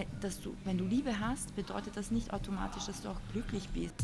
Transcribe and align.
wenn, 0.00 0.20
dass 0.20 0.40
du, 0.40 0.54
wenn 0.64 0.78
du 0.78 0.84
Liebe 0.84 1.20
hast, 1.20 1.54
bedeutet 1.54 1.96
das 1.96 2.10
nicht 2.10 2.32
automatisch, 2.32 2.86
dass 2.86 3.02
du 3.02 3.10
auch 3.10 3.20
glücklich 3.32 3.68
bist. 3.70 3.94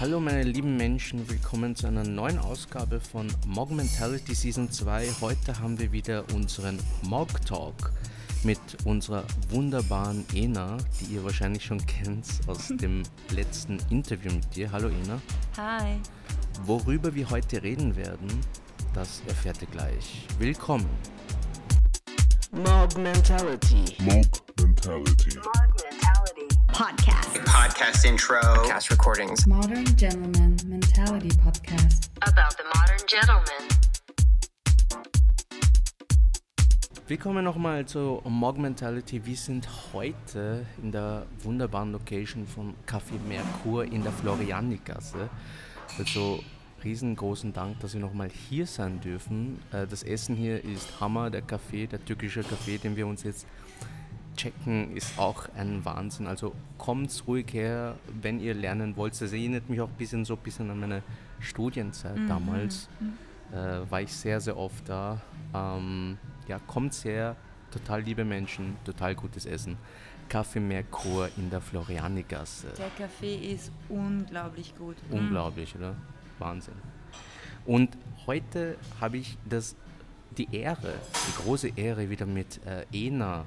Hallo 0.00 0.18
meine 0.20 0.44
lieben 0.44 0.76
Menschen, 0.76 1.28
willkommen 1.28 1.76
zu 1.76 1.86
einer 1.86 2.04
neuen 2.04 2.38
Ausgabe 2.38 3.00
von 3.00 3.26
Mog 3.46 3.70
Mentality 3.70 4.34
Season 4.34 4.70
2. 4.70 5.08
Heute 5.20 5.58
haben 5.58 5.78
wir 5.78 5.92
wieder 5.92 6.24
unseren 6.34 6.78
Mog 7.02 7.28
Talk 7.44 7.92
mit 8.42 8.58
unserer 8.84 9.24
wunderbaren 9.50 10.24
Ena, 10.32 10.78
die 10.98 11.16
ihr 11.16 11.24
wahrscheinlich 11.24 11.64
schon 11.64 11.84
kennt 11.84 12.26
aus 12.46 12.68
dem 12.80 13.02
letzten 13.30 13.78
Interview 13.90 14.32
mit 14.32 14.56
dir. 14.56 14.72
Hallo 14.72 14.88
Ena. 14.88 15.20
Hi. 15.58 15.98
Worüber 16.64 17.14
wir 17.14 17.28
heute 17.28 17.62
reden 17.62 17.96
werden, 17.96 18.28
das 18.94 19.22
erfährt 19.28 19.60
ihr 19.60 19.68
gleich. 19.68 20.26
Willkommen. 20.38 20.88
Mog 22.52 22.96
Mentality. 22.98 23.94
Mog 24.00 24.26
Mentality. 24.58 25.38
Podcast. 26.72 27.38
podcast 27.44 28.04
intro, 28.04 28.40
Cast 28.66 28.90
recordings. 28.90 29.46
Modern 29.46 29.84
Gentleman 29.96 30.56
Mentality 30.66 31.28
Podcast. 31.28 32.08
about 32.22 32.56
the 32.56 32.64
modern 32.74 33.06
gentleman. 33.06 33.68
Willkommen 37.06 37.44
nochmal 37.44 37.86
zu 37.86 38.20
Mog 38.24 38.58
Mentality. 38.58 39.24
Wir 39.24 39.36
sind 39.36 39.68
heute 39.92 40.66
in 40.82 40.90
der 40.90 41.26
wunderbaren 41.44 41.92
Location 41.92 42.48
von 42.48 42.74
Café 42.84 43.18
Merkur 43.28 43.84
in 43.84 44.02
der 44.02 44.12
Florianigasse. 44.12 45.30
Also 45.98 46.42
riesengroßen 46.84 47.52
Dank, 47.52 47.80
dass 47.80 47.94
wir 47.94 48.00
nochmal 48.00 48.28
hier 48.30 48.66
sein 48.66 49.00
dürfen. 49.00 49.60
Äh, 49.72 49.86
Das 49.86 50.02
Essen 50.02 50.36
hier 50.36 50.62
ist 50.64 51.00
Hammer, 51.00 51.30
der 51.30 51.42
Kaffee, 51.42 51.86
der 51.86 52.04
türkische 52.04 52.42
Kaffee, 52.42 52.78
den 52.78 52.96
wir 52.96 53.06
uns 53.06 53.22
jetzt 53.22 53.46
checken, 54.36 54.96
ist 54.96 55.18
auch 55.18 55.48
ein 55.56 55.84
Wahnsinn. 55.84 56.26
Also 56.26 56.54
kommt 56.78 57.22
ruhig 57.26 57.52
her, 57.52 57.96
wenn 58.22 58.40
ihr 58.40 58.54
lernen 58.54 58.96
wollt. 58.96 59.12
Das 59.20 59.32
erinnert 59.32 59.68
mich 59.68 59.80
auch 59.80 59.88
ein 59.88 59.96
bisschen 59.96 60.24
so 60.24 60.34
ein 60.34 60.40
bisschen 60.42 60.70
an 60.70 60.80
meine 60.80 61.02
Studienzeit 61.40 62.16
damals. 62.28 62.88
Äh, 63.52 63.90
war 63.90 64.00
ich 64.00 64.12
sehr, 64.12 64.40
sehr 64.40 64.56
oft 64.56 64.88
da. 64.88 65.20
Ähm, 65.54 66.16
ja, 66.48 66.58
kommt 66.66 66.94
her, 67.04 67.36
total 67.70 68.02
liebe 68.02 68.24
Menschen, 68.24 68.76
total 68.84 69.14
gutes 69.14 69.44
Essen. 69.46 69.76
Kaffee 70.28 70.60
Merkur 70.60 71.28
in 71.36 71.50
der 71.50 71.60
Florianigasse. 71.60 72.68
Der 72.78 72.90
Kaffee 72.96 73.34
ist 73.52 73.72
unglaublich 73.88 74.72
gut. 74.78 74.94
Unglaublich, 75.10 75.74
oder? 75.74 75.96
Wahnsinn. 76.40 76.74
Und 77.66 77.96
heute 78.26 78.76
habe 79.00 79.18
ich 79.18 79.36
das, 79.48 79.76
die 80.36 80.48
Ehre, 80.52 80.94
die 81.28 81.42
große 81.42 81.72
Ehre, 81.76 82.10
wieder 82.10 82.26
mit 82.26 82.60
äh, 82.66 82.84
Ena 82.92 83.44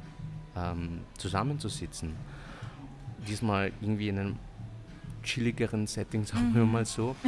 ähm, 0.56 1.00
zusammenzusitzen. 1.18 2.14
Diesmal 3.28 3.72
irgendwie 3.82 4.10
in 4.10 4.20
einem 4.20 4.36
chilligeren 5.24 5.88
Setting, 5.88 6.26
sagen 6.26 6.54
wir 6.54 6.66
mal 6.66 6.86
so. 6.86 7.16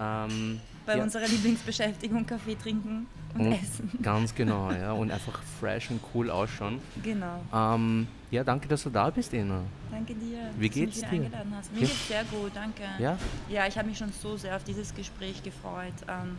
Ähm, 0.00 0.60
Bei 0.86 0.96
ja, 0.96 1.04
unserer 1.04 1.26
Lieblingsbeschäftigung 1.28 2.26
Kaffee 2.26 2.56
trinken 2.56 3.06
und, 3.34 3.46
und 3.46 3.52
essen. 3.52 3.90
Ganz 4.02 4.34
genau, 4.34 4.70
ja. 4.72 4.92
Und 4.92 5.10
einfach 5.10 5.40
fresh 5.60 5.90
und 5.90 6.00
cool 6.14 6.30
ausschauen. 6.30 6.80
Genau. 7.02 7.40
Ähm, 7.52 8.06
ja, 8.30 8.42
danke, 8.44 8.68
dass 8.68 8.82
du 8.82 8.90
da 8.90 9.10
bist, 9.10 9.32
Ena. 9.34 9.60
Danke 9.90 10.14
dir, 10.14 10.50
Wie 10.56 10.68
dass 10.68 10.74
du 10.74 10.80
mich 10.80 10.92
geht's 10.94 11.00
dir? 11.00 11.08
eingeladen 11.08 11.52
hast. 11.56 11.72
Mir 11.72 11.80
Ja. 11.80 11.86
geht's 11.86 12.08
sehr 12.08 12.24
gut, 12.24 12.50
danke. 12.54 12.82
Ja? 12.98 13.18
Ja, 13.48 13.66
ich 13.66 13.76
habe 13.78 13.88
mich 13.88 13.98
schon 13.98 14.12
so 14.12 14.36
sehr 14.36 14.56
auf 14.56 14.64
dieses 14.64 14.94
Gespräch 14.94 15.42
gefreut. 15.42 15.92
Ähm, 16.08 16.36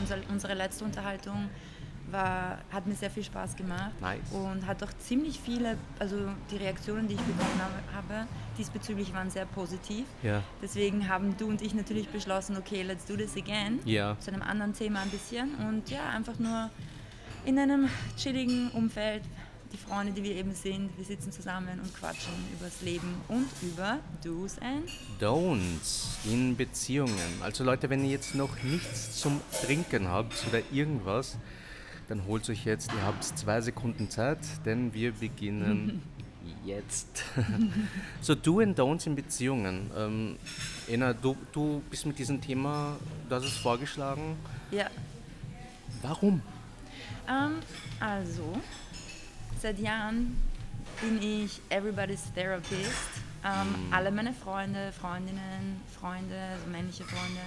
unser, 0.00 0.16
unsere 0.30 0.54
letzte 0.54 0.84
Unterhaltung 0.84 1.48
war, 2.10 2.58
hat 2.70 2.86
mir 2.86 2.94
sehr 2.94 3.10
viel 3.10 3.24
Spaß 3.24 3.56
gemacht 3.56 4.00
Nice. 4.00 4.20
und 4.32 4.66
hat 4.66 4.82
auch 4.82 4.92
ziemlich 4.98 5.40
viele, 5.40 5.76
also 5.98 6.16
die 6.50 6.56
Reaktionen, 6.56 7.08
die 7.08 7.14
ich 7.14 7.20
bekommen 7.20 7.60
habe, 7.94 8.26
diesbezüglich 8.58 9.12
waren 9.12 9.30
sehr 9.30 9.46
positiv. 9.46 10.04
Ja. 10.22 10.42
Deswegen 10.62 11.08
haben 11.08 11.36
du 11.36 11.48
und 11.48 11.62
ich 11.62 11.74
natürlich 11.74 12.08
beschlossen, 12.08 12.56
okay, 12.56 12.82
let's 12.82 13.04
do 13.06 13.16
this 13.16 13.36
again. 13.36 13.80
Ja. 13.84 14.16
Zu 14.20 14.32
einem 14.32 14.42
anderen 14.42 14.74
Thema 14.74 15.00
ein 15.00 15.10
bisschen 15.10 15.54
und 15.56 15.90
ja, 15.90 16.08
einfach 16.10 16.38
nur 16.38 16.70
in 17.44 17.58
einem 17.58 17.88
chilligen 18.16 18.70
Umfeld. 18.70 19.22
Die 19.72 19.76
Freunde, 19.78 20.12
die 20.12 20.22
wir 20.22 20.36
eben 20.36 20.54
sind, 20.54 20.96
wir 20.96 21.04
sitzen 21.04 21.32
zusammen 21.32 21.80
und 21.80 21.92
quatschen 21.92 22.32
über 22.52 22.66
das 22.66 22.82
Leben 22.82 23.16
und 23.26 23.48
über 23.62 23.98
Do's 24.22 24.58
and 24.60 24.88
Don'ts 25.20 26.16
in 26.24 26.56
Beziehungen. 26.56 27.12
Also 27.42 27.64
Leute, 27.64 27.90
wenn 27.90 28.04
ihr 28.04 28.10
jetzt 28.12 28.36
noch 28.36 28.62
nichts 28.62 29.18
zum 29.20 29.40
Trinken 29.64 30.06
habt 30.06 30.46
oder 30.48 30.62
irgendwas, 30.70 31.36
dann 32.08 32.24
holt 32.26 32.48
euch 32.48 32.64
jetzt, 32.64 32.92
ihr 32.92 33.02
habt 33.02 33.24
zwei 33.24 33.60
Sekunden 33.60 34.08
Zeit, 34.10 34.38
denn 34.64 34.92
wir 34.94 35.12
beginnen 35.12 36.02
jetzt. 36.64 37.24
so, 38.20 38.34
Do 38.34 38.60
and 38.60 38.78
Don'ts 38.78 39.06
in 39.06 39.14
Beziehungen. 39.16 39.90
Ähm, 39.96 40.36
Ena, 40.88 41.12
du, 41.12 41.36
du 41.52 41.82
bist 41.90 42.06
mit 42.06 42.18
diesem 42.18 42.40
Thema, 42.40 42.96
du 43.28 43.34
hast 43.34 43.44
es 43.44 43.56
vorgeschlagen. 43.56 44.36
Ja, 44.70 44.88
Warum? 46.02 46.42
ähm, 47.28 47.56
also, 48.00 48.60
seit 49.60 49.78
Jahren 49.78 50.36
bin 51.00 51.20
ich 51.22 51.60
Everybody's 51.70 52.32
Therapist. 52.34 53.22
Ähm, 53.44 53.92
Alle 53.92 54.10
meine 54.10 54.32
Freunde, 54.32 54.92
Freundinnen, 54.92 55.80
Freunde, 55.98 56.36
also 56.52 56.66
männliche 56.70 57.04
Freunde, 57.04 57.40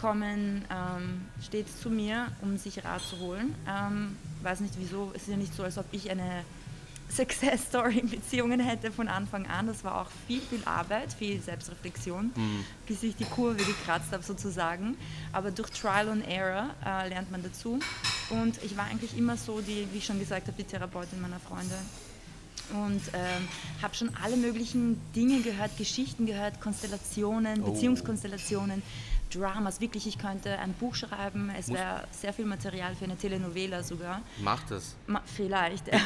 kommen 0.00 0.64
ähm, 0.70 1.22
stets 1.44 1.80
zu 1.80 1.90
mir, 1.90 2.28
um 2.40 2.56
sich 2.56 2.82
Rat 2.84 3.02
zu 3.02 3.18
holen. 3.18 3.54
Ähm, 3.68 4.16
weiß 4.42 4.60
nicht 4.60 4.74
wieso, 4.78 5.10
es 5.14 5.22
ist 5.22 5.28
ja 5.28 5.36
nicht 5.36 5.54
so, 5.54 5.62
als 5.62 5.76
ob 5.78 5.84
ich 5.92 6.10
eine 6.10 6.44
Success 7.10 7.66
Story 7.66 7.98
in 7.98 8.08
Beziehungen 8.08 8.60
hätte 8.60 8.92
von 8.92 9.08
Anfang 9.08 9.46
an. 9.46 9.66
Das 9.66 9.82
war 9.82 10.00
auch 10.00 10.06
viel, 10.28 10.40
viel 10.40 10.62
Arbeit, 10.64 11.12
viel 11.12 11.40
Selbstreflexion, 11.42 12.30
bis 12.86 13.02
ich 13.02 13.16
die 13.16 13.24
Kurve 13.24 13.64
gekratzt 13.64 14.12
habe 14.12 14.22
sozusagen. 14.22 14.96
Aber 15.32 15.50
durch 15.50 15.70
Trial 15.70 16.08
and 16.08 16.26
Error 16.28 16.70
äh, 16.86 17.08
lernt 17.08 17.32
man 17.32 17.42
dazu. 17.42 17.80
Und 18.30 18.62
ich 18.62 18.76
war 18.76 18.84
eigentlich 18.84 19.18
immer 19.18 19.36
so, 19.36 19.60
die, 19.60 19.88
wie 19.92 19.98
ich 19.98 20.06
schon 20.06 20.20
gesagt 20.20 20.46
habe, 20.46 20.56
die 20.56 20.62
Therapeutin 20.62 21.20
meiner 21.20 21.40
Freunde. 21.40 21.74
Und 22.72 23.00
ähm, 23.12 23.48
habe 23.82 23.96
schon 23.96 24.10
alle 24.22 24.36
möglichen 24.36 25.00
Dinge 25.16 25.40
gehört, 25.40 25.76
Geschichten 25.76 26.26
gehört, 26.26 26.60
Konstellationen, 26.60 27.64
Oh. 27.64 27.72
Beziehungskonstellationen, 27.72 28.82
Dramas. 29.30 29.80
Wirklich, 29.80 30.06
ich 30.06 30.18
könnte 30.18 30.58
ein 30.58 30.72
Buch 30.74 30.94
schreiben. 30.94 31.50
Es 31.56 31.68
wäre 31.68 32.04
sehr 32.10 32.32
viel 32.32 32.46
Material 32.46 32.94
für 32.94 33.04
eine 33.04 33.16
Telenovela 33.16 33.82
sogar. 33.82 34.22
Mach 34.42 34.62
das. 34.64 34.96
Ma 35.06 35.22
vielleicht. 35.24 35.90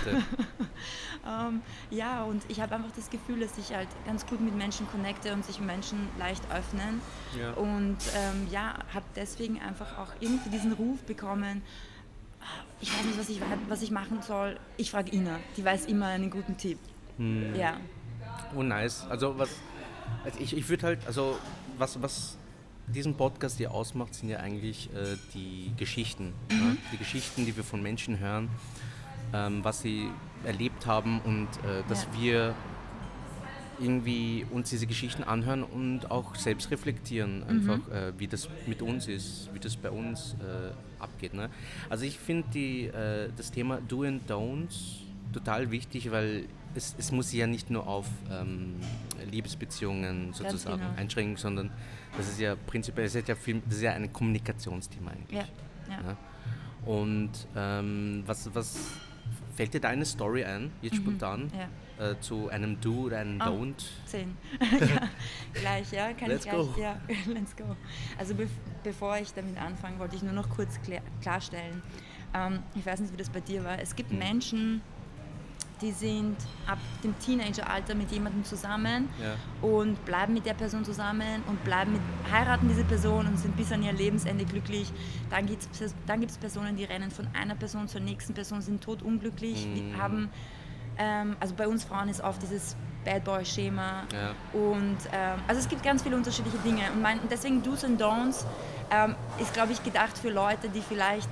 Ähm, 1.26 1.62
ja, 1.90 2.22
und 2.24 2.42
ich 2.48 2.60
habe 2.60 2.74
einfach 2.74 2.90
das 2.94 3.08
Gefühl, 3.08 3.40
dass 3.40 3.56
ich 3.56 3.74
halt 3.74 3.88
ganz 4.04 4.26
gut 4.26 4.40
mit 4.40 4.54
Menschen 4.54 4.86
connecte 4.88 5.32
und 5.32 5.44
sich 5.44 5.58
Menschen 5.58 6.08
leicht 6.18 6.42
öffnen. 6.52 7.00
Ja. 7.38 7.52
Und 7.52 7.96
ähm, 8.14 8.46
ja, 8.50 8.74
habe 8.92 9.06
deswegen 9.16 9.58
einfach 9.60 9.98
auch 9.98 10.12
irgendwie 10.20 10.50
diesen 10.50 10.72
Ruf 10.72 11.02
bekommen. 11.04 11.62
Ich 12.80 12.92
weiß 12.92 13.04
nicht, 13.06 13.18
was 13.18 13.28
ich, 13.30 13.40
was 13.68 13.82
ich 13.82 13.90
machen 13.90 14.20
soll. 14.20 14.58
Ich 14.76 14.90
frage 14.90 15.14
Ina. 15.14 15.38
Die 15.56 15.64
weiß 15.64 15.86
immer 15.86 16.08
einen 16.08 16.30
guten 16.30 16.58
Tipp. 16.58 16.78
Hm. 17.16 17.54
Ja. 17.54 17.78
Oh, 18.54 18.62
nice. 18.62 19.06
Also, 19.08 19.38
was. 19.38 19.48
Also 20.24 20.38
ich, 20.40 20.54
ich 20.56 20.68
würde 20.68 20.86
halt. 20.86 21.06
Also, 21.06 21.38
was, 21.78 22.00
was 22.02 22.36
diesen 22.88 23.14
Podcast 23.16 23.58
hier 23.58 23.72
ausmacht, 23.72 24.14
sind 24.14 24.28
ja 24.28 24.38
eigentlich 24.38 24.90
äh, 24.94 25.16
die 25.34 25.72
Geschichten. 25.76 26.32
Ja? 26.50 26.76
Die 26.92 26.98
Geschichten, 26.98 27.46
die 27.46 27.56
wir 27.56 27.64
von 27.64 27.82
Menschen 27.82 28.18
hören, 28.18 28.48
ähm, 29.32 29.64
was 29.64 29.80
sie 29.82 30.08
erlebt 30.44 30.86
haben 30.86 31.20
und 31.24 31.48
äh, 31.64 31.82
dass 31.88 32.04
Ja. 32.04 32.20
wir 32.20 32.54
irgendwie 33.80 34.46
uns 34.52 34.70
diese 34.70 34.86
Geschichten 34.86 35.24
anhören 35.24 35.64
und 35.64 36.10
auch 36.10 36.36
selbst 36.36 36.70
reflektieren, 36.70 37.42
einfach 37.44 37.80
äh, 37.90 38.12
wie 38.18 38.28
das 38.28 38.48
mit 38.66 38.82
uns 38.82 39.08
ist, 39.08 39.50
wie 39.52 39.58
das 39.58 39.74
bei 39.76 39.90
uns 39.90 40.34
äh, 40.40 41.02
abgeht. 41.02 41.34
Ne? 41.34 41.50
Also 41.90 42.04
ich 42.04 42.18
finde 42.18 42.56
äh, 42.58 43.30
das 43.36 43.50
Thema 43.50 43.80
Do 43.88 44.04
and 44.04 44.30
Don'ts 44.30 45.00
total 45.34 45.70
wichtig, 45.70 46.10
weil 46.10 46.46
es, 46.74 46.94
es 46.98 47.12
muss 47.12 47.30
sich 47.30 47.40
ja 47.40 47.46
nicht 47.46 47.70
nur 47.70 47.86
auf 47.86 48.06
ähm, 48.30 48.76
Liebesbeziehungen 49.30 50.32
sozusagen 50.32 50.80
genau. 50.80 50.94
einschränken, 50.96 51.36
sondern 51.36 51.70
das 52.16 52.28
ist 52.28 52.40
ja 52.40 52.56
prinzipiell, 52.56 53.06
das 53.06 53.14
ist 53.14 53.28
ja, 53.28 53.34
viel, 53.34 53.60
das 53.66 53.76
ist 53.76 53.82
ja 53.82 53.92
ein 53.92 54.12
Kommunikationsthema 54.12 55.10
eigentlich. 55.10 55.38
Ja. 55.38 55.46
ja. 55.90 56.00
Ja. 56.08 56.16
Und 56.86 57.30
ähm, 57.56 58.22
was, 58.26 58.54
was 58.54 58.76
fällt 59.54 59.74
dir 59.74 59.80
da 59.80 59.88
eine 59.88 60.04
Story 60.04 60.44
ein, 60.44 60.70
jetzt 60.82 60.96
spontan, 60.96 61.50
ja. 61.98 62.10
äh, 62.10 62.20
zu 62.20 62.48
einem 62.48 62.80
Do 62.80 63.04
oder 63.06 63.18
einem 63.18 63.40
Ah. 63.40 63.48
Don't? 63.48 63.82
Zehn. 64.04 64.36
ja, 64.60 65.08
gleich, 65.52 65.92
ja, 65.92 66.12
kann 66.12 66.28
Let's 66.28 66.44
ich 66.44 66.50
gleich. 66.50 66.66
go. 66.74 66.80
Ja, 66.80 67.00
let's 67.32 67.56
go. 67.56 67.76
Also 68.18 68.34
bev 68.34 68.50
bevor 68.82 69.16
ich 69.16 69.32
damit 69.32 69.56
anfange, 69.56 69.98
wollte 69.98 70.16
ich 70.16 70.22
nur 70.22 70.34
noch 70.34 70.48
kurz 70.50 70.80
klär 70.82 71.00
klarstellen. 71.22 71.82
Ähm, 72.34 72.58
ich 72.74 72.84
weiß 72.84 73.00
nicht, 73.00 73.12
wie 73.12 73.16
das 73.16 73.30
bei 73.30 73.40
dir 73.40 73.64
war. 73.64 73.78
Es 73.78 73.96
gibt 73.96 74.10
Hm. 74.10 74.18
Menschen, 74.18 74.82
die 75.84 75.92
sind 75.92 76.36
ab 76.66 76.78
dem 77.04 77.16
Teenageralter 77.18 77.94
mit 77.94 78.10
jemandem 78.10 78.42
zusammen 78.44 79.08
Ja. 79.22 79.34
und 79.60 80.02
bleiben 80.06 80.32
mit 80.32 80.46
der 80.46 80.54
Person 80.54 80.82
zusammen 80.84 81.42
und 81.46 81.62
bleiben 81.62 81.92
mit, 81.92 82.00
heiraten 82.32 82.68
diese 82.68 82.84
Person 82.84 83.26
und 83.26 83.38
sind 83.38 83.54
bis 83.56 83.70
an 83.70 83.82
ihr 83.82 83.92
Lebensende 83.92 84.44
glücklich. 84.46 84.90
Dann 85.30 85.44
gibt 85.46 85.62
es 85.78 85.94
dann 86.06 86.20
gibt's 86.20 86.38
Personen, 86.38 86.74
die 86.76 86.84
rennen 86.84 87.10
von 87.10 87.28
einer 87.34 87.54
Person 87.54 87.86
zur 87.86 88.00
nächsten 88.00 88.32
Person, 88.32 88.62
sind 88.62 88.82
totunglücklich, 88.82 89.66
Mhm. 89.66 90.00
haben 90.00 90.30
Ähm, 90.96 91.36
also 91.40 91.56
bei 91.56 91.66
uns 91.66 91.82
Frauen 91.82 92.08
ist 92.08 92.20
oft 92.22 92.40
dieses 92.40 92.76
Bad 93.04 93.24
Boy 93.24 93.44
Schema 93.44 94.04
Ja. 94.12 94.30
und 94.52 94.96
ähm, 95.12 95.40
also 95.48 95.60
es 95.60 95.68
gibt 95.68 95.82
ganz 95.82 96.04
viele 96.04 96.14
unterschiedliche 96.14 96.56
Dinge 96.58 96.82
und 96.92 97.02
mein, 97.02 97.18
deswegen 97.28 97.60
Do's 97.64 97.82
und 97.82 98.00
Don'ts 98.00 98.44
ähm, 98.92 99.16
ist 99.40 99.52
glaube 99.52 99.72
ich 99.72 99.82
gedacht 99.82 100.16
für 100.16 100.30
Leute, 100.30 100.68
die 100.68 100.80
vielleicht 100.80 101.28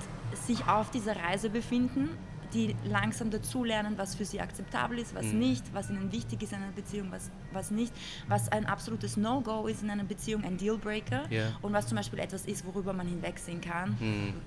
sich 0.48 0.66
auf 0.66 0.90
dieser 0.90 1.14
Reise 1.14 1.48
befinden, 1.48 2.08
die 2.54 2.74
langsam 2.84 3.30
dazulernen, 3.30 3.94
was 3.96 4.14
für 4.14 4.24
sie 4.24 4.40
akzeptabel 4.40 4.98
ist, 4.98 5.12
Mhm. 5.14 5.18
was 5.18 5.26
nicht, 5.26 5.64
was 5.74 5.90
ihnen 5.90 6.12
wichtig 6.12 6.42
ist 6.42 6.52
in 6.52 6.58
einer 6.58 6.72
Beziehung, 6.72 7.08
was, 7.10 7.30
was 7.52 7.70
nicht, 7.70 7.92
was 8.28 8.50
ein 8.50 8.66
absolutes 8.66 9.16
No-Go 9.16 9.66
ist 9.66 9.82
in 9.82 9.90
einer 9.90 10.04
Beziehung, 10.04 10.44
ein 10.44 10.56
Dealbreaker 10.58 11.30
Ja. 11.30 11.48
und 11.62 11.72
was 11.72 11.86
zum 11.86 11.96
Beispiel 11.96 12.18
etwas 12.18 12.46
ist, 12.46 12.64
worüber 12.66 12.92
man 12.92 13.06
hinwegsehen 13.06 13.60
kann, 13.60 13.96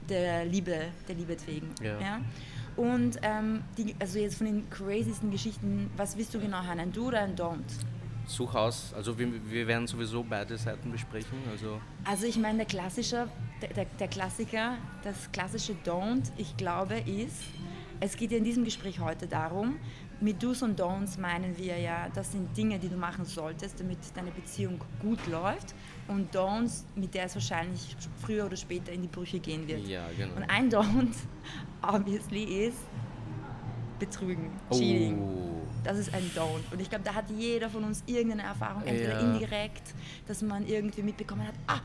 der 0.09 0.45
Liebe, 0.45 0.85
der 1.07 1.15
Liebe 1.15 1.35
wegen. 1.45 1.69
Ja. 1.81 1.99
Ja? 1.99 2.21
Und 2.75 3.17
ähm, 3.21 3.63
die, 3.77 3.95
also 3.99 4.19
jetzt 4.19 4.37
von 4.37 4.47
den 4.47 4.69
craziesten 4.69 5.31
Geschichten, 5.31 5.89
was 5.95 6.17
willst 6.17 6.33
du 6.33 6.39
genau 6.39 6.61
hören, 6.63 6.79
ein 6.79 6.91
Do 6.91 7.07
oder 7.07 7.21
ein 7.21 7.35
Don't? 7.35 7.63
Such 8.27 8.55
aus, 8.55 8.91
also 8.95 9.17
wir, 9.19 9.27
wir 9.49 9.67
werden 9.67 9.85
sowieso 9.87 10.23
beide 10.23 10.57
Seiten 10.57 10.91
besprechen. 10.91 11.37
Also 11.51 11.79
Also 12.03 12.25
ich 12.25 12.37
meine, 12.37 12.57
der 12.57 12.65
klassische, 12.65 13.27
der, 13.61 13.69
der, 13.69 13.85
der 13.85 14.07
Klassiker, 14.07 14.73
das 15.03 15.31
klassische 15.31 15.73
Don't, 15.85 16.31
ich 16.35 16.57
glaube, 16.57 16.95
ist, 17.01 17.43
es 17.99 18.15
geht 18.17 18.31
ja 18.31 18.37
in 18.37 18.43
diesem 18.43 18.63
Gespräch 18.63 18.99
heute 18.99 19.27
darum, 19.27 19.77
mit 20.21 20.41
Do's 20.41 20.61
und 20.61 20.79
Don'ts 20.79 21.19
meinen 21.19 21.57
wir 21.57 21.77
ja, 21.77 22.07
das 22.13 22.31
sind 22.31 22.55
Dinge, 22.55 22.79
die 22.79 22.87
du 22.89 22.95
machen 22.95 23.25
solltest, 23.25 23.79
damit 23.79 23.97
deine 24.15 24.31
Beziehung 24.31 24.79
gut 25.01 25.25
läuft 25.27 25.75
und 26.07 26.33
Don'ts, 26.33 26.83
mit 26.95 27.13
der 27.13 27.25
es 27.25 27.35
wahrscheinlich 27.35 27.95
früher 28.21 28.45
oder 28.45 28.55
später 28.55 28.91
in 28.91 29.01
die 29.01 29.07
Brüche 29.07 29.39
gehen 29.39 29.67
wird. 29.67 29.85
Ja, 29.87 30.05
genau. 30.17 30.35
Und 30.35 30.43
ein 30.49 30.69
Don't, 30.69 31.13
obviously, 31.81 32.43
ist 32.67 32.77
Betrügen, 33.99 34.49
Cheating. 34.71 35.19
Oh. 35.21 35.61
Das 35.83 35.97
ist 35.97 36.13
ein 36.13 36.23
Don't. 36.35 36.71
Und 36.71 36.81
ich 36.81 36.89
glaube, 36.89 37.03
da 37.05 37.13
hat 37.13 37.29
jeder 37.29 37.69
von 37.69 37.83
uns 37.83 38.03
irgendeine 38.07 38.43
Erfahrung, 38.43 38.83
entweder 38.83 39.21
Ja. 39.21 39.33
indirekt, 39.33 39.93
dass 40.27 40.41
man 40.41 40.65
irgendwie 40.65 41.03
mitbekommen 41.03 41.47
hat, 41.47 41.53
ah, 41.67 41.79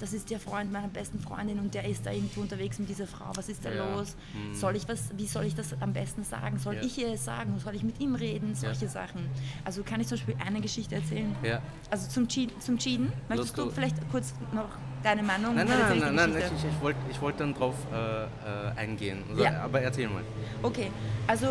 das 0.00 0.12
ist 0.12 0.30
der 0.30 0.38
Freund 0.40 0.72
meiner 0.72 0.88
besten 0.88 1.20
Freundin 1.20 1.58
und 1.58 1.74
der 1.74 1.84
ist 1.88 2.04
da 2.06 2.10
irgendwo 2.10 2.40
unterwegs 2.42 2.78
mit 2.78 2.88
dieser 2.88 3.06
Frau. 3.06 3.30
Was 3.34 3.48
ist 3.48 3.64
da 3.64 3.70
Ja. 3.70 3.94
los? 3.96 4.16
Soll 4.52 4.76
ich 4.76 4.88
was, 4.88 5.10
wie 5.16 5.26
soll 5.26 5.44
ich 5.44 5.54
das 5.54 5.74
am 5.80 5.92
besten 5.92 6.22
sagen? 6.24 6.58
Soll 6.58 6.74
Ja. 6.76 6.82
ich 6.82 6.98
ihr 6.98 7.12
es 7.12 7.24
sagen? 7.24 7.58
Soll 7.58 7.74
ich 7.74 7.82
mit 7.82 8.00
ihm 8.00 8.14
reden? 8.14 8.54
Solche 8.54 8.88
Sachen. 8.88 9.28
Also 9.64 9.82
kann 9.82 10.00
ich 10.00 10.06
zum 10.08 10.18
Beispiel 10.18 10.36
eine 10.44 10.60
Geschichte 10.60 10.96
erzählen? 10.96 11.34
Ja. 11.42 11.60
Also 11.90 12.08
zum, 12.08 12.28
Cheat, 12.28 12.62
zum 12.62 12.78
Cheaten. 12.78 13.12
Möchtest 13.28 13.56
du 13.56 13.70
vielleicht 13.70 13.96
kurz 14.10 14.34
noch 14.52 14.68
deine 15.02 15.22
Meinung? 15.22 15.54
Nein, 15.54 15.66
nein, 15.68 15.78
nein, 15.98 16.14
nein, 16.14 16.30
nein, 16.32 16.42
ich, 16.56 16.64
ich 16.64 16.80
wollte 16.82 16.98
ich 17.10 17.20
wollt 17.20 17.40
dann 17.40 17.54
drauf 17.54 17.74
äh, 17.92 18.24
äh, 18.24 18.28
eingehen. 18.76 19.22
Also, 19.30 19.42
Ja. 19.44 19.62
Aber 19.62 19.80
erzähl 19.80 20.08
mal. 20.08 20.22
Okay, 20.62 20.90
also 21.26 21.46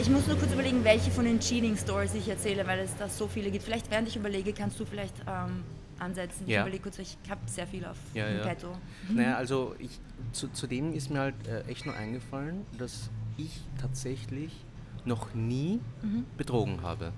ich 0.00 0.10
muss 0.10 0.26
nur 0.26 0.36
kurz 0.36 0.52
überlegen, 0.52 0.82
welche 0.84 1.10
von 1.10 1.24
den 1.24 1.38
Cheating 1.38 1.76
Stories 1.76 2.14
ich 2.14 2.28
erzähle, 2.28 2.66
weil 2.66 2.80
es 2.80 2.96
da 2.96 3.08
so 3.08 3.26
viele 3.28 3.50
gibt. 3.50 3.64
Vielleicht 3.64 3.90
während 3.90 4.08
ich 4.08 4.16
überlege, 4.16 4.52
kannst 4.52 4.78
du 4.80 4.84
vielleicht 4.84 5.14
ähm, 5.26 5.62
ansetzen. 6.00 6.44
Ich 6.46 6.52
Ja. 6.52 6.62
überlege 6.62 6.82
kurz, 6.84 6.98
ich 6.98 7.16
habe 7.28 7.40
sehr 7.46 7.66
viel 7.66 7.84
auf 7.84 7.96
Ja, 8.14 8.26
im 8.28 8.38
ja. 8.38 8.42
Petto. 8.44 8.76
Naja, 9.14 9.36
also 9.36 9.74
ich, 9.78 9.98
zu, 10.32 10.48
zu 10.48 10.66
dem 10.66 10.92
ist 10.92 11.10
mir 11.10 11.20
halt 11.20 11.34
äh, 11.46 11.62
echt 11.62 11.86
nur 11.86 11.94
eingefallen, 11.96 12.64
dass 12.78 13.10
ich 13.36 13.60
tatsächlich 13.80 14.52
noch 15.04 15.32
nie 15.34 15.80
Mhm. 16.02 16.24
betrogen 16.36 16.82
habe. 16.82 17.12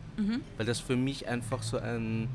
Weil 0.57 0.67
das 0.67 0.79
für 0.81 0.97
mich 0.97 1.27
einfach 1.29 1.63
so 1.63 1.79
ein 1.79 2.29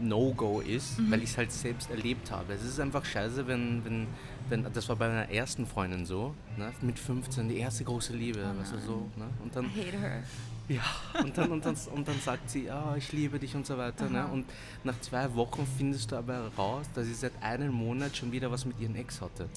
No-Go 0.00 0.60
ist, 0.60 0.98
Mhm. 0.98 1.10
weil 1.10 1.22
ich 1.22 1.30
es 1.30 1.36
halt 1.36 1.50
selbst 1.52 1.90
erlebt 1.90 2.30
habe. 2.30 2.52
Es 2.54 2.62
ist 2.64 2.78
einfach 2.80 3.04
scheiße, 3.04 3.46
wenn, 3.46 3.84
wenn, 3.84 4.06
wenn 4.48 4.72
das 4.72 4.88
war 4.88 4.96
bei 4.96 5.08
meiner 5.08 5.28
ersten 5.30 5.66
Freundin 5.66 6.06
so, 6.06 6.34
ne, 6.56 6.72
mit 6.82 6.98
15, 6.98 7.48
die 7.48 7.56
erste 7.58 7.84
große 7.84 8.12
Liebe, 8.14 8.40
weißt 8.60 8.74
du 8.74 8.78
so. 8.78 8.96
Ne? 9.16 9.26
Und 9.42 9.54
dann, 9.56 9.64
I 9.66 9.68
hate 9.86 9.98
her. 9.98 10.22
Ja, 10.68 10.82
und 11.22 11.36
dann, 11.38 11.50
und 11.50 11.64
dann, 11.64 11.76
und 11.94 12.06
dann 12.06 12.20
sagt 12.20 12.50
sie, 12.50 12.70
ah, 12.70 12.94
ich 12.96 13.10
liebe 13.12 13.38
dich 13.38 13.54
und 13.54 13.66
so 13.66 13.76
weiter. 13.78 14.08
Ne? 14.10 14.26
Und 14.26 14.44
nach 14.84 15.00
zwei 15.00 15.32
Wochen 15.34 15.66
findest 15.78 16.12
du 16.12 16.16
aber 16.16 16.34
heraus, 16.34 16.86
dass 16.94 17.06
sie 17.06 17.14
seit 17.14 17.32
einem 17.42 17.72
Monat 17.72 18.16
schon 18.16 18.30
wieder 18.32 18.50
was 18.50 18.64
mit 18.66 18.78
ihrem 18.78 18.94
Ex 18.96 19.20
hatte. 19.20 19.48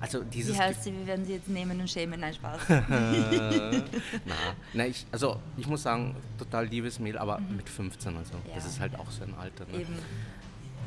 Also 0.00 0.24
dieses 0.24 0.56
Wie 0.56 0.60
heißt 0.60 0.82
sie? 0.84 0.92
Wir 0.92 1.06
werden 1.06 1.24
sie 1.24 1.34
jetzt 1.34 1.48
nehmen 1.48 1.80
und 1.80 1.88
schämen. 1.88 2.18
Nein, 2.20 2.34
Spaß. 2.34 2.66
Ge- 2.66 2.82
na, 4.26 4.34
na, 4.72 4.86
ich, 4.86 5.06
also 5.12 5.40
ich 5.56 5.66
muss 5.68 5.82
sagen, 5.84 6.16
total 6.38 6.66
liebes 6.66 6.98
Mädel, 6.98 7.18
aber 7.18 7.38
mit 7.38 7.68
15, 7.68 8.16
also 8.16 8.32
das 8.52 8.64
Ja. 8.64 8.70
ist 8.70 8.80
halt 8.80 8.98
auch 8.98 9.08
so 9.10 9.22
ein 9.22 9.34
Alter. 9.34 9.64
Ne? 9.66 9.80
Eben. 9.82 9.94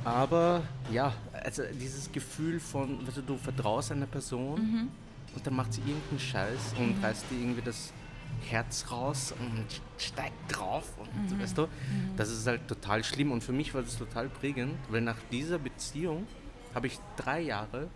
Aber 0.04 0.64
ja, 0.92 1.14
also 1.44 1.64
dieses 1.80 2.12
Gefühl 2.12 2.60
von, 2.60 3.08
weißt 3.08 3.22
du, 3.26 3.38
vertraust 3.38 3.92
einer 3.94 4.06
Person 4.06 4.60
Mhm. 4.62 4.88
und 5.34 5.48
dann 5.48 5.56
macht 5.56 5.74
sie 5.74 5.80
irgendeinen 5.82 6.20
Scheiß 6.20 6.76
und 6.78 7.02
reißt 7.02 7.26
dir 7.32 7.40
irgendwie 7.40 7.62
das 7.62 7.92
Herz 8.50 8.92
raus 8.92 9.34
und 9.40 9.66
steigt 9.98 10.34
drauf 10.56 10.94
und 10.98 11.32
Mhm. 11.32 11.42
weißt 11.42 11.58
du, 11.58 11.68
das 12.16 12.30
ist 12.30 12.46
halt 12.46 12.68
total 12.68 13.04
schlimm 13.04 13.32
und 13.32 13.44
für 13.44 13.54
mich 13.54 13.74
war 13.74 13.82
das 13.82 13.98
total 13.98 14.30
prägend, 14.30 14.76
weil 14.90 15.02
nach 15.02 15.18
dieser 15.32 15.58
Beziehung 15.58 16.28
habe 16.74 16.88
ich 16.88 17.00
drei 17.18 17.42
Jahre 17.42 17.88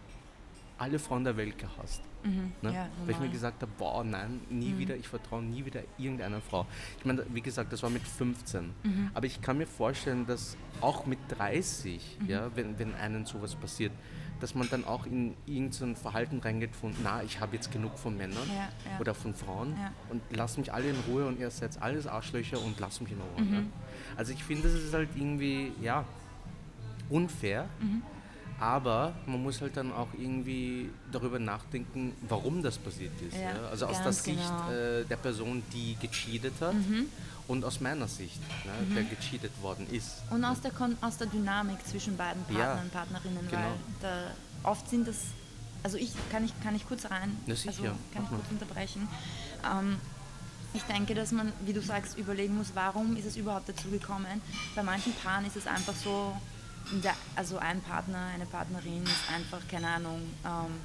alle 0.78 0.98
Frauen 0.98 1.26
der 1.26 1.36
Welt 1.36 1.58
gehasst. 1.58 2.02
Ne? 2.24 2.30
Mhm. 2.70 2.74
Ja, 2.74 2.88
Weil 3.06 3.12
ich 3.12 3.20
mir. 3.20 3.28
Mhm. 3.28 3.32
gesagt 3.32 3.62
habe, 3.62 3.72
boah, 3.78 4.04
nein, 4.04 4.40
nie 4.50 4.78
wieder, 4.78 4.96
ich 4.96 5.08
vertraue 5.08 5.44
nie 5.44 5.64
wieder 5.66 5.82
irgendeiner 5.98 6.42
Frau. 6.42 6.66
Ich 6.98 7.06
meine, 7.06 7.26
wie 7.34 7.42
gesagt, 7.42 7.72
das 7.74 7.84
war 7.84 7.90
mit 7.90 8.02
15. 8.08 8.74
Mhm. 8.84 9.12
Aber 9.14 9.26
ich 9.26 9.42
kann 9.42 9.58
mir 9.58 9.68
vorstellen, 9.68 10.26
dass 10.26 10.56
auch 10.82 11.06
mit 11.06 11.20
30, 11.38 12.18
Mhm. 12.22 12.30
ja, 12.30 12.50
wenn, 12.56 12.80
wenn 12.80 12.94
einem 12.96 13.26
sowas 13.26 13.56
passiert, 13.56 13.92
dass 14.40 14.56
man 14.56 14.70
dann 14.70 14.86
auch 14.86 15.06
in 15.06 15.34
irgendein 15.46 15.96
Verhalten 15.96 16.40
reingeht 16.40 16.76
von, 16.76 16.94
na, 17.04 17.24
ich 17.24 17.40
habe 17.40 17.56
jetzt 17.56 17.72
genug 17.72 17.98
von 17.98 18.16
Männern 18.18 18.38
Ja, 18.50 18.70
ja. 18.92 19.00
oder 19.00 19.14
von 19.14 19.34
Frauen 19.36 19.76
Ja. 19.78 19.92
und 20.10 20.22
lasst 20.32 20.58
mich 20.58 20.72
alle 20.74 20.90
in 20.90 20.96
Ruhe 21.08 21.26
und 21.28 21.40
ihr 21.40 21.50
seid 21.52 21.82
alles 21.82 22.08
Arschlöcher 22.08 22.60
und 22.62 22.80
lasst 22.80 23.02
mich 23.02 23.12
in 23.12 23.20
Ruhe. 23.20 23.42
Mhm. 23.46 23.52
Ne? 23.52 23.66
Also 24.16 24.32
ich 24.34 24.44
finde, 24.44 24.64
das 24.70 24.74
ist 24.82 24.94
halt 24.94 25.10
irgendwie, 25.16 25.72
ja, 25.82 26.06
unfair. 27.10 27.68
Mhm. 27.80 28.02
Aber 28.60 29.14
man 29.26 29.42
muss 29.42 29.62
halt 29.62 29.78
dann 29.78 29.94
auch 29.94 30.10
irgendwie 30.18 30.90
darüber 31.14 31.40
nachdenken, 31.40 32.14
warum 32.28 32.62
das 32.62 32.78
passiert 32.78 33.14
ist. 33.22 33.38
Ja, 33.38 33.52
Also 33.72 33.86
aus 33.86 34.04
der 34.04 34.12
Sicht 34.12 34.38
genau. 34.38 34.70
äh, 34.72 35.06
der 35.06 35.16
Person, 35.16 35.64
die 35.74 35.96
gecheatet 36.02 36.54
hat 36.60 36.76
und 37.50 37.66
aus 37.66 37.80
meiner 37.82 38.08
Sicht, 38.08 38.40
ne, 38.64 38.96
der 38.96 39.04
gecheatet 39.04 39.52
worden 39.62 39.88
ist. 39.90 40.22
Und 40.30 40.46
aus 40.46 40.62
der, 40.62 40.72
Kon 40.72 40.96
aus 41.02 41.18
der 41.18 41.28
Dynamik 41.28 41.86
zwischen 41.86 42.16
beiden 42.16 42.44
Ja, 42.50 42.58
Partnern 42.76 42.84
und 42.86 42.94
Partnerinnen, 42.94 43.48
genau. 43.50 43.62
weil 43.64 43.72
da 44.02 44.70
oft 44.70 44.88
sind 44.88 45.08
das, 45.08 45.18
also 45.84 45.98
ich 45.98 46.12
kann 46.32 46.46
ich, 46.46 46.54
kann 46.62 46.76
ich 46.76 46.88
kurz 46.88 47.10
rein, 47.10 47.36
Na 47.48 47.56
sicher, 47.56 47.70
also 47.72 47.84
kann 48.14 48.24
ich 48.24 48.30
kurz 48.30 48.46
unterbrechen. 48.52 49.08
Ähm, 49.66 49.98
ich 50.76 50.84
denke, 50.84 51.16
dass 51.16 51.32
man, 51.32 51.52
wie 51.66 51.74
du 51.74 51.82
sagst, 51.82 52.20
überlegen 52.20 52.56
muss, 52.56 52.68
warum 52.76 53.18
ist 53.18 53.26
es 53.26 53.36
überhaupt 53.36 53.68
dazu 53.68 53.90
gekommen. 53.90 54.42
Bei 54.76 54.84
manchen 54.84 55.14
Paaren 55.14 55.44
ist 55.46 55.56
es 55.56 55.66
einfach 55.66 55.96
so, 55.96 56.38
also 57.36 57.58
ein 57.58 57.82
Partner, 57.82 58.28
eine 58.36 58.46
Partnerin 58.46 59.02
ist 59.04 59.34
einfach, 59.36 59.68
keine 59.68 59.88
Ahnung, 59.88 60.22
ähm, 60.46 60.76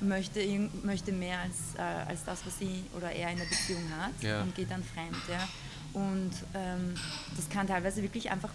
möchte, 0.00 0.40
möchte 0.82 1.12
mehr 1.12 1.40
als, 1.40 1.56
äh, 1.78 1.80
als 2.10 2.24
das, 2.24 2.44
was 2.46 2.58
sie 2.58 2.84
oder 2.96 3.10
er 3.10 3.30
in 3.30 3.38
der 3.38 3.44
Beziehung 3.46 3.82
hat 4.00 4.12
Ja. 4.22 4.42
und 4.42 4.54
geht 4.54 4.70
dann 4.70 4.82
fremd. 4.84 5.16
Ja. 5.30 5.48
Und 5.94 6.32
ähm, 6.54 6.94
das 7.36 7.48
kann 7.48 7.66
teilweise 7.66 8.02
wirklich 8.02 8.30
einfach 8.30 8.50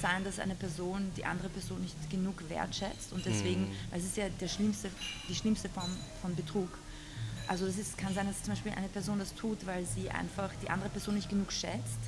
sein, 0.00 0.22
dass 0.22 0.38
eine 0.38 0.54
Person 0.54 1.10
die 1.16 1.24
andere 1.24 1.48
Person 1.48 1.80
nicht 1.82 1.96
genug 2.08 2.48
wertschätzt 2.48 3.12
und 3.12 3.24
deswegen, 3.26 3.66
weil 3.90 3.98
es 3.98 4.06
ist 4.06 4.16
ja 4.16 4.28
der 4.28 4.46
schlimmste, 4.48 4.88
die 5.28 5.34
schlimmste 5.34 5.68
Form 5.68 5.90
von 6.22 6.36
Betrug. 6.36 6.68
Also 7.48 7.66
es 7.66 7.78
ist, 7.78 7.98
kann 7.98 8.14
sein, 8.14 8.26
dass 8.28 8.42
zum 8.42 8.52
Beispiel 8.54 8.72
eine 8.72 8.88
Person 8.88 9.18
das 9.18 9.34
tut, 9.34 9.66
weil 9.66 9.84
sie 9.84 10.08
einfach 10.10 10.50
die 10.62 10.70
andere 10.70 10.88
Person 10.88 11.14
nicht 11.16 11.28
genug 11.28 11.52
schätzt. 11.52 11.98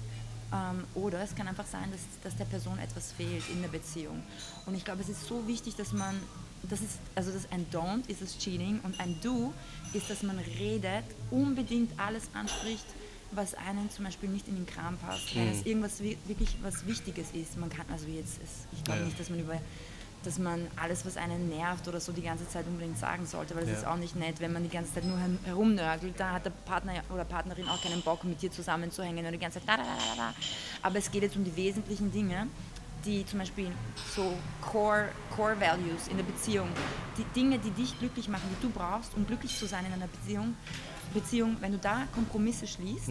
Ähm, 0.52 0.85
oder 0.95 1.21
es 1.21 1.35
kann 1.35 1.49
einfach 1.49 1.66
sein, 1.66 1.90
dass, 1.90 2.00
dass 2.23 2.37
der 2.38 2.45
Person 2.45 2.78
etwas 2.78 3.11
fehlt 3.12 3.43
in 3.50 3.61
der 3.62 3.69
Beziehung. 3.69 4.23
Und 4.66 4.76
ich 4.76 4.85
glaube, 4.85 5.02
es 5.02 5.09
ist 5.09 5.26
so 5.26 5.47
wichtig, 5.49 5.75
dass 5.75 5.93
man, 5.93 6.14
das 6.71 6.81
ist, 6.81 6.99
also 7.15 7.31
das 7.33 7.51
ein 7.51 7.67
Don't 7.73 8.09
ist 8.09 8.23
das 8.23 8.39
Cheating 8.39 8.81
und 8.83 8.99
ein 9.01 9.19
Do 9.23 9.53
ist, 9.93 10.11
dass 10.11 10.23
man 10.23 10.39
redet, 10.59 11.05
unbedingt 11.31 11.99
alles 11.99 12.25
anspricht, 12.35 12.85
was 13.33 13.55
einen 13.55 13.91
zum 13.91 14.05
Beispiel 14.05 14.29
nicht 14.29 14.47
in 14.49 14.55
den 14.57 14.67
Kram 14.67 14.97
passt, 14.99 15.35
wenn 15.35 15.49
es 15.51 15.67
irgendwas 15.67 16.01
wi- 16.01 16.17
wirklich 16.27 16.57
was 16.63 16.87
Wichtiges 16.87 17.31
ist. 17.33 17.57
Man 17.59 17.69
kann, 17.71 17.85
also 17.91 18.07
jetzt, 18.07 18.41
ist, 18.43 18.67
ich 18.73 18.85
glaube 18.85 19.01
Ja. 19.01 19.07
nicht, 19.07 19.19
dass 19.19 19.31
man 19.31 19.41
über 19.41 19.59
dass 20.25 20.39
man 20.41 20.67
alles, 20.75 21.07
was 21.07 21.17
einen 21.17 21.49
nervt 21.49 21.87
oder 21.87 22.01
so, 22.01 22.11
die 22.11 22.23
ganze 22.23 22.49
Zeit 22.49 22.67
unbedingt 22.67 22.99
sagen 22.99 23.27
sollte, 23.27 23.55
weil 23.55 23.63
es 23.63 23.69
Ja. 23.71 23.77
ist 23.77 23.87
auch 23.87 23.97
nicht 23.97 24.17
nett, 24.17 24.41
wenn 24.41 24.53
man 24.53 24.65
die 24.65 24.69
ganze 24.69 24.93
Zeit 24.93 25.05
nur 25.05 25.17
her- 25.17 25.29
herumnörgelt. 25.45 26.19
Da 26.19 26.33
hat 26.33 26.45
der 26.47 26.51
Partner 26.51 26.95
oder 27.15 27.25
Partnerin 27.25 27.69
auch 27.69 27.81
keinen 27.81 28.01
Bock, 28.03 28.25
mit 28.25 28.43
dir 28.43 28.51
zusammenzuhängen 28.51 29.25
und 29.25 29.31
die 29.31 29.39
ganze 29.39 29.61
Zeit 29.61 29.69
da, 29.69 29.77
da, 29.77 29.85
da, 29.85 29.89
da, 30.17 30.17
da. 30.17 30.35
Aber 30.83 30.99
es 30.99 31.13
geht 31.13 31.23
jetzt 31.23 31.37
um 31.37 31.45
die 31.45 31.55
wesentlichen 31.55 32.11
Dinge, 32.11 32.49
die 33.07 33.25
zum 33.25 33.39
Beispiel 33.39 33.71
so 34.15 34.37
Core, 34.61 35.09
Core 35.35 35.59
Values 35.61 36.09
in 36.11 36.17
der 36.17 36.25
Beziehung, 36.25 36.69
die 37.17 37.25
Dinge, 37.35 37.59
die 37.59 37.71
dich 37.71 37.99
glücklich 37.99 38.29
machen, 38.29 38.45
die 38.51 38.67
du 38.67 38.73
brauchst, 38.73 39.15
um 39.17 39.27
glücklich 39.27 39.57
zu 39.57 39.67
sein 39.67 39.87
in 39.87 39.93
einer 39.93 40.09
Beziehung, 40.09 40.55
Beziehung 41.15 41.57
wenn 41.61 41.73
du 41.73 41.79
da 41.79 42.03
Kompromisse 42.15 42.67
schließt 42.67 43.11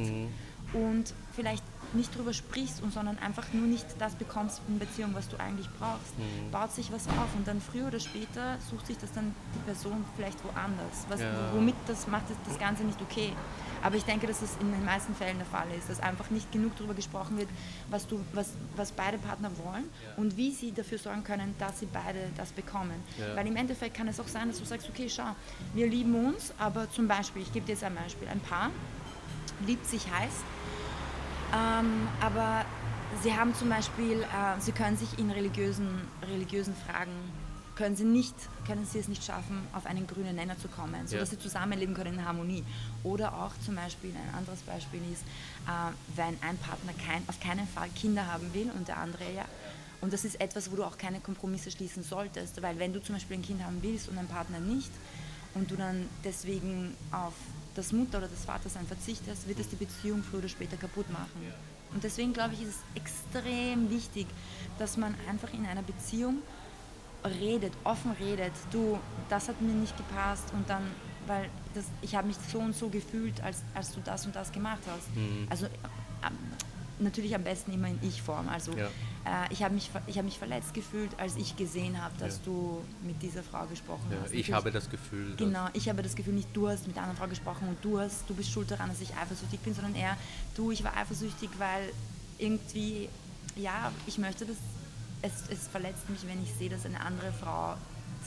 und 0.74 1.14
vielleicht 1.34 1.64
nicht 1.96 2.16
drüber 2.16 2.34
sprichst 2.34 2.82
und 2.84 2.94
sondern 2.94 3.18
einfach 3.20 3.46
nur 3.54 3.68
nicht 3.68 3.86
das 4.00 4.16
bekommst 4.16 4.62
in 4.68 4.80
Beziehung, 4.80 5.12
was 5.14 5.28
du 5.30 5.38
eigentlich 5.40 5.70
brauchst, 5.80 6.14
baut 6.52 6.72
sich 6.72 6.92
was 6.92 7.08
auf 7.08 7.28
und 7.36 7.48
dann 7.48 7.62
früher 7.62 7.88
oder 7.88 8.00
später 8.00 8.58
sucht 8.70 8.88
sich 8.88 8.98
das 8.98 9.12
dann 9.14 9.34
die 9.56 9.60
Person 9.60 10.04
vielleicht 10.16 10.44
woanders, 10.44 11.06
was, 11.10 11.22
Ja. 11.22 11.32
womit 11.54 11.76
das 11.88 12.08
macht 12.08 12.30
das, 12.30 12.38
das 12.48 12.60
Ganze 12.60 12.84
nicht 12.84 13.02
okay. 13.02 13.34
Aber 13.84 13.96
ich 13.98 14.04
denke, 14.04 14.26
dass 14.26 14.42
es 14.42 14.58
in 14.62 14.72
den 14.72 14.84
meisten 14.84 15.14
Fällen 15.14 15.38
der 15.38 15.46
Fall 15.46 15.68
ist, 15.78 15.90
dass 15.90 16.00
einfach 16.00 16.30
nicht 16.32 16.52
genug 16.52 16.76
darüber 16.76 16.96
gesprochen 16.96 17.38
wird, 17.38 17.50
was, 17.90 18.08
du, 18.08 18.20
was, 18.34 18.50
was 18.76 18.92
beide 18.92 19.18
Partner 19.20 19.52
wollen 19.64 19.86
und 20.18 20.38
wie 20.38 20.52
sie 20.52 20.72
dafür 20.72 20.98
sorgen 20.98 21.24
können, 21.24 21.54
dass 21.60 21.82
sie 21.82 21.86
beide 21.86 22.20
das 22.36 22.52
bekommen. 22.52 22.96
Ja. 23.20 23.36
Weil 23.36 23.46
im 23.46 23.56
Endeffekt 23.56 23.96
kann 23.96 24.08
es 24.08 24.20
auch 24.20 24.28
sein, 24.28 24.48
dass 24.48 24.58
du 24.58 24.66
sagst, 24.66 24.90
okay, 24.90 25.08
schau, 25.08 25.36
wir 25.76 25.88
lieben 25.88 26.16
uns, 26.16 26.52
aber 26.58 26.90
zum 26.90 27.08
Beispiel, 27.08 27.44
ich 27.44 27.54
gebe 27.54 27.66
dir 27.68 27.74
jetzt 27.74 27.84
ein 27.84 27.94
Beispiel, 27.94 28.28
ein 28.28 28.40
Paar 28.40 28.72
liebt 29.68 29.86
sich 29.88 30.04
heiß, 30.12 30.34
ähm, 31.56 32.08
aber 32.22 32.66
sie 33.24 33.34
haben 33.34 33.56
zum 33.56 33.70
Beispiel, 33.70 34.22
äh, 34.24 34.60
sie 34.60 34.72
können 34.74 34.98
sich 34.98 35.18
in 35.18 35.32
religiösen, 35.32 35.88
religiösen 36.30 36.76
Fragen, 36.76 37.12
können 37.76 37.96
sie, 37.98 38.06
nicht, 38.06 38.36
können 38.66 38.86
sie 38.86 39.00
es 39.00 39.08
nicht 39.10 39.24
schaffen, 39.24 39.62
auf 39.74 39.86
einen 39.86 40.08
grünen 40.08 40.36
Nenner 40.36 40.58
zu 40.58 40.68
kommen, 40.70 41.08
sodass 41.08 41.32
Ja. 41.32 41.38
sie 41.38 41.40
zusammenleben 41.40 41.94
können 41.94 42.14
in 42.20 42.26
Harmonie. 42.26 42.64
Oder 43.04 43.34
auch 43.34 43.52
zum 43.66 43.76
Beispiel, 43.76 44.12
ein 44.12 44.34
anderes 44.36 44.62
Beispiel 44.62 45.02
ist, 45.12 45.24
äh, 45.68 45.92
wenn 46.16 46.38
ein 46.42 46.58
Partner 46.58 46.94
kein, 47.06 47.22
auf 47.28 47.40
keinen 47.42 47.68
Fall 47.68 47.90
Kinder 47.90 48.28
haben 48.32 48.54
will 48.54 48.72
und 48.78 48.88
der 48.88 48.98
andere 48.98 49.24
ja. 49.36 49.44
Und 50.02 50.14
das 50.14 50.24
ist 50.24 50.40
etwas, 50.40 50.72
wo 50.72 50.76
du 50.78 50.84
auch 50.84 50.98
keine 50.98 51.20
Kompromisse 51.20 51.72
schließen 51.72 52.04
solltest, 52.04 52.62
weil 52.62 52.78
wenn 52.80 52.94
du 52.94 53.02
zum 53.02 53.16
Beispiel 53.16 53.38
ein 53.38 53.42
Kind 53.44 53.64
haben 53.64 53.80
willst 53.82 54.08
und 54.08 54.18
ein 54.18 54.28
Partner 54.28 54.60
nicht 54.60 54.92
und 55.54 55.70
du 55.72 55.76
dann 55.76 56.08
deswegen 56.24 56.96
auf 57.12 57.34
das 57.76 57.92
Mutter- 57.92 58.18
oder 58.20 58.28
das 58.28 58.46
Vatersein 58.46 58.86
verzichtest, 58.88 59.48
wird 59.48 59.60
es 59.60 59.70
die 59.70 59.76
Beziehung 59.76 60.24
früher 60.24 60.40
oder 60.40 60.50
später 60.50 60.78
kaputt 60.78 61.10
machen. 61.12 61.32
Und 61.94 62.04
deswegen 62.04 62.34
glaube 62.34 62.54
ich, 62.56 62.62
ist 62.64 62.70
es 62.70 63.02
extrem 63.02 63.90
wichtig, 63.90 64.28
dass 64.80 64.98
man 64.98 65.16
einfach 65.30 65.54
in 65.54 65.66
einer 65.66 65.84
Beziehung 65.84 66.40
redet, 67.40 67.74
offen 67.84 68.12
redet. 68.20 68.54
Du, 68.72 69.00
das 69.30 69.48
hat 69.50 69.62
mir 69.62 69.74
nicht 69.74 69.96
gepasst 69.98 70.46
und 70.54 70.70
dann, 70.70 70.84
weil 71.28 71.50
das, 71.74 71.86
ich 72.02 72.16
habe 72.16 72.28
mich 72.28 72.38
so 72.52 72.60
und 72.60 72.76
so 72.76 72.90
gefühlt, 72.90 73.42
als, 73.42 73.64
als 73.74 73.94
du 73.94 74.02
das 74.02 74.26
und 74.26 74.36
das 74.36 74.52
gemacht 74.52 74.82
hast. 74.88 75.08
Also 75.50 75.66
ähm, 75.66 76.38
natürlich 77.00 77.36
am 77.36 77.44
besten 77.44 77.74
immer 77.74 77.88
in 77.88 78.00
Ich-Form. 78.02 78.48
Also 78.50 78.72
Ja. 78.74 78.86
äh, 79.26 79.52
ich 79.54 79.64
habe 79.64 79.74
mich, 79.74 79.90
ich 80.08 80.18
hab 80.18 80.26
mich 80.26 80.38
verletzt 80.38 80.74
gefühlt, 80.74 81.12
als 81.20 81.36
ich 81.36 81.56
gesehen 81.56 82.02
habe, 82.02 82.14
dass 82.20 82.36
Ja. 82.38 82.42
du 82.46 82.82
mit 83.04 83.22
dieser 83.22 83.44
Frau 83.44 83.66
gesprochen 83.66 84.06
Ja, 84.12 84.18
hast. 84.22 84.32
ich 84.32 84.48
Natürlich- 84.50 84.54
habe 84.54 84.72
das 84.72 84.90
Gefühl, 84.90 85.36
Genau, 85.36 85.68
ich 85.74 85.90
habe 85.90 86.02
das 86.04 86.16
Gefühl, 86.16 86.34
nicht 86.34 86.50
du 86.54 86.68
hast 86.68 86.88
mit 86.88 86.98
einer 86.98 87.08
anderen 87.08 87.20
Frau 87.24 87.30
gesprochen 87.30 87.68
und 87.68 87.78
du 87.84 88.00
hast, 88.00 88.30
du 88.30 88.34
bist 88.34 88.50
schuld 88.52 88.70
daran, 88.72 88.90
dass 88.90 89.02
ich 89.02 89.16
eifersüchtig 89.16 89.60
bin, 89.62 89.74
sondern 89.74 89.96
eher 89.96 90.16
du, 90.56 90.72
ich 90.72 90.84
war 90.84 90.96
eifersüchtig, 90.96 91.50
weil 91.58 91.92
irgendwie, 92.38 93.10
ja, 93.56 93.92
ich 94.08 94.18
möchte 94.18 94.46
das, 94.46 94.58
es, 95.22 95.32
es 95.50 95.68
verletzt 95.68 96.10
mich, 96.10 96.20
wenn 96.28 96.42
ich 96.44 96.54
sehe, 96.54 96.70
dass 96.70 96.86
eine 96.86 97.00
andere 97.00 97.32
Frau 97.32 97.76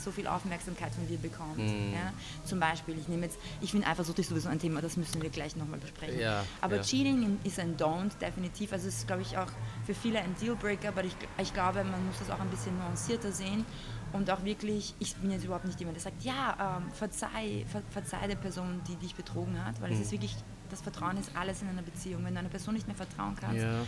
so 0.03 0.11
viel 0.11 0.27
Aufmerksamkeit 0.27 0.93
von 0.93 1.07
dir 1.07 1.17
bekommt. 1.17 1.57
Mhm. 1.57 1.93
Ja? 1.93 2.13
Zum 2.45 2.59
Beispiel, 2.59 2.97
ich 2.97 3.07
nehme 3.07 3.25
jetzt, 3.25 3.37
ich 3.61 3.71
finde 3.71 3.87
eifersüchtig 3.87 4.27
sowieso 4.27 4.49
ein 4.49 4.59
Thema, 4.59 4.81
das 4.81 4.97
müssen 4.97 5.21
wir 5.21 5.29
gleich 5.29 5.55
nochmal 5.55 5.79
besprechen. 5.79 6.19
Ja, 6.19 6.43
aber 6.61 6.77
ja. 6.77 6.81
Cheating 6.81 7.39
ist 7.43 7.59
ein 7.59 7.77
Don't, 7.77 8.17
definitiv. 8.19 8.71
Also 8.73 8.87
es 8.87 8.97
ist, 8.99 9.07
glaube 9.07 9.21
ich, 9.21 9.37
auch 9.37 9.47
für 9.85 9.93
viele 9.93 10.19
ein 10.19 10.35
Dealbreaker, 10.41 10.89
aber 10.89 11.03
ich, 11.03 11.15
ich 11.41 11.53
glaube, 11.53 11.83
man 11.83 12.05
muss 12.07 12.19
das 12.19 12.29
auch 12.29 12.39
ein 12.39 12.49
bisschen 12.49 12.77
nuancierter 12.77 13.31
sehen 13.31 13.65
und 14.13 14.29
auch 14.31 14.43
wirklich, 14.43 14.95
ich 14.99 15.15
bin 15.17 15.31
jetzt 15.31 15.43
überhaupt 15.45 15.65
nicht 15.65 15.79
jemand, 15.79 15.95
der 15.97 16.03
sagt, 16.03 16.23
ja, 16.23 16.77
ähm, 16.79 16.91
verzeih, 16.93 17.65
ver, 17.67 17.81
verzeih 17.91 18.27
der 18.27 18.35
Person, 18.35 18.81
die 18.87 18.95
dich 18.95 19.13
betrogen 19.15 19.63
hat, 19.63 19.79
weil 19.81 19.91
es 19.91 19.97
Mhm. 19.97 20.03
ist 20.03 20.11
wirklich, 20.11 20.35
das 20.71 20.81
Vertrauen 20.81 21.17
ist 21.17 21.31
alles 21.35 21.61
in 21.61 21.67
einer 21.69 21.81
Beziehung. 21.81 22.23
Wenn 22.25 22.33
du 22.33 22.39
einer 22.39 22.49
Person 22.49 22.73
nicht 22.75 22.87
mehr 22.87 22.95
vertrauen 22.95 23.35
kannst, 23.39 23.63
Ja. 23.63 23.81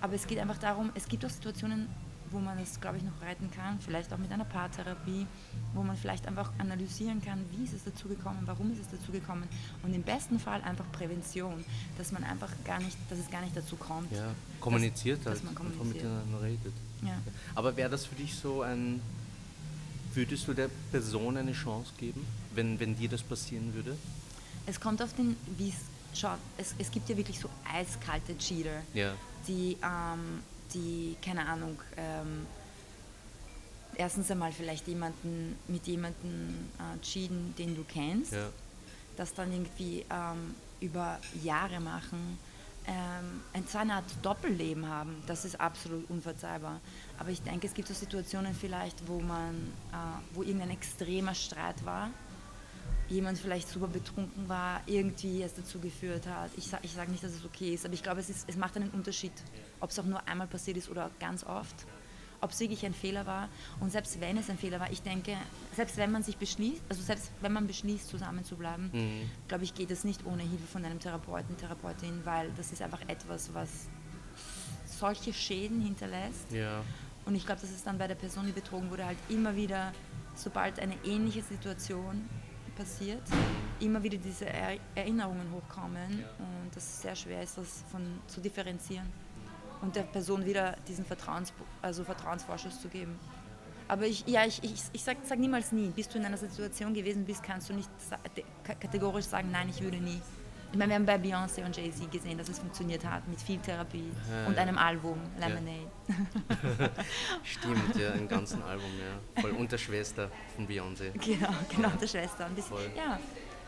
aber 0.00 0.14
es 0.14 0.26
geht 0.26 0.38
einfach 0.38 0.58
darum, 0.58 0.90
es 0.94 1.06
gibt 1.08 1.24
auch 1.24 1.30
Situationen, 1.30 1.88
wo 2.34 2.40
man 2.40 2.58
das, 2.58 2.80
glaube 2.80 2.96
ich, 2.98 3.02
noch 3.04 3.20
retten 3.22 3.50
kann, 3.50 3.78
vielleicht 3.80 4.12
auch 4.12 4.18
mit 4.18 4.30
einer 4.32 4.44
Paartherapie, 4.44 5.26
wo 5.72 5.82
man 5.82 5.96
vielleicht 5.96 6.26
einfach 6.26 6.50
analysieren 6.58 7.22
kann, 7.22 7.38
wie 7.52 7.64
ist 7.64 7.72
es 7.72 7.84
dazu 7.84 8.08
gekommen, 8.08 8.40
warum 8.44 8.72
ist 8.72 8.80
es 8.80 8.88
dazu 8.90 9.12
gekommen 9.12 9.44
und 9.84 9.94
im 9.94 10.02
besten 10.02 10.38
Fall 10.40 10.60
einfach 10.62 10.84
Prävention, 10.92 11.64
dass 11.96 12.10
man 12.12 12.24
einfach 12.24 12.50
gar 12.64 12.80
nicht, 12.80 12.96
dass 13.08 13.18
es 13.20 13.30
gar 13.30 13.40
nicht 13.40 13.56
dazu 13.56 13.76
kommt. 13.76 14.10
Ja, 14.12 14.34
kommuniziert 14.60 15.20
dass, 15.20 15.26
halt, 15.26 15.36
dass 15.36 15.44
man 15.44 15.54
kommuniziert. 15.54 15.94
miteinander 15.94 16.42
redet. 16.42 16.72
Ja. 17.02 17.16
Aber 17.54 17.76
wäre 17.76 17.88
das 17.90 18.04
für 18.06 18.16
dich 18.16 18.34
so 18.34 18.62
ein, 18.62 19.00
würdest 20.12 20.48
du 20.48 20.54
der 20.54 20.68
Person 20.90 21.36
eine 21.36 21.52
Chance 21.52 21.92
geben, 21.98 22.26
wenn, 22.54 22.78
wenn 22.80 22.96
dir 22.96 23.08
das 23.08 23.22
passieren 23.22 23.72
würde? 23.74 23.96
Es 24.66 24.80
kommt 24.80 25.00
auf 25.02 25.12
den, 25.14 25.36
wie 25.56 25.68
es 25.68 26.18
schaut, 26.20 26.38
es, 26.58 26.74
es 26.78 26.90
gibt 26.90 27.08
ja 27.08 27.16
wirklich 27.16 27.38
so 27.38 27.48
eiskalte 27.72 28.36
Cheater, 28.38 28.82
Ja. 28.92 29.12
die, 29.46 29.76
ähm, 29.82 30.40
die, 30.74 31.16
keine 31.24 31.46
Ahnung, 31.46 31.78
ähm, 31.96 32.46
erstens 33.96 34.30
einmal 34.30 34.52
vielleicht 34.52 34.86
jemanden 34.88 35.56
mit 35.68 35.86
jemandem 35.86 36.68
äh, 36.78 37.00
cheaten, 37.00 37.54
den 37.56 37.74
du 37.76 37.84
kennst, 37.84 38.32
Ja. 38.32 38.48
das 39.16 39.32
dann 39.34 39.52
irgendwie 39.52 40.04
ähm, 40.10 40.54
über 40.80 41.18
Jahre 41.42 41.80
machen, 41.80 42.38
ähm, 42.86 43.40
ein- 43.54 43.66
so 43.66 43.78
eine 43.78 43.94
Art 43.94 44.04
Doppelleben 44.22 44.86
haben, 44.88 45.22
das 45.26 45.44
ist 45.44 45.58
absolut 45.60 46.08
unverzeihbar. 46.10 46.80
Aber 47.18 47.30
ich 47.30 47.40
denke, 47.40 47.66
es 47.66 47.72
gibt 47.74 47.88
so 47.88 47.94
Situationen 47.94 48.54
vielleicht, 48.54 49.06
wo 49.08 49.20
man, 49.20 49.54
äh, 49.92 49.96
wo 50.34 50.42
irgendein 50.42 50.70
extremer 50.70 51.34
Streit 51.34 51.82
war, 51.86 52.10
jemand 53.08 53.38
vielleicht 53.38 53.68
super 53.68 53.86
betrunken 53.86 54.48
war, 54.48 54.80
irgendwie 54.86 55.42
es 55.42 55.54
dazu 55.54 55.78
geführt 55.78 56.26
hat. 56.26 56.50
Ich 56.56 56.64
sage 56.66 56.84
ich 56.84 56.92
sag 56.92 57.08
nicht, 57.08 57.22
dass 57.22 57.32
es 57.32 57.44
okay 57.44 57.74
ist, 57.74 57.84
aber 57.84 57.94
ich 57.94 58.02
glaube, 58.02 58.20
es, 58.20 58.28
ist, 58.28 58.44
es 58.48 58.56
macht 58.56 58.76
einen 58.76 58.90
Unterschied, 58.90 59.32
ob 59.84 59.90
es 59.90 59.98
auch 59.98 60.04
nur 60.04 60.26
einmal 60.26 60.46
passiert 60.46 60.78
ist 60.78 60.88
oder 60.88 61.10
ganz 61.20 61.44
oft. 61.44 61.86
Ob 62.40 62.50
es 62.50 62.60
wirklich 62.60 62.84
ein 62.84 62.94
Fehler 62.94 63.26
war. 63.26 63.48
Und 63.80 63.92
selbst 63.92 64.18
wenn 64.20 64.36
es 64.38 64.48
ein 64.50 64.56
Fehler 64.58 64.80
war, 64.80 64.90
ich 64.90 65.02
denke, 65.02 65.36
selbst 65.76 65.96
wenn 65.98 66.10
man 66.10 66.22
sich 66.22 66.36
beschließt, 66.38 66.82
also 66.88 67.02
selbst 67.02 67.30
wenn 67.42 67.52
man 67.52 67.66
beschließt, 67.66 68.08
zusammen 68.08 68.44
zu 68.44 68.56
bleiben, 68.56 68.90
Mhm. 68.92 69.30
glaube 69.46 69.64
ich, 69.64 69.74
geht 69.74 69.90
es 69.90 70.04
nicht 70.04 70.24
ohne 70.26 70.42
Hilfe 70.42 70.66
von 70.66 70.84
einem 70.84 71.00
Therapeuten, 71.00 71.56
Therapeutin, 71.58 72.20
weil 72.24 72.50
das 72.56 72.72
ist 72.72 72.80
einfach 72.82 73.00
etwas, 73.08 73.52
was 73.54 73.88
solche 74.86 75.32
Schäden 75.32 75.80
hinterlässt. 75.82 76.50
Ja. 76.50 76.82
Und 77.26 77.34
ich 77.34 77.44
glaube, 77.46 77.60
dass 77.60 77.70
es 77.70 77.82
dann 77.84 77.98
bei 77.98 78.08
der 78.08 78.14
Person, 78.14 78.46
die 78.46 78.52
betrogen 78.52 78.90
wurde, 78.90 79.04
halt 79.04 79.18
immer 79.28 79.54
wieder, 79.54 79.92
sobald 80.34 80.80
eine 80.80 80.94
ähnliche 81.04 81.42
Situation 81.42 82.28
passiert, 82.76 83.22
immer 83.80 84.02
wieder 84.02 84.18
diese 84.18 84.46
er 84.46 84.78
Erinnerungen 84.94 85.50
hochkommen 85.52 86.24
und 86.38 86.74
das 86.74 87.02
sehr 87.02 87.14
schwer 87.14 87.42
ist, 87.42 87.56
das 87.56 87.84
von, 87.90 88.02
zu 88.26 88.40
differenzieren 88.40 89.06
und 89.82 89.96
der 89.96 90.02
Person 90.02 90.44
wieder 90.44 90.76
diesen 90.88 91.04
Vertrauens, 91.04 91.52
also 91.82 92.04
Vertrauensvorschuss 92.04 92.80
zu 92.80 92.88
geben. 92.88 93.18
Aber 93.86 94.06
ich, 94.06 94.26
ja, 94.26 94.46
ich, 94.46 94.62
ich, 94.64 94.72
ich 94.92 95.02
sag, 95.04 95.18
sag 95.24 95.38
niemals 95.38 95.70
nie. 95.72 95.88
Bis 95.90 96.08
du 96.08 96.18
in 96.18 96.24
einer 96.24 96.38
Situation 96.38 96.94
gewesen 96.94 97.24
bist, 97.24 97.42
kannst 97.42 97.68
du 97.68 97.74
nicht 97.74 97.90
kategorisch 98.80 99.26
sagen, 99.26 99.50
nein, 99.52 99.68
ich 99.68 99.82
würde 99.82 99.98
nie. 99.98 100.20
Ich 100.72 100.78
meine, 100.78 100.90
wir 100.90 100.96
haben 100.96 101.06
bei 101.06 101.16
Beyoncé 101.16 101.64
und 101.64 101.76
Jay-Z 101.76 102.10
gesehen, 102.10 102.36
dass 102.36 102.48
es 102.48 102.58
funktioniert 102.58 103.04
hat 103.04 103.28
mit 103.28 103.40
viel 103.40 103.58
Therapie 103.60 104.10
Ja, 104.28 104.46
und 104.48 104.54
ja. 104.56 104.62
einem 104.62 104.76
Album, 104.76 105.18
Lemonade. 105.38 105.86
Stimmt, 107.44 107.94
ja, 107.96 108.10
ein 108.12 108.26
ganzen 108.26 108.62
Album, 108.62 108.90
ja. 108.98 109.40
Voll 109.42 109.50
unter 109.58 109.78
Schwester 109.78 110.30
von 110.56 110.66
Beyoncé. 110.66 111.12
Genau, 111.12 111.52
genau, 111.74 111.90
der 111.90 112.06
Schwester. 112.08 112.46
Ein 112.46 112.54
bisschen, 112.54 112.76
Voll. 112.76 112.90
ja, 112.96 113.02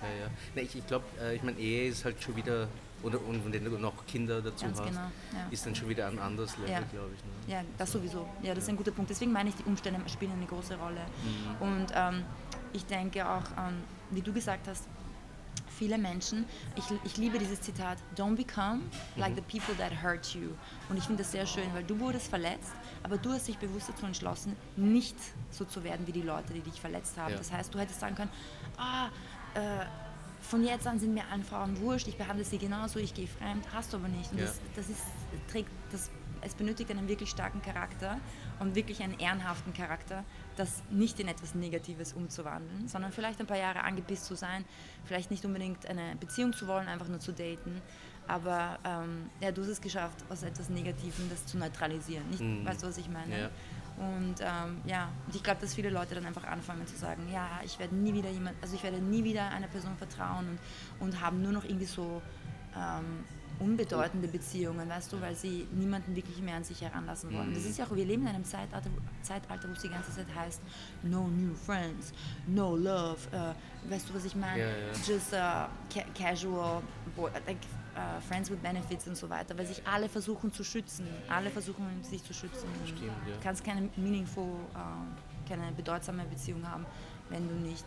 Ja, 0.02 0.08
ja. 0.20 0.30
Nee, 0.54 0.62
ich 0.62 0.76
ich 0.76 0.86
glaube, 0.86 1.04
äh, 1.20 1.36
ich 1.36 1.42
meine, 1.44 1.58
Ehe 1.58 1.88
ist 1.90 2.04
halt 2.04 2.20
schon 2.22 2.34
wieder, 2.36 2.66
oder, 3.02 3.20
und 3.24 3.52
wenn 3.52 3.64
du 3.64 3.70
noch 3.78 4.06
Kinder 4.06 4.40
dazu 4.42 4.64
Ganz 4.66 4.78
hast, 4.80 4.86
genau, 4.88 5.00
ja. 5.00 5.46
ist 5.50 5.64
dann 5.66 5.74
schon 5.74 5.88
wieder 5.88 6.06
ein 6.08 6.18
anderes 6.18 6.56
Level, 6.56 6.70
Ja. 6.70 6.80
glaube 6.80 7.10
ich. 7.14 7.22
Ne? 7.48 7.54
ja, 7.54 7.62
das 7.78 7.92
sowieso. 7.92 8.26
Ja, 8.42 8.54
das 8.54 8.64
ist 8.64 8.70
ein 8.70 8.76
guter 8.76 8.90
Punkt. 8.90 9.10
Deswegen 9.10 9.32
meine 9.32 9.50
ich, 9.50 9.54
die 9.56 9.64
Umstände 9.64 10.00
spielen 10.08 10.32
eine 10.32 10.46
große 10.46 10.76
Rolle. 10.76 11.00
Mhm. 11.22 11.62
Und 11.66 11.86
ähm, 11.94 12.24
ich 12.72 12.84
denke 12.86 13.28
auch, 13.28 13.44
ähm, 13.58 13.82
wie 14.10 14.22
du 14.22 14.32
gesagt 14.32 14.66
hast, 14.68 14.84
viele 15.78 15.98
Menschen, 15.98 16.46
ich, 16.74 16.84
ich 17.04 17.16
liebe 17.18 17.38
dieses 17.38 17.60
Zitat, 17.60 17.98
don't 18.16 18.34
become 18.36 18.80
like 19.16 19.32
Mhm. 19.32 19.36
the 19.36 19.58
people 19.58 19.74
that 19.76 19.92
hurt 20.02 20.26
you. 20.34 20.48
Und 20.88 20.96
ich 20.96 21.04
finde 21.04 21.22
das 21.22 21.32
sehr 21.32 21.46
schön, 21.46 21.64
weil 21.74 21.84
du 21.84 21.98
wurdest 22.00 22.28
verletzt, 22.28 22.72
aber 23.02 23.18
du 23.18 23.30
hast 23.30 23.46
dich 23.46 23.58
bewusst 23.58 23.90
dazu 23.90 24.06
entschlossen, 24.06 24.56
nicht 24.76 25.16
so 25.50 25.64
zu 25.66 25.84
werden 25.84 26.06
wie 26.06 26.12
die 26.12 26.22
Leute, 26.22 26.54
die 26.54 26.60
dich 26.60 26.80
verletzt 26.80 27.18
haben. 27.18 27.32
Ja. 27.32 27.38
Das 27.38 27.52
heißt, 27.52 27.74
du 27.74 27.78
hättest 27.78 28.00
sagen 28.00 28.14
können, 28.16 28.30
ah, 28.78 29.08
äh, 29.54 29.84
von 30.46 30.64
jetzt 30.64 30.86
an 30.86 30.98
sind 30.98 31.14
mir 31.14 31.24
allen 31.30 31.44
Frauen 31.44 31.78
wurscht, 31.80 32.08
ich 32.08 32.16
behandle 32.16 32.44
sie 32.44 32.58
genauso, 32.58 32.98
ich 32.98 33.14
gehe 33.14 33.26
fremd, 33.26 33.66
hast 33.72 33.92
du 33.92 33.96
aber 33.98 34.08
nicht. 34.08 34.30
Und 34.32 34.38
Ja. 34.38 34.44
das, 34.46 34.60
das 34.76 34.88
ist, 34.88 35.02
trägt, 35.50 35.70
das, 35.90 36.10
es 36.42 36.54
benötigt 36.54 36.90
einen 36.90 37.08
wirklich 37.08 37.30
starken 37.30 37.60
Charakter 37.62 38.18
und 38.60 38.74
wirklich 38.74 39.02
einen 39.02 39.18
ehrenhaften 39.18 39.72
Charakter, 39.72 40.24
das 40.56 40.82
nicht 40.90 41.20
in 41.20 41.28
etwas 41.28 41.54
Negatives 41.54 42.12
umzuwandeln, 42.12 42.88
sondern 42.88 43.12
vielleicht 43.12 43.40
ein 43.40 43.46
paar 43.46 43.58
Jahre 43.58 43.84
angepisst 43.84 44.24
zu 44.24 44.34
sein, 44.34 44.64
vielleicht 45.04 45.30
nicht 45.30 45.44
unbedingt 45.44 45.86
eine 45.86 46.16
Beziehung 46.16 46.52
zu 46.52 46.66
wollen, 46.66 46.88
einfach 46.88 47.08
nur 47.08 47.20
zu 47.20 47.32
daten. 47.32 47.80
Aber 48.28 48.78
ähm, 48.84 49.30
ja, 49.40 49.52
du 49.52 49.62
hast 49.62 49.68
es 49.68 49.80
geschafft, 49.80 50.24
aus 50.28 50.42
etwas 50.42 50.68
Negativem 50.68 51.28
das 51.30 51.46
zu 51.46 51.58
neutralisieren. 51.58 52.28
Nicht, 52.30 52.40
Mhm. 52.42 52.66
Weißt 52.66 52.82
du, 52.82 52.88
was 52.88 52.98
ich 52.98 53.08
meine? 53.08 53.40
Ja. 53.42 53.50
Und 53.98 54.34
ähm, 54.40 54.82
ja, 54.84 55.08
und 55.26 55.34
ich 55.34 55.42
glaube, 55.42 55.60
dass 55.60 55.74
viele 55.74 55.90
Leute 55.90 56.14
dann 56.14 56.26
einfach 56.26 56.44
anfangen 56.44 56.86
zu 56.86 56.96
sagen, 56.96 57.22
ja, 57.32 57.60
ich 57.64 57.78
werde 57.78 57.94
nie 57.94 58.12
wieder 58.12 58.30
jemand, 58.30 58.56
also 58.60 58.74
ich 58.74 58.82
werde 58.82 58.98
nie 58.98 59.24
wieder 59.24 59.48
einer 59.50 59.68
Person 59.68 59.96
vertrauen 59.96 60.48
und, 60.48 60.58
und 61.00 61.20
haben 61.20 61.40
nur 61.40 61.52
noch 61.52 61.64
irgendwie 61.64 61.86
so 61.86 62.20
ähm, 62.76 63.24
unbedeutende 63.58 64.28
Beziehungen, 64.28 64.88
weißt 64.88 65.12
du, 65.12 65.20
weil 65.20 65.34
sie 65.34 65.66
niemanden 65.72 66.14
wirklich 66.14 66.40
mehr 66.40 66.56
an 66.56 66.64
sich 66.64 66.80
heranlassen 66.80 67.32
wollen. 67.34 67.50
Mhm. 67.50 67.54
Das 67.54 67.64
ist 67.64 67.78
ja 67.78 67.86
auch, 67.86 67.94
wir 67.94 68.04
leben 68.04 68.22
in 68.22 68.28
einem 68.28 68.44
Zeitalter, 68.44 68.90
Zeitalter 69.22 69.68
wo 69.68 69.72
es 69.72 69.82
die 69.82 69.88
ganze 69.88 70.12
Zeit 70.12 70.26
heißt, 70.34 70.60
no 71.02 71.28
new 71.28 71.54
friends, 71.54 72.12
no 72.46 72.76
love, 72.76 73.16
äh, 73.32 73.90
weißt 73.90 74.08
du, 74.08 74.14
was 74.14 74.24
ich 74.24 74.36
meine? 74.36 74.60
Ja, 74.60 74.68
ja. 74.68 74.92
Just 75.06 75.32
uh, 75.32 75.36
ca 75.36 76.04
casual, 76.14 76.82
boy, 77.14 77.30
like, 77.46 77.58
uh, 77.96 78.20
friends 78.28 78.50
with 78.50 78.58
benefits 78.58 79.06
und 79.06 79.16
so 79.16 79.28
weiter, 79.30 79.56
weil 79.56 79.66
sich 79.66 79.86
alle 79.86 80.08
versuchen 80.08 80.52
zu 80.52 80.62
schützen, 80.62 81.06
alle 81.28 81.50
versuchen 81.50 82.02
sich 82.02 82.22
zu 82.22 82.34
schützen. 82.34 82.68
Stimmt, 82.84 83.02
ja. 83.02 83.34
Du 83.34 83.42
kannst 83.42 83.64
keine 83.64 83.88
meaningful, 83.96 84.56
keine 85.48 85.72
bedeutsame 85.72 86.24
Beziehung 86.24 86.66
haben, 86.68 86.84
wenn 87.30 87.48
du 87.48 87.54
nicht 87.54 87.84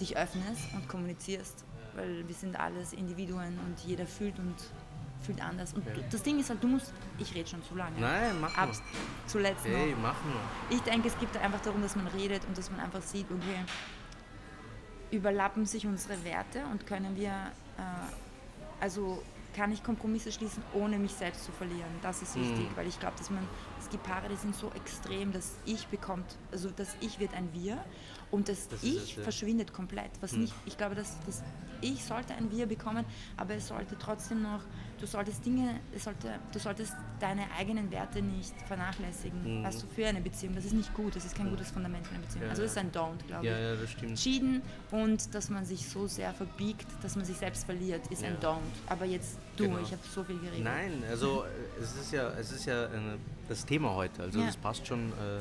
dich 0.00 0.16
öffnest 0.16 0.74
und 0.74 0.88
kommunizierst, 0.88 1.64
weil 1.96 2.26
wir 2.26 2.34
sind 2.34 2.58
alles 2.58 2.92
Individuen 2.92 3.58
und 3.66 3.80
jeder 3.86 4.06
fühlt 4.06 4.38
und 4.38 4.54
fühlt 5.24 5.42
anders. 5.42 5.72
Und 5.72 5.86
du, 5.86 6.04
das 6.10 6.22
Ding 6.22 6.38
ist 6.38 6.50
halt, 6.50 6.62
du 6.62 6.68
musst, 6.68 6.92
ich 7.18 7.34
rede 7.34 7.48
schon 7.48 7.62
zu 7.64 7.74
lange. 7.74 7.98
Nein, 7.98 8.40
mach 8.40 8.56
Ab, 8.56 8.68
nur. 8.68 8.76
zuletzt 9.26 9.64
Hey, 9.64 9.92
noch. 9.92 10.02
mach 10.02 10.24
nur. 10.24 10.40
Ich 10.70 10.80
denke, 10.82 11.08
es 11.08 11.18
geht 11.18 11.36
einfach 11.38 11.60
darum, 11.60 11.82
dass 11.82 11.96
man 11.96 12.06
redet 12.08 12.44
und 12.46 12.56
dass 12.56 12.70
man 12.70 12.80
einfach 12.80 13.02
sieht, 13.02 13.26
okay, 13.30 13.64
überlappen 15.10 15.64
sich 15.66 15.86
unsere 15.86 16.22
Werte 16.24 16.62
und 16.72 16.86
können 16.86 17.16
wir, 17.16 17.30
äh, 17.78 18.80
also 18.80 19.22
kann 19.54 19.70
ich 19.70 19.84
Kompromisse 19.84 20.32
schließen, 20.32 20.62
ohne 20.74 20.98
mich 20.98 21.12
selbst 21.12 21.44
zu 21.44 21.52
verlieren. 21.52 21.88
Das 22.02 22.20
ist 22.22 22.34
wichtig, 22.34 22.66
weil 22.74 22.88
ich 22.88 22.98
glaube, 22.98 23.16
dass 23.16 23.30
man, 23.30 23.46
es 23.78 23.88
gibt 23.88 24.02
Paare, 24.02 24.28
die 24.28 24.34
sind 24.36 24.56
so 24.56 24.70
extrem, 24.74 25.32
dass 25.32 25.52
ich 25.64 25.86
bekommt, 25.86 26.36
also 26.50 26.70
das 26.74 26.96
Ich 27.00 27.20
wird 27.20 27.32
ein 27.34 27.48
Wir 27.52 27.78
und 28.34 28.48
das, 28.48 28.68
Das 28.68 28.82
Ich 28.82 28.96
es, 29.12 29.16
ja. 29.16 29.22
verschwindet 29.22 29.72
komplett. 29.72 30.10
Was 30.20 30.32
nicht, 30.32 30.52
ich 30.66 30.76
glaube, 30.76 30.94
dass 30.94 31.16
das 31.26 31.42
Ich 31.80 32.02
sollte 32.04 32.34
ein 32.34 32.50
Wir 32.50 32.66
bekommen, 32.66 33.04
aber 33.36 33.54
es 33.54 33.68
sollte 33.68 33.96
trotzdem 33.98 34.42
noch, 34.42 34.60
du 34.98 35.06
solltest 35.06 35.44
Dinge, 35.44 35.80
es 35.94 36.04
sollte, 36.04 36.28
du 36.52 36.58
solltest 36.58 36.94
deine 37.20 37.42
eigenen 37.58 37.90
Werte 37.90 38.22
nicht 38.22 38.54
vernachlässigen, 38.66 39.62
weißt 39.62 39.82
du, 39.82 39.86
für 39.86 40.06
eine 40.06 40.20
Beziehung. 40.20 40.54
Das 40.54 40.64
ist 40.64 40.72
nicht 40.72 40.92
gut, 40.94 41.14
das 41.14 41.24
ist 41.26 41.34
kein 41.36 41.50
gutes 41.50 41.70
Fundament 41.70 42.06
für 42.06 42.14
eine 42.14 42.22
Beziehung. 42.24 42.44
Ja, 42.44 42.50
also 42.50 42.62
das 42.62 42.70
ist 42.72 42.78
ein 42.78 42.90
Don't, 42.90 43.22
glaube 43.26 43.44
ich. 43.44 43.50
ja, 43.50 43.74
das 43.76 43.90
stimmt. 43.90 44.10
Entschieden 44.10 44.62
und 44.90 45.34
dass 45.34 45.50
man 45.50 45.64
sich 45.66 45.86
so 45.88 46.06
sehr 46.06 46.32
verbiegt, 46.32 46.86
dass 47.02 47.16
man 47.16 47.24
sich 47.24 47.36
selbst 47.36 47.64
verliert, 47.64 48.06
ist 48.10 48.24
ein. 48.24 48.38
Don't. 48.38 48.58
Aber 48.86 49.04
jetzt 49.04 49.38
du, 49.56 49.64
Genau. 49.64 49.78
ich 49.82 49.92
habe 49.92 50.02
so 50.14 50.24
viel 50.24 50.38
geredet. 50.38 50.64
Nein, 50.64 51.02
also 51.10 51.44
äh, 51.44 51.48
es 51.82 51.94
ist 51.96 52.12
ja, 52.12 52.30
es 52.30 52.50
ist 52.52 52.64
ja 52.66 52.86
eine, 52.86 53.18
das 53.48 53.64
Thema 53.66 53.94
heute. 53.94 54.22
Also 54.22 54.40
das 54.40 54.56
passt 54.56 54.86
schon, 54.86 55.10
äh, 55.10 55.40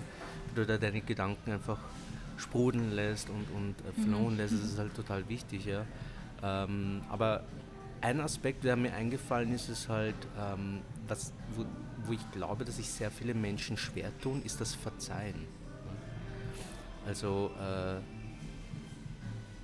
du 0.55 0.65
da 0.65 0.77
deine 0.77 1.01
Gedanken 1.01 1.51
einfach 1.53 1.79
sprudeln 2.37 2.91
lässt 2.91 3.29
und, 3.29 3.45
und 3.55 3.75
äh, 3.81 3.99
Mhm. 3.99 4.03
flowen 4.03 4.37
lässt. 4.37 4.53
Das 4.53 4.61
ist 4.61 4.77
halt 4.77 4.93
total 4.95 5.27
wichtig, 5.29 5.65
ja. 5.65 5.85
Ähm, 6.41 7.01
aber 7.09 7.43
ein 8.01 8.19
Aspekt, 8.19 8.63
der 8.63 8.75
mir 8.75 8.93
eingefallen 8.93 9.53
ist, 9.53 9.69
ist 9.69 9.87
halt, 9.89 10.15
ähm, 10.39 10.79
was, 11.07 11.31
wo, 11.55 11.65
wo 12.05 12.11
ich 12.13 12.31
glaube, 12.31 12.65
dass 12.65 12.75
sich 12.77 12.89
sehr 12.89 13.11
viele 13.11 13.33
Menschen 13.33 13.77
schwer 13.77 14.11
tun, 14.19 14.41
ist 14.43 14.59
das 14.59 14.75
Verzeihen. 14.75 15.47
Also 17.07 17.51
äh, 17.59 17.99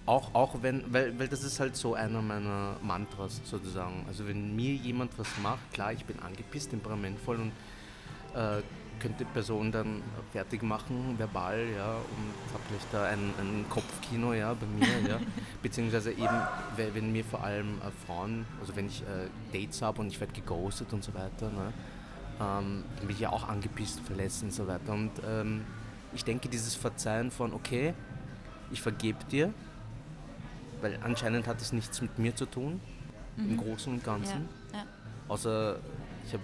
auch, 0.06 0.34
auch 0.34 0.62
wenn, 0.62 0.92
weil, 0.92 1.18
weil 1.20 1.28
das 1.28 1.44
ist 1.44 1.60
halt 1.60 1.76
so 1.76 1.94
einer 1.94 2.22
meiner 2.22 2.78
Mantras 2.82 3.42
sozusagen. 3.44 4.06
Also 4.08 4.28
wenn 4.28 4.56
mir 4.56 4.74
jemand 4.74 5.18
was 5.20 5.28
macht, 5.44 5.72
klar, 5.74 5.94
ich 5.94 6.04
bin 6.06 6.18
angepisst, 6.20 6.72
temperamentvoll 6.72 7.38
und 7.38 7.52
äh, 8.36 8.62
könnte 9.00 9.20
die 9.26 9.32
Person 9.32 9.72
dann 9.72 10.02
fertig 10.32 10.62
machen, 10.62 11.16
verbal, 11.18 11.60
ja, 11.76 11.94
und 11.96 12.54
habe 12.54 12.64
vielleicht 12.68 12.94
da 12.94 13.06
ein, 13.06 13.34
ein 13.40 13.66
Kopfkino, 13.70 14.34
ja, 14.34 14.54
bei 14.54 14.66
mir, 14.68 15.10
ja. 15.10 15.20
Beziehungsweise 15.64 16.12
eben, 16.12 16.40
we- 16.76 16.94
wenn 16.94 17.12
mir 17.12 17.24
vor 17.24 17.44
allem 17.44 17.78
äh, 17.80 17.92
Frauen, 18.06 18.46
also 18.60 18.76
wenn 18.76 18.88
ich 18.88 19.02
äh, 19.04 19.28
Dates 19.54 19.82
habe 19.82 20.02
und 20.02 20.08
ich 20.08 20.20
werde 20.20 20.34
geghostet 20.34 20.92
und 20.94 21.04
so 21.04 21.14
weiter, 21.14 21.50
ne, 21.50 21.74
ähm, 22.42 22.84
dann 22.98 23.08
bin 23.08 23.10
ich 23.12 23.20
ja 23.20 23.30
auch 23.32 23.48
angepisst, 23.50 24.00
verletzt 24.02 24.44
und 24.44 24.54
so 24.54 24.68
weiter. 24.68 24.94
Und 24.94 25.12
ähm, 25.28 25.66
ich 26.14 26.24
denke, 26.24 26.48
dieses 26.50 26.76
Verzeihen 26.76 27.32
von, 27.32 27.54
okay, 27.54 27.94
ich 28.72 28.82
vergebe 28.82 29.24
dir, 29.26 29.54
weil 30.82 30.98
anscheinend 31.04 31.48
hat 31.48 31.62
es 31.62 31.74
nichts 31.74 32.02
mit 32.02 32.18
mir 32.20 32.36
zu 32.36 32.46
tun, 32.46 32.80
im 33.38 33.58
Großen 33.58 33.92
und 33.94 34.00
ja, 34.00 34.14
Ganzen, 34.14 34.50
ja, 34.74 34.84
außer 35.30 35.78
ich 36.26 36.34
habe 36.34 36.44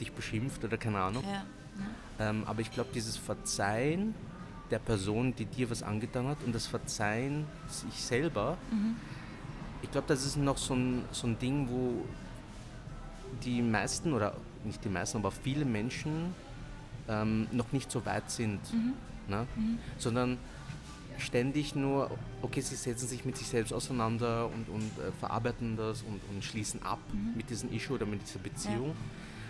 dich 0.00 0.12
beschimpft 0.12 0.62
oder 0.64 0.76
keine 0.76 0.98
Ahnung. 1.00 1.24
ja. 1.24 1.42
Ähm, 2.18 2.44
aber 2.46 2.60
ich 2.60 2.70
glaube, 2.70 2.90
dieses 2.94 3.16
Verzeihen 3.16 4.14
der 4.70 4.78
Person, 4.78 5.34
die 5.36 5.44
dir 5.44 5.70
was 5.70 5.82
angetan 5.82 6.26
hat 6.28 6.38
und 6.44 6.54
das 6.54 6.66
Verzeihen 6.66 7.46
sich 7.68 7.94
selber, 8.02 8.56
ich 9.82 9.90
glaube, 9.90 10.08
das 10.08 10.24
ist 10.24 10.36
noch 10.36 10.58
so 10.58 10.74
ein, 10.74 11.04
so 11.12 11.26
ein 11.26 11.38
Ding, 11.38 11.68
wo 11.70 12.04
die 13.44 13.62
meisten, 13.62 14.12
oder 14.12 14.34
nicht 14.64 14.84
die 14.84 14.88
meisten, 14.88 15.18
aber 15.18 15.30
viele 15.30 15.64
Menschen 15.64 16.34
ähm, 17.08 17.46
noch 17.52 17.72
nicht 17.72 17.90
so 17.90 18.04
weit 18.04 18.30
sind, 18.30 18.60
ne? 19.28 19.46
sondern 19.98 20.38
ständig 21.18 21.74
nur, 21.74 22.10
okay, 22.42 22.60
sie 22.60 22.74
setzen 22.74 23.06
sich 23.08 23.24
mit 23.24 23.36
sich 23.36 23.46
selbst 23.46 23.72
auseinander 23.72 24.46
und, 24.46 24.68
und 24.68 24.90
äh, 24.98 25.12
verarbeiten 25.20 25.76
das 25.76 26.02
und, 26.02 26.20
und 26.30 26.44
schließen 26.44 26.82
ab 26.82 26.98
mit 27.36 27.48
diesem 27.50 27.72
Issue 27.72 27.94
oder 27.96 28.06
mit 28.06 28.22
dieser 28.22 28.40
Beziehung. 28.40 28.94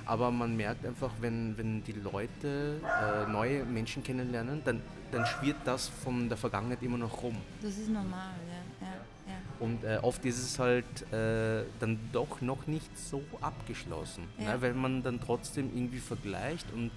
Aber 0.06 0.30
man 0.30 0.56
merkt 0.56 0.86
einfach, 0.86 1.10
wenn, 1.20 1.58
wenn 1.58 1.82
die 1.82 1.92
Leute 1.92 2.80
äh, 2.84 3.30
neue 3.30 3.64
Menschen 3.64 4.04
kennenlernen, 4.04 4.62
dann, 4.64 4.80
dann 5.10 5.26
schwirrt 5.26 5.56
das 5.64 5.88
von 5.88 6.28
der 6.28 6.38
Vergangenheit 6.38 6.80
immer 6.82 6.96
noch 6.98 7.22
rum. 7.22 7.36
Das 7.60 7.76
ist 7.76 7.88
normal, 7.88 8.34
ja. 8.80 8.86
ja, 8.86 8.92
ja. 9.32 9.34
Und 9.58 9.82
äh, 9.82 9.98
oft 10.02 10.24
ist 10.24 10.38
es 10.38 10.58
halt 10.60 10.84
äh, 11.12 11.64
dann 11.80 11.98
doch 12.12 12.40
noch 12.40 12.66
nicht 12.68 12.96
so 12.96 13.20
abgeschlossen, 13.40 14.24
Ja. 14.38 14.54
ne? 14.54 14.62
weil 14.62 14.74
man 14.74 15.02
dann 15.02 15.20
trotzdem 15.20 15.70
irgendwie 15.74 15.98
vergleicht 15.98 16.66
und 16.72 16.90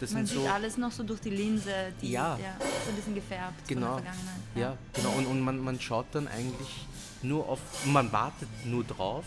das 0.00 0.12
Man 0.12 0.26
sieht 0.26 0.36
so... 0.38 0.46
alles 0.48 0.76
noch 0.76 0.92
so 0.92 1.02
durch 1.02 1.20
die 1.20 1.30
Linse, 1.30 1.72
die 2.02 2.12
Ja. 2.12 2.36
so 2.84 2.90
ein 2.90 2.96
bisschen 2.96 3.14
gefärbt 3.16 3.66
Genau. 3.66 3.94
von 3.94 4.04
der 4.04 4.12
Vergangenheit. 4.12 4.40
Ja, 4.54 4.76
genau. 4.92 5.10
Und, 5.16 5.26
und 5.26 5.40
man, 5.40 5.58
man 5.58 5.80
schaut 5.80 6.06
dann 6.12 6.28
eigentlich 6.28 6.86
nur 7.22 7.48
auf, 7.48 7.58
man 7.86 8.12
wartet 8.12 8.48
nur 8.64 8.84
drauf, 8.84 9.24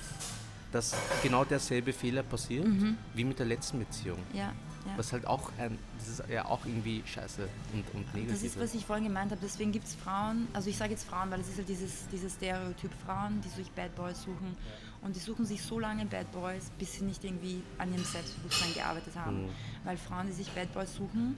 dass 0.72 0.96
genau 1.24 1.46
derselbe 1.46 1.94
Fehler 1.94 2.24
passiert 2.24 2.66
wie 3.14 3.24
mit 3.24 3.40
der 3.40 3.46
letzten 3.46 3.80
Beziehung. 3.80 4.20
ja, 4.34 4.40
ja. 4.86 4.94
Was 4.96 5.12
halt 5.12 5.28
auch 5.28 5.52
ein, 5.60 5.78
das 6.00 6.08
ist 6.08 6.24
ja 6.30 6.46
auch 6.46 6.66
irgendwie 6.66 7.04
scheiße 7.06 7.42
und, 7.74 7.84
und 7.94 8.14
negativ. 8.16 8.32
Das 8.32 8.44
ist, 8.44 8.58
was 8.58 8.74
ich 8.74 8.86
vorhin 8.86 9.04
gemeint 9.04 9.32
habe. 9.32 9.42
Deswegen 9.44 9.74
gibt 9.74 9.86
es 9.86 9.96
Frauen, 9.96 10.48
also 10.54 10.70
ich 10.70 10.78
sage 10.78 10.92
jetzt 10.92 11.06
Frauen, 11.06 11.30
weil 11.30 11.42
es 11.42 11.50
ist 11.50 11.58
halt 11.58 11.68
dieses, 11.68 12.08
dieses 12.10 12.34
Stereotyp 12.36 12.92
Frauen, 13.06 13.42
die 13.42 13.50
sich 13.50 13.70
Bad 13.72 13.94
Boys 13.96 14.22
suchen. 14.24 14.56
Und 15.02 15.14
die 15.16 15.20
suchen 15.20 15.46
sich 15.46 15.62
so 15.62 15.78
lange 15.80 16.06
Bad 16.06 16.32
Boys, 16.32 16.72
bis 16.80 16.94
sie 16.94 17.04
nicht 17.04 17.22
irgendwie 17.26 17.62
an 17.78 17.92
ihrem 17.92 18.06
Selbstbewusstsein 18.06 18.74
gearbeitet 18.76 19.14
haben. 19.16 19.48
Mhm. 19.48 19.50
Weil 19.84 19.98
Frauen, 19.98 20.28
die 20.28 20.34
sich 20.34 20.50
Bad 20.52 20.74
Boys 20.74 20.94
suchen, 20.96 21.36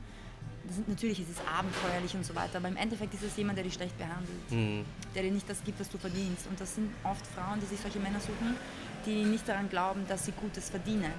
sind, 0.70 0.88
natürlich 0.88 1.20
ist 1.20 1.30
es 1.32 1.38
abenteuerlich 1.52 2.13
und 2.13 2.24
so 2.26 2.36
weiter, 2.36 2.58
aber 2.60 2.68
im 2.68 2.78
Endeffekt 2.78 3.15
ist 3.15 3.24
es 3.24 3.36
jemand, 3.36 3.58
der 3.58 3.63
dich 3.63 3.74
schlecht 3.74 3.98
behandelt, 3.98 4.52
Mhm. 4.52 4.86
der 5.15 5.24
dir 5.24 5.32
nicht 5.32 5.50
das 5.50 5.63
gibt, 5.63 5.80
was 5.80 5.89
du 5.89 5.98
verdienst. 5.98 6.46
Und 6.48 6.62
das 6.62 6.76
sind 6.76 6.92
oft 7.04 7.26
Frauen, 7.26 7.60
die 7.60 7.65
sich 7.65 7.80
solche 7.80 8.00
Männer 8.00 8.20
suchen, 8.20 8.56
die 9.06 9.24
nicht 9.24 9.48
daran 9.48 9.70
glauben, 9.70 10.06
dass 10.08 10.26
sie 10.26 10.32
Gutes 10.32 10.70
verdienen. 10.70 11.14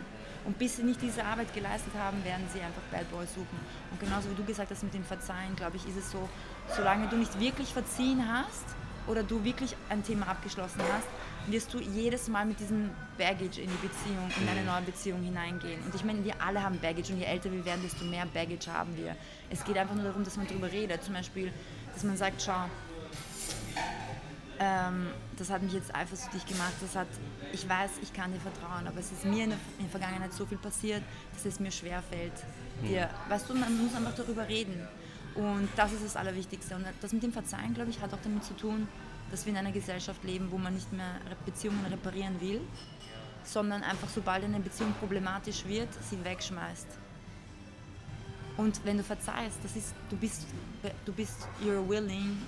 Und 0.44 0.58
bis 0.58 0.76
sie 0.76 0.82
nicht 0.82 1.02
diese 1.02 1.24
Arbeit 1.24 1.52
geleistet 1.52 1.92
haben, 1.98 2.24
werden 2.24 2.46
sie 2.52 2.60
einfach 2.60 2.82
Bad 2.90 3.10
Boys 3.10 3.34
suchen. 3.34 3.60
Und 3.90 4.00
genauso 4.00 4.30
wie 4.30 4.34
du 4.34 4.44
gesagt 4.44 4.70
hast 4.70 4.82
mit 4.82 4.94
dem 4.94 5.04
Verzeihen, 5.04 5.54
glaube 5.54 5.76
ich, 5.76 5.86
ist 5.86 5.96
es 5.96 6.10
so, 6.10 6.28
solange 6.74 7.08
du 7.08 7.16
nicht 7.16 7.38
wirklich 7.38 7.68
verziehen 7.68 8.26
hast 8.26 8.64
oder 9.06 9.22
du 9.22 9.44
wirklich 9.44 9.76
ein 9.90 10.02
Thema 10.02 10.28
abgeschlossen 10.28 10.80
hast, 10.92 11.06
wirst 11.46 11.74
du 11.74 11.78
jedes 11.78 12.28
Mal 12.28 12.46
mit 12.46 12.60
diesem 12.60 12.90
Baggage 13.18 13.60
in 13.60 13.68
die 13.68 13.86
Beziehung, 13.86 14.30
in 14.40 14.48
eine 14.48 14.64
neue 14.64 14.82
Beziehung 14.82 15.22
hineingehen. 15.22 15.82
Und 15.84 15.94
ich 15.94 16.04
meine, 16.04 16.24
wir 16.24 16.34
alle 16.40 16.62
haben 16.62 16.78
Baggage 16.78 17.12
und 17.12 17.18
je 17.18 17.24
älter 17.24 17.50
wir 17.50 17.64
werden, 17.64 17.82
desto 17.82 18.04
mehr 18.04 18.26
Baggage 18.26 18.72
haben 18.72 18.96
wir. 18.96 19.16
Es 19.50 19.64
geht 19.64 19.76
einfach 19.76 19.94
nur 19.94 20.04
darum, 20.04 20.24
dass 20.24 20.36
man 20.36 20.46
darüber 20.46 20.70
redet. 20.70 21.02
Zum 21.02 21.14
Beispiel, 21.14 21.52
dass 21.92 22.04
man 22.04 22.16
sagt, 22.16 22.42
schau, 22.42 22.64
ähm, 24.60 25.08
das 25.38 25.48
hat 25.48 25.62
mich 25.62 25.72
jetzt 25.72 25.94
eifersüchtig 25.94 26.44
gemacht. 26.44 26.74
Das 26.80 26.94
hat, 26.94 27.08
ich 27.50 27.66
weiß, 27.66 27.92
ich 28.02 28.12
kann 28.12 28.30
dir 28.32 28.40
vertrauen, 28.40 28.86
aber 28.86 29.00
es 29.00 29.10
ist 29.10 29.24
mir 29.24 29.44
in 29.44 29.50
der, 29.50 29.58
in 29.78 29.84
der 29.84 29.90
Vergangenheit 29.90 30.32
so 30.34 30.44
viel 30.44 30.58
passiert, 30.58 31.02
dass 31.32 31.46
es 31.46 31.58
mir 31.58 31.70
schwerfällt, 31.70 32.34
dir, 32.82 33.08
weißt 33.28 33.48
du, 33.48 33.54
man 33.54 33.76
muss 33.82 33.94
einfach 33.94 34.14
darüber 34.14 34.46
reden. 34.46 34.86
Und 35.34 35.68
das 35.76 35.92
ist 35.92 36.04
das 36.04 36.16
Allerwichtigste. 36.16 36.76
Und 36.76 36.84
das 37.00 37.12
mit 37.12 37.22
dem 37.22 37.32
Verzeihen, 37.32 37.72
glaube 37.72 37.90
ich, 37.90 38.00
hat 38.00 38.12
auch 38.12 38.18
damit 38.22 38.44
zu 38.44 38.54
tun, 38.54 38.86
dass 39.30 39.46
wir 39.46 39.52
in 39.52 39.58
einer 39.58 39.72
Gesellschaft 39.72 40.22
leben, 40.24 40.50
wo 40.50 40.58
man 40.58 40.74
nicht 40.74 40.92
mehr 40.92 41.14
Beziehungen 41.46 41.84
reparieren 41.86 42.38
will, 42.40 42.60
sondern 43.42 43.82
einfach, 43.82 44.08
sobald 44.08 44.44
eine 44.44 44.60
Beziehung 44.60 44.92
problematisch 44.98 45.64
wird, 45.64 45.88
sie 46.02 46.22
wegschmeißt. 46.22 46.86
Und 48.56 48.84
wenn 48.84 48.98
du 48.98 49.04
verzeihst, 49.04 49.58
das 49.62 49.74
ist, 49.76 49.94
du 50.10 50.16
bist, 50.16 50.46
du 51.06 51.12
bist, 51.12 51.48
you're 51.64 51.88
willing, 51.88 52.42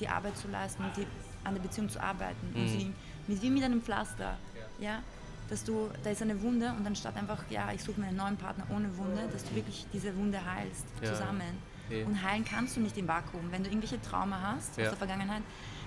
die 0.00 0.08
Arbeit 0.08 0.36
zu 0.36 0.48
leisten 0.48 0.84
und 0.84 0.96
die, 0.96 1.06
an 1.44 1.54
der 1.54 1.62
Beziehung 1.62 1.88
zu 1.88 2.00
arbeiten. 2.02 2.52
Und 2.54 2.68
sie, 2.68 2.92
mit, 3.26 3.42
wie 3.42 3.50
mit 3.50 3.62
einem 3.64 3.82
Pflaster. 3.82 4.36
Ja? 4.80 5.00
Dass 5.48 5.64
du, 5.64 5.90
da 6.02 6.10
ist 6.10 6.22
eine 6.22 6.40
Wunde 6.42 6.72
und 6.78 6.86
anstatt 6.86 7.16
einfach, 7.16 7.38
ja, 7.50 7.70
ich 7.72 7.82
suche 7.82 8.00
mir 8.00 8.06
einen 8.08 8.16
neuen 8.16 8.36
Partner 8.36 8.64
ohne 8.70 8.96
Wunde, 8.96 9.28
dass 9.32 9.44
du 9.44 9.54
wirklich 9.54 9.86
diese 9.92 10.16
Wunde 10.16 10.38
heilst, 10.44 10.86
Ja. 11.02 11.12
zusammen. 11.12 11.42
Eh. 11.90 12.04
Und 12.04 12.22
heilen 12.22 12.44
kannst 12.44 12.76
du 12.76 12.80
nicht 12.80 12.96
im 12.96 13.06
Vakuum. 13.08 13.50
Wenn 13.50 13.62
du 13.62 13.68
irgendwelche 13.68 14.00
Trauma 14.00 14.40
hast 14.54 14.76
Ja. 14.78 14.84
aus 14.84 14.90
der 14.90 14.98
Vergangenheit, 14.98 15.42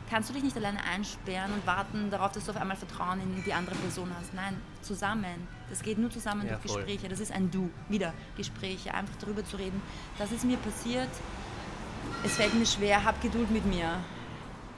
kannst 0.10 0.30
du 0.30 0.34
dich 0.34 0.44
nicht 0.44 0.56
alleine 0.56 0.84
einsperren 0.84 1.52
und 1.54 1.66
warten 1.66 2.12
darauf, 2.12 2.32
dass 2.34 2.46
du 2.46 2.52
auf 2.52 2.58
einmal 2.58 2.78
Vertrauen 2.78 3.20
in 3.22 3.44
die 3.44 3.54
andere 3.54 3.76
Person 3.76 4.12
hast. 4.20 4.34
Nein, 4.36 4.56
zusammen. 4.84 5.48
Das 5.70 5.82
geht 5.82 5.98
nur 5.98 6.12
zusammen 6.12 6.46
Ja, 6.46 6.58
durch 6.58 6.72
voll. 6.72 6.84
Gespräche. 6.84 7.10
Das 7.10 7.20
ist 7.20 7.32
ein 7.32 7.50
Du. 7.50 7.72
Wieder 7.90 8.14
Gespräche. 8.38 8.94
Einfach 8.94 9.16
darüber 9.20 9.44
zu 9.44 9.56
reden. 9.58 9.82
Das 10.20 10.32
ist 10.32 10.46
mir 10.46 10.58
passiert. 10.58 11.10
Es 12.24 12.36
fällt 12.36 12.54
mir 12.54 12.68
schwer. 12.68 13.04
Hab 13.04 13.20
Geduld 13.22 13.50
mit 13.50 13.66
mir. 13.66 13.90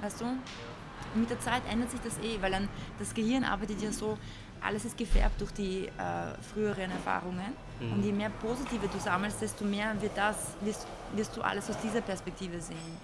Weißt 0.02 0.22
du? 0.22 0.26
Und 0.26 1.22
mit 1.22 1.30
der 1.30 1.40
Zeit 1.40 1.64
ändert 1.70 1.92
sich 1.92 2.02
das 2.02 2.18
eh, 2.20 2.42
weil 2.42 2.52
dann 2.52 2.70
das 3.00 3.14
Gehirn 3.14 3.44
arbeitet 3.44 3.82
ja 3.82 3.92
so, 3.92 4.18
alles 4.62 4.86
ist 4.86 4.98
gefärbt 4.98 5.40
durch 5.40 5.52
die 5.52 5.88
äh, 5.88 6.42
früheren 6.54 6.92
Erfahrungen. 6.92 7.54
Mhm. 7.80 7.94
Und 7.94 8.04
je 8.04 8.12
mehr 8.12 8.30
positive 8.30 8.88
du 8.88 9.00
sammelst, 9.00 9.42
desto 9.42 9.66
mehr 9.66 10.00
wird 10.02 10.18
das, 10.18 10.56
wirst, 10.62 10.88
wirst 11.14 11.36
du 11.38 11.42
alles 11.42 11.70
aus 11.70 11.78
dieser 11.80 12.02
Perspektive 12.02 12.60
sehen. 12.60 12.98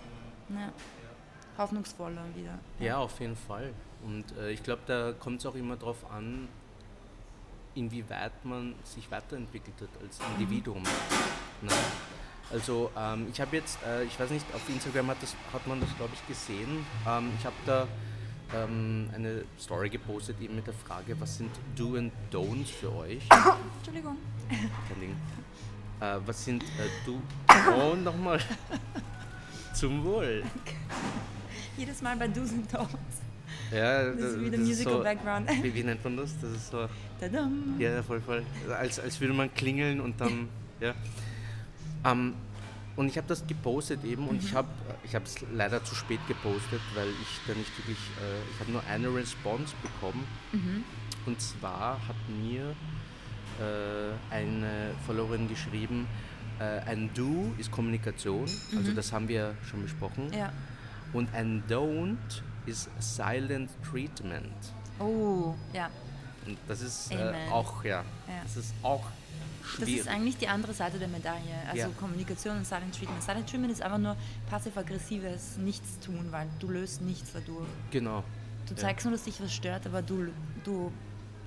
Ja. 0.50 0.72
Hoffnungsvoller 1.58 2.24
wieder. 2.36 2.58
Ja, 2.80 2.98
auf 2.98 3.20
jeden 3.20 3.36
Fall. 3.36 3.74
Und 4.04 4.36
äh, 4.38 4.52
ich 4.52 4.64
glaube, 4.64 4.82
da 4.88 5.14
kommt 5.14 5.40
es 5.40 5.46
auch 5.46 5.56
immer 5.56 5.76
darauf 5.76 6.10
an, 6.12 6.48
inwieweit 7.76 8.44
man 8.44 8.76
sich 8.84 9.10
weiterentwickelt 9.10 9.76
hat 9.82 10.02
als 10.02 10.20
Individuum. 10.34 10.84
Ne? 11.62 11.72
Also 12.54 12.92
ähm, 12.96 13.28
ich 13.34 13.42
habe 13.42 13.58
jetzt, 13.58 13.80
äh, 13.84 14.04
ich 14.04 14.20
weiß 14.20 14.30
nicht, 14.30 14.46
auf 14.54 14.62
Instagram 14.70 15.08
hat, 15.08 15.18
das, 15.22 15.36
hat 15.52 15.66
man 15.66 15.82
das, 15.82 15.90
glaube 15.98 16.14
ich, 16.14 16.28
gesehen. 16.28 16.86
Ähm, 17.08 17.32
ich 17.40 17.46
habe 17.46 17.56
da 17.66 17.88
ähm, 18.56 19.10
eine 19.14 19.44
Story 19.60 19.90
gepostet 19.90 20.40
eben 20.40 20.56
mit 20.56 20.68
der 20.68 20.76
Frage, 20.76 21.20
was 21.20 21.38
sind 21.38 21.50
Do 21.76 21.96
and 21.96 22.14
Don'ts 22.32 22.70
für 22.70 22.96
euch? 22.96 23.28
Entschuldigung. 23.78 24.18
Kein 24.50 25.00
Ding. 25.00 25.16
Äh, 26.00 26.20
was 26.26 26.46
sind 26.46 26.64
äh, 26.64 26.68
Do... 27.06 27.20
Oh, 27.76 27.96
nochmal. 27.96 28.40
Zum 29.74 30.04
Wohl. 30.04 30.44
Jedes 31.76 32.04
Mal 32.04 32.16
bei 32.18 32.28
Do's 32.28 32.52
and 32.52 32.72
Don'ts. 32.72 33.24
Ja, 33.72 34.04
Das 34.12 34.16
ist 34.16 34.36
das 34.36 34.40
wieder 34.42 34.58
ist 34.58 34.68
Musical 34.68 34.94
so, 34.94 35.04
Background. 35.04 35.50
Wie, 35.64 35.74
wie 35.74 35.84
nennt 35.84 36.04
man 36.04 36.18
das? 36.18 36.40
Das 36.40 36.52
ist 36.52 36.70
so... 36.70 36.88
Tadam. 37.20 37.76
Ja, 37.80 38.04
voll, 38.04 38.22
voll. 38.22 38.44
Als, 38.78 39.00
als 39.00 39.20
würde 39.20 39.34
man 39.34 39.52
klingeln 39.56 40.00
und 40.00 40.22
dann, 40.22 40.50
ja. 40.80 40.94
Ähm, 42.06 42.34
und 42.96 43.08
ich 43.08 43.18
habe 43.18 43.28
das 43.28 43.46
gepostet 43.48 44.04
eben 44.04 44.28
und 44.28 44.44
ich 44.44 44.54
habe 44.54 44.68
ich 45.04 45.14
es 45.16 45.44
leider 45.52 45.84
zu 45.84 45.96
spät 45.96 46.20
gepostet, 46.28 46.80
weil 46.94 47.08
ich 47.10 47.40
da 47.48 47.54
nicht 47.56 47.76
wirklich, 47.80 47.98
äh, 47.98 48.52
ich 48.54 48.60
habe 48.60 48.72
nur 48.72 48.84
eine 48.88 49.14
Response 49.14 49.74
bekommen. 49.82 50.28
Und 51.26 51.42
zwar 51.42 52.00
hat 52.08 52.16
mir 52.30 52.76
äh, 53.60 54.34
eine 54.34 54.92
Followerin 55.08 55.48
geschrieben, 55.50 56.08
äh, 56.60 56.82
ein 56.82 57.10
Do 57.16 57.52
ist 57.58 57.72
Kommunikation, 57.72 58.46
also 58.78 58.92
das 58.94 59.12
haben 59.12 59.28
wir 59.28 59.56
schon 59.70 59.82
besprochen. 59.82 60.32
Ja. 60.32 60.52
Und 61.14 61.34
ein 61.34 61.64
Don't 61.68 62.42
ist 62.68 62.90
Silent 63.00 63.72
Treatment. 63.90 64.54
Oh, 65.00 65.56
ja. 65.74 65.90
Und 66.46 66.58
das 66.68 66.82
ist 66.82 67.12
äh, 67.12 67.34
auch, 67.52 67.84
ja, 67.84 68.04
Ja. 68.28 68.44
das 68.44 68.58
ist 68.58 68.74
auch 68.84 69.06
Das 69.64 69.86
schwierig. 69.88 70.02
ist 70.02 70.08
eigentlich 70.08 70.38
die 70.38 70.48
andere 70.48 70.74
Seite 70.74 71.00
der 71.00 71.08
Medaille. 71.08 71.56
Also 71.68 71.78
Ja. 71.84 71.90
Kommunikation 72.00 72.58
und 72.58 72.68
Silent 72.68 72.96
Treatment. 72.98 73.24
Silent 73.24 73.50
Treatment 73.50 73.72
ist 73.72 73.82
einfach 73.82 73.98
nur 73.98 74.16
passiv-aggressives 74.50 75.58
Nichtstun, 75.58 76.28
weil 76.32 76.48
du 76.60 76.70
löst 76.70 77.02
nichts 77.02 77.32
dadurch. 77.34 77.68
genau. 77.92 78.24
Du 78.68 78.74
Ja. 78.76 78.80
zeigst 78.80 79.06
nur, 79.06 79.12
dass 79.14 79.24
dich 79.24 79.42
was 79.42 79.54
stört, 79.54 79.86
aber 79.86 80.02
du, 80.02 80.28
du, 80.64 80.92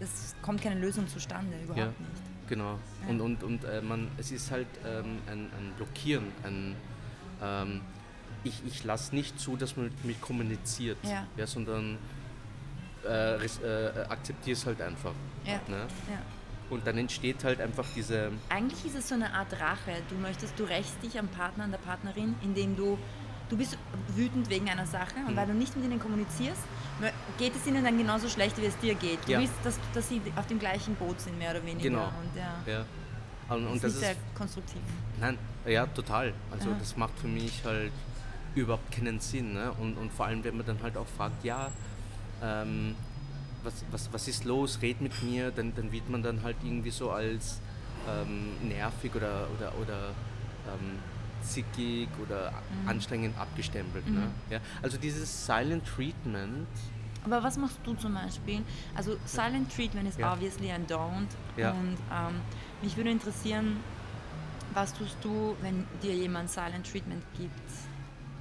es 0.00 0.34
kommt 0.42 0.60
keine 0.60 0.78
Lösung 0.78 1.08
zustande, 1.08 1.56
überhaupt 1.62 1.78
Ja. 1.78 1.86
nicht. 1.86 2.22
Genau. 2.48 2.78
Ja. 3.02 3.08
Und, 3.08 3.20
und, 3.22 3.42
und 3.42 3.64
äh, 3.64 3.80
man, 3.80 4.08
es 4.18 4.30
ist 4.32 4.50
halt 4.50 4.66
ähm, 4.86 5.18
ein, 5.26 5.40
ein 5.58 5.72
Blockieren, 5.76 6.26
ein 6.44 6.76
ähm, 7.42 7.80
ich, 8.44 8.62
ich 8.66 8.84
lasse 8.84 9.14
nicht 9.14 9.40
zu, 9.40 9.56
dass 9.56 9.76
man 9.76 9.86
mit 9.86 10.04
mir 10.04 10.14
kommuniziert, 10.20 10.98
Ja. 11.04 11.46
sondern 11.46 11.98
äh, 13.04 13.34
äh, 13.44 14.04
akzeptiere 14.08 14.56
es 14.56 14.66
halt 14.66 14.80
einfach. 14.80 15.12
Ja. 15.44 15.54
Ne? 15.68 15.86
Ja. 16.10 16.18
Und 16.68 16.86
dann 16.86 16.98
entsteht 16.98 17.44
halt 17.44 17.60
einfach 17.60 17.84
diese, 17.94 18.32
Eigentlich 18.48 18.84
ist 18.86 18.96
es 18.96 19.08
so 19.08 19.14
eine 19.14 19.32
Art 19.32 19.52
Rache. 19.60 20.02
Du 20.08 20.16
möchtest, 20.16 20.58
du 20.58 20.64
rächst 20.64 21.00
dich 21.02 21.18
am 21.18 21.28
Partner, 21.28 21.64
an 21.64 21.70
der 21.70 21.78
Partnerin, 21.78 22.34
indem 22.42 22.74
du, 22.74 22.98
du 23.48 23.56
bist 23.56 23.78
wütend 24.08 24.50
wegen 24.50 24.68
einer 24.68 24.86
Sache 24.86 25.14
und 25.26 25.32
Mhm. 25.34 25.36
weil 25.36 25.46
du 25.46 25.54
nicht 25.54 25.76
mit 25.76 25.84
ihnen 25.84 26.00
kommunizierst, 26.00 26.62
geht 27.38 27.54
es 27.54 27.66
ihnen 27.68 27.84
dann 27.84 27.96
genauso 27.96 28.28
schlecht, 28.28 28.60
wie 28.60 28.64
es 28.66 28.76
dir 28.78 28.94
geht. 28.96 29.20
Du 29.26 29.32
Ja. 29.32 29.40
willst, 29.40 29.54
dass, 29.62 29.78
dass 29.94 30.08
sie 30.08 30.20
auf 30.34 30.46
dem 30.48 30.58
gleichen 30.58 30.96
Boot 30.96 31.20
sind, 31.20 31.38
mehr 31.38 31.52
oder 31.52 31.64
weniger. 31.64 31.88
Genau. 31.88 32.06
Und 32.06 32.36
ja, 32.36 32.54
ja. 32.66 32.84
Und, 33.48 33.62
das 33.62 33.70
und 33.70 33.74
ist 33.76 33.84
das 33.84 33.92
ist, 33.92 34.00
sehr 34.00 34.16
konstruktiv. 34.34 34.80
nein, 35.20 35.38
ja, 35.66 35.86
total. 35.86 36.34
Also 36.50 36.70
Ja. 36.70 36.76
das 36.80 36.96
macht 36.96 37.16
für 37.20 37.28
mich 37.28 37.62
halt 37.64 37.92
überhaupt 38.56 38.90
keinen 38.90 39.20
Sinn. 39.20 39.52
Ne? 39.52 39.70
Und, 39.80 39.96
und 39.98 40.12
vor 40.12 40.26
allem, 40.26 40.42
wenn 40.42 40.56
man 40.56 40.66
dann 40.66 40.82
halt 40.82 40.96
auch 40.96 41.06
fragt, 41.06 41.44
ja, 41.44 41.70
ähm, 42.42 42.96
was, 43.66 43.84
was, 43.90 44.08
was 44.12 44.28
ist 44.28 44.44
los, 44.44 44.78
red 44.82 45.00
mit 45.00 45.22
mir, 45.22 45.50
dann, 45.50 45.74
dann 45.74 45.92
wird 45.92 46.08
man 46.08 46.22
dann 46.22 46.42
halt 46.42 46.56
irgendwie 46.64 46.90
so 46.90 47.10
als 47.10 47.60
ähm, 48.08 48.52
nervig 48.68 49.14
oder, 49.14 49.46
oder, 49.58 49.72
oder 49.80 50.08
ähm, 50.68 50.98
zickig 51.42 52.08
oder 52.24 52.52
Mhm. 52.82 52.88
anstrengend 52.88 53.38
abgestempelt. 53.38 54.06
Ne? 54.10 54.28
Ja? 54.50 54.60
Also 54.82 54.96
dieses 54.98 55.46
Silent 55.46 55.84
Treatment, 55.86 56.66
Aber 57.24 57.42
was 57.42 57.56
machst 57.58 57.78
du 57.84 57.94
zum 57.94 58.14
Beispiel? 58.14 58.62
Also 58.94 59.16
Silent 59.26 59.74
Treatment 59.74 60.08
ist 60.08 60.18
Ja. 60.18 60.32
obviously 60.32 60.70
ein 60.70 60.86
Don't. 60.86 61.28
Ja. 61.56 61.72
Und 61.72 61.96
ähm, 62.12 62.40
mich 62.82 62.96
würde 62.96 63.10
interessieren, 63.10 63.78
was 64.74 64.92
tust 64.94 65.16
du, 65.22 65.56
wenn 65.62 65.84
dir 66.02 66.14
jemand 66.14 66.50
Silent 66.50 66.88
Treatment 66.90 67.22
gibt? 67.36 67.52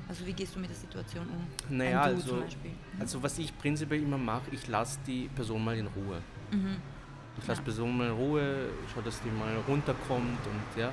Also 0.08 0.26
wie 0.26 0.34
gehst 0.34 0.56
du 0.56 0.60
mit 0.60 0.70
der 0.70 0.76
Situation 0.78 1.26
um? 1.28 1.76
Naja, 1.78 2.02
also, 2.02 2.28
zum 2.28 2.40
Beispiel. 2.42 2.72
also 3.00 3.24
was 3.24 3.38
ich 3.40 3.58
prinzipiell 3.58 4.02
immer 4.04 4.18
mache, 4.18 4.44
ich 4.52 4.68
lasse 4.68 5.00
die 5.08 5.30
Person 5.36 5.64
mal 5.64 5.76
in 5.78 5.88
Ruhe. 5.88 6.22
Mhm. 6.52 6.78
Ich 7.38 7.48
lasse 7.48 7.60
Ja. 7.60 7.64
die 7.66 7.72
Person 7.72 7.98
mal 7.98 8.08
in 8.08 8.14
Ruhe, 8.14 8.70
schaue, 8.94 9.04
dass 9.04 9.20
die 9.22 9.30
mal 9.30 9.56
runterkommt 9.68 10.40
und 10.48 10.80
ja. 10.82 10.92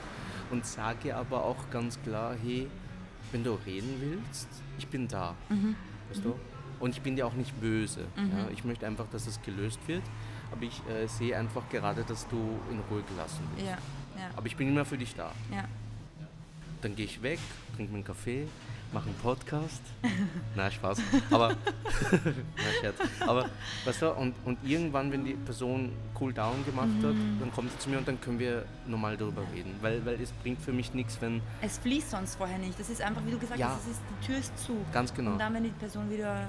Und 0.51 0.65
sage 0.67 1.15
aber 1.15 1.45
auch 1.45 1.71
ganz 1.71 2.01
klar, 2.03 2.35
hey, 2.43 2.69
wenn 3.33 3.45
du 3.45 3.59
reden 3.67 3.97
willst, 4.01 4.49
ich 4.79 4.87
bin 4.89 5.07
da. 5.09 5.35
Mhm. 5.49 5.77
Weißt 6.11 6.25
du? 6.25 6.35
Und 6.81 6.91
ich 6.97 7.01
bin 7.03 7.15
dir 7.17 7.27
auch 7.27 7.35
nicht 7.35 7.59
böse. 7.61 8.01
Ja? 8.17 8.49
Ich 8.53 8.65
möchte 8.65 8.87
einfach, 8.87 9.07
dass 9.13 9.27
es 9.27 9.41
gelöst 9.43 9.79
wird. 9.87 10.03
Aber 10.51 10.63
ich 10.65 10.83
äh, 10.89 11.07
sehe 11.07 11.39
einfach 11.39 11.63
gerade, 11.71 12.03
dass 12.03 12.27
du 12.29 12.37
in 12.71 12.81
Ruhe 12.91 13.03
gelassen 13.09 13.41
wirst. 13.57 13.67
Ja, 13.69 13.79
Aber 14.37 14.47
ich 14.47 14.57
bin 14.57 14.69
immer 14.69 14.85
für 14.85 14.99
dich 14.99 15.15
da. 15.15 15.33
Dann 16.83 16.97
gehe 16.97 17.05
ich 17.07 17.23
weg, 17.23 17.39
trinke 17.77 17.93
meinen 17.93 18.05
Kaffee, 18.05 18.49
mache 18.93 19.07
einen 19.07 19.15
Podcast. 19.17 19.81
Na, 20.57 20.71
Spaß. 20.71 20.99
Aber, 21.31 21.55
na, 22.13 22.73
Scherz. 22.81 22.97
Aber, 23.27 23.47
weißt 23.85 24.03
du, 24.03 24.11
und, 24.13 24.35
und 24.45 24.59
irgendwann, 24.65 25.11
wenn 25.13 25.25
die 25.25 25.35
Person 25.35 25.93
cool 26.21 26.33
down 26.33 26.65
gemacht 26.65 26.89
hat, 27.03 27.15
Mhm. 27.15 27.39
dann 27.41 27.53
kommt 27.53 27.71
sie 27.73 27.79
zu 27.79 27.91
mir 27.91 27.99
und 27.99 28.07
dann 28.09 28.21
können 28.21 28.39
wir 28.39 28.65
normal 28.87 29.17
darüber 29.17 29.43
reden. 29.55 29.75
Weil, 29.81 30.05
weil 30.05 30.21
es 30.21 30.31
bringt 30.33 30.61
für 30.61 30.73
mich 30.73 30.93
nichts, 30.95 31.21
wenn, 31.21 31.41
Es 31.61 31.79
fließt 31.79 32.11
sonst 32.11 32.37
vorher 32.37 32.59
nicht. 32.59 32.79
Das 32.79 32.91
ist 32.91 33.01
einfach, 33.03 33.23
wie 33.27 33.31
du 33.33 33.39
gesagt 33.39 33.59
Ja. 33.59 33.69
hast, 33.71 33.89
ist, 33.89 34.01
die 34.21 34.27
Tür 34.27 34.39
ist 34.39 34.57
zu. 34.59 34.77
ganz 34.93 35.13
genau. 35.15 35.33
Und 35.33 35.39
dann, 35.39 35.55
wenn 35.55 35.65
die 35.65 35.71
Person 35.71 36.11
wieder 36.11 36.49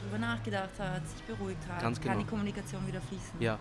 drüber 0.00 0.18
nachgedacht 0.18 0.70
hat, 0.78 1.06
sich 1.08 1.22
beruhigt 1.24 1.60
hat, 1.68 1.80
Ganz 1.82 2.00
kann 2.00 2.12
genau. 2.12 2.24
die 2.24 2.28
Kommunikation 2.30 2.86
wieder 2.86 3.00
fließen. 3.02 3.40
Ja. 3.40 3.58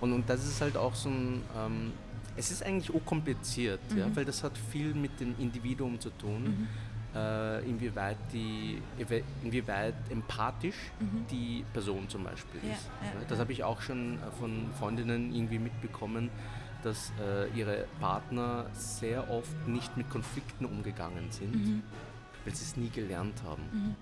Und, 0.00 0.12
und 0.12 0.28
das 0.28 0.44
ist 0.44 0.60
halt 0.60 0.76
auch 0.76 0.94
so 0.94 1.08
ein, 1.10 1.42
ähm, 1.56 1.92
es 2.36 2.50
ist 2.50 2.62
eigentlich 2.64 2.94
auch 2.94 3.04
kompliziert, 3.04 3.80
ja, 3.96 4.06
Mhm. 4.06 4.16
weil 4.16 4.24
das 4.24 4.42
hat 4.42 4.56
viel 4.70 4.94
mit 4.94 5.18
dem 5.20 5.34
Individuum 5.38 6.00
zu 6.00 6.10
tun, 6.10 6.68
äh, 7.14 7.68
inwieweit, 7.68 8.16
die, 8.32 8.80
ewe- 8.98 9.22
inwieweit 9.44 9.94
empathisch 10.10 10.90
die 11.30 11.64
Person 11.72 12.08
zum 12.08 12.24
Beispiel 12.24 12.60
Mhm. 12.62 12.68
Ja, 12.68 12.74
ist. 12.74 12.86
ja, 13.02 13.20
das 13.28 13.38
ja. 13.38 13.42
habe 13.42 13.52
ich 13.52 13.64
auch 13.64 13.82
schon 13.82 14.14
äh, 14.14 14.30
von 14.40 14.70
Freundinnen 14.78 15.34
irgendwie 15.34 15.58
mitbekommen, 15.58 16.30
dass 16.82 17.12
äh, 17.20 17.48
ihre 17.56 17.84
Partner 18.00 18.66
sehr 18.72 19.30
oft 19.30 19.68
nicht 19.68 19.96
mit 19.96 20.08
Konflikten 20.10 20.64
umgegangen 20.64 21.30
sind, 21.30 21.54
Mhm. 21.54 21.82
weil 22.44 22.54
sie 22.54 22.64
es 22.64 22.76
nie 22.76 22.88
gelernt 22.88 23.42
haben. 23.44 23.94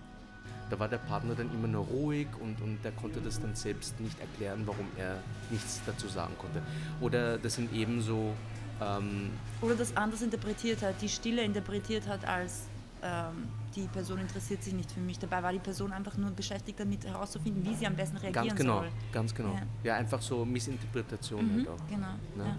Da 0.70 0.78
war 0.78 0.88
der 0.88 0.98
Partner 0.98 1.34
dann 1.34 1.52
immer 1.52 1.68
nur 1.68 1.84
ruhig 1.84 2.28
und, 2.40 2.60
und 2.62 2.78
der 2.84 2.92
konnte 2.92 3.20
das 3.20 3.40
dann 3.40 3.54
selbst 3.54 3.98
nicht 4.00 4.18
erklären, 4.20 4.62
warum 4.66 4.86
er 4.96 5.18
nichts 5.50 5.80
dazu 5.84 6.06
sagen 6.08 6.32
konnte. 6.38 6.62
Oder 7.00 7.38
das 7.38 7.54
sind 7.56 7.72
eben 7.72 8.00
so, 8.00 8.32
ähm, 8.80 9.30
Oder 9.60 9.74
das 9.74 9.96
anders 9.96 10.22
interpretiert 10.22 10.82
hat, 10.82 10.94
die 11.02 11.08
Stille 11.08 11.42
interpretiert 11.42 12.06
hat 12.06 12.24
als 12.26 12.62
ähm, 13.02 13.48
die 13.74 13.86
Person 13.88 14.18
interessiert 14.18 14.62
sich 14.62 14.74
nicht 14.74 14.92
für 14.92 15.00
mich. 15.00 15.18
Dabei 15.18 15.42
war 15.42 15.52
die 15.52 15.58
Person 15.58 15.90
einfach 15.92 16.16
nur 16.16 16.30
beschäftigt 16.32 16.78
damit 16.78 17.04
herauszufinden, 17.06 17.64
wie 17.64 17.74
sie 17.74 17.86
am 17.86 17.94
besten 17.96 18.18
reagieren 18.18 18.48
ganz 18.48 18.58
genau, 18.60 18.78
soll. 18.80 18.88
ganz 19.12 19.34
genau. 19.34 19.52
Ja. 19.54 19.62
Ja, 19.84 19.94
einfach 19.96 20.20
so 20.20 20.44
Missinterpretation 20.44 21.46
Mhm, 21.46 21.56
halt 21.58 21.68
auch. 21.68 21.86
genau. 21.88 22.12
Ne? 22.36 22.56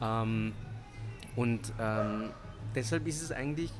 Ja. 0.00 0.22
Ähm, 0.22 0.52
und 1.36 1.72
ähm, 1.78 2.30
deshalb 2.74 3.06
ist 3.06 3.22
es 3.22 3.30
eigentlich, 3.30 3.70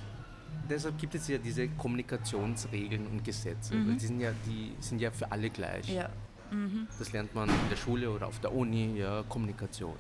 deshalb 0.69 0.99
gibt 0.99 1.15
es 1.15 1.29
ja 1.29 1.39
diese 1.39 1.69
Kommunikationsregeln 1.69 3.07
und 3.07 3.25
Gesetze. 3.25 3.75
Weil 3.75 3.95
die 3.97 4.07
sind 4.07 4.21
ja, 4.21 4.31
die 4.47 4.75
sind 4.81 5.01
ja 5.01 5.11
für 5.11 5.31
alle 5.31 5.51
gleich. 5.51 5.89
Mhm. 5.89 5.95
Ja. 5.97 6.09
Mhm. 6.51 6.87
Das 6.99 7.13
lernt 7.13 7.35
man 7.35 7.49
in 7.49 7.69
der 7.71 7.77
Schule 7.77 8.11
oder 8.11 8.27
auf 8.27 8.39
der 8.41 8.53
Uni, 8.55 8.97
ja, 8.99 9.23
Kommunikation. 9.29 9.97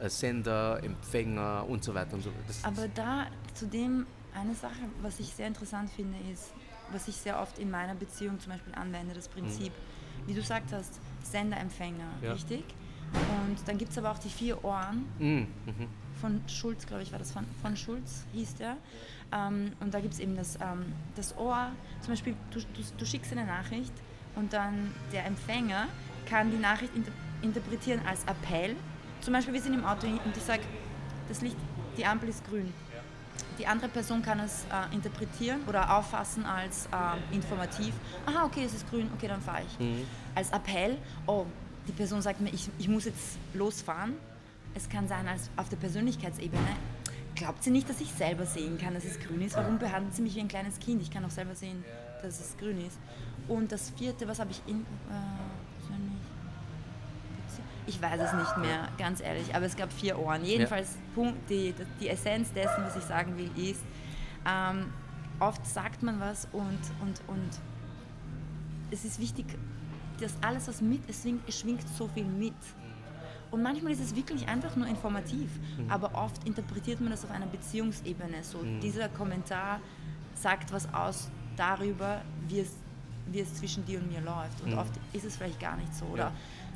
Äh, 0.00 0.08
Sender, 0.08 0.82
Empfänger 0.82 1.64
und 1.68 1.84
so 1.84 1.94
weiter 1.94 2.14
und 2.14 2.22
so 2.22 2.30
weiter. 2.30 2.54
Aber 2.64 2.88
da 2.88 3.26
zudem 3.54 4.06
eine 4.34 4.54
Sache, 4.54 4.72
was 5.00 5.20
ich 5.20 5.28
sehr 5.28 5.46
interessant 5.46 5.88
finde, 5.90 6.18
ist, 6.32 6.52
was 6.92 7.06
ich 7.08 7.16
sehr 7.16 7.40
oft 7.40 7.58
in 7.58 7.70
meiner 7.70 7.94
Beziehung 7.94 8.38
zum 8.40 8.52
Beispiel 8.52 8.74
anwende, 8.74 9.14
das 9.14 9.28
Prinzip, 9.28 9.72
wie 10.26 10.34
du 10.34 10.40
gesagt 10.40 10.72
hast, 10.72 11.00
Sender-Empfänger, 11.22 12.08
Ja. 12.22 12.32
richtig? 12.32 12.64
Und 13.12 13.56
dann 13.66 13.78
gibt 13.78 13.92
es 13.92 13.98
aber 13.98 14.10
auch 14.10 14.18
die 14.18 14.28
vier 14.28 14.62
Ohren 14.64 15.06
Mm, 15.18 15.24
mhm. 15.38 15.46
Von 16.20 16.40
Schulz, 16.48 16.86
glaube 16.86 17.02
ich, 17.02 17.12
war 17.12 17.18
das 17.18 17.32
von, 17.32 17.44
von 17.62 17.76
Schulz, 17.76 18.24
hieß 18.32 18.56
der. 18.56 18.76
Ähm, 19.32 19.72
und 19.80 19.92
da 19.92 20.00
gibt 20.00 20.14
es 20.14 20.20
eben 20.20 20.36
das, 20.36 20.56
ähm, 20.56 20.92
das 21.16 21.36
Ohr, 21.36 21.70
zum 22.00 22.12
Beispiel, 22.12 22.34
du, 22.50 22.60
du, 22.60 22.82
du 22.96 23.04
schickst 23.04 23.32
eine 23.32 23.44
Nachricht 23.44 23.92
und 24.36 24.52
dann 24.52 24.94
der 25.12 25.26
Empfänger 25.26 25.88
kann 26.26 26.50
die 26.50 26.58
Nachricht 26.58 26.94
inter 26.94 27.12
interpretieren 27.42 28.00
als 28.06 28.24
Appell. 28.24 28.74
Zum 29.20 29.34
Beispiel, 29.34 29.52
wir 29.52 29.60
sind 29.60 29.74
im 29.74 29.84
Auto 29.84 30.06
und 30.06 30.36
ich 30.36 30.42
sage, 30.42 30.62
das 31.28 31.42
Licht, 31.42 31.56
die 31.96 32.04
Ampel 32.04 32.30
ist 32.30 32.44
grün. 32.48 32.72
Die 33.58 33.66
andere 33.66 33.88
Person 33.88 34.22
kann 34.22 34.40
es 34.40 34.64
äh, 34.64 34.94
interpretieren 34.94 35.60
oder 35.66 35.96
auffassen 35.96 36.44
als 36.44 36.86
äh, 36.86 37.34
informativ. 37.34 37.92
Aha, 38.24 38.44
okay, 38.44 38.64
es 38.64 38.74
ist 38.74 38.88
grün, 38.88 39.10
okay, 39.14 39.28
dann 39.28 39.40
fahre 39.40 39.62
ich. 39.62 39.86
Als 40.34 40.50
Appell, 40.50 40.96
oh, 41.26 41.44
die 41.86 41.92
Person 41.92 42.20
sagt 42.20 42.40
mir, 42.40 42.50
ich, 42.50 42.68
ich 42.78 42.88
muss 42.88 43.04
jetzt 43.04 43.38
losfahren. 43.54 44.14
Es 44.76 44.90
kann 44.90 45.08
sein, 45.08 45.26
als 45.26 45.50
auf 45.56 45.70
der 45.70 45.78
Persönlichkeitsebene. 45.78 46.76
Glaubt 47.34 47.64
sie 47.64 47.70
nicht, 47.70 47.88
dass 47.88 48.02
ich 48.02 48.12
selber 48.12 48.44
sehen 48.44 48.76
kann, 48.76 48.92
dass 48.92 49.06
es 49.06 49.18
grün 49.18 49.40
ist? 49.40 49.56
Warum 49.56 49.78
behandelt 49.78 50.14
sie 50.14 50.20
mich 50.20 50.34
wie 50.34 50.40
ein 50.40 50.48
kleines 50.48 50.78
Kind? 50.78 51.00
Ich 51.00 51.10
kann 51.10 51.24
auch 51.24 51.30
selber 51.30 51.54
sehen, 51.54 51.82
dass 52.20 52.38
es 52.38 52.58
grün 52.58 52.84
ist. 52.86 52.98
Und 53.48 53.72
das 53.72 53.90
vierte, 53.90 54.28
was 54.28 54.38
habe 54.38 54.50
ich 54.50 54.60
in. 54.66 54.80
Äh, 54.80 54.84
ich 57.86 58.02
weiß 58.02 58.20
es 58.20 58.32
nicht 58.32 58.56
mehr, 58.58 58.88
ganz 58.98 59.20
ehrlich, 59.20 59.54
aber 59.54 59.64
es 59.64 59.76
gab 59.76 59.92
vier 59.92 60.18
Ohren. 60.18 60.44
Jedenfalls, 60.44 60.96
Punkt, 61.14 61.48
die, 61.48 61.72
die 62.00 62.08
Essenz 62.08 62.52
dessen, 62.52 62.84
was 62.84 62.96
ich 62.96 63.04
sagen 63.04 63.36
will, 63.38 63.48
ist, 63.56 63.80
ähm, 64.44 64.92
oft 65.38 65.64
sagt 65.64 66.02
man 66.02 66.18
was 66.18 66.48
und, 66.52 66.80
und, 67.00 67.22
und 67.28 67.50
es 68.90 69.04
ist 69.04 69.20
wichtig, 69.20 69.46
dass 70.20 70.34
alles, 70.40 70.66
was 70.66 70.80
mit, 70.80 71.00
es 71.08 71.22
schwingt, 71.22 71.48
es 71.48 71.60
schwingt 71.60 71.88
so 71.96 72.08
viel 72.08 72.24
mit. 72.24 72.54
Und 73.50 73.62
manchmal 73.62 73.92
ist 73.92 74.00
es 74.00 74.14
wirklich 74.16 74.48
einfach 74.48 74.74
nur 74.76 74.86
informativ, 74.86 75.48
aber 75.88 76.14
oft 76.14 76.46
interpretiert 76.46 77.00
man 77.00 77.10
das 77.10 77.24
auf 77.24 77.30
einer 77.30 77.46
Beziehungsebene. 77.46 78.42
So, 78.42 78.58
dieser 78.82 79.08
Kommentar 79.08 79.80
sagt 80.34 80.72
was 80.72 80.92
aus 80.92 81.28
darüber, 81.56 82.22
wie 82.48 82.60
es, 82.60 82.72
wie 83.30 83.40
es 83.40 83.54
zwischen 83.54 83.84
dir 83.86 83.98
und 84.00 84.10
mir 84.10 84.20
läuft. 84.20 84.60
Und 84.62 84.72
oft 84.78 84.92
ist 85.12 85.24
es 85.24 85.36
vielleicht 85.36 85.60
gar 85.60 85.76
nicht 85.76 85.94
so. 85.94 86.04
Oder 86.06 86.32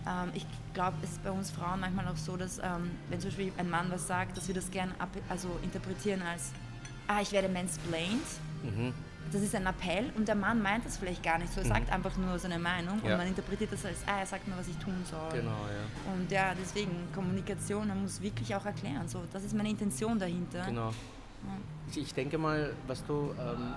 ähm, 0.07 0.31
ich 0.35 0.47
glaube, 0.73 0.97
es 1.03 1.11
ist 1.13 1.23
bei 1.23 1.31
uns 1.31 1.51
Frauen 1.51 1.81
manchmal 1.81 2.07
auch 2.09 2.17
so, 2.17 2.37
dass 2.37 2.59
ähm, 2.59 2.91
wenn 3.11 3.21
zum 3.21 3.31
Beispiel 3.31 3.53
ein 3.59 3.69
Mann 3.69 3.91
was 3.91 4.07
sagt, 4.07 4.37
dass 4.37 4.49
wir 4.49 4.55
das 4.55 4.71
gerne 4.71 4.93
also 5.29 5.49
interpretieren 5.63 6.23
als, 6.23 6.53
ah, 7.09 7.21
ich 7.21 7.33
werde 7.33 7.49
mansplained. 7.49 8.23
Das 9.33 9.43
ist 9.43 9.55
ein 9.55 9.67
Appell 9.67 10.11
und 10.17 10.27
der 10.27 10.35
Mann 10.35 10.61
meint 10.61 10.85
das 10.85 10.97
vielleicht 10.97 11.23
gar 11.23 11.39
nicht 11.39 11.53
so. 11.53 11.61
Er 11.61 11.67
sagt 11.67 11.93
einfach 11.93 12.17
nur 12.17 12.37
seine 12.39 12.59
Meinung 12.59 13.01
Ja. 13.05 13.13
und 13.13 13.19
man 13.19 13.29
interpretiert 13.29 13.73
das 13.73 13.85
als, 13.87 13.99
ah, 14.07 14.19
er 14.21 14.27
sagt 14.27 14.49
mir, 14.49 14.57
was 14.57 14.67
ich 14.67 14.77
tun 14.79 14.95
soll. 15.09 15.31
Genau, 15.41 15.51
ja. 15.51 16.13
Und 16.13 16.31
ja, 16.33 16.53
deswegen 16.61 16.91
Kommunikation, 17.15 17.87
man 17.87 18.03
muss 18.03 18.21
wirklich 18.21 18.53
auch 18.55 18.67
erklären. 18.67 19.07
So, 19.07 19.23
das 19.33 19.45
ist 19.45 19.55
meine 19.55 19.71
Intention 19.71 20.19
dahinter. 20.19 20.65
Genau. 20.67 20.93
Ich, 21.91 21.99
ich 21.99 22.15
denke 22.15 22.39
mal, 22.39 22.73
was 22.89 23.05
du, 23.05 23.31
ähm, 23.39 23.73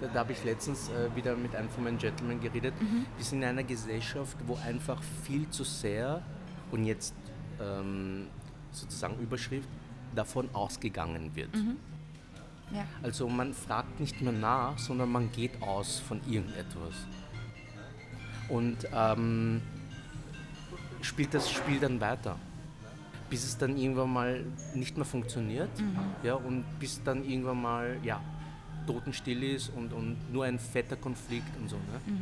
da, 0.00 0.06
da 0.08 0.20
habe 0.20 0.32
ich 0.32 0.44
letztens 0.44 0.88
äh, 0.90 1.14
wieder 1.16 1.34
mit 1.34 1.54
einem 1.56 1.68
von 1.70 1.82
meinen 1.84 1.98
Gentlemen 1.98 2.40
geredet. 2.40 2.74
Wir 3.16 3.24
sind 3.24 3.42
in 3.42 3.48
einer 3.48 3.64
Gesellschaft, 3.64 4.36
wo 4.46 4.56
einfach 4.64 5.02
viel 5.24 5.48
zu 5.50 5.64
sehr 5.64 6.22
und 6.70 6.84
jetzt 6.84 7.14
ähm, 7.60 8.28
sozusagen 8.70 9.18
Überschrift 9.18 9.68
davon 10.14 10.48
ausgegangen 10.52 11.30
wird. 11.34 11.50
Ja. 12.74 12.84
Also 13.02 13.28
man 13.28 13.54
fragt 13.54 14.00
nicht 14.00 14.20
mehr 14.20 14.32
nach, 14.32 14.76
sondern 14.78 15.10
man 15.10 15.30
geht 15.30 15.62
aus 15.62 16.00
von 16.00 16.20
irgendetwas. 16.28 16.94
Und 18.48 18.78
ähm, 18.92 19.62
spielt 21.00 21.32
das 21.34 21.50
Spiel 21.50 21.78
dann 21.78 22.00
weiter. 22.00 22.36
Bis 23.30 23.44
es 23.44 23.56
dann 23.56 23.76
irgendwann 23.76 24.12
mal 24.12 24.44
nicht 24.74 24.96
mehr 24.96 25.06
funktioniert. 25.06 25.70
Ja, 26.22 26.34
und 26.34 26.64
bis 26.78 27.02
dann 27.02 27.24
irgendwann 27.24 27.62
mal 27.62 27.96
ja, 28.02 28.20
totenstill 28.86 29.42
ist 29.42 29.70
und, 29.70 29.92
und 29.92 30.16
nur 30.32 30.44
ein 30.44 30.58
fetter 30.58 30.96
Konflikt 30.96 31.56
und 31.60 31.70
so. 31.70 31.76
Ne? 31.76 32.14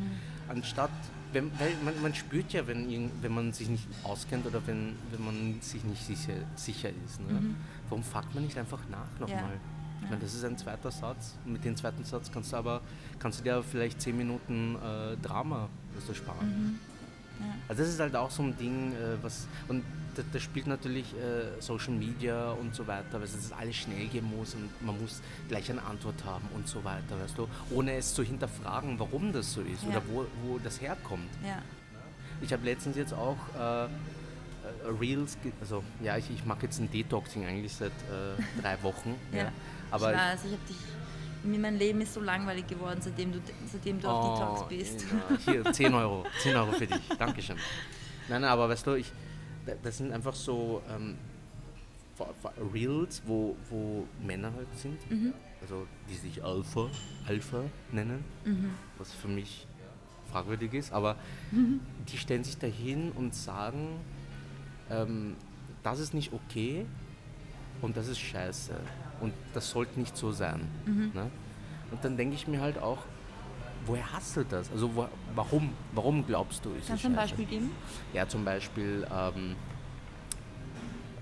Anstatt, 0.48 0.90
wenn, 1.32 1.50
weil 1.58 1.74
man, 1.84 2.00
man 2.02 2.14
spürt 2.14 2.52
ja, 2.52 2.66
wenn, 2.66 3.10
wenn 3.20 3.32
man 3.32 3.52
sich 3.52 3.68
nicht 3.68 3.86
auskennt 4.04 4.46
oder 4.46 4.64
wenn, 4.66 4.96
wenn 5.10 5.24
man 5.24 5.60
sich 5.60 5.82
nicht 5.84 6.04
sicher, 6.04 6.34
sicher 6.54 6.90
ist. 7.04 7.20
Ne? 7.20 7.54
Warum 7.88 8.04
fragt 8.04 8.34
man 8.34 8.44
nicht 8.44 8.56
einfach 8.56 8.80
nach 8.90 9.18
nochmal? 9.18 9.58
Ich 10.02 10.10
meine, 10.10 10.22
das 10.22 10.34
ist 10.34 10.44
ein 10.44 10.58
zweiter 10.58 10.90
Satz. 10.90 11.36
Mit 11.44 11.64
dem 11.64 11.76
zweiten 11.76 12.04
Satz 12.04 12.30
kannst 12.32 12.52
du 12.52 12.56
aber 12.56 12.80
kannst 13.18 13.40
du 13.40 13.44
dir 13.44 13.62
vielleicht 13.62 14.00
zehn 14.00 14.16
Minuten 14.16 14.76
äh, 14.76 15.16
Drama 15.16 15.68
du 16.06 16.14
sparen. 16.14 16.78
Also 17.68 17.82
das 17.82 17.92
ist 17.92 18.00
halt 18.00 18.14
auch 18.14 18.30
so 18.30 18.42
ein 18.42 18.56
Ding, 18.56 18.92
äh, 18.92 19.22
was 19.22 19.46
und 19.68 19.82
da, 20.14 20.22
da 20.32 20.38
spielt 20.38 20.66
natürlich 20.66 21.12
äh, 21.14 21.60
Social 21.60 21.92
Media 21.94 22.52
und 22.52 22.74
so 22.74 22.86
weiter, 22.86 23.14
weil 23.14 23.22
es 23.22 23.34
ist 23.34 23.52
alles 23.52 23.76
schnell 23.76 24.06
gehen 24.06 24.24
muss 24.26 24.54
und 24.54 24.68
man 24.84 25.00
muss 25.00 25.22
gleich 25.48 25.70
eine 25.70 25.82
Antwort 25.82 26.24
haben 26.24 26.46
und 26.54 26.68
so 26.68 26.84
weiter, 26.84 27.18
weißt 27.20 27.38
du, 27.38 27.48
ohne 27.70 27.94
es 27.96 28.14
zu 28.14 28.22
hinterfragen, 28.22 28.98
warum 28.98 29.32
das 29.32 29.54
so 29.54 29.62
ist 29.62 29.82
Ja. 29.84 29.88
oder 29.90 30.02
wo, 30.08 30.26
wo 30.44 30.58
das 30.58 30.80
herkommt. 30.80 31.30
Ja. 31.44 31.62
Ich 32.42 32.52
habe 32.52 32.64
letztens 32.64 32.96
jetzt 32.96 33.14
auch 33.14 33.38
äh, 33.58 33.84
äh, 33.84 33.88
Reels, 35.00 35.38
also 35.60 35.82
ja, 36.02 36.16
ich, 36.18 36.30
ich 36.30 36.44
mache 36.44 36.64
jetzt 36.64 36.78
ein 36.78 36.90
Detoxing 36.90 37.46
eigentlich 37.46 37.72
seit 37.74 37.90
äh, 37.90 38.60
drei 38.60 38.82
Wochen. 38.82 39.14
ja. 39.32 39.50
Aber 39.92 40.12
ich 40.12 40.18
weiß, 40.18 40.44
ich 40.44 40.52
habe 40.52 40.62
dich. 40.68 40.76
mir- 41.44 41.58
Mein 41.58 41.76
Leben 41.78 42.00
ist 42.00 42.14
so 42.14 42.20
langweilig 42.20 42.66
geworden, 42.66 43.00
seitdem 43.02 43.32
du, 43.32 43.40
seitdem 43.70 44.00
du 44.00 44.08
auf 44.08 44.38
Detox 44.38 44.68
bist. 44.68 45.04
Oh, 45.12 45.32
ja, 45.50 45.52
hier, 45.64 45.72
10 45.72 45.94
Euro. 45.94 46.24
10 46.42 46.56
Euro 46.56 46.72
für 46.72 46.86
dich. 46.86 47.08
Dankeschön. 47.18 47.56
Nein, 48.28 48.40
nein, 48.42 48.50
aber 48.50 48.68
weißt 48.68 48.86
du, 48.86 48.94
ich, 48.94 49.10
da- 49.66 49.74
das 49.82 49.98
sind 49.98 50.12
einfach 50.12 50.34
so 50.34 50.82
ähm, 50.88 51.16
Reels, 52.72 53.22
wo, 53.26 53.56
wo 53.70 54.06
Männer 54.24 54.52
halt 54.54 54.68
sind. 54.76 55.10
Mhm. 55.10 55.32
Also 55.60 55.86
die 56.08 56.14
sich 56.14 56.42
Alpha, 56.42 56.88
Alpha 57.26 57.62
nennen, 57.92 58.24
was 58.98 59.12
für 59.12 59.28
mich 59.28 59.66
fragwürdig 60.30 60.72
ist. 60.74 60.92
Aber 60.92 61.16
Mhm. 61.50 61.80
die 62.12 62.16
stellen 62.18 62.44
sich 62.44 62.58
dahin 62.58 63.10
und 63.12 63.34
sagen, 63.34 64.00
ähm, 64.90 65.36
das 65.82 65.98
ist 65.98 66.14
nicht 66.14 66.32
okay 66.32 66.86
und 67.80 67.96
das 67.96 68.06
ist 68.08 68.20
scheiße. 68.20 68.74
Und 69.22 69.32
das 69.54 69.70
sollte 69.70 69.98
nicht 69.98 70.16
so 70.16 70.30
sein. 70.32 70.68
Mhm. 70.84 71.12
Ne? 71.14 71.30
Und 71.90 72.04
dann 72.04 72.16
denke 72.16 72.34
ich 72.34 72.46
mir 72.48 72.60
halt 72.60 72.76
auch, 72.78 72.98
woher 73.86 74.12
hast 74.12 74.36
du 74.36 74.44
das? 74.44 74.70
Also 74.70 74.94
wo, 74.94 75.08
warum? 75.34 75.70
Warum 75.94 76.26
glaubst 76.26 76.64
du, 76.64 76.70
ist 76.70 76.88
Kannst 76.88 77.04
es 77.04 77.10
du 77.10 77.14
ein? 77.14 77.16
Beispiel 77.16 77.44
geben? 77.46 77.70
Ja, 78.12 78.26
zum 78.28 78.44
Beispiel 78.44 79.06
ähm, 79.10 79.56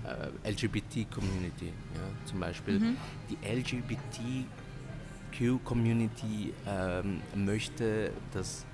äh, 0.03 0.49
LGBT-Community. 0.51 1.67
Ja, 1.67 2.01
zum 2.25 2.39
Beispiel 2.39 2.79
Mhm. 2.79 2.97
die 3.29 3.37
LGBTQ-Community 5.31 6.53
ähm, 6.67 7.21
möchte, 7.35 8.11
dass 8.33 8.65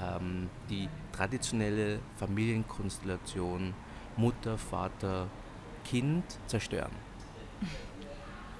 ähm, 0.00 0.48
die 0.68 0.88
traditionelle 1.12 2.00
Familienkonstellation 2.16 3.74
Mutter, 4.16 4.58
Vater, 4.58 5.28
Kind 5.84 6.24
zerstören. 6.46 6.92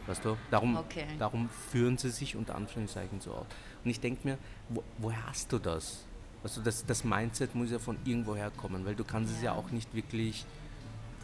Weißt 0.06 0.24
du? 0.24 0.36
Darum, 0.50 0.76
Okay. 0.76 1.06
darum 1.18 1.48
führen 1.70 1.96
sie 1.98 2.10
sich 2.10 2.34
unter 2.36 2.54
Anführungszeichen 2.56 3.20
so 3.20 3.32
aus. 3.32 3.46
Und 3.84 3.90
ich 3.90 4.00
denke 4.00 4.26
mir, 4.26 4.38
wo, 4.68 4.82
woher 4.98 5.26
hast 5.28 5.52
du 5.52 5.58
das? 5.58 6.04
Also 6.42 6.60
das, 6.60 6.84
das 6.84 7.04
Mindset 7.04 7.54
muss 7.54 7.70
ja 7.70 7.78
von 7.78 7.96
irgendwoher 8.04 8.50
kommen, 8.50 8.84
weil 8.84 8.96
du 8.96 9.04
kannst 9.04 9.32
es 9.32 9.38
ja 9.42 9.52
Ja. 9.52 9.58
auch 9.58 9.70
nicht 9.70 9.94
wirklich. 9.94 10.44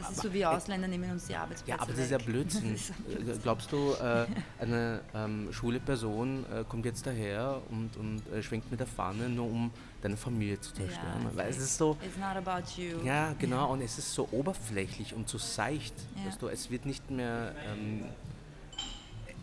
Das 0.00 0.10
ist 0.12 0.22
so 0.22 0.32
wie 0.32 0.46
Ausländer 0.46 0.86
nehmen 0.86 1.10
uns 1.10 1.26
die 1.26 1.34
Arbeitsplätze 1.34 1.76
Ja, 1.76 1.82
aber 1.82 1.90
das 1.92 2.04
ist 2.04 2.10
ja. 2.12 2.18
Blödsinn. 2.18 2.72
Ist 2.76 2.90
ja 2.90 2.94
Äh, 2.94 3.16
Blödsinn. 3.16 3.42
Glaubst 3.42 3.72
du, 3.72 3.94
äh, 3.94 4.26
eine 4.60 5.00
ähm, 5.12 5.48
schwule 5.52 5.80
Person 5.80 6.46
äh, 6.52 6.62
kommt 6.68 6.84
jetzt 6.84 7.04
daher 7.04 7.60
und, 7.70 7.96
und 7.96 8.22
äh, 8.32 8.40
schwenkt 8.40 8.70
mit 8.70 8.78
der 8.78 8.86
Fahne, 8.86 9.28
nur 9.28 9.46
um 9.46 9.72
deine 10.00 10.16
Familie 10.16 10.60
zu 10.60 10.72
zerstören? 10.72 11.24
Ja, 11.24 11.30
weil 11.36 11.48
es 11.50 11.56
ist 11.58 11.76
so, 11.76 11.96
It's 12.00 12.16
not 12.16 12.36
about 12.36 12.70
you. 12.80 13.04
ja, 13.04 13.34
genau, 13.40 13.72
und 13.72 13.80
es 13.80 13.98
ist 13.98 14.14
so 14.14 14.28
oberflächlich 14.30 15.14
und 15.14 15.28
so 15.28 15.36
seicht. 15.38 15.94
Ja. 16.14 16.26
Weißt 16.28 16.40
du, 16.42 16.46
es 16.46 16.70
wird 16.70 16.86
nicht 16.86 17.10
mehr 17.10 17.52
ähm, 17.66 18.04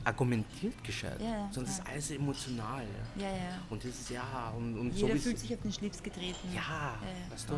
argumentiert 0.05 0.83
gescheit, 0.83 1.19
Ja, 1.19 1.25
ja, 1.25 1.49
sondern 1.51 1.71
es 1.73 1.79
ist 1.79 1.87
alles 1.87 2.11
emotional. 2.11 2.85
Ja. 3.17 3.23
Ja. 3.23 3.31
Und 3.69 3.83
das 3.83 3.91
ist 3.91 4.09
ja, 4.09 4.53
und, 4.55 4.77
und 4.77 4.91
Jeder 4.93 5.15
so 5.15 5.19
fühlt 5.21 5.39
sich 5.39 5.53
auf 5.53 5.61
den 5.61 5.73
Schlips 5.73 6.01
getreten. 6.01 6.47
Ja, 6.53 6.95
weißt 7.31 7.49
du? 7.49 7.53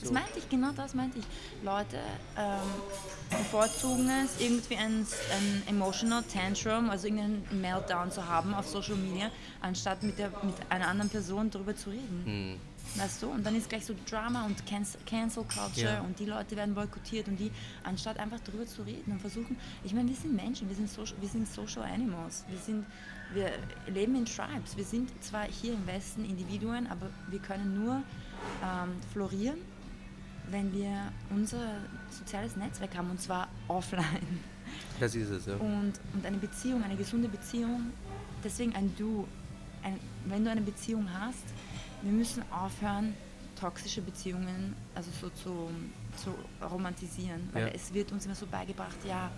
Das 0.00 0.08
So. 0.08 0.14
meinte 0.14 0.38
ich, 0.38 0.48
genau 0.48 0.72
das 0.72 0.94
meinte 0.94 1.18
ich. 1.18 1.26
Leute 1.62 1.98
ähm, 2.38 2.58
bevorzugen 3.28 4.08
es, 4.24 4.40
irgendwie 4.40 4.76
ein, 4.76 5.06
ein 5.36 5.62
emotional 5.68 6.22
Tantrum, 6.22 6.88
also 6.90 7.06
irgendeinen 7.08 7.60
Meltdown 7.60 8.10
zu 8.10 8.26
haben 8.26 8.54
auf 8.54 8.66
Social 8.66 8.96
Media, 8.96 9.30
anstatt 9.60 10.02
mit, 10.02 10.18
der, 10.18 10.30
mit 10.42 10.54
einer 10.70 10.88
anderen 10.88 11.10
Person 11.10 11.50
darüber 11.50 11.76
zu 11.76 11.90
reden. 11.90 12.22
Hm. 12.24 12.60
Weißt 12.96 13.22
du? 13.22 13.28
Und 13.30 13.44
dann 13.46 13.54
ist 13.54 13.68
gleich 13.68 13.86
so 13.86 13.94
Drama 14.08 14.44
und 14.46 14.64
Cancel, 14.66 15.44
Culture 15.44 15.94
Ja. 15.94 16.00
und 16.00 16.18
die 16.18 16.24
Leute 16.26 16.56
werden 16.56 16.74
boykottiert 16.74 17.28
und 17.28 17.36
die, 17.38 17.50
anstatt 17.84 18.18
einfach 18.18 18.40
darüber 18.40 18.66
zu 18.66 18.82
reden 18.82 19.12
und 19.12 19.20
versuchen, 19.20 19.56
ich 19.84 19.94
meine, 19.94 20.08
wir 20.08 20.16
sind 20.16 20.34
Menschen, 20.34 20.68
wir 20.68 20.74
sind, 20.76 20.90
social, 20.90 21.16
wir 21.20 21.28
sind 21.28 21.46
Social 21.48 21.84
Animals, 21.84 22.44
wir, 22.48 22.58
sind, 22.58 22.84
wir 23.32 23.50
leben 23.86 24.16
in 24.16 24.24
Tribes, 24.24 24.76
wir 24.76 24.84
sind 24.84 25.10
zwar 25.22 25.44
hier 25.44 25.74
im 25.74 25.86
Westen 25.86 26.24
Individuen, 26.24 26.88
aber 26.88 27.10
wir 27.28 27.38
können 27.38 27.84
nur 27.84 28.02
ähm, 28.64 28.90
florieren, 29.12 29.58
wenn 30.50 30.72
wir 30.72 31.12
unser 31.30 31.76
soziales 32.10 32.56
Netzwerk 32.56 32.96
haben 32.96 33.10
und 33.10 33.20
zwar 33.20 33.48
offline. 33.68 34.40
Das 34.98 35.14
ist 35.14 35.30
es, 35.30 35.46
ja. 35.46 35.54
Und, 35.54 35.92
und 36.12 36.26
eine 36.26 36.36
Beziehung, 36.38 36.82
eine 36.82 36.96
gesunde 36.96 37.28
Beziehung, 37.28 37.92
deswegen 38.42 38.74
ein 38.74 38.92
Du, 38.96 39.26
ein, 39.82 39.98
wenn 40.26 40.44
du 40.44 40.50
eine 40.50 40.60
Beziehung 40.60 41.08
hast, 41.20 41.44
wir 42.02 42.12
müssen 42.12 42.42
aufhören, 42.52 43.14
toxische 43.58 44.00
Beziehungen 44.00 44.74
also 44.94 45.10
so 45.20 45.28
zu, 45.30 45.70
zu 46.16 46.34
romantisieren, 46.66 47.48
weil 47.52 47.66
Ja. 47.66 47.72
es 47.74 47.92
wird 47.92 48.10
uns 48.12 48.24
immer 48.24 48.34
so 48.34 48.46
beigebracht, 48.46 48.96
ja, 49.06 49.30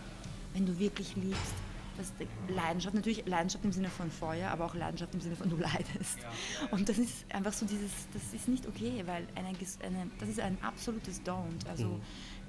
wenn 0.55 0.64
du 0.66 0.79
wirklich 0.79 1.16
liebst, 1.16 1.55
das 1.96 2.12
die 2.16 2.53
Leidenschaft, 2.53 2.94
natürlich 2.94 3.27
Leidenschaft 3.27 3.64
im 3.64 3.72
Sinne 3.72 3.88
von 3.88 4.11
Feuer, 4.11 4.51
aber 4.51 4.64
auch 4.64 4.75
Leidenschaft 4.75 5.12
im 5.14 5.20
Sinne 5.20 5.37
von 5.37 5.51
du 5.51 5.57
leidest. 5.57 6.18
Und 6.70 6.88
das 6.88 6.98
ist 6.98 7.25
einfach 7.35 7.53
so 7.53 7.66
dieses, 7.66 7.90
das 8.14 8.33
ist 8.33 8.48
nicht 8.48 8.66
okay, 8.66 9.03
weil 9.07 9.27
eine, 9.35 9.48
eine, 9.48 10.11
das 10.18 10.29
ist 10.29 10.40
ein 10.40 10.57
absolutes 10.62 11.20
Don't. 11.22 11.66
Also 11.68 12.01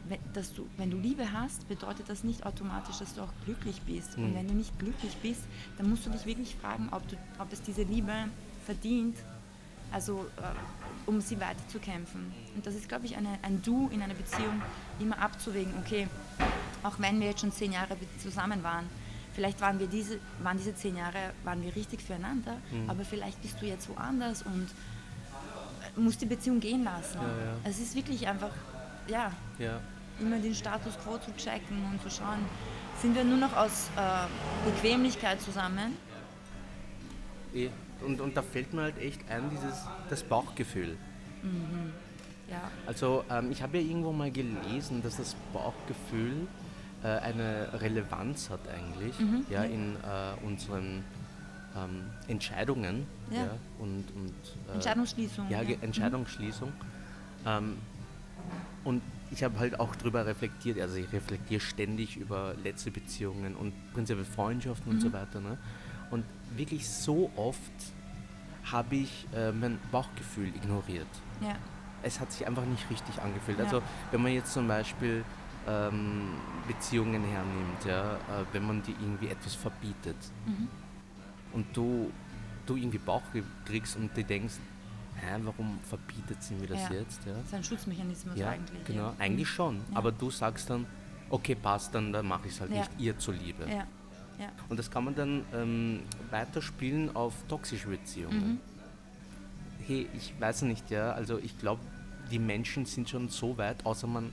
wenn, 0.08 0.20
dass 0.34 0.54
du, 0.54 0.68
wenn 0.78 0.92
du 0.92 0.98
Liebe 0.98 1.32
hast, 1.34 1.68
bedeutet 1.68 2.08
das 2.08 2.24
nicht 2.24 2.46
automatisch, 2.46 3.00
dass 3.00 3.16
du 3.16 3.22
auch 3.22 3.34
glücklich 3.46 3.82
bist. 3.82 4.18
Und 4.18 4.34
wenn 4.36 4.48
du 4.48 4.54
nicht 4.54 4.78
glücklich 4.80 5.16
bist, 5.18 5.42
dann 5.78 5.90
musst 5.90 6.06
du 6.06 6.10
dich 6.10 6.26
wirklich 6.26 6.56
fragen, 6.56 6.90
ob, 6.92 7.06
du, 7.08 7.18
ob 7.40 7.52
es 7.52 7.62
diese 7.62 7.84
Liebe 7.84 8.14
verdient, 8.66 9.18
also 9.94 10.26
äh, 10.38 11.10
um 11.10 11.22
sie 11.22 11.40
weiterzukämpfen. 11.40 12.34
Und 12.56 12.66
das 12.66 12.76
ist, 12.76 12.90
glaube 12.90 13.06
ich, 13.06 13.16
eine, 13.16 13.38
ein 13.42 13.62
Du 13.62 13.90
in 13.94 14.02
einer 14.02 14.14
Beziehung, 14.14 14.62
immer 15.00 15.20
abzuwägen, 15.20 15.74
okay, 15.80 16.08
auch 16.82 16.96
wenn 16.98 17.20
wir 17.20 17.28
jetzt 17.28 17.42
schon 17.42 17.52
zehn 17.52 17.72
Jahre 17.72 17.96
zusammen 18.22 18.64
waren, 18.64 18.90
vielleicht 19.34 19.62
waren 19.62 19.80
wir 19.80 19.88
diese, 19.88 20.20
waren 20.42 20.58
diese 20.58 20.76
zehn 20.76 20.98
Jahre, 20.98 21.32
waren 21.44 21.62
wir 21.62 21.76
richtig 21.76 22.02
füreinander, 22.02 22.58
aber 22.88 23.06
vielleicht 23.06 23.42
bist 23.42 23.62
du 23.62 23.66
jetzt 23.66 23.90
woanders 23.90 24.44
und 24.44 24.68
äh, 25.96 26.00
musst 26.00 26.22
die 26.22 26.26
Beziehung 26.26 26.60
gehen 26.60 26.84
lassen. 26.84 27.20
Ja, 27.20 27.28
ja. 27.28 27.56
Es 27.64 27.80
ist 27.80 27.96
wirklich 27.96 28.28
einfach, 28.28 28.52
ja, 29.08 29.32
ja. 29.60 29.80
immer 30.20 30.40
den 30.40 30.56
Status 30.56 30.98
quo 31.04 31.18
zu 31.18 31.36
checken 31.38 31.86
und 31.92 32.02
zu 32.02 32.10
schauen, 32.10 32.40
sind 33.02 33.16
wir 33.16 33.24
nur 33.24 33.38
noch 33.38 33.56
aus 33.56 33.90
äh, 33.98 34.70
Bequemlichkeit 34.70 35.42
zusammen? 35.42 35.98
Eh. 37.54 37.70
Und, 38.06 38.22
und 38.22 38.36
da 38.38 38.42
fällt 38.42 38.74
mir 38.74 38.82
halt 38.84 38.98
echt 39.00 39.20
ein, 39.30 39.50
dieses, 39.50 39.86
das 40.10 40.24
Bauchgefühl. 40.24 40.98
Ja, 42.50 42.70
Also 42.86 43.24
ähm, 43.30 43.52
ich 43.52 43.62
habe 43.64 43.78
ja 43.80 43.84
irgendwo 43.84 44.12
mal 44.12 44.32
gelesen, 44.32 45.02
dass 45.02 45.18
das 45.18 45.36
Bauchgefühl 45.54 46.48
äh, 47.04 47.08
eine 47.08 47.70
Relevanz 47.74 48.50
hat 48.50 48.62
eigentlich 48.70 49.20
Mhm. 49.20 49.46
ja, 49.50 49.64
in 49.64 49.96
äh, 49.96 50.46
unseren 50.46 51.04
ähm, 51.76 52.04
Entscheidungen 52.28 53.06
Ja. 53.32 53.38
ja. 53.38 53.50
und, 53.80 54.06
und 54.16 54.34
äh, 54.70 54.74
Entscheidungsschließung. 54.76 55.50
ja, 55.50 55.60
ja. 55.60 55.64
Ge- 55.64 55.78
Entscheidungsschließung. 55.82 56.72
Ähm, 57.46 57.78
und 58.84 59.02
ich 59.32 59.44
habe 59.44 59.58
halt 59.60 59.80
auch 59.80 59.96
darüber 59.96 60.26
reflektiert, 60.26 60.80
also 60.80 60.96
ich 60.98 61.12
reflektiere 61.12 61.60
ständig 61.62 62.18
über 62.18 62.54
letzte 62.64 62.92
Beziehungen 62.92 63.56
und 63.56 63.74
prinzipiell 63.94 64.26
Freundschaften 64.26 64.92
und 64.92 65.00
so 65.02 65.08
Mhm. 65.08 65.14
weiter. 65.14 65.42
Ne? 65.42 65.58
Wirklich 66.56 66.88
so 66.88 67.32
oft 67.36 67.72
habe 68.72 68.96
ich 68.96 69.28
äh, 69.36 69.52
mein 69.52 69.80
Bauchgefühl 69.92 70.48
ignoriert 70.48 71.08
Ja. 71.42 71.56
es 72.02 72.20
hat 72.20 72.32
sich 72.32 72.46
einfach 72.48 72.66
nicht 72.66 72.90
richtig 72.90 73.22
angefühlt. 73.22 73.60
Ja. 73.60 73.66
Also 73.66 73.82
wenn 74.12 74.22
man 74.22 74.32
jetzt 74.34 74.54
zum 74.54 74.68
Beispiel 74.68 75.24
ähm, 75.68 76.30
Beziehungen 76.68 77.24
hernimmt, 77.24 77.86
ja, 77.86 78.16
äh, 78.16 78.18
wenn 78.52 78.66
man 78.68 78.84
die 78.84 78.92
irgendwie 78.92 79.28
etwas 79.28 79.56
verbietet 79.56 80.18
Mhm. 80.46 80.68
und 81.54 81.66
du, 81.76 82.12
du 82.66 82.76
irgendwie 82.76 82.98
Bauch 83.00 83.22
kriegst 83.66 83.96
und 83.98 84.16
dir 84.16 84.24
denkst, 84.26 84.56
hä, 85.16 85.40
warum 85.44 85.80
verbietet 85.84 86.42
sie 86.44 86.56
mir 86.56 86.68
das 86.68 86.84
Ja. 86.90 86.96
jetzt? 86.96 87.26
Ja, 87.26 87.34
Das 87.34 87.46
ist 87.46 87.54
ein 87.54 87.64
Schutzmechanismus 87.64 88.36
ja 88.38 88.50
eigentlich. 88.50 88.84
genau, 88.86 89.04
ja. 89.10 89.16
eigentlich 89.20 89.50
schon. 89.50 89.78
Ja. 89.92 89.98
Aber 89.98 90.12
du 90.12 90.30
sagst 90.32 90.70
dann, 90.70 90.86
okay, 91.30 91.56
passt, 91.56 91.94
dann, 91.96 92.12
dann 92.14 92.26
mache 92.28 92.48
ich 92.48 92.54
es 92.54 92.62
halt 92.62 92.72
nicht 92.72 92.90
ihr 92.98 93.18
zuliebe. 93.18 93.66
Ja, 93.70 93.86
ja. 94.40 94.48
Und 94.70 94.78
das 94.80 94.90
kann 94.92 95.04
man 95.06 95.16
dann 95.16 95.44
ähm, 95.54 96.00
weiterspielen 96.32 97.16
auf 97.16 97.34
toxische 97.48 97.88
Beziehungen. 97.88 98.54
Mhm. 98.54 98.60
Hey, 99.86 100.08
ich 100.16 100.34
weiß 100.40 100.62
nicht, 100.64 100.90
ja, 100.90 101.12
also 101.12 101.38
ich 101.40 101.58
glaube, 101.60 101.82
die 102.32 102.40
Menschen 102.40 102.86
sind 102.86 103.10
schon 103.10 103.30
so 103.30 103.58
weit, 103.58 103.86
außer 103.86 104.08
man 104.08 104.26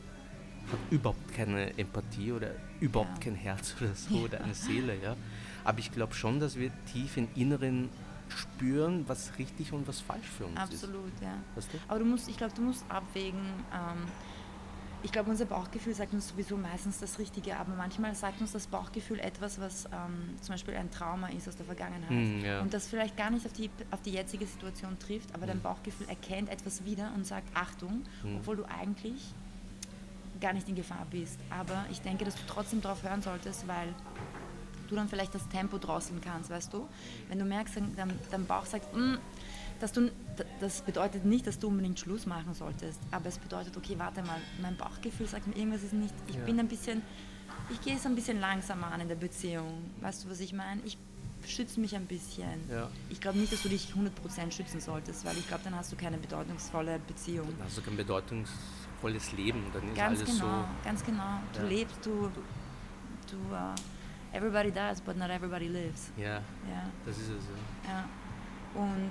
hat 0.71 0.79
überhaupt 0.91 1.35
keine 1.35 1.77
Empathie 1.79 2.33
oder 2.33 2.51
überhaupt 2.81 3.19
Ja. 3.19 3.25
kein 3.25 3.35
Herz 3.35 3.75
oder 3.81 3.95
so 3.95 4.15
oder 4.21 4.41
eine 4.43 4.55
Seele, 4.55 4.97
ja. 5.03 5.17
Aber 5.65 5.79
ich 5.81 5.91
glaube 5.93 6.15
schon, 6.15 6.41
dass 6.41 6.57
wir 6.57 6.71
tief 6.93 7.17
im 7.17 7.29
Inneren 7.35 7.89
spüren, 8.29 9.05
was 9.09 9.33
richtig 9.39 9.73
und 9.73 9.89
was 9.89 10.01
falsch 10.01 10.27
für 10.39 10.45
uns 10.47 10.55
ist. 10.55 10.85
Absolut, 10.85 11.11
ja. 11.21 11.35
Weißt 11.57 11.73
du? 11.75 11.79
Aber 11.89 11.99
du 11.99 12.05
musst, 12.05 12.29
ich 12.29 12.37
glaube, 12.37 12.55
du 12.55 12.63
musst 12.63 12.85
abwägen. 12.89 13.41
Ähm, 13.73 14.07
ich 15.03 15.13
glaube, 15.13 15.31
unser 15.31 15.47
Bauchgefühl 15.47 15.95
sagt 15.95 16.13
uns 16.13 16.29
sowieso 16.29 16.57
meistens 16.57 16.99
das 16.99 17.19
Richtige, 17.19 17.57
aber 17.57 17.75
manchmal 17.75 18.15
sagt 18.15 18.41
uns 18.41 18.53
das 18.53 18.67
Bauchgefühl 18.67 19.19
etwas, 19.21 19.59
was 19.61 19.87
ähm, 19.87 20.37
zum 20.41 20.55
Beispiel 20.55 20.75
ein 20.77 20.91
Trauma 20.91 21.29
ist 21.29 21.49
aus 21.49 21.57
der 21.57 21.67
Vergangenheit. 21.67 22.11
Hm, 22.11 22.45
ja. 22.45 22.61
Und 22.61 22.75
das 22.75 22.87
vielleicht 22.87 23.17
gar 23.17 23.31
nicht 23.31 23.47
auf 23.47 23.53
die, 23.53 23.71
auf 23.91 24.03
die 24.03 24.11
jetzige 24.13 24.47
Situation 24.47 24.99
trifft, 24.99 25.31
aber 25.35 25.43
Hm. 25.43 25.49
dein 25.49 25.61
Bauchgefühl 25.63 26.09
erkennt 26.09 26.51
etwas 26.51 26.85
wieder 26.85 27.13
und 27.15 27.27
sagt 27.27 27.49
Achtung, 27.55 28.03
Hm. 28.23 28.37
obwohl 28.37 28.57
du 28.57 28.65
eigentlich 28.65 29.33
gar 30.41 30.53
nicht 30.53 30.69
in 30.69 30.75
Gefahr 30.75 31.07
bist. 31.11 31.39
Aber 31.51 31.85
ich 31.91 32.01
denke, 32.03 32.25
dass 32.25 32.35
du 32.35 32.43
trotzdem 32.47 32.81
darauf 32.81 33.03
hören 33.03 33.23
solltest, 33.23 33.67
weil 33.69 33.95
du 34.89 34.97
dann 34.97 35.09
vielleicht 35.09 35.35
das 35.35 35.49
Tempo 35.49 35.79
drosseln 35.79 36.21
kannst, 36.21 36.51
weißt 36.51 36.73
du? 36.73 36.87
Wenn 37.29 37.39
du 37.39 37.45
merkst, 37.45 37.77
dein, 37.97 38.19
dein 38.31 38.45
Bauch 38.47 38.67
sagt, 38.67 38.95
"Mm", 38.95 39.15
dass 39.81 39.93
du, 39.93 40.11
das 40.61 40.83
bedeutet 40.83 41.25
nicht, 41.25 41.47
dass 41.47 41.59
du 41.59 41.69
unbedingt 41.69 41.99
Schluss 41.99 42.27
machen 42.27 42.55
solltest, 42.55 43.01
aber 43.11 43.27
es 43.27 43.39
bedeutet, 43.39 43.77
okay, 43.77 43.95
warte 43.99 44.23
mal, 44.23 44.39
mein 44.61 44.77
Bauchgefühl 44.77 45.27
sagt 45.27 45.47
mir, 45.47 45.57
irgendwas 45.57 45.83
ist 45.83 45.93
nicht, 45.95 46.15
ich 46.27 46.37
Ja. 46.37 46.45
bin 46.45 46.59
ein 46.61 46.69
bisschen, 46.69 47.03
ich 47.71 47.81
gehe 47.81 47.97
es 47.97 48.05
ein 48.07 48.15
bisschen 48.15 48.41
langsamer 48.41 48.93
an 48.93 49.01
in 49.01 49.09
der 49.09 49.17
Beziehung, 49.17 49.91
weißt 50.01 50.25
du, 50.25 50.31
was 50.31 50.41
ich 50.41 50.53
meine? 50.53 50.81
Ich 50.85 50.99
schütze 51.47 51.81
mich 51.81 51.97
ein 51.97 52.05
bisschen. 52.07 52.69
Ja. 52.71 52.89
Ich 53.09 53.21
glaube 53.21 53.39
nicht, 53.39 53.51
dass 53.53 53.63
du 53.63 53.71
dich 53.71 53.93
100% 53.95 54.53
schützen 54.53 54.79
solltest, 54.81 55.25
weil 55.25 55.37
ich 55.39 55.49
glaube, 55.49 55.65
dann 55.65 55.75
hast 55.75 55.91
du 55.91 55.97
keine 55.97 56.19
bedeutungsvolle 56.19 57.01
Beziehung. 57.07 57.49
Also 57.63 57.81
kein 57.81 57.97
bedeutungsvolles 57.97 59.33
Leben, 59.33 59.65
dann 59.73 59.89
ist 59.89 59.97
Ganz 59.97 60.21
alles 60.21 60.39
genau, 60.39 60.65
ganz 60.85 61.05
genau. 61.05 61.39
Du 61.55 61.61
Ja. 61.61 61.65
lebst, 61.69 62.05
du, 62.05 62.31
du, 63.31 63.37
uh, 63.55 63.75
everybody 64.37 64.71
dies, 64.71 65.01
but 65.01 65.17
not 65.17 65.31
everybody 65.31 65.69
lives. 65.69 66.11
so, 66.15 66.23
ja, 66.23 66.35
Ja, 66.69 66.91
das 67.07 67.17
ist 67.17 67.29
es. 67.31 67.45
Ja. 67.87 67.91
ja. 67.91 68.09
Und 68.81 69.11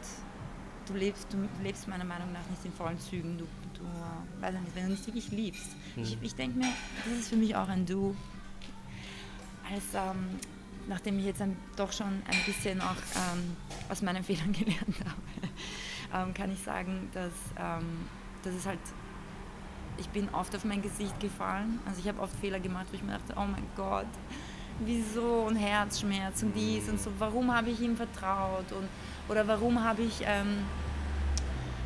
du 0.90 0.98
lebst, 0.98 1.28
du 1.32 1.38
lebst 1.64 1.88
meiner 1.88 2.04
Meinung 2.06 2.32
nach 2.34 2.46
nicht 2.50 2.66
in 2.66 2.74
vollen 2.74 3.00
Zügen. 3.00 3.38
Du, 3.38 3.46
du 3.78 3.84
äh, 3.86 4.42
weiß 4.42 4.56
ich 4.56 4.62
nicht, 4.62 4.76
wenn 4.76 4.84
du 4.86 4.90
nicht 4.92 5.06
wirklich 5.08 5.32
liebst. 5.32 5.70
Ich, 5.96 6.16
Mhm. 6.18 6.24
ich 6.24 6.36
denke 6.36 6.58
mir, 6.60 6.68
das 7.06 7.20
ist 7.20 7.30
für 7.30 7.36
mich 7.38 7.56
auch 7.56 7.68
ein 7.70 7.86
Du. 7.86 8.16
Als, 9.72 9.84
ähm, 9.94 10.40
nachdem 10.88 11.20
ich 11.20 11.26
jetzt 11.26 11.42
ein, 11.42 11.56
doch 11.76 11.92
schon 11.94 12.08
ein 12.08 12.38
bisschen 12.46 12.82
auch 12.82 12.96
ähm, 13.16 13.56
aus 13.90 14.02
meinen 14.02 14.24
Fehlern 14.30 14.52
gelernt 14.52 14.98
habe, 15.06 16.24
ähm, 16.30 16.34
kann 16.34 16.52
ich 16.52 16.60
sagen, 16.60 17.10
dass, 17.14 17.34
ähm, 17.58 17.86
dass 18.44 18.54
es 18.56 18.66
halt 18.66 18.80
ich 19.98 20.08
bin 20.10 20.30
oft 20.30 20.56
auf 20.56 20.64
mein 20.64 20.82
Gesicht 20.82 21.20
gefallen. 21.20 21.78
Also 21.86 22.00
ich 22.00 22.08
habe 22.08 22.22
oft 22.22 22.34
Fehler 22.40 22.62
gemacht, 22.62 22.86
wo 22.90 22.96
ich 22.96 23.04
mir 23.04 23.12
dachte, 23.18 23.34
oh 23.36 23.44
mein 23.46 23.66
Gott, 23.76 24.08
wieso 24.86 25.44
und 25.48 25.56
Herzschmerz 25.56 26.44
und 26.44 26.54
dies 26.56 26.88
und 26.90 27.00
so. 27.00 27.12
Warum 27.20 27.54
habe 27.56 27.70
ich 27.70 27.82
ihm 27.82 27.96
vertraut 27.98 28.72
und 28.72 28.88
oder 29.28 29.48
warum 29.48 29.84
habe 29.84 30.02
ich 30.02 30.22
ähm, 30.26 30.60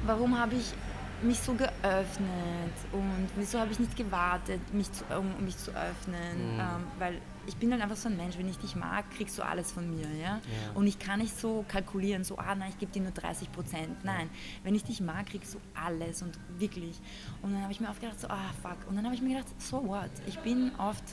warum 0.05 0.37
habe 0.39 0.55
ich 0.55 0.73
mich 1.21 1.39
so 1.39 1.53
geöffnet 1.53 2.73
und 2.91 3.29
wieso 3.37 3.57
habe 3.59 3.71
ich 3.71 3.79
nicht 3.79 3.95
gewartet, 3.95 4.59
mich 4.73 4.91
zu, 4.91 5.05
um, 5.17 5.45
mich 5.45 5.57
zu 5.57 5.71
öffnen, 5.71 6.55
Mhm. 6.55 6.59
ähm, 6.59 6.83
weil 6.99 7.21
ich 7.45 7.55
bin 7.57 7.71
dann 7.71 7.81
einfach 7.81 7.95
so 7.95 8.09
ein 8.09 8.17
Mensch, 8.17 8.37
wenn 8.37 8.49
ich 8.49 8.57
dich 8.57 8.75
mag, 8.75 9.09
kriegst 9.11 9.37
du 9.37 9.41
alles 9.43 9.71
von 9.71 9.89
mir, 9.89 10.07
ja? 10.21 10.39
Und 10.73 10.87
ich 10.87 10.97
kann 10.99 11.19
nicht 11.19 11.37
so 11.37 11.63
kalkulieren, 11.67 12.23
so, 12.25 12.37
ah 12.37 12.55
nein, 12.55 12.69
ich 12.69 12.77
gebe 12.77 12.91
dir 12.91 13.01
nur 13.01 13.11
30 13.11 13.51
Prozent. 13.53 14.03
Nein, 14.03 14.29
wenn 14.63 14.75
ich 14.75 14.83
dich 14.83 14.99
mag, 15.01 15.25
kriegst 15.27 15.53
du 15.53 15.59
alles 15.73 16.21
und 16.21 16.37
wirklich. 16.57 16.99
Und 17.41 17.53
dann 17.53 17.61
habe 17.63 17.71
ich 17.73 17.79
mir 17.81 17.89
oft 17.89 17.99
gedacht, 18.01 18.19
so, 18.19 18.27
ah 18.29 18.49
fuck. 18.61 18.77
Und 18.89 18.95
dann 18.95 19.05
habe 19.05 19.15
ich 19.15 19.21
mir 19.21 19.35
gedacht, 19.37 19.47
so 19.61 19.85
what? 19.87 20.09
Ich 20.25 20.39
bin 20.39 20.71
oft, 20.77 21.03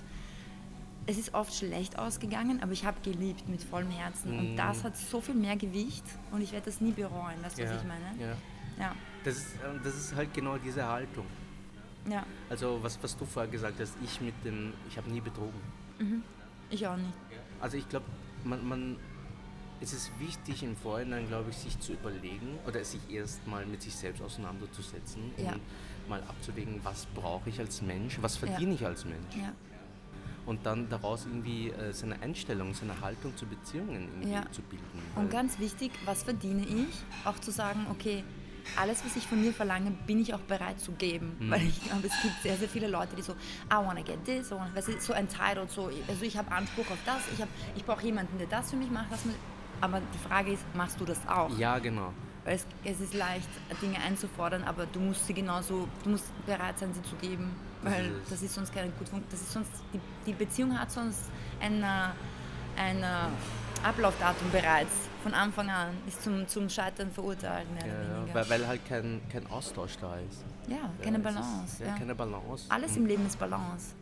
es 1.07 1.19
ist 1.19 1.35
oft 1.35 1.53
schlecht 1.55 1.99
ausgegangen, 1.99 2.63
aber 2.63 2.73
ich 2.73 2.85
habe 2.85 2.99
geliebt 3.03 3.49
mit 3.49 3.63
vollem 3.63 3.91
Herzen. 3.91 4.39
Und 4.39 4.53
Mhm. 4.53 4.57
das 4.57 4.85
hat 4.85 4.97
so 4.97 5.21
viel 5.21 5.35
mehr 5.35 5.57
Gewicht 5.57 6.05
und 6.31 6.41
ich 6.43 6.53
werde 6.53 6.67
das 6.67 6.81
nie 6.81 6.93
bereuen, 6.93 7.43
weißt 7.43 7.59
du, 7.59 7.65
was 7.65 7.81
ich 7.83 7.89
meine? 7.89 8.05
Ja. 8.21 8.37
Ja, 8.79 8.95
Das, 9.25 9.37
ist, 9.37 9.55
ähm, 9.67 9.81
das 9.85 9.95
ist 9.95 10.15
halt 10.15 10.33
genau 10.33 10.57
diese 10.57 10.87
Haltung. 10.87 11.27
ja, 12.09 12.25
Also 12.49 12.79
was, 12.83 12.99
was 13.03 13.15
du 13.17 13.27
vorher 13.27 13.51
gesagt 13.51 13.79
hast, 13.81 13.95
ich 14.03 14.21
mit 14.23 14.35
dem, 14.45 14.73
ich 14.89 14.97
habe 14.97 15.11
nie 15.11 15.21
betrogen. 15.21 15.61
ich 16.71 16.87
auch 16.87 16.97
nicht. 16.97 17.13
Also 17.61 17.77
ich 17.77 17.87
glaube, 17.89 18.07
man, 18.45 18.67
man, 18.67 18.97
es 19.83 19.93
ist 19.93 20.11
wichtig 20.19 20.63
im 20.63 20.77
Vorhinein, 20.77 21.27
glaube 21.29 21.51
ich, 21.51 21.57
sich 21.59 21.79
zu 21.81 21.93
überlegen 21.93 22.59
oder 22.67 22.83
sich 22.85 23.01
erstmal 23.11 23.67
mit 23.67 23.83
sich 23.83 23.95
selbst 23.95 24.23
auseinanderzusetzen 24.23 25.31
Ja. 25.37 25.53
und 25.53 25.61
mal 26.09 26.23
abzuwägen, 26.23 26.81
was 26.83 27.05
brauche 27.07 27.51
ich 27.51 27.59
als 27.59 27.83
Mensch, 27.83 28.19
was 28.23 28.37
verdiene 28.39 28.75
ich 28.75 28.87
als 28.87 29.05
Mensch. 29.05 29.37
Ja. 29.37 29.53
Und 30.51 30.67
dann 30.67 30.89
daraus 30.89 31.27
irgendwie 31.27 31.69
äh, 31.71 31.93
seine 31.93 32.21
Einstellung, 32.23 32.75
seine 32.75 33.01
Haltung 33.01 33.37
zu 33.37 33.47
Beziehungen 33.47 34.09
irgendwie 34.15 34.33
Ja. 34.33 34.51
zu 34.51 34.63
bilden. 34.63 34.85
Und 35.15 35.31
ganz 35.31 35.61
wichtig, 35.61 35.93
was 36.05 36.25
verdiene 36.25 36.63
ich? 36.63 37.05
Auch 37.25 37.39
zu 37.39 37.53
sagen, 37.53 37.87
okay, 37.89 38.25
alles, 38.77 39.05
was 39.05 39.15
ich 39.15 39.25
von 39.29 39.41
dir 39.41 39.53
verlange, 39.53 39.93
bin 40.09 40.21
ich 40.21 40.35
auch 40.35 40.41
bereit 40.41 40.81
zu 40.81 40.91
geben. 40.91 41.37
Mhm. 41.39 41.51
Weil 41.53 41.63
ich 41.63 41.81
glaube, 41.85 42.09
es 42.09 42.21
gibt 42.21 42.43
sehr, 42.43 42.57
sehr 42.57 42.69
viele 42.69 42.89
Leute, 42.89 43.15
die 43.15 43.23
so, 43.23 43.35
I 43.35 43.77
wanna 43.77 44.03
get 44.03 44.25
this, 44.25 44.49
I 44.51 44.55
wanna, 44.57 44.75
weißt 44.75 44.89
du, 44.89 45.01
so 45.01 45.13
entitled, 45.13 45.71
so, 45.71 45.89
also 46.09 46.23
ich 46.25 46.37
habe 46.37 46.51
Anspruch 46.51 46.91
auf 46.91 46.99
das, 47.07 47.23
ich, 47.33 47.41
hab- 47.41 47.49
ich 47.77 47.85
brauche 47.85 48.05
jemanden, 48.05 48.37
der 48.39 48.49
das 48.49 48.71
für 48.71 48.77
mich 48.77 48.91
macht. 48.91 49.13
Das 49.13 49.21
aber 49.81 50.01
die 50.13 50.19
Frage 50.29 50.51
ist, 50.55 50.65
machst 50.75 51.01
du 51.01 51.05
das 51.05 51.21
auch? 51.29 51.57
ja, 51.59 51.79
genau. 51.79 52.13
Weil 52.45 52.57
es, 52.57 52.67
es 52.85 53.01
ist 53.01 53.15
leicht, 53.15 53.49
Dinge 53.81 53.99
einzufordern, 54.01 54.65
aber 54.65 54.87
du 54.87 54.99
musst 54.99 55.29
sie 55.29 55.35
genauso, 55.35 55.87
du 56.03 56.11
musst 56.11 56.25
bereit 56.45 56.77
sein, 56.81 56.93
sie 56.93 57.03
zu 57.03 57.15
geben. 57.17 57.51
Weil 57.83 58.11
das 58.29 58.43
ist 58.43 58.55
sonst 58.55 58.75
keine 58.75 58.91
gut 58.91 59.09
fun- 59.09 59.23
das 59.31 59.41
ist 59.41 59.53
sonst 59.53 59.71
die, 59.93 60.01
die 60.27 60.33
Beziehung 60.35 60.79
hat 60.79 60.91
sonst 60.93 61.21
ein, 61.61 61.83
äh, 61.83 61.87
ein 62.77 63.03
äh, 63.03 63.87
Ablaufdatum 63.87 64.51
bereits 64.51 64.93
von 65.23 65.33
Anfang 65.35 65.71
an, 65.71 65.89
ist 66.07 66.23
zum, 66.23 66.47
zum 66.47 66.69
Scheitern 66.69 67.11
verurteilt, 67.11 67.67
mehr 67.73 67.87
Ja, 67.87 67.95
oder 67.95 68.17
weniger. 68.19 68.35
weil, 68.35 68.51
weil 68.51 68.67
halt 68.67 68.87
kein, 68.87 69.21
kein 69.33 69.47
Austausch 69.51 69.97
da 70.01 70.17
ist. 70.17 70.45
ja, 70.69 70.91
keine 71.03 71.19
Balance. 71.19 71.65
Ist, 71.67 71.81
ja, 71.81 71.87
ja. 71.87 71.95
Keine 71.97 72.15
Balance. 72.15 72.67
Alles 72.69 72.97
im 72.97 73.07
Leben 73.07 73.27
ist 73.27 73.39
Balance. 73.39 73.95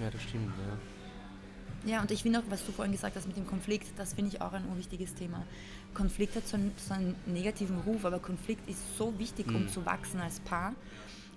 Ja, 0.00 0.10
das 0.10 0.22
stimmt. 0.22 0.52
Ja. 0.58 1.90
Ja, 1.96 2.00
und 2.00 2.10
ich 2.10 2.22
finde 2.22 2.38
auch, 2.38 2.44
was 2.48 2.64
du 2.64 2.72
vorhin 2.72 2.92
gesagt 2.92 3.14
hast 3.14 3.26
mit 3.26 3.36
dem 3.36 3.46
Konflikt, 3.46 3.88
das 3.98 4.14
finde 4.14 4.34
ich 4.34 4.40
auch 4.40 4.52
ein 4.54 4.64
unwichtiges 4.66 5.14
Thema. 5.14 5.42
Konflikt 5.92 6.34
hat 6.34 6.48
so 6.48 6.56
einen, 6.56 6.72
so 6.78 6.94
einen 6.94 7.14
negativen 7.26 7.78
Ruf, 7.80 8.04
aber 8.06 8.18
Konflikt 8.20 8.66
ist 8.70 8.96
so 8.96 9.12
wichtig, 9.18 9.46
Mhm. 9.48 9.56
um 9.56 9.68
zu 9.68 9.84
wachsen 9.84 10.18
als 10.20 10.40
Paar. 10.40 10.72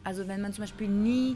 Also 0.07 0.25
wenn 0.25 0.41
man 0.41 0.53
zum 0.53 0.63
Beispiel 0.63 0.87
nie, 0.87 1.35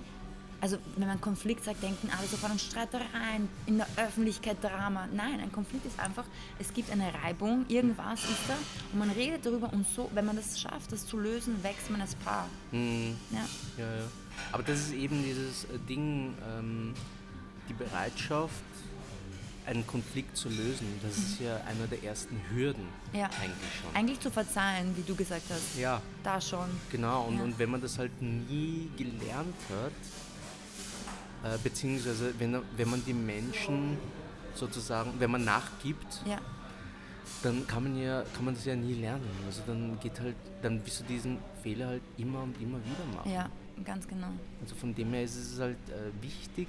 also 0.62 0.78
wenn 0.96 1.06
man 1.06 1.20
Konflikt 1.20 1.66
sagt, 1.66 1.84
denken 1.84 2.10
alle 2.18 2.26
sofort 2.26 2.54
an 2.54 2.58
Streitereien, 2.58 3.50
in 3.66 3.76
der 3.76 3.88
Öffentlichkeit 3.98 4.64
Drama. 4.64 5.10
Nein, 5.14 5.42
ein 5.42 5.52
Konflikt 5.52 5.86
ist 5.86 6.00
einfach, 6.00 6.24
es 6.58 6.74
gibt 6.74 6.90
eine 6.90 7.12
Reibung, 7.22 7.66
irgendwas 7.68 8.24
ist 8.24 8.48
da 8.48 8.54
und 8.94 9.00
man 9.00 9.10
redet 9.10 9.46
darüber 9.46 9.74
und 9.74 9.86
so, 9.86 10.10
wenn 10.14 10.26
man 10.26 10.38
das 10.38 10.58
schafft, 10.58 10.94
das 10.94 11.06
zu 11.06 11.20
lösen, 11.20 11.62
wächst 11.62 11.90
man 11.90 12.00
als 12.00 12.16
Paar. 12.16 12.48
Hm. 12.72 13.18
Ja, 13.30 13.46
Ja, 13.78 13.94
ja. 13.94 14.04
Aber 14.54 14.64
das 14.64 14.80
ist 14.80 14.94
eben 14.94 15.22
dieses 15.22 15.66
äh, 15.66 15.78
Ding, 15.90 16.34
ähm, 16.48 16.94
die 17.68 17.74
Bereitschaft, 17.74 18.54
einen 19.72 19.88
Konflikt 19.88 20.36
zu 20.38 20.50
lösen. 20.50 20.86
Das 21.02 21.18
ist 21.18 21.40
ja 21.40 21.56
einer 21.66 21.88
der 21.90 22.04
ersten 22.04 22.40
Hürden 22.52 22.84
Mhm. 23.12 23.20
Ja. 23.20 23.26
eigentlich 23.42 23.72
schon. 23.82 23.96
eigentlich 23.96 24.20
zu 24.20 24.30
verzeihen, 24.32 24.96
wie 24.98 25.02
du 25.04 25.16
gesagt 25.16 25.44
hast. 25.50 25.78
ja, 25.80 26.02
Da 26.24 26.40
schon. 26.40 26.70
genau. 26.92 27.24
Und, 27.24 27.38
Ja. 27.38 27.44
und 27.44 27.58
wenn 27.60 27.70
man 27.72 27.82
das 27.82 27.98
halt 27.98 28.22
nie 28.22 28.90
gelernt 28.98 29.56
hat, 29.70 31.54
äh, 31.54 31.58
beziehungsweise 31.64 32.34
wenn, 32.40 32.62
wenn 32.78 32.90
man 32.90 33.04
die 33.06 33.14
Menschen 33.14 33.98
sozusagen, 34.56 35.14
wenn 35.20 35.32
man 35.32 35.44
nachgibt, 35.46 36.22
Ja, 36.26 36.38
dann 37.44 37.66
kann 37.66 37.84
man 37.84 37.98
ja, 38.00 38.24
kann 38.36 38.46
man 38.46 38.54
das 38.54 38.66
ja 38.66 38.76
nie 38.76 38.94
lernen. 38.94 39.28
Also 39.48 39.62
dann 39.66 40.00
geht 40.00 40.20
halt, 40.20 40.36
dann 40.62 40.86
wirst 40.86 41.00
du 41.00 41.04
diesen 41.06 41.38
Fehler 41.64 41.88
halt 41.88 42.04
immer 42.18 42.44
und 42.44 42.56
immer 42.62 42.78
wieder 42.80 43.06
machen. 43.16 43.32
ja, 43.32 43.50
ganz 43.84 44.08
genau. 44.08 44.28
Also 44.62 44.76
von 44.76 44.94
dem 44.94 45.12
her 45.14 45.24
ist 45.24 45.36
es 45.38 45.60
halt 45.60 45.78
äh, 45.90 46.24
wichtig, 46.24 46.68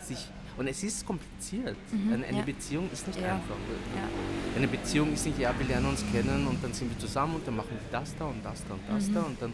sich. 0.00 0.28
Und 0.56 0.66
es 0.68 0.82
ist 0.82 1.06
kompliziert. 1.06 1.76
eine 2.12 2.24
eine 2.26 2.38
ja. 2.38 2.44
Beziehung 2.44 2.90
ist 2.92 3.06
nicht 3.06 3.20
Ja. 3.20 3.34
einfach. 3.36 3.56
Ja. 3.96 4.56
Eine 4.56 4.68
Beziehung 4.68 5.12
ist 5.12 5.24
nicht, 5.26 5.38
ja, 5.38 5.54
wir 5.58 5.66
lernen 5.66 5.86
uns 5.86 6.04
kennen 6.12 6.46
und 6.46 6.62
dann 6.62 6.72
sind 6.72 6.90
wir 6.90 6.98
zusammen 6.98 7.36
und 7.36 7.46
dann 7.46 7.56
machen 7.56 7.70
wir 7.70 7.80
das 7.98 8.14
da 8.16 8.26
und 8.26 8.44
das 8.44 8.62
da 8.66 8.74
und 8.74 8.80
das 8.88 9.08
Mhm. 9.08 9.14
da 9.14 9.20
und 9.22 9.42
dann. 9.42 9.52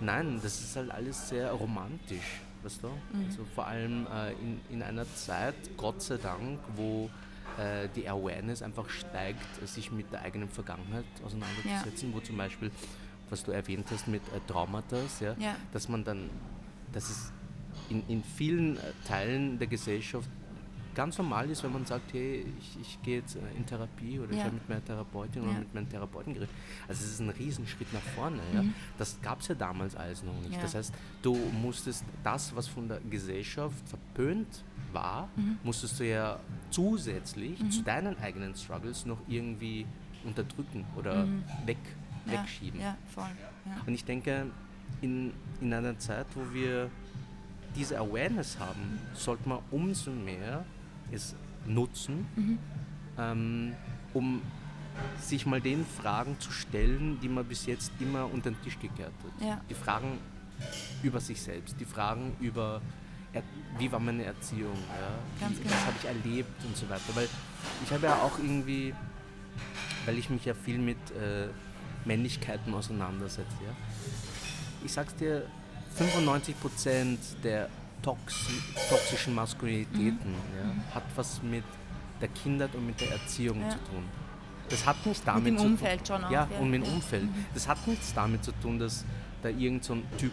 Nein, 0.00 0.40
das 0.42 0.60
ist 0.60 0.74
halt 0.76 0.90
alles 0.90 1.28
sehr 1.28 1.52
romantisch, 1.52 2.40
weißt 2.62 2.82
du? 2.82 2.88
Mhm. 2.88 3.24
Also 3.26 3.44
vor 3.54 3.66
allem 3.66 4.06
äh, 4.12 4.32
in, 4.32 4.60
in 4.70 4.82
einer 4.82 5.06
Zeit, 5.14 5.54
Gott 5.76 6.02
sei 6.02 6.16
Dank, 6.16 6.58
wo 6.74 7.08
äh, 7.58 7.88
die 7.94 8.08
Awareness 8.08 8.60
einfach 8.62 8.88
steigt, 8.90 9.38
äh, 9.62 9.66
sich 9.66 9.92
mit 9.92 10.12
der 10.12 10.22
eigenen 10.22 10.48
Vergangenheit 10.48 11.04
auseinanderzusetzen, 11.24 12.12
wo 12.12 12.18
zum 12.20 12.36
Beispiel, 12.36 12.72
was 13.30 13.44
du 13.44 13.52
erwähnt 13.52 13.86
hast 13.92 14.08
mit 14.08 14.22
äh, 14.34 14.40
Traumata, 14.48 14.96
Ja. 15.38 15.54
dass 15.72 15.88
man 15.88 16.02
dann, 16.02 16.28
dass 16.92 17.08
es 17.08 17.32
in, 17.90 18.02
in 18.08 18.22
vielen 18.22 18.76
äh, 18.78 18.80
Teilen 19.04 19.58
der 19.58 19.66
Gesellschaft 19.68 20.28
ganz 20.94 21.18
normal 21.18 21.50
ist, 21.50 21.64
wenn 21.64 21.72
man 21.72 21.84
sagt, 21.84 22.12
hey, 22.12 22.46
ich, 22.60 22.78
ich 22.80 23.02
gehe 23.02 23.18
jetzt 23.18 23.34
äh, 23.34 23.40
in 23.56 23.66
Therapie 23.66 24.20
oder 24.20 24.30
ich 24.30 24.38
Ja. 24.38 24.44
habe 24.44 24.54
mit 24.54 24.68
meiner 24.68 24.84
Therapeutin 24.84 25.42
Ja. 25.42 25.50
oder 25.50 25.58
mit 25.58 25.74
meinem 25.74 25.88
Therapeuten 25.88 26.34
geredet. 26.34 26.54
Also 26.86 27.04
es 27.04 27.12
ist 27.14 27.20
ein 27.20 27.30
Riesenschritt 27.30 27.92
nach 27.92 28.02
vorne. 28.14 28.40
Ja? 28.54 28.62
Das 28.96 29.20
gab 29.20 29.40
es 29.40 29.48
ja 29.48 29.56
damals 29.56 29.96
alles 29.96 30.22
noch 30.22 30.38
nicht. 30.42 30.56
Mhm. 30.56 30.60
Das 30.62 30.74
heißt, 30.76 30.94
du 31.22 31.34
musstest 31.34 32.04
das, 32.22 32.54
was 32.54 32.68
von 32.68 32.86
der 32.88 33.00
Gesellschaft 33.10 33.88
verpönt 33.88 34.62
war, 34.92 35.28
Mhm. 35.34 35.58
musstest 35.64 35.98
du 35.98 36.06
ja 36.08 36.38
zusätzlich 36.70 37.58
zu 37.70 37.82
deinen 37.82 38.16
eigenen 38.20 38.54
Struggles 38.54 39.04
noch 39.06 39.18
irgendwie 39.26 39.86
unterdrücken 40.24 40.84
oder 40.96 41.26
weg, 41.66 41.76
Mhm. 42.24 42.32
Ja, 42.32 42.40
wegschieben. 42.40 42.80
Und 43.86 43.94
ich 43.94 44.04
denke, 44.04 44.46
in, 45.00 45.32
in 45.60 45.72
einer 45.74 45.98
Zeit, 45.98 46.26
wo 46.34 46.54
wir 46.54 46.88
diese 47.74 47.98
Awareness 47.98 48.58
haben, 48.58 48.98
sollte 49.14 49.48
man 49.48 49.58
umso 49.70 50.10
mehr 50.10 50.64
es 51.10 51.34
nutzen, 51.66 52.26
Mhm. 52.36 52.58
ähm, 53.18 53.72
um 54.12 54.42
sich 55.20 55.44
mal 55.44 55.60
den 55.60 55.84
Fragen 55.84 56.38
zu 56.38 56.52
stellen, 56.52 57.18
die 57.20 57.28
man 57.28 57.44
bis 57.44 57.66
jetzt 57.66 57.90
immer 57.98 58.32
unter 58.32 58.50
den 58.50 58.62
Tisch 58.62 58.78
gekehrt 58.78 59.12
hat. 59.24 59.46
Ja. 59.46 59.60
Die 59.68 59.74
Fragen 59.74 60.18
über 61.02 61.20
sich 61.20 61.40
selbst, 61.42 61.74
die 61.80 61.84
Fragen 61.84 62.36
über, 62.40 62.80
er, 63.32 63.42
wie 63.78 63.90
war 63.90 63.98
meine 63.98 64.22
Erziehung, 64.24 64.76
ja? 64.88 65.44
Ganz 65.46 65.58
genau. 65.58 65.70
was 65.72 65.86
habe 65.86 65.96
ich 66.00 66.04
erlebt 66.06 66.64
und 66.64 66.76
so 66.76 66.88
weiter. 66.88 67.02
Weil 67.14 67.28
ich 67.84 67.90
habe 67.92 68.06
ja 68.06 68.14
auch 68.22 68.38
irgendwie, 68.38 68.94
weil 70.06 70.16
ich 70.16 70.30
mich 70.30 70.44
ja 70.44 70.54
viel 70.54 70.78
mit 70.78 70.98
äh, 71.10 71.48
Männlichkeiten 72.04 72.72
auseinandersetze, 72.72 73.56
ja? 73.66 73.72
ich 74.84 74.92
sag's 74.92 75.14
dir, 75.16 75.46
95% 75.98 77.16
der 77.42 77.68
toxi 78.02 78.52
toxischen 78.88 79.34
Maskulinitäten 79.34 80.34
ja, 80.58 80.94
hat 80.94 81.04
was 81.16 81.42
mit 81.42 81.64
der 82.20 82.28
Kindheit 82.28 82.74
und 82.74 82.86
mit 82.86 83.00
der 83.00 83.12
Erziehung 83.12 83.60
Ja. 83.62 83.70
zu 83.70 83.78
tun. 83.78 84.04
Das 84.68 84.86
hat 84.86 85.04
nicht 85.06 85.26
damit 85.26 85.46
dem 85.46 85.56
zu 85.58 85.62
tun. 85.64 85.72
Umfeld 85.72 86.08
schon 86.08 86.24
auch, 86.24 86.30
Ja, 86.30 86.48
und 86.60 86.70
mit 86.70 86.86
dem. 86.86 86.92
Umfeld. 86.94 87.28
Das 87.52 87.68
hat 87.68 87.86
nichts 87.86 88.12
damit 88.14 88.44
zu 88.44 88.52
tun, 88.52 88.78
dass 88.78 89.04
da 89.42 89.48
irgend 89.50 89.84
so 89.84 89.94
ein 89.94 90.02
Typ 90.18 90.32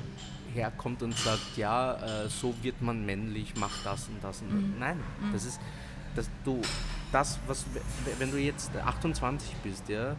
herkommt 0.54 1.02
und 1.04 1.18
sagt, 1.18 1.58
ja, 1.58 1.96
äh, 2.24 2.30
so 2.30 2.54
wird 2.62 2.82
man 2.82 3.06
männlich, 3.06 3.54
mach 3.58 3.72
das 3.84 4.08
und 4.08 4.24
das 4.24 4.42
und 4.42 4.50
Mhm. 4.54 4.72
das. 4.72 4.80
Nein, 4.80 5.00
das 5.34 5.46
ist, 5.46 5.60
dass 6.16 6.30
du, 6.44 6.62
das, 7.12 7.40
was, 7.48 7.66
wenn 8.20 8.32
du 8.32 8.38
jetzt 8.38 8.72
28 8.76 9.56
bist, 9.64 9.88
ja, 9.90 10.16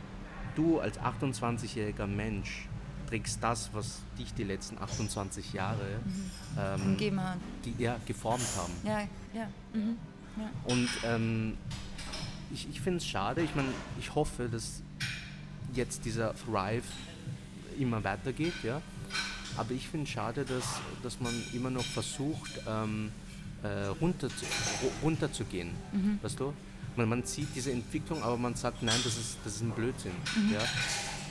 du 0.55 0.79
als 0.81 0.99
28-jähriger 1.01 2.07
Mensch 2.07 2.69
trägst 3.13 3.43
das, 3.43 3.69
was 3.75 4.01
dich 4.19 4.33
die 4.33 4.45
letzten 4.45 4.79
28 4.79 5.53
Jahre 5.53 6.01
ähm, 6.59 6.81
Umgeben 6.83 7.21
hat. 7.23 7.37
ge 7.63 7.75
ja, 7.79 7.99
geformt 8.07 8.43
haben. 8.57 8.73
Ja, 8.85 9.01
ja. 9.39 9.49
Mhm. 9.75 9.97
ja. 10.39 10.51
Und 10.65 10.89
ähm, 11.05 11.59
ich, 12.55 12.67
ich 12.71 12.81
finde 12.81 12.99
es 12.99 13.07
schade, 13.07 13.43
ich 13.43 13.55
meine, 13.55 13.69
ich 14.01 14.15
hoffe, 14.15 14.49
dass 14.49 14.81
jetzt 15.75 16.07
dieser 16.07 16.35
Thrive 16.35 16.85
immer 17.79 18.03
weitergeht, 18.03 18.55
ja. 18.63 18.81
Aber 19.59 19.73
ich 19.73 19.87
finde 19.89 20.05
es 20.07 20.11
schade, 20.11 20.47
dass, 20.47 20.65
dass 21.03 21.21
man 21.21 21.35
immer 21.53 21.69
noch 21.69 21.85
versucht, 21.85 22.53
ähm, 22.67 23.13
äh, 23.63 23.69
runter 24.01 24.29
zu, 24.31 24.47
ru- 24.47 25.03
runterzugehen. 25.03 25.73
Weißt 26.23 26.41
du? 26.41 26.55
Man, 26.97 27.11
man 27.11 27.25
sieht 27.25 27.49
diese 27.55 27.73
Entwicklung, 27.73 28.23
aber 28.23 28.39
man 28.39 28.55
sagt, 28.55 28.83
nein, 28.83 28.99
das 29.05 29.19
ist, 29.19 29.37
das 29.45 29.57
ist 29.57 29.61
ein 29.63 29.71
Blödsinn. 29.73 30.13
Ja? 30.51 30.61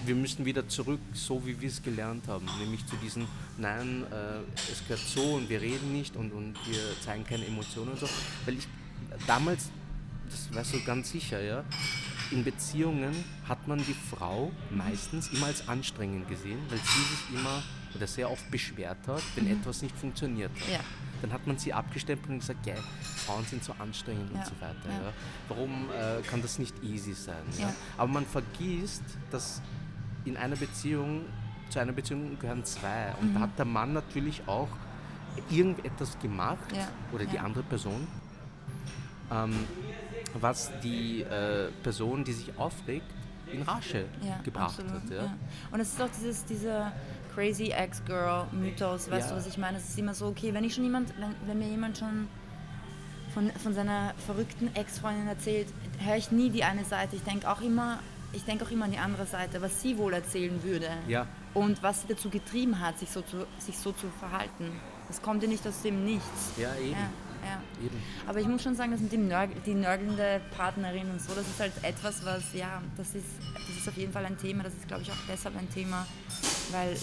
Wir 0.06 0.16
müssen 0.16 0.46
wieder 0.46 0.68
zurück, 0.68 1.00
so 1.14 1.46
wie 1.46 1.60
wir 1.62 1.70
es 1.70 1.82
gelernt 1.84 2.28
haben. 2.28 2.48
Nämlich 2.60 2.86
zu 2.88 2.96
diesem, 2.98 3.28
nein, 3.58 4.04
äh, 4.12 4.72
es 4.72 4.82
gehört 4.88 5.00
so 5.08 5.36
und 5.36 5.50
wir 5.50 5.62
reden 5.62 5.94
nicht 5.94 6.16
und, 6.16 6.32
und 6.32 6.56
wir 6.68 6.80
zeigen 7.04 7.24
keine 7.24 7.46
Emotionen 7.46 7.92
und 7.92 8.00
so. 8.00 8.10
Weil 8.46 8.56
ich 8.58 8.68
damals, 9.28 9.70
das 10.30 10.54
weißt 10.56 10.74
du 10.74 10.84
ganz 10.84 11.12
sicher, 11.12 11.42
ja, 11.42 11.64
in 12.32 12.44
Beziehungen 12.44 13.14
hat 13.48 13.68
man 13.68 13.78
die 13.80 13.96
Frau 14.10 14.52
meistens 14.72 15.28
immer 15.34 15.48
als 15.48 15.68
anstrengend 15.68 16.28
gesehen, 16.30 16.60
weil 16.70 16.80
sie 16.80 16.84
sich 16.84 17.40
immer 17.40 17.62
oder 17.94 18.08
sehr 18.08 18.32
oft 18.32 18.50
beschwert 18.50 19.06
hat, 19.08 19.22
wenn 19.36 19.48
etwas 19.52 19.82
nicht 19.82 19.96
funktioniert 19.98 20.52
hat. 20.62 20.70
Ja. 20.72 20.80
Dann 21.22 21.34
hat 21.34 21.46
man 21.46 21.58
sie 21.60 21.74
abgestempelt 21.74 22.30
und 22.30 22.40
gesagt, 22.40 22.66
ja, 22.66 22.76
Frauen 23.26 23.46
sind 23.46 23.64
so 23.64 23.76
anstrengend 23.78 24.32
Ja, 24.34 24.40
und 24.40 24.46
so 24.46 24.54
weiter. 24.62 24.90
ja. 24.90 25.14
Warum 25.50 25.90
äh, 25.92 26.22
kann 26.24 26.42
das 26.42 26.58
nicht 26.58 26.74
easy 26.84 27.14
sein? 27.14 27.36
Aber 27.98 28.08
man 28.08 28.26
vergisst, 28.26 29.04
dass 29.30 29.62
in 30.26 30.38
einer 30.38 30.56
Beziehung, 30.56 31.26
zu 31.70 31.80
einer 31.80 31.94
Beziehung 31.94 32.38
gehören 32.40 32.64
zwei. 32.66 33.14
Und 33.22 33.34
da 33.34 33.42
hat 33.42 33.58
der 33.58 33.66
Mann 33.66 33.94
natürlich 33.94 34.42
auch 34.48 34.70
irgendetwas 35.50 36.20
gemacht 36.20 36.60
Ja, 36.76 36.88
oder 37.14 37.26
die 37.26 37.38
ja. 37.38 37.44
andere 37.44 37.64
Person, 37.64 38.08
ähm, 39.32 39.54
was 40.40 40.72
die 40.84 41.22
äh, 41.22 41.70
Person, 41.84 42.24
die 42.24 42.34
sich 42.34 42.58
aufregt, 42.58 43.06
in 43.52 43.64
Rasche 43.64 44.06
Ja, 44.22 44.40
gebracht 44.44 44.80
absolut, 44.80 45.04
hat. 45.04 45.10
Ja? 45.10 45.38
Und 45.72 45.80
es 45.80 45.90
ist 45.90 46.00
doch 46.00 46.10
dieses, 46.10 46.46
dieser 46.46 46.94
crazy 47.34 47.70
Ex-Girl-Mythos, 47.72 49.10
weißt 49.10 49.32
du, 49.32 49.36
was 49.36 49.48
ich 49.48 49.58
meine? 49.58 49.78
Es 49.78 49.90
ist 49.90 50.00
immer 50.00 50.14
so, 50.14 50.28
okay, 50.28 50.54
wenn 50.54 50.64
ich 50.64 50.74
schon 50.76 50.84
jemand, 50.84 51.10
wenn, 51.20 51.36
wenn 51.48 51.60
mir 51.60 51.68
jemand 51.70 51.98
schon 51.98 52.28
von, 53.34 53.50
von 53.52 53.74
seiner 53.74 54.14
verrückten 54.26 54.74
Ex-Freundin 54.76 55.28
erzählt, 55.28 55.68
höre 56.00 56.18
ich 56.18 56.32
nie 56.32 56.50
die 56.50 56.64
eine 56.64 56.84
Seite. 56.86 57.16
Ich 57.16 57.24
denke 57.24 57.50
auch 57.50 57.62
immer, 57.62 58.00
ich 58.34 58.44
denke 58.44 58.66
auch 58.66 58.72
immer 58.72 58.86
an 58.86 58.92
die 58.92 58.98
andere 58.98 59.26
Seite, 59.26 59.62
was 59.62 59.82
sie 59.82 59.98
wohl 59.98 60.14
erzählen 60.14 60.64
würde. 60.64 60.90
Ja. 61.08 61.28
Und 61.54 61.84
was 61.84 62.02
sie 62.02 62.08
dazu 62.08 62.30
getrieben 62.30 62.80
hat, 62.80 63.00
sich 63.00 63.10
so 63.10 63.22
zu, 63.22 63.46
sich 63.60 63.78
so 63.78 63.92
zu 63.92 64.08
verhalten. 64.20 64.72
Das 65.08 65.22
kommt 65.22 65.44
ja 65.44 65.50
nicht 65.50 65.68
aus 65.68 65.82
dem 65.82 66.06
Nichts. 66.06 66.54
Ja, 66.58 66.74
eben. 66.76 66.92
Ja, 66.92 67.50
ja. 67.50 67.86
eben. 67.86 68.02
Aber 68.26 68.40
ich 68.40 68.48
muss 68.48 68.64
schon 68.64 68.76
sagen, 68.76 68.92
dass 68.92 69.02
mit 69.02 69.12
dem 69.12 69.28
Nörg 69.28 69.50
die 69.66 69.74
nörgelnde 69.74 70.42
Partnerin 70.56 71.10
und 71.12 71.22
so, 71.22 71.34
das 71.34 71.46
ist 71.48 71.60
halt 71.60 71.74
etwas, 71.84 72.24
was, 72.24 72.54
ja, 72.54 72.82
das 72.96 73.16
ist, 73.16 73.26
das 73.68 73.78
ist 73.78 73.90
auf 73.90 73.98
jeden 73.98 74.14
Fall 74.14 74.26
ein 74.26 74.38
Thema. 74.38 74.64
Das 74.64 74.74
ist, 74.74 74.88
glaube 74.88 75.04
ich, 75.04 75.12
auch 75.12 75.18
deshalb 75.28 75.58
ein 75.58 75.70
Thema, 75.70 76.08
weil, 76.72 76.96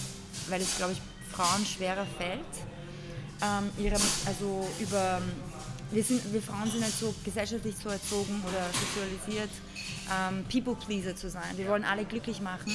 weil 0.49 0.61
es, 0.61 0.77
glaube 0.77 0.93
ich, 0.93 1.01
Frauen 1.31 1.63
schwerer 1.65 2.07
fällt, 2.17 2.39
ähm, 3.41 3.69
ihre, 3.77 3.95
also 4.25 4.67
über, 4.79 5.21
wir, 5.91 6.03
sind, 6.03 6.33
wir 6.33 6.41
Frauen 6.41 6.69
sind 6.71 6.83
halt 6.83 6.93
so 6.93 7.13
gesellschaftlich 7.23 7.75
so 7.77 7.89
erzogen 7.89 8.41
oder 8.47 8.65
sozialisiert, 8.73 9.51
ähm, 10.11 10.45
People-Pleaser 10.51 11.15
zu 11.15 11.29
sein. 11.29 11.57
Wir 11.57 11.67
wollen 11.67 11.83
alle 11.83 12.05
glücklich 12.05 12.41
machen 12.41 12.71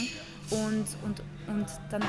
und, 0.51 0.87
und, 1.05 1.21
und 1.49 1.67
dann 1.91 2.03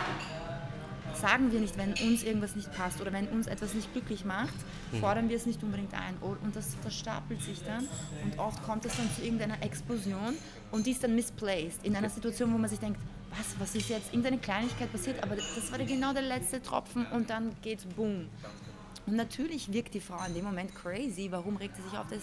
sagen 1.19 1.51
wir 1.51 1.59
nicht, 1.61 1.77
wenn 1.77 1.93
uns 1.93 2.23
irgendwas 2.23 2.55
nicht 2.55 2.71
passt 2.73 2.99
oder 2.99 3.13
wenn 3.13 3.27
uns 3.29 3.47
etwas 3.47 3.73
nicht 3.73 3.91
glücklich 3.93 4.25
macht, 4.25 4.53
fordern 4.99 5.29
wir 5.29 5.37
es 5.37 5.45
nicht 5.45 5.63
unbedingt 5.63 5.93
ein. 5.93 6.15
O- 6.21 6.35
Und 6.43 6.55
das, 6.55 6.75
das 6.83 6.93
stapelt 6.93 7.41
sich 7.41 7.63
dann 7.63 7.87
und 8.23 8.37
oft 8.37 8.61
kommt 8.63 8.85
es 8.85 8.97
dann 8.97 9.09
zu 9.15 9.23
irgendeiner 9.23 9.61
Explosion 9.63 10.35
und 10.71 10.85
die 10.85 10.91
ist 10.91 11.03
dann 11.03 11.15
misplaced 11.15 11.83
in 11.85 11.95
einer 11.95 12.09
Situation, 12.09 12.53
wo 12.53 12.57
man 12.57 12.69
sich 12.69 12.79
denkt, 12.79 12.99
was, 13.31 13.59
was 13.59 13.75
ist 13.75 13.89
jetzt, 13.89 14.07
irgendeine 14.11 14.37
Kleinigkeit 14.39 14.91
passiert, 14.91 15.21
aber 15.23 15.35
das 15.35 15.71
war 15.71 15.77
genau 15.79 16.13
der 16.13 16.21
letzte 16.21 16.61
Tropfen 16.61 17.05
und 17.07 17.29
dann 17.29 17.51
geht's 17.61 17.85
boom. 17.85 18.27
Und 19.07 19.15
natürlich 19.15 19.71
wirkt 19.71 19.93
die 19.93 19.99
Frau 20.01 20.17
in 20.27 20.33
dem 20.33 20.45
Moment 20.45 20.73
crazy, 20.75 21.27
warum 21.31 21.57
regt 21.57 21.75
sie 21.77 21.83
sich 21.83 21.97
auf 21.97 22.07
das? 22.09 22.21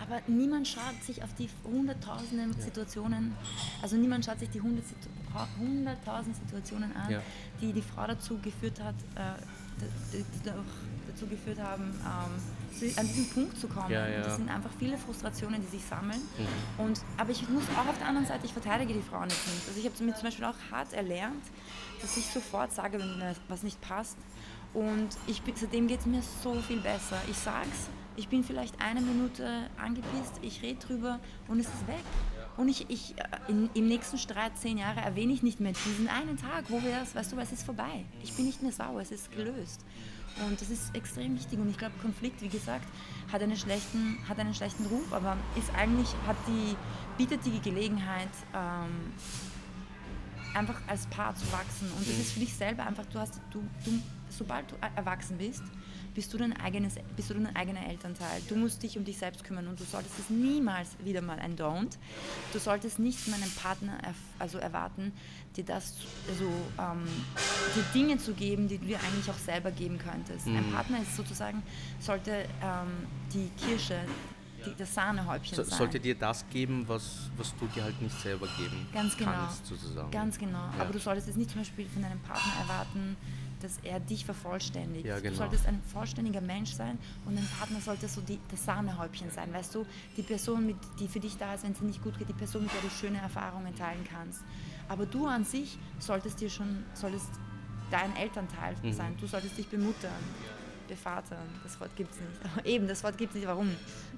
Aber 0.00 0.20
niemand 0.26 0.68
schaut 0.68 1.02
sich 1.02 1.22
auf 1.22 1.34
die 1.34 1.48
hunderttausenden 1.64 2.52
Situationen, 2.60 3.34
also 3.82 3.96
niemand 3.96 4.24
schaut 4.24 4.38
sich 4.38 4.50
die 4.50 4.60
hunderttausend 4.60 6.36
Situationen 6.36 6.94
an, 6.96 7.10
Ja. 7.10 7.20
die 7.60 7.72
die 7.72 7.82
Frau 7.82 8.06
dazu 8.06 8.38
geführt 8.38 8.80
hat, 8.82 8.94
äh, 9.16 10.22
dazu 10.44 11.26
geführt 11.26 11.58
haben, 11.60 11.84
ähm, 11.84 12.92
an 12.96 13.06
diesen 13.08 13.28
Punkt 13.30 13.58
zu 13.58 13.66
kommen. 13.68 13.90
Ja, 13.90 14.06
ja. 14.08 14.22
Das 14.22 14.36
sind 14.36 14.48
einfach 14.48 14.70
viele 14.78 14.96
Frustrationen, 14.96 15.60
die 15.60 15.66
sich 15.66 15.84
sammeln. 15.84 16.20
Und, 16.78 17.00
aber 17.16 17.30
ich 17.30 17.48
muss 17.48 17.64
auch 17.76 17.88
auf 17.88 17.98
der 17.98 18.06
anderen 18.08 18.26
Seite, 18.26 18.46
ich 18.46 18.52
verteidige 18.52 18.94
die 18.94 19.02
Frauen 19.02 19.28
jetzt 19.28 19.46
nicht. 19.46 19.68
Also 19.68 19.80
ich 19.80 19.86
habe 19.86 20.04
mir 20.04 20.14
zum 20.14 20.24
Beispiel 20.24 20.44
auch 20.44 20.54
hart 20.70 20.92
erlernt, 20.92 21.44
dass 22.00 22.16
ich 22.16 22.26
sofort 22.26 22.72
sage, 22.72 22.98
wenn 22.98 23.18
mir 23.18 23.34
was 23.48 23.62
nicht 23.62 23.80
passt. 23.80 24.16
Und 24.74 25.08
ich 25.26 25.42
seitdem 25.56 25.88
geht 25.88 26.00
es 26.00 26.06
mir 26.06 26.22
so 26.42 26.54
viel 26.60 26.80
besser. 26.80 27.16
Ich 27.30 27.36
sag's, 27.38 27.88
ich 28.18 28.28
bin 28.28 28.42
vielleicht 28.42 28.80
eine 28.82 29.00
Minute 29.00 29.70
angepisst, 29.76 30.40
ich 30.42 30.60
rede 30.62 30.84
drüber 30.84 31.20
und 31.46 31.60
es 31.60 31.66
ist 31.66 31.86
weg. 31.86 32.04
Und 32.56 32.68
ich, 32.68 32.90
ich 32.90 33.14
äh, 33.16 33.24
in, 33.46 33.70
im 33.74 33.86
nächsten 33.86 34.18
Streit, 34.18 34.58
zehn 34.58 34.78
Jahre, 34.78 35.00
erwähne 35.00 35.32
ich 35.32 35.44
nicht 35.44 35.60
mehr 35.60 35.72
diesen 35.86 36.08
einen 36.08 36.36
Tag, 36.36 36.64
wo 36.68 36.82
wir 36.82 36.98
das, 36.98 37.14
weißt 37.14 37.32
du, 37.32 37.38
es 37.38 37.52
ist 37.52 37.62
vorbei. 37.62 38.04
Ich 38.24 38.34
bin 38.34 38.46
nicht 38.46 38.60
mehr 38.60 38.72
sauer, 38.72 39.00
es 39.00 39.12
ist 39.12 39.30
gelöst. 39.30 39.84
Und 40.44 40.60
das 40.60 40.68
ist 40.68 40.94
extrem 40.94 41.36
wichtig. 41.36 41.58
Und 41.60 41.70
ich 41.70 41.78
glaube, 41.78 41.94
Konflikt, 42.02 42.42
wie 42.42 42.48
gesagt, 42.48 42.86
hat 43.32 43.40
einen 43.40 43.56
schlechten, 43.56 44.18
hat 44.28 44.38
einen 44.40 44.54
schlechten 44.54 44.86
Ruf, 44.86 45.12
aber 45.12 45.36
ist 45.56 45.72
eigentlich, 45.76 46.08
hat 46.26 46.36
die, 46.48 46.76
bietet 47.16 47.46
die 47.46 47.60
Gelegenheit, 47.60 48.28
ähm, 48.52 49.12
einfach 50.54 50.80
als 50.86 51.06
Paar 51.06 51.34
zu 51.34 51.50
wachsen. 51.52 51.90
Und 51.96 52.00
das 52.06 52.18
ist 52.18 52.32
für 52.32 52.40
dich 52.40 52.54
selber 52.54 52.86
einfach, 52.86 53.06
du 53.06 53.18
hast, 53.18 53.40
du, 53.50 53.62
du, 53.84 53.92
sobald 54.28 54.70
du 54.70 54.76
er- 54.80 54.90
erwachsen 54.96 55.38
bist, 55.38 55.62
bist 56.14 56.32
du, 56.32 56.38
dein 56.38 56.58
eigenes, 56.58 56.94
bist 57.14 57.30
du 57.30 57.34
dein 57.34 57.54
eigener 57.54 57.86
Elternteil. 57.86 58.42
Du 58.48 58.56
musst 58.56 58.82
dich 58.82 58.98
um 58.98 59.04
dich 59.04 59.18
selbst 59.18 59.44
kümmern 59.44 59.68
und 59.68 59.78
du 59.78 59.84
solltest 59.84 60.18
es 60.18 60.30
niemals 60.30 60.88
wieder 61.04 61.22
mal 61.22 61.38
ein 61.38 61.54
Don't. 61.56 61.96
Du 62.52 62.58
solltest 62.58 62.98
nicht 62.98 63.20
von 63.20 63.34
einem 63.34 63.50
Partner 63.52 63.98
also 64.40 64.58
erwarten, 64.58 65.12
dir 65.56 65.64
das, 65.64 65.94
also, 66.28 66.46
ähm, 66.78 67.06
dir 67.76 67.84
Dinge 67.94 68.18
zu 68.18 68.32
geben, 68.34 68.66
die 68.66 68.78
du 68.78 68.86
dir 68.86 68.98
eigentlich 69.00 69.30
auch 69.30 69.38
selber 69.38 69.70
geben 69.70 69.98
könntest. 69.98 70.46
Ein 70.48 70.68
Partner 70.72 71.02
ist 71.02 71.14
sozusagen, 71.14 71.62
sollte 72.00 72.46
ähm, 72.62 73.06
die 73.32 73.48
Kirsche, 73.64 74.00
die, 74.64 74.74
das 74.76 74.94
Sahnehäubchen 74.94 75.56
So, 75.56 75.62
sein. 75.64 75.78
sollte 75.78 76.00
dir 76.00 76.14
das 76.14 76.48
geben, 76.50 76.84
was, 76.88 77.30
was 77.36 77.54
du 77.56 77.66
dir 77.68 77.84
halt 77.84 78.00
nicht 78.02 78.18
selber 78.20 78.46
geben 78.58 78.86
Ganz 78.92 79.16
genau. 79.16 79.30
kannst, 79.32 79.66
sozusagen. 79.66 80.10
Ganz 80.10 80.38
genau. 80.38 80.58
Ja. 80.58 80.72
Aber 80.80 80.92
du 80.92 80.98
solltest 80.98 81.26
jetzt 81.28 81.36
nicht 81.36 81.50
zum 81.50 81.60
Beispiel 81.60 81.88
von 81.88 82.02
deinem 82.02 82.20
Partner 82.20 82.54
erwarten, 82.60 83.16
dass 83.60 83.78
er 83.82 83.98
dich 83.98 84.24
vervollständigt. 84.24 85.04
Ja, 85.04 85.16
genau. 85.18 85.30
Du 85.30 85.36
solltest 85.36 85.66
ein 85.66 85.80
vollständiger 85.92 86.40
Mensch 86.40 86.72
sein 86.72 86.96
und 87.26 87.34
dein 87.36 87.46
Partner 87.58 87.80
sollte 87.80 88.06
so 88.08 88.20
die, 88.20 88.38
das 88.50 88.64
Sahnehäubchen 88.64 89.30
sein. 89.30 89.52
Weißt 89.52 89.74
du, 89.74 89.84
die 90.16 90.22
Person, 90.22 90.64
mit, 90.66 90.76
die 91.00 91.08
für 91.08 91.18
dich 91.18 91.36
da 91.38 91.54
ist, 91.54 91.64
wenn 91.64 91.72
es 91.72 91.78
dir 91.80 91.86
nicht 91.86 92.02
gut 92.02 92.16
geht, 92.18 92.28
die 92.28 92.34
Person, 92.34 92.62
mit 92.62 92.72
der 92.72 92.80
du 92.82 92.88
schöne 92.90 93.18
Erfahrungen 93.18 93.74
teilen 93.74 94.04
kannst. 94.04 94.42
Aber 94.88 95.06
du 95.06 95.26
an 95.26 95.44
sich 95.44 95.76
solltest 95.98 96.40
dir 96.40 96.48
schon, 96.50 96.84
solltest 96.94 97.28
dein 97.90 98.14
Elternteil 98.16 98.76
Mhm. 98.82 98.92
sein. 98.92 99.16
Du 99.20 99.26
solltest 99.26 99.58
dich 99.58 99.66
bemuttern, 99.66 100.12
bevatern. 100.88 101.38
Das 101.62 101.78
Wort 101.80 101.94
gibt 101.96 102.12
es 102.12 102.18
nicht. 102.20 102.66
Eben, 102.72 102.88
das 102.88 103.04
Wort 103.04 103.16
gibt 103.18 103.30
es 103.30 103.36
nicht. 103.36 103.46
Warum? 103.46 103.70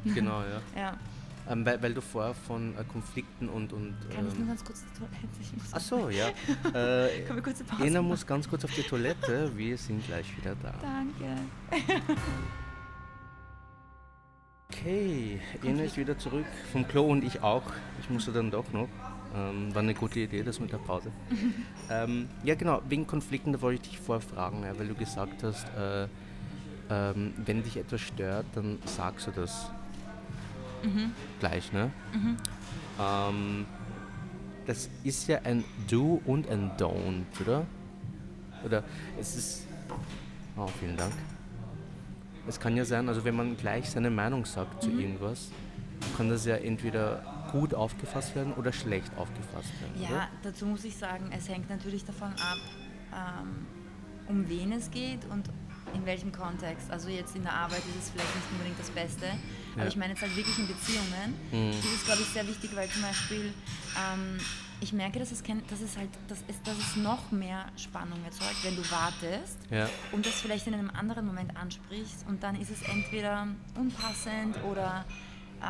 Genau, 0.05 0.41
ja. 0.43 0.61
Ja. 0.81 0.97
Ähm, 1.49 1.65
weil, 1.65 1.83
weil 1.83 1.95
du 1.95 2.03
vorher 2.03 2.35
von 2.35 2.77
äh, 2.77 2.85
Konflikten 2.85 3.49
und. 3.49 3.73
und 3.73 3.97
Kann 4.15 4.29
ich 4.29 4.35
nur 4.35 4.43
ähm, 4.43 4.49
ganz 4.49 4.65
kurz 4.65 4.85
die 4.85 4.99
Toilette? 4.99 5.67
Ach 5.73 5.81
so, 5.81 6.09
ja. 6.11 6.29
Äh, 6.69 7.23
Können 7.25 7.37
wir 7.37 7.43
kurze 7.43 7.65
Pause 7.65 7.83
Ena 7.87 8.01
machen? 8.03 8.09
muss 8.09 8.27
ganz 8.27 8.49
kurz 8.49 8.65
auf 8.65 8.75
die 8.75 8.83
Toilette. 8.83 9.51
Wir 9.57 9.77
sind 9.79 10.07
gleich 10.07 10.37
wieder 10.37 10.55
da. 10.63 10.75
Danke. 10.83 11.37
Okay, 14.73 15.41
Ena 15.65 15.83
ist 15.83 15.97
wieder 15.97 16.17
zurück 16.19 16.47
vom 16.73 16.87
Klo 16.87 17.07
und 17.07 17.25
ich 17.25 17.43
auch. 17.43 17.65
Ich 18.01 18.11
musste 18.11 18.33
dann 18.33 18.51
doch 18.51 18.71
noch. 18.73 18.89
Ähm, 19.35 19.75
war 19.75 19.83
eine 19.83 19.95
gute 19.95 20.21
Idee, 20.21 20.43
das 20.43 20.61
mit 20.61 20.73
der 20.73 20.79
Pause. 20.79 21.11
ähm, 21.91 22.29
ja, 22.45 22.55
genau, 22.55 22.83
wegen 22.89 23.07
Konflikten, 23.07 23.53
da 23.53 23.61
wollte 23.61 23.83
ich 23.83 23.91
dich 23.91 24.01
vorfragen, 24.01 24.63
ja, 24.65 24.77
weil 24.79 24.89
du 24.89 24.95
gesagt 24.95 25.43
hast, 25.43 25.67
äh, 25.77 26.09
ähm, 26.91 27.33
wenn 27.45 27.63
dich 27.63 27.77
etwas 27.77 28.01
stört, 28.01 28.47
dann 28.55 28.79
sagst 28.85 29.27
du 29.29 29.31
das 29.33 29.71
gleich, 31.39 31.73
ne? 31.73 31.91
Ähm, 32.99 33.67
das 34.67 34.89
ist 35.05 35.29
ja 35.29 35.41
ein 35.45 35.65
Do 35.89 36.21
und 36.25 36.49
ein 36.49 36.71
Don't, 36.79 37.25
oder? 37.41 37.67
Oder 38.65 38.83
es 39.19 39.37
ist. 39.37 39.67
Oh, 40.57 40.67
vielen 40.79 40.97
Dank. 40.97 41.13
Es 42.47 42.59
kann 42.59 42.77
ja 42.77 42.85
sein, 42.85 43.09
also 43.09 43.25
wenn 43.25 43.37
man 43.37 43.57
gleich 43.57 43.91
seine 43.91 44.11
Meinung 44.11 44.45
sagt 44.45 44.77
Mhm. 44.77 44.81
zu 44.81 44.91
irgendwas, 45.01 45.49
kann 46.17 46.29
das 46.31 46.45
ja 46.47 46.57
entweder 46.57 47.23
gut 47.53 47.75
aufgefasst 47.75 48.35
werden 48.35 48.53
oder 48.55 48.73
schlecht 48.73 49.11
aufgefasst 49.17 49.71
werden. 49.81 50.03
Ja, 50.03 50.09
Oder? 50.09 50.29
dazu 50.43 50.67
muss 50.67 50.85
ich 50.85 50.97
sagen, 50.97 51.31
es 51.37 51.49
hängt 51.49 51.69
natürlich 51.69 52.05
davon 52.05 52.29
ab, 52.33 52.59
ähm, 53.13 53.67
um 54.29 54.49
wen 54.49 54.73
es 54.73 54.91
geht 54.91 55.21
und 55.31 55.49
in 55.95 56.05
welchem 56.07 56.33
Kontext. 56.33 56.91
Also 56.91 57.09
jetzt 57.09 57.35
in 57.37 57.43
der 57.43 57.53
Arbeit 57.53 57.79
ist 57.81 58.05
es 58.05 58.11
vielleicht 58.11 58.35
nicht 58.35 58.47
unbedingt 58.53 58.79
das 58.79 58.91
Beste, 58.91 59.27
aber 59.75 59.83
Ja. 59.85 59.89
ich 59.89 59.97
meine 59.97 60.13
jetzt 60.13 60.23
halt 60.23 60.35
wirklich 60.37 60.59
in 60.59 60.67
Beziehungen. 60.69 61.35
Mhm. 61.53 61.77
Das 61.77 61.93
ist, 61.93 62.05
glaube 62.05 62.23
ich, 62.23 62.29
sehr 62.29 62.47
wichtig, 62.47 62.71
weil 62.75 62.89
zum 62.91 63.03
Beispiel 63.03 63.53
ähm, 63.99 64.39
ich 64.83 64.93
merke, 64.95 65.19
dass 65.19 65.31
es, 65.31 65.43
dass 65.43 65.81
es 65.83 65.97
halt, 65.99 66.09
dass 66.29 66.39
es, 66.49 66.63
dass 66.63 66.79
es 66.79 66.97
noch 66.97 67.31
mehr 67.31 67.67
Spannung 67.77 68.19
erzeugt, 68.25 68.57
wenn 68.65 68.77
du 68.77 68.91
wartest 68.91 69.59
Ja. 69.71 69.89
und 70.13 70.25
das 70.25 70.35
vielleicht 70.41 70.67
in 70.67 70.75
einem 70.75 70.91
anderen 70.91 71.27
Moment 71.27 71.55
ansprichst 71.57 72.25
und 72.29 72.43
dann 72.43 72.59
ist 72.59 72.71
es 72.71 72.81
entweder 72.83 73.47
unpassend 73.77 74.57
oder 74.65 75.05
äh, 75.61 75.65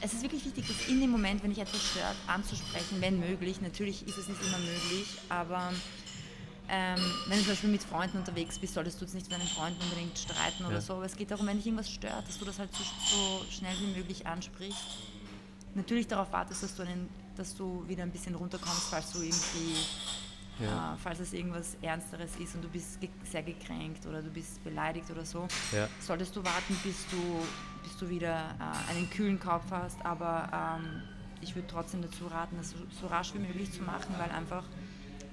es 0.00 0.14
ist 0.14 0.22
wirklich 0.22 0.44
wichtig, 0.46 0.64
das 0.66 0.88
in 0.88 1.00
dem 1.00 1.10
Moment, 1.10 1.42
wenn 1.42 1.50
dich 1.50 1.58
etwas 1.58 1.82
stört, 1.82 2.16
anzusprechen, 2.26 3.00
wenn 3.00 3.20
möglich. 3.20 3.60
Natürlich 3.60 4.06
ist 4.08 4.16
es 4.16 4.28
nicht 4.28 4.40
immer 4.40 4.56
möglich, 4.58 5.08
aber 5.28 5.70
ähm, 6.68 7.00
wenn 7.28 7.38
du 7.38 7.44
zum 7.44 7.52
Beispiel 7.52 7.70
mit 7.70 7.82
Freunden 7.82 8.18
unterwegs 8.18 8.58
bist, 8.58 8.74
solltest 8.74 9.00
du 9.00 9.04
jetzt 9.04 9.14
nicht 9.14 9.30
mit 9.30 9.38
deinen 9.38 9.48
Freunden 9.48 9.80
unbedingt 9.82 10.18
streiten 10.18 10.64
oder 10.64 10.74
Ja. 10.76 10.80
so. 10.80 10.94
Aber 10.94 11.04
es 11.04 11.16
geht 11.16 11.30
darum, 11.30 11.46
wenn 11.46 11.56
dich 11.58 11.66
irgendwas 11.66 11.90
stört, 11.90 12.26
dass 12.28 12.38
du 12.38 12.44
das 12.44 12.58
halt 12.58 12.70
so, 12.74 12.82
so 13.10 13.44
schnell 13.50 13.74
wie 13.80 13.86
möglich 13.98 14.26
ansprichst. 14.26 14.76
Natürlich 15.74 16.06
darauf 16.06 16.32
wartest, 16.32 16.62
dass 16.62 16.74
du, 16.76 16.82
einen, 16.82 17.08
dass 17.36 17.54
du 17.54 17.84
wieder 17.88 18.02
ein 18.04 18.10
bisschen 18.10 18.34
runterkommst, 18.34 18.82
falls 18.90 19.12
du 19.12 19.20
irgendwie 19.20 19.74
Ja. 20.60 20.94
äh, 20.94 20.96
falls 21.02 21.18
es 21.18 21.32
irgendwas 21.32 21.76
Ernsteres 21.82 22.36
ist 22.36 22.54
und 22.54 22.62
du 22.62 22.68
bist 22.68 23.00
ge 23.00 23.10
sehr 23.30 23.42
gekränkt 23.42 24.06
oder 24.06 24.22
du 24.22 24.30
bist 24.30 24.62
beleidigt 24.62 25.10
oder 25.10 25.24
so, 25.24 25.48
Ja. 25.72 25.88
solltest 26.00 26.36
du 26.36 26.44
warten, 26.44 26.76
bis 26.84 26.96
du, 27.10 27.16
bis 27.82 27.96
du 27.98 28.08
wieder 28.08 28.54
äh, 28.60 28.90
einen 28.92 29.10
kühlen 29.10 29.40
Kopf 29.40 29.64
hast. 29.72 29.98
Aber 30.06 30.48
ähm, 30.78 31.02
ich 31.40 31.56
würde 31.56 31.66
trotzdem 31.66 32.02
dazu 32.02 32.28
raten, 32.28 32.56
das 32.56 32.70
so, 32.70 32.76
so 33.00 33.08
rasch 33.08 33.34
wie 33.34 33.38
möglich 33.40 33.72
zu 33.72 33.82
machen, 33.82 34.14
weil 34.16 34.30
einfach 34.30 34.62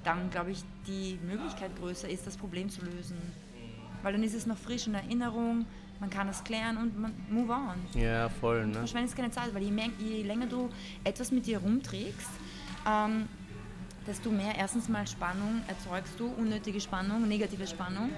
dann, 0.04 0.30
glaube 0.30 0.52
ich, 0.52 0.64
die 0.88 1.20
Möglichkeit 1.26 1.76
größer 1.78 2.10
ist, 2.10 2.26
das 2.28 2.38
Problem 2.38 2.70
zu 2.70 2.82
lösen. 2.82 3.18
Weil 4.04 4.14
dann 4.14 4.24
ist 4.24 4.34
es 4.34 4.45
noch 4.45 4.58
frisch 4.58 4.88
in 4.88 4.95
Erinnerung, 4.95 5.66
man 5.99 6.10
kann 6.10 6.28
es 6.30 6.43
klären 6.43 6.78
und 6.78 6.99
man 6.99 7.14
move 7.30 7.52
on. 7.54 7.76
Ja, 8.02 8.30
voll, 8.30 8.62
Du 8.64 8.68
ne? 8.70 8.74
verschwendest 8.74 9.16
keine 9.16 9.30
Zeit, 9.30 9.54
weil 9.54 9.62
je, 9.62 9.72
mehr, 9.72 9.89
je 9.99 10.24
länger 10.24 10.47
du 10.47 10.70
etwas 11.04 11.32
mit 11.32 11.45
dir 11.45 11.60
rumträgst, 11.60 12.30
ähm, 12.89 13.28
desto 14.08 14.32
mehr 14.32 14.56
erstens 14.58 14.89
mal 14.89 15.06
Spannung 15.06 15.62
erzeugst 15.68 16.20
du, 16.20 16.26
unnötige 16.28 16.82
Spannung, 16.82 17.28
negative 17.28 17.68
Spannung. 17.68 18.10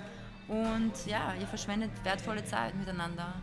Und 0.48 0.92
ja, 1.06 1.34
ihr 1.40 1.48
verschwendet 1.48 1.92
wertvolle 2.04 2.46
Zeit 2.46 2.74
miteinander. 2.76 3.34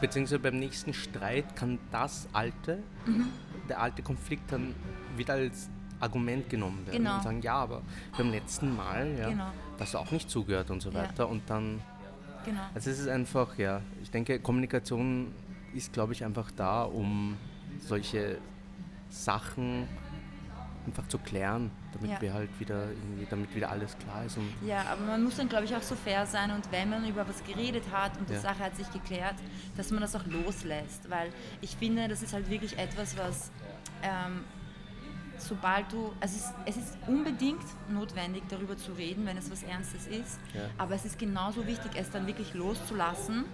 Beziehungsweise 0.00 0.38
beim 0.38 0.58
nächsten 0.60 0.94
Streit 0.94 1.54
kann 1.56 1.78
das 1.90 2.28
alte, 2.32 2.82
Mhm. 3.06 3.28
der 3.68 3.80
alte 3.80 4.02
Konflikt 4.02 4.52
dann 4.52 4.74
wieder 5.16 5.34
als 5.34 5.68
Argument 6.02 6.48
genommen 6.50 6.84
werden 6.86 6.98
Genau. 6.98 7.16
und 7.16 7.22
sagen, 7.22 7.42
ja, 7.42 7.54
aber 7.54 7.82
beim 8.16 8.30
letzten 8.30 8.74
Mal, 8.76 9.16
ja, 9.18 9.28
Genau. 9.30 9.46
hast 9.78 9.94
du 9.94 9.98
auch 9.98 10.10
nicht 10.10 10.28
zugehört 10.28 10.70
und 10.70 10.80
so 10.82 10.90
Ja. 10.90 10.96
weiter. 11.02 11.28
Und 11.28 11.42
dann, 11.48 11.80
Genau. 12.44 12.60
also 12.74 12.90
es 12.90 12.98
ist 12.98 13.08
einfach, 13.08 13.56
ja, 13.58 13.80
ich 14.02 14.10
denke, 14.10 14.38
Kommunikation 14.40 15.32
ist, 15.74 15.92
glaube 15.92 16.12
ich, 16.12 16.24
einfach 16.24 16.50
da, 16.50 16.82
um 16.82 17.36
solche 17.78 18.38
Sachen 19.08 19.86
einfach 20.84 21.06
zu 21.06 21.18
klären, 21.18 21.70
damit 21.92 22.10
Ja. 22.10 22.20
wir 22.20 22.34
halt 22.34 22.50
wieder 22.58 22.88
damit 23.30 23.54
wieder 23.54 23.70
alles 23.70 23.96
klar 23.98 24.24
ist. 24.24 24.36
Ja, 24.66 24.82
aber 24.90 25.02
man 25.02 25.22
muss 25.22 25.36
dann, 25.36 25.48
glaube 25.48 25.64
ich, 25.64 25.76
auch 25.76 25.82
so 25.82 25.94
fair 25.94 26.26
sein 26.26 26.50
und 26.50 26.70
wenn 26.72 26.90
man 26.90 27.06
über 27.08 27.26
was 27.28 27.44
geredet 27.44 27.84
hat 27.92 28.18
und 28.18 28.28
die 28.28 28.34
Ja. 28.34 28.40
Sache 28.40 28.58
hat 28.58 28.74
sich 28.76 28.90
geklärt, 28.92 29.36
dass 29.76 29.90
man 29.92 30.00
das 30.00 30.16
auch 30.16 30.26
loslässt. 30.26 31.08
Weil 31.08 31.30
ich 31.60 31.76
finde, 31.76 32.08
das 32.08 32.20
ist 32.22 32.32
halt 32.32 32.50
wirklich 32.50 32.76
etwas, 32.78 33.16
was 33.16 33.52
ähm, 34.02 34.42
sobald 35.48 35.92
du, 35.92 36.12
also 36.20 36.36
es 36.36 36.44
ist, 36.44 36.54
es 36.66 36.76
ist 36.76 36.98
unbedingt 37.06 37.62
notwendig, 37.90 38.42
darüber 38.48 38.76
zu 38.76 38.92
reden, 38.92 39.26
wenn 39.26 39.36
es 39.36 39.50
was 39.50 39.62
Ernstes 39.62 40.06
ist, 40.06 40.38
Ja. 40.54 40.62
aber 40.78 40.94
es 40.94 41.04
ist 41.04 41.18
genauso 41.18 41.66
wichtig, 41.66 41.92
es 41.94 42.10
dann 42.10 42.26
wirklich 42.26 42.54
loszulassen 42.54 43.44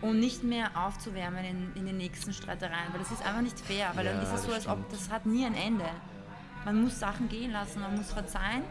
und 0.00 0.20
nicht 0.20 0.42
mehr 0.44 0.70
aufzuwärmen 0.74 1.44
in, 1.44 1.72
in 1.76 1.86
den 1.86 1.96
nächsten 1.96 2.32
Streitereien, 2.32 2.92
weil 2.92 3.00
das 3.00 3.10
ist 3.10 3.24
einfach 3.24 3.42
nicht 3.42 3.58
fair, 3.58 3.90
weil 3.94 4.04
dann 4.04 4.16
Ja, 4.16 4.22
ist 4.22 4.32
es 4.34 4.42
so, 4.44 4.52
als 4.52 4.66
ob 4.68 4.88
das 4.90 5.10
hat 5.10 5.26
nie 5.26 5.44
ein 5.44 5.54
Ende. 5.54 5.86
Man 6.64 6.82
muss 6.82 6.98
Sachen 6.98 7.28
gehen 7.28 7.52
lassen, 7.52 7.80
man 7.80 7.94
muss 7.96 8.12
verzeihen. 8.12 8.62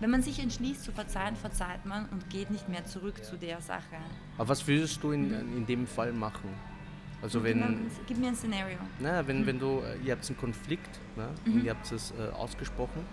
Wenn 0.00 0.10
man 0.10 0.22
sich 0.22 0.40
entschließt 0.40 0.82
zu 0.82 0.90
verzeihen, 0.90 1.36
verzeiht 1.36 1.86
man 1.86 2.08
und 2.08 2.28
geht 2.28 2.50
nicht 2.50 2.68
mehr 2.68 2.84
zurück 2.86 3.24
zu 3.24 3.36
der 3.36 3.60
Sache. 3.60 3.96
aber 4.36 4.48
was 4.48 4.66
würdest 4.66 5.02
du 5.02 5.12
in, 5.12 5.30
in 5.56 5.66
dem 5.66 5.86
Fall 5.86 6.12
machen? 6.12 6.48
Also 7.22 7.42
wenn, 7.44 7.88
Gib 8.06 8.18
mir 8.18 8.28
ein 8.28 8.34
Szenario. 8.36 8.78
Na, 8.98 9.26
wenn, 9.26 9.46
wenn 9.46 9.58
du, 9.58 9.80
äh, 9.80 9.96
ihr 10.04 10.12
habt 10.12 10.28
einen 10.28 10.36
Konflikt 10.36 10.98
ne, 11.16 11.28
und 11.46 11.62
ihr 11.64 11.70
habt 11.70 11.90
es 11.92 12.12
äh, 12.18 12.30
ausgesprochen 12.32 13.04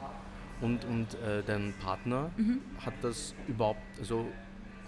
und, 0.61 0.83
und 0.85 1.13
äh, 1.21 1.43
dein 1.45 1.73
Partner 1.79 2.31
hat 2.83 2.95
das 3.03 3.35
überhaupt, 3.47 3.99
also 3.99 4.27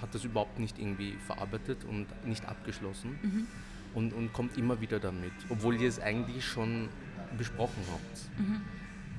hat 0.01 0.13
das 0.15 0.24
überhaupt 0.24 0.57
nicht 0.57 0.80
irgendwie 0.80 1.13
verarbeitet 1.28 1.86
und 1.86 2.07
nicht 2.26 2.45
abgeschlossen 2.45 3.47
und, 3.93 4.11
und 4.13 4.34
kommt 4.34 4.57
immer 4.57 4.82
wieder 4.82 4.99
damit, 4.99 5.32
obwohl 5.49 5.80
ihr 5.80 5.88
es 5.88 5.99
eigentlich 5.99 6.43
schon 6.43 6.89
besprochen 7.38 7.84
habt. 7.91 8.30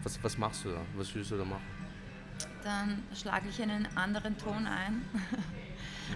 Was, 0.02 0.22
was 0.24 0.36
machst 0.36 0.64
du 0.64 0.70
da? 0.70 0.80
Was 0.96 1.14
willst 1.14 1.30
du 1.30 1.36
da 1.36 1.44
machen? 1.44 1.62
Dann 2.64 3.02
schlage 3.14 3.48
ich 3.48 3.62
einen 3.62 3.86
anderen 3.96 4.36
Ton 4.36 4.66
ein. 4.66 5.02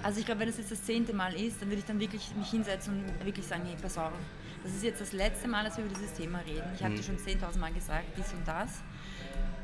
Also 0.03 0.20
ich 0.20 0.26
glaube, 0.26 0.41
wenn 0.41 0.49
das 0.49 0.59
jetzt 0.59 0.70
das 0.70 0.82
zehnte 0.82 1.12
Mal 1.12 1.34
ist, 1.34 1.61
dann 1.61 1.68
würde 1.68 1.78
ich 1.78 1.84
dann 1.84 2.01
wirklich 2.01 2.34
mich 2.37 2.51
hinsetzen 2.51 3.05
und 3.05 3.24
wirklich 3.24 3.47
sagen, 3.47 3.62
hey, 3.66 3.76
pass 3.80 3.99
auf, 3.99 4.12
das 4.62 4.74
ist 4.74 4.82
jetzt 4.82 5.01
das 5.01 5.12
letzte 5.12 5.49
Mal, 5.49 5.64
dass 5.64 5.76
wir 5.76 5.84
über 5.84 5.95
dieses 5.95 6.12
Thema 6.14 6.39
reden. 6.41 6.66
Ich 6.74 6.82
habe 6.82 6.95
dir 6.95 7.03
schon 7.03 7.16
10.000 7.16 7.59
Mal 7.59 7.72
gesagt, 7.72 8.05
dies 8.16 8.32
und 8.32 8.47
das. 8.47 8.82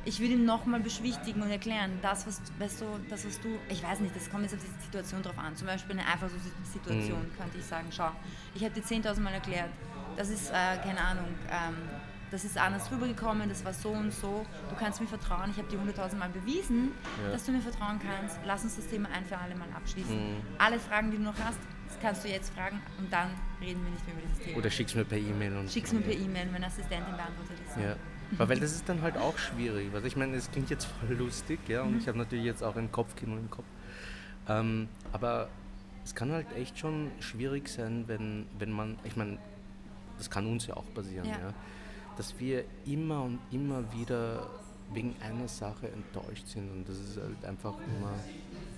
Ich 0.04 0.18
würde 0.18 0.34
ihn 0.34 0.44
nochmal 0.44 0.80
beschwichtigen 0.80 1.42
und 1.42 1.50
erklären, 1.50 1.92
das 2.02 2.26
was, 2.26 2.42
weißt 2.58 2.80
du, 2.80 2.86
das, 3.08 3.24
was 3.24 3.40
du, 3.40 3.48
ich 3.68 3.82
weiß 3.82 4.00
nicht, 4.00 4.14
das 4.16 4.28
kommt 4.30 4.42
jetzt 4.42 4.54
auf 4.54 4.60
die 4.60 4.84
Situation 4.84 5.22
drauf 5.22 5.38
an. 5.38 5.54
Zum 5.54 5.68
Beispiel 5.68 5.98
eine 5.98 6.08
Eifersuchtssituation 6.08 7.30
könnte 7.36 7.58
ich 7.58 7.64
sagen, 7.64 7.86
schau, 7.90 8.10
ich 8.54 8.64
habe 8.64 8.74
dir 8.74 8.82
10.000 8.82 9.20
Mal 9.20 9.34
erklärt, 9.34 9.70
das 10.16 10.28
ist, 10.28 10.50
äh, 10.50 10.76
keine 10.82 11.00
Ahnung, 11.00 11.26
ähm, 11.50 11.76
das 12.32 12.44
ist 12.44 12.58
anders 12.58 12.90
rübergekommen, 12.90 13.48
das 13.48 13.64
war 13.64 13.74
so 13.74 13.90
und 13.90 14.12
so, 14.12 14.44
du 14.70 14.74
kannst 14.76 15.00
mir 15.00 15.06
vertrauen, 15.06 15.50
ich 15.50 15.58
habe 15.58 15.68
dir 15.68 15.78
100.000 15.78 16.16
Mal 16.16 16.30
bewiesen, 16.30 16.92
dass 17.30 17.44
du 17.44 17.52
mir 17.52 17.60
vertrauen 17.60 18.00
kannst, 18.00 18.38
lass 18.44 18.64
uns 18.64 18.76
das 18.76 18.88
Thema 18.88 19.08
ein 19.14 19.24
für 19.26 19.36
alle 19.38 19.54
Mal 19.54 19.68
abschließen. 19.76 20.18
Alle 20.58 20.80
Fragen, 20.80 21.10
die 21.10 21.18
du 21.18 21.22
noch 21.22 21.38
hast, 21.38 21.60
das 21.86 22.00
kannst 22.00 22.24
du 22.24 22.28
jetzt 22.28 22.52
fragen 22.54 22.80
und 22.98 23.12
dann 23.12 23.28
reden 23.60 23.84
wir 23.84 23.90
nicht 23.90 24.06
mehr 24.06 24.16
über 24.16 24.22
dieses 24.26 24.44
Thema. 24.44 24.58
Oder 24.58 24.70
schickst 24.70 24.96
mir 24.96 25.04
per 25.04 25.18
E-Mail 25.18 25.56
und 25.58 25.70
Schick's 25.70 25.92
mir 25.92 26.00
per 26.00 26.14
E-Mail, 26.14 26.46
meine 26.50 26.66
Assistentin 26.66 27.14
beantwortet 27.14 27.58
es. 27.68 27.76
Ja. 27.76 27.96
Aber 28.38 28.48
weil 28.48 28.60
das 28.60 28.72
ist 28.72 28.88
dann 28.88 29.02
halt 29.02 29.18
auch 29.18 29.36
schwierig. 29.36 29.94
Also 29.94 30.06
ich 30.06 30.16
meine, 30.16 30.34
es 30.36 30.50
klingt 30.50 30.70
jetzt 30.70 30.86
voll 30.86 31.14
lustig, 31.14 31.60
ja, 31.68 31.82
und 31.82 31.98
ich 31.98 32.08
habe 32.08 32.16
natürlich 32.16 32.46
jetzt 32.46 32.62
auch 32.64 32.76
ein 32.76 32.90
Kopfkino 32.90 33.36
im 33.36 33.50
Kopf. 33.50 33.66
Ähm, 34.48 34.88
aber 35.12 35.50
es 36.02 36.14
kann 36.14 36.32
halt 36.32 36.50
echt 36.56 36.78
schon 36.78 37.10
schwierig 37.20 37.68
sein, 37.68 38.04
wenn, 38.06 38.46
wenn 38.58 38.72
man, 38.72 38.98
ich 39.04 39.16
meine, 39.16 39.36
das 40.16 40.30
kann 40.30 40.46
uns 40.46 40.66
ja 40.66 40.78
auch 40.78 40.84
passieren, 40.94 41.26
Ja. 41.28 41.32
ja. 41.38 41.54
Dass 42.16 42.38
wir 42.38 42.64
immer 42.84 43.22
und 43.22 43.38
immer 43.50 43.82
wieder 43.92 44.48
wegen 44.92 45.14
einer 45.22 45.48
Sache 45.48 45.88
enttäuscht 45.90 46.46
sind 46.46 46.70
und 46.70 46.88
das 46.88 46.98
ist 46.98 47.16
halt 47.16 47.44
einfach 47.44 47.74
immer, 47.86 48.14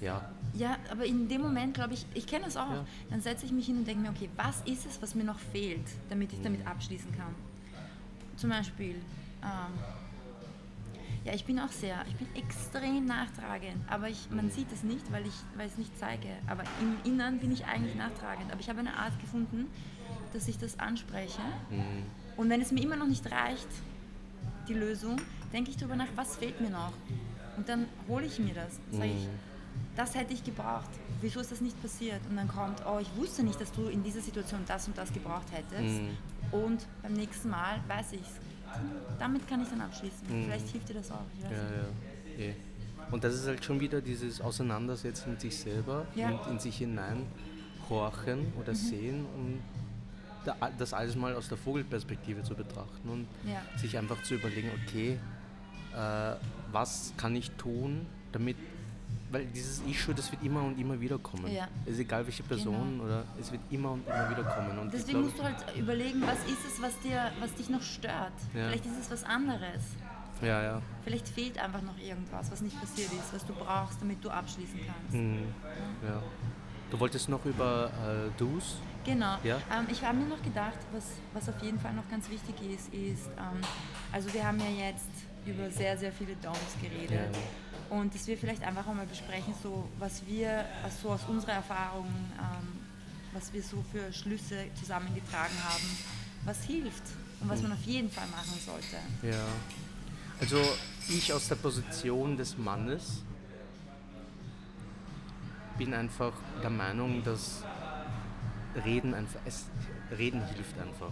ja, 0.01 0.31
Ja, 0.55 0.77
aber 0.91 1.05
in 1.05 1.27
dem 1.29 1.41
Moment, 1.43 1.75
glaube 1.75 1.95
ich, 1.95 2.07
ich 2.15 2.27
kenne 2.27 2.45
das 2.45 2.57
auch. 2.57 2.71
Ja. 2.71 2.85
Dann 3.11 3.21
setze 3.21 3.47
ich 3.47 3.53
mich 3.53 3.67
hin 3.67 3.79
und 3.79 3.87
denke 3.89 4.03
mir, 4.03 4.11
okay, 4.11 4.29
was 4.37 4.61
ist 4.63 4.87
es, 4.87 5.03
was 5.03 5.15
mir 5.17 5.25
noch 5.25 5.39
fehlt, 5.41 5.83
damit 6.09 6.33
ich 6.33 6.39
Mhm. 6.39 6.45
damit 6.45 6.67
abschließen 6.67 7.11
kann? 7.13 7.35
Zum 8.37 8.51
Beispiel, 8.51 8.95
ähm, 9.43 9.73
ja, 11.25 11.33
ich 11.33 11.45
bin 11.45 11.59
auch 11.59 11.71
sehr, 11.73 12.05
ich 12.07 12.15
bin 12.17 12.29
extrem 12.37 13.07
nachtragend, 13.07 13.77
aber 13.89 14.09
ich, 14.11 14.29
man 14.31 14.51
sieht 14.51 14.71
es 14.73 14.83
nicht, 14.85 15.11
weil 15.11 15.27
ich 15.27 15.35
es 15.59 15.79
nicht 15.79 15.99
zeige. 15.99 16.29
Aber 16.47 16.63
im 16.81 17.11
Innern 17.11 17.39
bin 17.39 17.51
ich 17.51 17.65
eigentlich 17.65 17.95
nachtragend. 17.97 18.53
Aber 18.53 18.61
ich 18.61 18.69
habe 18.69 18.81
eine 18.81 18.95
Art 18.97 19.19
gefunden, 19.21 19.67
dass 20.35 20.47
ich 20.49 20.59
das 20.59 20.79
anspreche. 20.79 21.41
Und 22.37 22.51
wenn 22.51 22.61
es 22.61 22.73
mir 22.73 22.83
immer 22.83 22.97
noch 22.97 23.07
nicht 23.07 23.25
reicht, 23.31 23.69
die 24.69 24.75
Lösung, 24.75 25.17
denke 25.53 25.71
ich 25.71 25.77
darüber 25.77 25.97
nach, 25.97 26.09
was 26.17 26.37
fehlt 26.37 26.61
mir 26.61 26.71
noch? 26.71 26.93
Und 27.57 27.69
dann 27.69 27.87
hole 28.09 28.27
ich 28.27 28.39
mir 28.39 28.55
das. 28.55 28.79
Sage 28.91 29.11
ich, 29.11 29.29
das 29.97 30.15
hätte 30.15 30.33
ich 30.35 30.43
gebraucht. 30.43 30.89
Wieso 31.21 31.41
ist 31.41 31.53
das 31.53 31.61
nicht 31.61 31.81
passiert? 31.81 32.21
Und 32.29 32.37
dann 32.37 32.49
kommt, 32.49 32.83
oh, 32.87 32.99
ich 33.01 33.09
wusste 33.17 33.43
nicht, 33.45 33.61
dass 33.61 33.71
du 33.73 33.87
in 33.89 34.03
dieser 34.03 34.21
Situation 34.21 34.61
das 34.67 34.89
und 34.89 34.99
das 34.99 35.13
gebraucht 35.13 35.47
hättest. 35.53 36.01
Und 36.51 36.87
beim 37.03 37.13
nächsten 37.13 37.51
Mal 37.51 37.81
weiß 37.89 38.13
ich 38.15 38.21
es. 38.21 39.19
Damit 39.21 39.47
kann 39.49 39.63
ich 39.63 39.69
dann 39.69 39.81
abschließen. 39.83 40.27
Vielleicht 40.27 40.69
hilft 40.69 40.89
dir 40.89 40.95
das 40.95 41.11
auch. 41.13 41.21
Ja, 41.45 41.51
ja. 41.51 42.45
eh. 42.45 42.55
Und 43.13 43.23
das 43.23 43.35
ist 43.35 43.47
halt 43.47 43.65
schon 43.65 43.79
wieder 43.79 44.01
dieses 44.01 44.41
Auseinandersetzen 44.41 45.31
mit 45.31 45.41
sich 45.41 45.57
selber 45.57 46.07
Ja. 46.17 46.31
und 46.31 46.51
in 46.53 46.59
sich 46.59 46.79
hinein 46.79 47.27
horchen 47.89 48.53
oder 48.59 48.75
sehen 48.75 49.27
und 49.37 49.61
das 50.79 50.93
alles 50.93 51.17
mal 51.17 51.35
aus 51.35 51.49
der 51.49 51.59
Vogelperspektive 51.59 52.43
zu 52.43 52.55
betrachten 52.55 53.09
und 53.09 53.27
Ja. 53.49 53.61
sich 53.79 53.97
einfach 53.99 54.23
zu 54.23 54.35
überlegen, 54.35 54.71
okay, 54.87 55.19
äh, 55.95 56.35
was 56.73 57.13
kann 57.17 57.35
ich 57.37 57.51
tun, 57.53 58.07
damit, 58.33 58.57
weil 59.31 59.47
dieses 59.47 59.81
Issue, 59.89 60.15
das 60.15 60.31
wird 60.33 60.43
immer 60.43 60.63
und 60.63 60.79
immer 60.79 61.01
wieder 61.01 61.19
kommen. 61.19 61.47
Ja. 61.53 61.69
Es 61.87 61.93
ist 61.95 62.01
egal 62.01 62.25
welche 62.27 62.43
Person 62.43 63.01
oder 63.01 63.25
es 63.41 63.51
wird 63.53 63.63
immer 63.71 63.93
und 63.93 64.07
immer 64.07 64.31
wieder 64.31 64.43
kommen. 64.45 64.79
Und 64.79 64.93
Deswegen 64.93 65.21
glaub, 65.21 65.25
musst 65.25 65.39
du 65.39 65.43
halt 65.45 65.57
überlegen, 65.77 66.23
was 66.23 66.39
ist 66.51 66.65
es, 66.67 66.83
was, 66.83 66.99
dir, 67.01 67.31
was 67.41 67.53
dich 67.55 67.69
noch 67.69 67.83
stört. 67.83 68.33
Ja. 68.55 68.69
Vielleicht 68.69 68.87
ist 68.87 68.99
es 69.01 69.11
was 69.11 69.25
anderes. 69.25 69.83
ja, 70.43 70.63
ja. 70.63 70.83
Vielleicht 71.05 71.29
fehlt 71.29 71.59
einfach 71.59 71.83
noch 71.83 71.97
irgendwas, 71.99 72.51
was 72.51 72.61
nicht 72.61 72.79
passiert 72.81 73.13
ist, 73.13 73.33
was 73.33 73.45
du 73.47 73.53
brauchst, 73.55 74.01
damit 74.01 74.23
du 74.25 74.31
abschließen 74.31 74.81
kannst. 74.87 75.15
Mhm. 75.15 75.45
ja. 76.07 76.23
Du 76.91 77.01
wolltest 77.01 77.29
noch 77.29 77.45
über 77.45 77.87
äh, 78.07 78.31
Do's? 78.39 78.77
Genau. 79.05 79.37
Ja? 79.45 79.57
Ähm, 79.73 79.87
ich 79.91 80.03
habe 80.03 80.19
mir 80.19 80.27
noch 80.27 80.43
gedacht, 80.43 80.79
was, 80.93 81.05
was 81.33 81.49
auf 81.49 81.63
jeden 81.63 81.79
Fall 81.79 81.93
noch 81.95 82.09
ganz 82.11 82.29
wichtig 82.31 82.55
ist, 82.63 82.93
ist, 82.93 83.29
ähm, 83.39 83.61
also 84.13 84.33
wir 84.33 84.47
haben 84.47 84.59
ja 84.61 84.89
jetzt 84.89 85.11
über 85.47 85.71
sehr, 85.71 85.97
sehr 85.99 86.13
viele 86.13 86.33
Don'ts 86.43 86.81
geredet. 86.81 87.37
Und 87.91 88.15
dass 88.15 88.27
wir 88.27 88.37
vielleicht 88.39 88.63
einfach 88.63 88.87
einmal 88.87 89.07
besprechen, 89.07 89.55
so 89.63 89.89
was 89.99 90.27
wir 90.27 90.65
also 90.83 91.11
aus 91.11 91.21
unserer 91.29 91.53
Erfahrung, 91.53 92.07
ähm, 92.07 92.81
was 93.33 93.53
wir 93.53 93.63
so 93.63 93.85
für 93.93 94.13
Schlüsse 94.13 94.67
zusammengetragen 94.75 95.57
haben, 95.69 95.99
was 96.45 96.63
hilft 96.65 97.03
und 97.41 97.49
was 97.49 97.61
man 97.63 97.73
auf 97.73 97.83
jeden 97.83 98.11
Fall 98.11 98.27
machen 98.29 98.59
sollte. 98.65 98.97
Ja. 99.23 99.45
Also 100.41 100.61
ich 101.09 101.33
aus 101.33 101.49
der 101.49 101.57
Position 101.57 102.37
des 102.37 102.57
Mannes 102.57 103.23
bin 105.79 105.93
einfach 105.93 106.33
der 106.63 106.71
Meinung, 106.71 107.23
dass 107.23 107.63
Reden 108.85 109.15
einfach, 109.15 109.41
es, 109.45 109.67
Reden 110.17 110.43
hilft 110.55 110.79
einfach. 110.81 111.11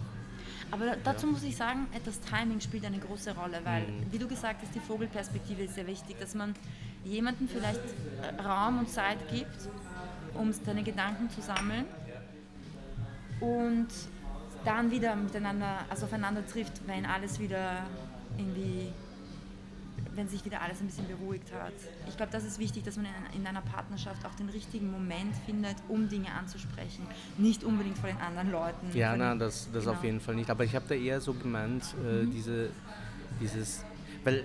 Aber 0.71 0.95
dazu 1.03 1.27
muss 1.27 1.43
ich 1.43 1.55
sagen, 1.55 1.87
das 2.03 2.19
Timing 2.19 2.59
spielt 2.59 2.85
eine 2.85 2.97
große 2.99 3.35
Rolle, 3.35 3.59
weil, 3.63 3.83
Mhm. 3.83 4.11
wie 4.11 4.17
du 4.17 4.27
gesagt 4.27 4.61
hast, 4.63 4.73
die 4.73 4.79
Vogelperspektive 4.79 5.63
ist 5.63 5.75
sehr 5.75 5.85
wichtig, 5.87 6.19
dass 6.19 6.33
man 6.35 6.55
jemandem 7.03 7.47
vielleicht 7.47 7.79
Raum 8.43 8.79
und 8.79 8.89
Zeit 8.89 9.17
gibt, 9.29 9.69
um 10.33 10.51
seine 10.51 10.83
Gedanken 10.83 11.29
zu 11.29 11.41
sammeln 11.41 11.85
und 13.39 13.87
dann 14.65 14.89
wieder 14.91 15.15
miteinander, 15.15 15.79
also 15.89 16.05
aufeinander 16.05 16.45
trifft, 16.47 16.87
wenn 16.87 17.05
alles 17.05 17.39
wieder 17.39 17.83
irgendwie 18.37 18.91
wenn 20.15 20.27
sich 20.27 20.45
wieder 20.45 20.61
alles 20.61 20.79
ein 20.81 20.87
bisschen 20.87 21.07
beruhigt 21.07 21.51
hat. 21.53 21.73
Ich 22.07 22.17
glaube, 22.17 22.31
das 22.31 22.43
ist 22.43 22.59
wichtig, 22.59 22.83
dass 22.83 22.97
man 22.97 23.05
in, 23.05 23.41
in 23.41 23.47
einer 23.47 23.61
Partnerschaft 23.61 24.25
auch 24.25 24.35
den 24.35 24.49
richtigen 24.49 24.91
Moment 24.91 25.35
findet, 25.45 25.75
um 25.87 26.09
Dinge 26.09 26.31
anzusprechen. 26.31 27.05
Nicht 27.37 27.63
unbedingt 27.63 27.97
vor 27.97 28.09
den 28.09 28.19
anderen 28.19 28.51
Leuten. 28.51 28.95
Ja, 28.95 29.15
nein, 29.15 29.39
das, 29.39 29.69
das 29.71 29.85
genau. 29.85 29.95
auf 29.95 30.03
jeden 30.03 30.19
Fall 30.19 30.35
nicht. 30.35 30.49
Aber 30.49 30.63
ich 30.63 30.75
habe 30.75 30.85
da 30.87 30.95
eher 30.95 31.19
so 31.21 31.33
gemeint, 31.33 31.83
äh, 32.03 32.25
diese, 32.25 32.69
dieses, 33.39 33.83
weil 34.23 34.43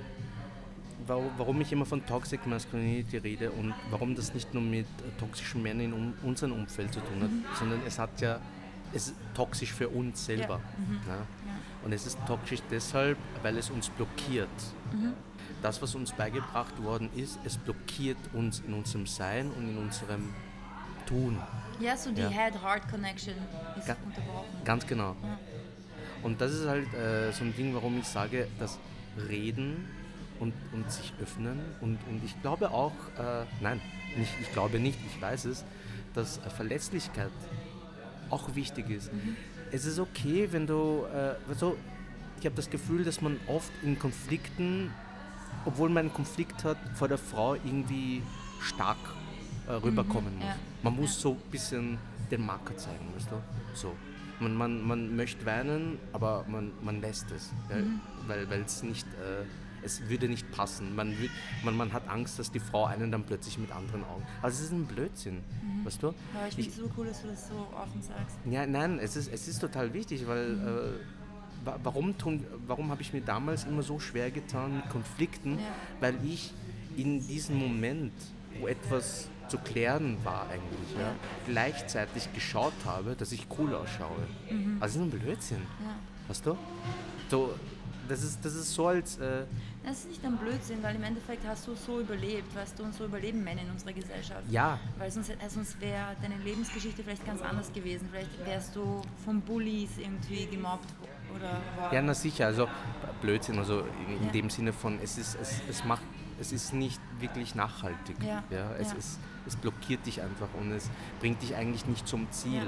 warum, 1.07 1.61
ich 1.61 1.73
immer 1.73 1.87
von 1.87 2.05
Toxic 2.05 2.47
Masculinity 2.47 3.17
rede 3.19 3.51
und 3.51 3.75
warum 3.91 4.15
das 4.15 4.35
nicht 4.35 4.53
nur 4.53 4.63
mit 4.63 4.87
äh, 4.87 5.19
toxischen 5.19 5.63
Männern 5.63 5.93
in 5.93 6.15
unserem 6.23 6.53
Umfeld 6.53 6.93
zu 6.93 7.01
tun 7.01 7.23
hat, 7.23 7.59
sondern 7.59 7.81
es 7.87 7.99
hat 7.99 8.21
ja, 8.21 8.41
es 8.93 9.09
ist 9.09 9.17
toxisch 9.35 9.73
für 9.73 9.89
uns 9.89 10.25
selber. 10.25 10.61
Ja. 11.07 11.27
Und 11.85 11.93
es 11.93 12.07
ist 12.07 12.19
toxisch 12.27 12.61
deshalb, 12.71 13.17
weil 13.43 13.57
es 13.57 13.71
uns 13.71 13.89
blockiert. 13.91 14.49
Das, 15.63 15.83
was 15.83 15.95
uns 15.95 16.13
beigebracht 16.13 16.81
worden 16.83 17.11
ist, 17.17 17.39
es 17.45 17.57
blockiert 17.57 18.19
uns 18.33 18.61
in 18.61 18.75
unserem 18.75 19.07
Sein 19.07 19.51
und 19.51 19.69
in 19.69 19.79
unserem 19.79 20.33
Tun. 21.07 21.39
Ja, 21.81 21.97
so 21.97 22.11
die 22.13 22.21
Ja. 22.21 22.29
Head-Heart-Connection 22.29 23.35
ist 23.77 23.87
Ga- 23.87 23.97
unterbrochen. 24.05 24.65
Ganz 24.65 24.87
genau. 24.87 25.17
Und 26.23 26.41
das 26.41 26.53
ist 26.53 26.67
halt 26.69 26.93
äh, 26.95 27.33
so 27.33 27.45
ein 27.45 27.55
Ding, 27.57 27.75
warum 27.75 27.99
ich 27.99 28.07
sage, 28.07 28.47
das 28.59 28.79
Reden 29.29 29.89
und, 30.41 30.53
und 30.73 30.91
sich 30.93 31.13
öffnen. 31.23 31.59
Und, 31.81 31.99
und 32.09 32.23
ich 32.25 32.41
glaube 32.43 32.71
auch, 32.71 32.93
äh, 33.19 33.45
nein, 33.61 33.81
nicht, 34.17 34.33
ich 34.41 34.53
glaube 34.53 34.79
nicht, 34.79 34.99
ich 35.07 35.21
weiß 35.21 35.45
es, 35.47 35.65
dass 36.15 36.39
äh, 36.39 36.51
Verletzlichkeit 36.51 37.31
auch 38.31 38.55
wichtig 38.55 38.91
ist. 38.91 39.11
Es 39.73 39.85
ist 39.87 39.99
okay, 39.99 40.49
wenn 40.53 40.67
du, 40.67 41.05
äh, 41.13 41.35
also 41.49 41.77
ich 42.41 42.47
habe 42.47 42.55
das 42.57 42.71
Gefühl, 42.71 43.05
dass 43.05 43.21
man 43.21 43.39
oft 43.47 43.71
in 43.83 43.99
Konflikten, 43.99 44.93
obwohl 45.69 45.89
man 45.89 46.07
einen 46.07 46.13
Konflikt 46.15 46.65
hat, 46.65 46.77
vor 46.95 47.09
der 47.09 47.19
Frau 47.19 47.55
irgendwie 47.55 48.23
stark 48.61 48.97
äh, 49.69 49.73
rüberkommen 49.73 50.35
muss. 50.37 50.45
ja. 50.47 50.57
Man 50.83 50.97
muss 50.97 51.21
so 51.21 51.33
ein 51.33 51.51
bisschen 51.51 51.99
den 52.31 52.45
Marker 52.45 52.77
zeigen, 52.77 53.07
weißt 53.15 53.29
du? 53.31 53.37
So. 53.75 53.95
Man, 54.41 54.55
man, 54.55 54.83
man 54.87 55.17
möchte 55.17 55.45
weinen, 55.47 55.99
aber 56.13 56.45
man, 56.49 56.71
man 56.83 57.01
lässt 57.01 57.31
es, 57.33 57.51
ja? 57.71 57.77
weil 58.29 58.49
weil 58.51 58.61
es 58.63 58.83
nicht, 58.85 59.07
äh, 59.15 59.45
es 59.85 60.09
würde 60.09 60.29
nicht 60.29 60.49
passen. 60.53 60.95
Man, 60.95 61.15
man, 61.65 61.77
man 61.77 61.93
hat 61.93 62.07
Angst, 62.09 62.39
dass 62.39 62.51
die 62.53 62.61
Frau 62.61 62.85
einen 62.87 63.11
dann 63.11 63.25
plötzlich 63.25 63.59
mit 63.59 63.71
anderen 63.73 64.05
Augen. 64.05 64.25
Also 64.43 64.59
es 64.59 64.65
ist 64.67 64.73
ein 64.73 64.87
Blödsinn, 64.87 65.39
weißt 65.85 66.03
du? 66.03 66.09
Aber 66.09 66.49
ich 66.49 66.55
finde 66.55 66.71
es 66.71 66.77
so 66.77 66.89
cool, 66.97 67.07
dass 67.07 67.23
du 67.23 67.29
das 67.29 67.49
so 67.49 67.55
offen 67.77 68.01
sagst. 68.03 68.37
Ja, 68.49 68.65
nein, 68.67 68.99
es 69.01 69.17
ist, 69.17 69.33
es 69.33 69.49
ist 69.49 69.59
total 69.59 69.93
wichtig, 69.93 70.27
weil 70.29 70.55
äh, 70.55 70.65
wa- 70.65 71.18
warum, 71.83 72.17
tun- 72.19 72.45
warum 72.67 72.91
habe 72.91 73.03
ich 73.03 73.13
mir 73.13 73.21
damals 73.21 73.65
immer 73.65 73.83
so 73.83 73.99
schwer 73.99 74.31
getan 74.31 74.77
mit 74.77 74.89
Konflikten? 74.91 75.59
Ja. 75.59 75.65
Weil 76.01 76.15
ich 76.25 76.53
in 76.97 77.27
diesem 77.27 77.57
Moment, 77.59 78.13
wo 78.61 78.67
etwas 78.69 79.29
zu 79.49 79.57
klären 79.59 80.17
war 80.25 80.43
eigentlich, 80.51 80.93
ja, 80.99 81.15
gleichzeitig 81.47 82.33
geschaut 82.35 82.73
habe, 82.85 83.15
dass 83.17 83.33
ich 83.33 83.47
cool 83.59 83.75
ausschaue. 83.75 84.11
Also 84.81 84.99
das 85.01 85.09
ist 85.09 85.15
ein 85.15 85.21
Blödsinn, 85.21 85.63
Ja. 85.83 85.95
weißt 86.29 86.45
du? 86.47 86.57
So, 87.31 87.55
das, 88.09 88.23
ist, 88.25 88.45
das 88.45 88.55
ist 88.55 88.73
so 88.75 88.89
als... 88.89 89.17
Äh, 89.19 89.45
Das 89.85 89.99
ist 90.01 90.09
nicht 90.09 90.25
ein 90.25 90.37
Blödsinn, 90.37 90.83
weil 90.83 90.97
im 90.97 91.03
Endeffekt 91.03 91.47
hast 91.47 91.67
du 91.67 91.75
so 91.75 92.01
überlebt, 92.01 92.55
weißt 92.55 92.79
du, 92.79 92.83
und 92.85 92.95
so 92.95 93.05
überleben 93.07 93.43
Männer 93.45 93.63
in 93.63 93.71
unserer 93.71 93.93
Gesellschaft. 93.93 94.43
ja, 94.51 94.79
Weil 94.99 95.11
sonst, 95.11 95.31
sonst 95.49 95.81
wäre 95.81 96.15
deine 96.21 96.37
Lebensgeschichte 96.45 97.03
vielleicht 97.03 97.25
ganz 97.25 97.41
anders 97.43 97.73
gewesen. 97.73 98.07
Vielleicht 98.11 98.45
wärst 98.47 98.77
du 98.77 99.01
von 99.25 99.41
Bullies 99.41 99.91
irgendwie 99.99 100.47
gemobbt. 100.47 100.89
Ja, 101.93 102.03
na 102.03 102.15
sicher, 102.15 102.47
also 102.47 102.69
Blödsinn, 103.23 103.59
also 103.59 103.81
in, 103.81 104.27
Ja. 104.27 104.33
dem 104.33 104.51
Sinne 104.51 104.73
von, 104.73 104.99
es 105.03 105.19
ist, 105.19 105.37
es, 105.41 105.61
es 105.69 105.85
macht, 105.85 106.03
es 106.41 106.53
ist 106.53 106.73
nicht 106.75 107.01
wirklich 107.21 107.55
nachhaltig. 107.55 108.17
Ja, 108.23 108.43
es, 108.79 108.93
ja. 108.93 108.99
Ist, 108.99 109.19
es 109.47 109.57
blockiert 109.57 110.05
dich 110.07 110.21
einfach 110.23 110.49
und 110.61 110.73
es 110.73 110.91
bringt 111.21 111.43
dich 111.43 111.55
eigentlich 111.57 111.87
nicht 111.87 112.07
zum 112.07 112.31
Ziel. 112.31 112.63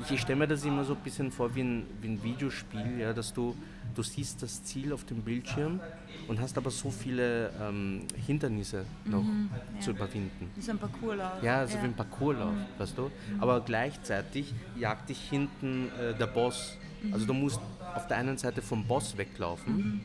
Ich, 0.00 0.10
ich 0.10 0.20
stelle 0.22 0.38
mir 0.40 0.48
das 0.48 0.64
immer 0.64 0.84
so 0.84 0.94
ein 0.94 1.00
bisschen 1.00 1.30
vor 1.30 1.54
wie 1.54 1.60
ein, 1.62 1.86
wie 2.00 2.08
ein 2.08 2.22
Videospiel, 2.22 2.98
ja, 2.98 3.12
dass 3.12 3.32
du, 3.32 3.54
du 3.94 4.02
siehst 4.02 4.42
das 4.42 4.64
Ziel 4.64 4.92
auf 4.92 5.04
dem 5.04 5.22
Bildschirm 5.22 5.78
und 6.26 6.40
hast 6.40 6.58
aber 6.58 6.70
so 6.70 6.90
viele 6.90 7.50
ähm, 7.60 8.06
Hindernisse 8.26 8.86
noch 9.04 9.22
Mhm, 9.22 9.50
ja. 9.74 9.80
zu 9.80 9.90
überwinden. 9.92 10.50
Wie 10.56 10.62
so 10.62 10.72
ein 10.72 10.78
Parcourslauf. 10.78 11.42
Ja, 11.42 11.64
so 11.66 11.74
wie 11.80 11.84
ein 11.84 11.94
Parcourslauf, 11.94 12.54
weißt 12.78 12.98
du? 12.98 13.10
Aber 13.38 13.60
gleichzeitig 13.60 14.52
jagt 14.76 15.10
dich 15.10 15.20
hinten 15.30 15.88
äh, 16.00 16.14
der 16.14 16.26
Boss. 16.26 16.76
Also 17.12 17.26
du 17.26 17.34
musst 17.34 17.60
auf 17.94 18.06
der 18.06 18.16
einen 18.18 18.36
Seite 18.38 18.62
vom 18.62 18.84
Boss 18.86 19.16
weglaufen, 19.16 20.04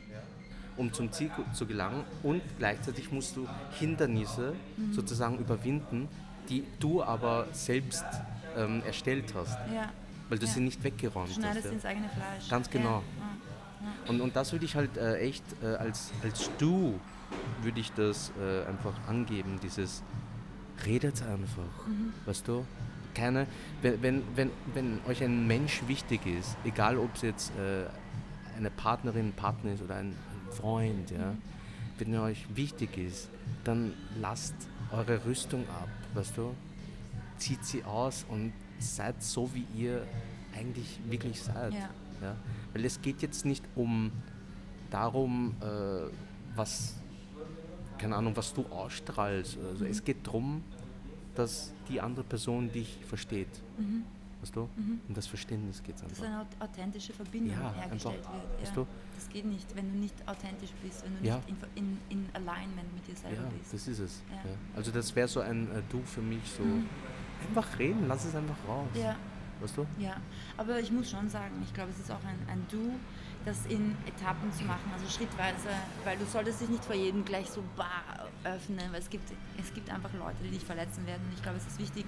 um 0.76 0.92
zum 0.92 1.10
Ziel 1.12 1.30
zu 1.52 1.66
gelangen 1.66 2.04
und 2.22 2.42
gleichzeitig 2.58 3.10
musst 3.12 3.36
du 3.36 3.46
Hindernisse 3.78 4.54
sozusagen 4.92 5.38
überwinden, 5.38 6.08
die 6.48 6.64
du 6.78 7.02
aber 7.02 7.46
selbst 7.52 8.04
ähm, 8.56 8.82
erstellt 8.86 9.32
hast, 9.34 9.56
Ja. 9.72 9.90
weil 10.28 10.38
du 10.38 10.46
ja. 10.46 10.52
sie 10.52 10.60
nicht 10.60 10.82
weggeräumt 10.82 11.28
hast. 11.28 11.36
Schneidest 11.36 11.66
Ja. 11.66 11.72
ins 11.72 11.84
eigene 11.84 12.08
Fleisch. 12.08 12.48
Ganz 12.48 12.70
genau. 12.70 13.02
Ja. 13.18 14.10
Und, 14.10 14.20
und 14.20 14.34
das 14.36 14.52
würde 14.52 14.64
ich 14.64 14.74
halt 14.74 14.96
äh, 14.96 15.18
echt 15.18 15.44
äh, 15.62 15.66
als, 15.76 16.10
als 16.22 16.50
du 16.58 16.98
würde 17.62 17.80
ich 17.80 17.92
das 17.92 18.32
äh, 18.40 18.66
einfach 18.68 18.94
angeben, 19.08 19.58
dieses 19.62 20.02
redet 20.84 21.22
einfach, 21.22 21.62
weißt 22.26 22.48
du? 22.48 22.64
Keine, 23.14 23.46
wenn, 23.82 24.02
wenn, 24.02 24.22
wenn, 24.36 24.50
wenn 24.74 25.00
euch 25.08 25.22
ein 25.22 25.46
Mensch 25.46 25.82
wichtig 25.86 26.26
ist, 26.26 26.56
egal 26.64 26.96
ob 26.96 27.14
es 27.16 27.22
jetzt 27.22 27.52
äh, 27.56 27.86
eine 28.56 28.70
Partnerin, 28.70 29.28
ein 29.28 29.32
Partner 29.32 29.72
ist 29.72 29.82
oder 29.82 29.96
ein, 29.96 30.08
ein 30.10 30.52
Freund, 30.52 31.10
ja, 31.10 31.34
wenn 31.98 32.14
er 32.14 32.22
euch 32.22 32.46
wichtig 32.54 32.96
ist, 32.96 33.28
dann 33.64 33.92
lasst 34.20 34.54
eure 34.92 35.24
Rüstung 35.24 35.68
ab, 35.68 35.88
weißt 36.14 36.36
du? 36.36 36.54
Zieht 37.38 37.64
sie 37.64 37.84
aus 37.84 38.24
und 38.28 38.52
seid 38.78 39.22
so, 39.22 39.50
wie 39.54 39.66
ihr 39.76 40.06
eigentlich 40.54 40.98
wirklich 41.08 41.42
seid. 41.42 41.72
Ja. 41.74 41.90
Ja? 42.22 42.36
Weil 42.72 42.84
es 42.84 43.00
geht 43.00 43.22
jetzt 43.22 43.44
nicht 43.44 43.64
um 43.74 44.10
darum, 44.90 45.54
äh, 45.60 46.10
was, 46.56 46.94
keine 47.98 48.16
Ahnung, 48.16 48.36
was 48.36 48.52
du 48.52 48.64
ausstrahlst. 48.66 49.58
Also 49.58 49.84
es 49.84 50.04
geht 50.04 50.26
darum, 50.26 50.62
dass 51.34 51.72
die 51.88 52.00
andere 52.00 52.24
Person 52.24 52.70
dich 52.72 52.98
versteht. 53.08 53.48
Weißt 54.42 54.56
du? 54.56 54.68
Um 54.76 55.00
das 55.14 55.26
Verständnis 55.26 55.82
geht 55.82 55.96
es 55.96 56.00
Dass 56.02 56.10
einfach. 56.12 56.24
eine 56.24 56.40
aut- 56.40 56.46
authentische 56.60 57.12
Verbindung 57.12 57.50
Ja, 57.60 57.74
hergestellt 57.74 58.16
einfach, 58.20 58.32
wird. 58.32 58.60
weißt 58.62 58.70
Ja. 58.76 58.82
du? 58.82 58.86
Das 59.16 59.28
geht 59.28 59.44
nicht, 59.44 59.76
wenn 59.76 59.92
du 59.92 59.98
nicht 59.98 60.14
authentisch 60.26 60.70
bist, 60.82 61.04
wenn 61.04 61.18
du 61.18 61.24
Ja. 61.26 61.36
nicht 61.36 61.48
in, 61.74 61.98
in, 62.08 62.18
in 62.20 62.28
Alignment 62.32 62.94
mit 62.94 63.06
dir 63.06 63.16
selber 63.16 63.42
Ja, 63.42 63.48
bist. 63.58 63.74
das 63.74 63.86
ist 63.86 63.98
es. 63.98 64.22
Ja. 64.30 64.38
Also 64.74 64.90
das 64.92 65.14
wäre 65.14 65.28
so 65.28 65.40
ein 65.40 65.70
äh, 65.72 65.82
Du 65.90 66.00
für 66.04 66.22
mich, 66.22 66.40
so 66.56 66.62
einfach 67.48 67.78
reden, 67.78 68.06
lass 68.08 68.24
es 68.24 68.34
einfach 68.34 68.56
raus. 68.66 68.88
Ja, 68.94 69.14
Weißt 69.60 69.76
du? 69.76 69.86
ja. 69.98 70.16
Aber 70.56 70.80
ich 70.80 70.90
muss 70.90 71.10
schon 71.10 71.28
sagen, 71.28 71.54
ich 71.62 71.74
glaube, 71.74 71.90
es 71.90 71.98
ist 71.98 72.10
auch 72.10 72.24
ein, 72.24 72.38
ein 72.50 72.64
Du, 72.70 72.92
das 73.44 73.66
in 73.66 73.94
Etappen 74.06 74.50
zu 74.52 74.64
machen, 74.64 74.90
also 74.94 75.06
schrittweise, 75.06 75.68
weil 76.04 76.16
du 76.16 76.24
solltest 76.24 76.62
dich 76.62 76.68
nicht 76.70 76.84
vor 76.84 76.94
jedem 76.94 77.24
gleich 77.26 77.50
so 77.50 77.62
bar 77.76 78.26
öffnen, 78.44 78.92
weil 78.92 79.00
es 79.00 79.10
gibt, 79.10 79.30
es 79.58 79.72
gibt 79.74 79.90
einfach 79.90 80.12
Leute, 80.14 80.36
die 80.44 80.50
dich 80.50 80.64
verletzen 80.64 81.06
werden. 81.06 81.22
Und 81.26 81.34
ich 81.34 81.42
glaube, 81.42 81.58
es 81.58 81.66
ist 81.66 81.78
wichtig, 81.78 82.04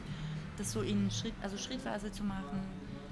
das 0.58 0.72
so 0.72 0.80
in 0.82 1.10
Schritt, 1.10 1.34
also 1.42 1.56
schrittweise 1.56 2.10
zu 2.12 2.24
machen, 2.24 2.60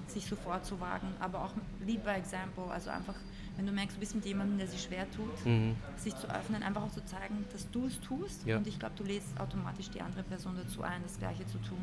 sich 0.07 0.27
so 0.27 0.37
vorzuwagen, 0.37 1.09
aber 1.21 1.45
auch 1.45 1.53
lead 1.87 2.03
by 2.05 2.11
example, 2.11 2.65
also 2.65 2.91
einfach, 2.91 3.15
wenn 3.57 3.65
du 3.67 3.73
merkst, 3.73 3.97
du 3.97 4.01
bist 4.01 4.15
mit 4.15 4.25
jemandem, 4.25 4.59
der 4.59 4.67
sich 4.67 4.83
schwer 4.83 5.09
tut, 5.13 5.45
Mhm. 5.47 5.77
sich 5.97 6.17
zu 6.17 6.29
öffnen, 6.29 6.63
einfach 6.65 6.83
auch 6.83 6.91
zu 6.91 7.05
zeigen, 7.05 7.45
dass 7.53 7.71
du 7.71 7.87
es 7.87 8.01
tust 8.01 8.45
Ja. 8.45 8.57
und 8.57 8.67
ich 8.67 8.79
glaube, 8.79 8.95
du 8.97 9.05
lädst 9.05 9.39
automatisch 9.39 9.89
die 9.91 10.01
andere 10.01 10.23
Person 10.25 10.57
dazu 10.57 10.83
ein, 10.83 11.01
das 11.05 11.19
Gleiche 11.19 11.47
zu 11.47 11.59
tun. 11.59 11.79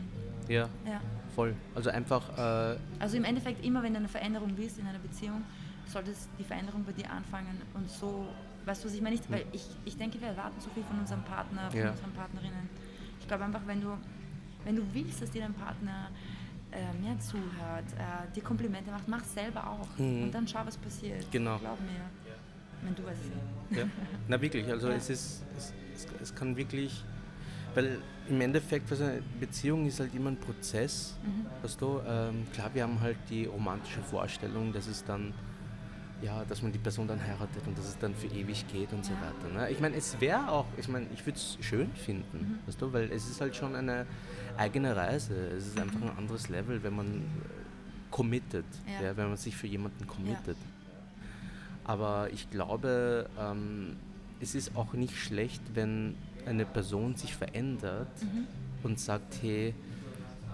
Ja, 0.50 0.68
Ja. 0.86 1.00
voll. 1.36 1.56
Also 1.74 1.90
einfach, 1.90 2.22
äh, 2.38 2.78
Also 3.00 3.16
im 3.18 3.24
Endeffekt, 3.24 3.64
immer 3.64 3.82
wenn 3.82 3.94
du 3.94 4.00
eine 4.00 4.10
Veränderung 4.10 4.52
willst 4.58 4.78
in 4.80 4.88
einer 4.88 5.00
Beziehung, 5.00 5.44
solltest 5.88 6.28
die 6.38 6.44
Veränderung 6.44 6.84
bei 6.84 6.92
dir 6.92 7.10
anfangen 7.10 7.62
und 7.76 7.90
so, 7.90 8.28
weißt 8.68 8.84
du, 8.84 8.88
was 8.88 8.94
ich 8.96 9.02
meine? 9.02 9.16
Nicht, 9.16 9.32
weil 9.32 9.46
ich, 9.54 9.66
ich 9.86 9.98
denke, 9.98 10.20
wir 10.22 10.28
erwarten 10.30 10.60
so 10.60 10.70
viel 10.70 10.84
von 10.84 11.00
unserem 11.00 11.24
Partner, 11.24 11.72
von 11.72 11.80
Ja. 11.80 11.92
unseren 11.92 12.12
Partnerinnen. 12.12 12.70
Ich 13.20 13.28
glaube 13.28 13.44
einfach, 13.46 13.62
wenn 13.66 13.82
du, 13.82 13.90
wenn 14.66 14.76
du 14.76 14.84
willst, 14.94 15.22
dass 15.22 15.32
dir 15.32 15.42
dein 15.42 15.54
Partner 15.54 16.10
äh, 16.72 16.94
mehr 17.02 17.18
zuhört, 17.20 17.86
äh, 17.98 18.34
dir 18.36 18.44
Komplimente 18.44 18.92
macht, 18.92 19.08
mach 19.08 19.24
selber 19.24 19.66
auch. 19.70 19.88
Mhm. 19.98 20.24
Und 20.24 20.32
dann 20.34 20.48
schau, 20.48 20.60
was 20.66 20.78
passiert. 20.78 21.26
Genau. 21.32 21.58
Glaub 21.60 21.80
mir. 21.82 22.02
Wenn 22.84 22.94
du 22.94 23.02
es 23.04 23.18
nicht. 23.18 23.78
Ja, 23.78 23.90
na 24.28 24.40
wirklich, 24.40 24.68
also 24.70 24.90
Ja. 24.90 24.96
es 24.96 25.10
ist, 25.10 25.44
es, 25.58 25.74
es, 25.96 26.08
es 26.22 26.36
kann 26.36 26.56
wirklich, 26.56 27.04
weil 27.74 28.00
im 28.30 28.40
Endeffekt, 28.42 28.92
also 28.92 29.04
eine 29.06 29.22
Beziehung 29.40 29.88
ist 29.88 30.00
halt 30.00 30.14
immer 30.14 30.30
ein 30.30 30.38
Prozess, 30.38 31.16
Mhm. 31.24 31.46
weißt 31.64 31.82
du, 31.82 32.00
ähm, 32.08 32.46
klar, 32.54 32.70
wir 32.74 32.84
haben 32.84 33.00
halt 33.00 33.18
die 33.30 33.46
romantische 33.46 34.02
Vorstellung, 34.02 34.72
dass 34.74 34.88
es 34.88 35.04
dann, 35.04 35.34
ja, 36.22 36.44
dass 36.46 36.62
man 36.64 36.72
die 36.72 36.80
Person 36.80 37.08
dann 37.08 37.22
heiratet 37.22 37.62
und 37.68 37.78
dass 37.78 37.86
es 37.90 37.98
dann 38.00 38.16
für 38.16 38.28
ewig 38.28 38.66
geht 38.72 38.92
und 38.92 39.06
so 39.06 39.12
Ja. 39.14 39.22
weiter. 39.22 39.54
Ne? 39.54 39.72
Ich 39.72 39.80
meine, 39.80 39.96
es 39.96 40.20
wäre 40.20 40.50
auch, 40.52 40.66
ich 40.78 40.88
meine, 40.88 41.06
ich 41.14 41.26
würde 41.26 41.38
es 41.38 41.58
schön 41.62 41.90
finden, 41.96 42.38
Mhm. 42.38 42.68
weißt 42.68 42.82
du, 42.82 42.92
weil 42.92 43.12
es 43.12 43.30
ist 43.30 43.40
halt 43.40 43.56
schon 43.56 43.76
eine 43.76 44.06
eigene 44.58 44.96
Reise, 44.96 45.36
es 45.36 45.68
ist 45.68 45.80
einfach 45.80 46.02
ein 46.02 46.18
anderes 46.18 46.50
Level, 46.50 46.82
wenn 46.82 46.96
man 46.96 47.08
äh, 47.08 47.20
committet, 48.10 48.66
Ja. 49.00 49.08
ja. 49.10 49.18
wenn 49.18 49.28
man 49.28 49.38
sich 49.38 49.56
für 49.56 49.68
jemanden 49.68 50.08
committet. 50.08 50.58
Aber 51.84 52.30
ich 52.34 52.50
glaube, 52.50 53.30
ähm, 53.40 53.96
es 54.40 54.56
ist 54.56 54.76
auch 54.76 54.94
nicht 54.94 55.16
schlecht, 55.16 55.62
wenn 55.74 56.16
eine 56.46 56.66
Person 56.66 57.16
sich 57.16 57.36
verändert 57.36 58.08
Mhm. 58.22 58.48
und 58.84 59.00
sagt, 59.00 59.38
hey, 59.42 59.74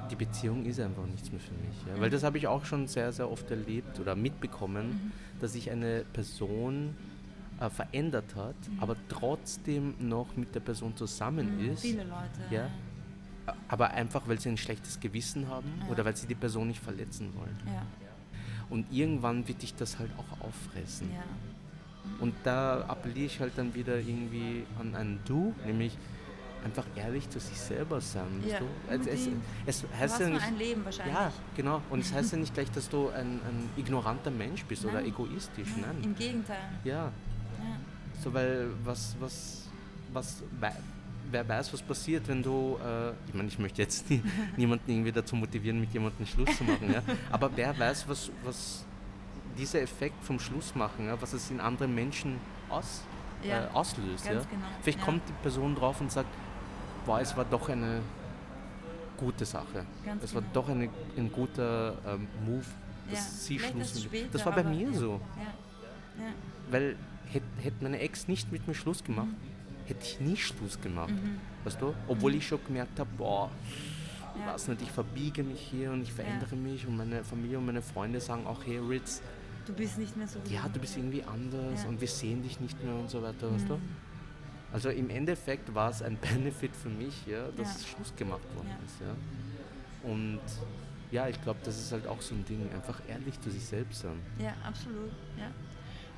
die 0.10 0.16
Beziehung 0.16 0.66
ist 0.66 0.80
einfach 0.80 1.06
nichts 1.06 1.32
mehr 1.32 1.40
für 1.42 1.54
mich. 1.54 1.76
Ja? 1.88 2.00
Weil 2.02 2.10
das 2.10 2.24
habe 2.24 2.38
ich 2.38 2.48
auch 2.48 2.66
schon 2.66 2.88
sehr, 2.88 3.12
sehr 3.12 3.30
oft 3.30 3.50
erlebt 3.52 4.00
oder 4.00 4.16
mitbekommen, 4.16 4.88
Mhm. 4.90 5.12
dass 5.42 5.54
sich 5.54 5.70
eine 5.72 6.04
Person 6.14 6.96
äh, 7.60 7.70
verändert 7.70 8.36
hat, 8.36 8.56
aber 8.80 8.96
trotzdem 9.10 9.94
noch 10.00 10.36
mit 10.36 10.54
der 10.56 10.60
Person 10.60 10.96
zusammen 10.98 11.60
ist. 11.60 11.84
Mhm. 11.84 11.88
Viele 11.90 12.04
Leute. 12.04 12.42
Ja. 12.52 12.68
Aber 13.68 13.92
einfach, 13.92 14.28
weil 14.28 14.40
sie 14.40 14.50
ein 14.50 14.58
schlechtes 14.58 15.00
Gewissen 15.00 15.48
haben 15.50 15.72
Ja. 15.82 15.92
oder 15.92 16.06
weil 16.06 16.16
sie 16.16 16.28
die 16.28 16.36
Person 16.36 16.68
nicht 16.68 16.82
verletzen 16.82 17.30
wollen. 17.36 17.56
Ja, 17.68 17.84
Und 18.70 18.92
irgendwann 18.92 19.48
wird 19.48 19.62
dich 19.62 19.76
das 19.76 20.00
halt 20.00 20.10
auch 20.18 20.46
auffressen. 20.48 21.10
ja. 21.14 21.24
Und 22.20 22.34
da 22.44 22.82
appelliere 22.88 23.28
ich 23.28 23.40
halt 23.40 23.54
dann 23.56 23.74
wieder 23.76 23.98
irgendwie 23.98 24.66
an 24.80 24.94
ein 24.96 25.20
Du, 25.26 25.54
nämlich 25.66 25.98
einfach 26.64 26.86
ehrlich 26.96 27.30
zu 27.30 27.40
sich 27.40 27.58
selber 27.60 28.00
sein. 28.02 28.44
Ja, 28.48 28.60
du? 28.60 28.66
Es, 28.90 29.28
es, 29.66 29.84
heißt 30.00 30.20
ja 30.22 30.30
nicht. 30.30 30.42
ein 30.46 30.58
Leben 30.58 30.84
wahrscheinlich. 30.86 31.14
Ja, 31.16 31.32
genau. 31.56 31.82
Und 31.90 32.00
es 32.00 32.14
heißt 32.14 32.32
ja 32.34 32.38
nicht 32.40 32.54
gleich, 32.54 32.72
dass 32.72 32.90
du 32.90 33.10
ein, 33.10 33.40
ein 33.48 33.70
ignoranter 33.78 34.32
Mensch 34.32 34.64
bist 34.66 34.84
oder 34.86 34.96
Nein. 34.96 35.08
egoistisch. 35.08 35.70
Nein. 35.80 35.98
Im 36.04 36.16
Gegenteil. 36.16 36.58
Ja, 36.84 36.94
Ja. 36.94 37.12
so 38.24 38.34
weil 38.34 38.68
was, 38.84 39.16
was, 39.20 39.68
was, 40.14 40.44
wer 41.32 41.48
weiß, 41.48 41.74
was 41.74 41.82
passiert, 41.82 42.28
wenn 42.28 42.44
du, 42.44 42.78
äh, 42.84 43.12
ich 43.28 43.34
meine, 43.34 43.48
ich 43.50 43.58
möchte 43.60 43.82
jetzt 43.82 44.10
nie, 44.10 44.22
niemanden 44.58 44.90
irgendwie 44.92 45.12
dazu 45.12 45.36
motivieren, 45.36 45.80
mit 45.80 45.92
jemandem 45.94 46.26
Schluss 46.26 46.56
zu 46.58 46.64
machen, 46.64 46.92
ja, 46.94 47.02
aber 47.32 47.50
wer 47.56 47.78
weiß, 47.78 48.08
was, 48.08 48.30
was 48.44 48.86
dieser 49.58 49.82
Effekt 49.82 50.24
vom 50.24 50.40
Schlussmachen, 50.40 51.08
ja, 51.08 51.20
was 51.22 51.34
es 51.34 51.50
in 51.52 51.60
anderen 51.60 51.94
Menschen 51.96 52.38
aus, 52.70 53.02
Ja, 53.44 53.66
äh, 53.66 53.68
auslöst. 53.74 54.26
ja. 54.26 54.34
genau, 54.34 54.44
Vielleicht 54.82 55.02
kommt 55.02 55.22
die 55.28 55.34
Person 55.42 55.76
drauf 55.76 56.00
und 56.02 56.12
sagt, 56.12 56.30
boah, 57.06 57.20
es 57.22 57.36
war 57.36 57.46
doch 57.46 57.70
eine 57.70 58.02
gute 59.18 59.46
Sache. 59.46 59.86
Ganz 60.06 60.24
es 60.24 60.34
war 60.34 60.42
genau. 60.42 60.54
doch 60.54 60.70
eine, 60.70 60.90
ein 61.18 61.32
guter 61.32 61.96
ähm, 62.06 62.28
Move, 62.46 62.66
dass 63.10 63.20
Ja, 63.20 63.22
sie 63.22 63.60
Schluss 63.60 63.96
mit 63.96 64.04
später, 64.04 64.30
Das 64.32 64.46
war 64.46 64.54
bei 64.54 64.64
mir 64.64 64.94
so. 64.94 65.20
Ja. 65.38 66.24
Ja. 66.26 66.32
Weil 66.72 66.96
hätte 67.32 67.46
hätt 67.62 67.82
meine 67.82 68.00
Ex 68.00 68.28
nicht 68.28 68.52
mit 68.52 68.68
mir 68.68 68.74
Schluss 68.76 69.04
gemacht, 69.04 69.28
Mhm. 69.28 69.88
hätte 69.88 70.04
ich 70.04 70.20
nie 70.20 70.38
Schluss 70.38 70.80
gemacht. 70.82 71.14
Weißt 71.64 71.82
du? 71.82 71.94
Obwohl 72.08 72.36
ich 72.36 72.48
schon 72.48 72.60
gemerkt 72.66 73.00
habe, 73.00 73.10
boah, 73.18 73.50
Ja. 74.40 74.54
weiß 74.54 74.68
nicht, 74.70 74.82
ich 74.82 74.92
verbiege 74.92 75.44
mich 75.44 75.60
hier 75.60 75.92
und 75.92 76.02
ich 76.02 76.12
verändere 76.12 76.56
mich 76.56 76.86
und 76.88 76.98
meine 76.98 77.24
Familie 77.24 77.58
und 77.60 77.66
meine 77.66 77.82
Freunde 77.82 78.20
sagen 78.20 78.46
auch, 78.48 78.66
hey 78.66 78.78
Ritz, 78.80 79.22
Du 79.66 79.72
bist 79.74 79.98
nicht 79.98 80.18
mehr 80.18 80.28
so 80.28 80.40
ja, 80.50 80.68
du 80.68 80.78
bist 80.78 80.98
irgendwie 80.98 81.24
anders 81.24 81.80
Ja. 81.82 81.84
Mhm. 81.86 81.90
und 81.94 82.02
wir 82.02 82.08
sehen 82.10 82.44
dich 82.44 82.60
nicht 82.60 82.84
mehr 82.84 82.94
und 82.96 83.10
so 83.10 83.22
weiter, 83.24 83.50
weißt 83.54 83.70
du? 83.70 83.80
Also 84.74 84.90
im 84.90 85.10
Endeffekt 85.10 85.74
war 85.74 85.90
es 85.92 86.02
ein 86.02 86.18
Benefit 86.22 86.76
für 86.76 86.90
mich, 86.90 87.26
ja, 87.28 87.48
dass 87.56 87.82
Ja. 87.82 87.88
Schluss 87.88 88.14
gemacht 88.16 88.44
worden 88.56 88.70
Ja. 88.70 88.86
ist. 88.86 89.00
Ja. 89.00 90.10
Und 90.10 90.42
ja, 91.12 91.28
ich 91.28 91.42
glaube, 91.44 91.60
das 91.64 91.80
ist 91.80 91.92
halt 91.92 92.08
auch 92.08 92.22
so 92.22 92.34
ein 92.36 92.44
Ding, 92.46 92.68
einfach 92.74 93.00
ehrlich 93.08 93.40
zu 93.40 93.52
sich 93.52 93.64
selbst 93.64 94.02
sein. 94.02 94.20
Ja, 94.40 94.54
absolut. 94.66 95.12
Ja. 95.38 95.52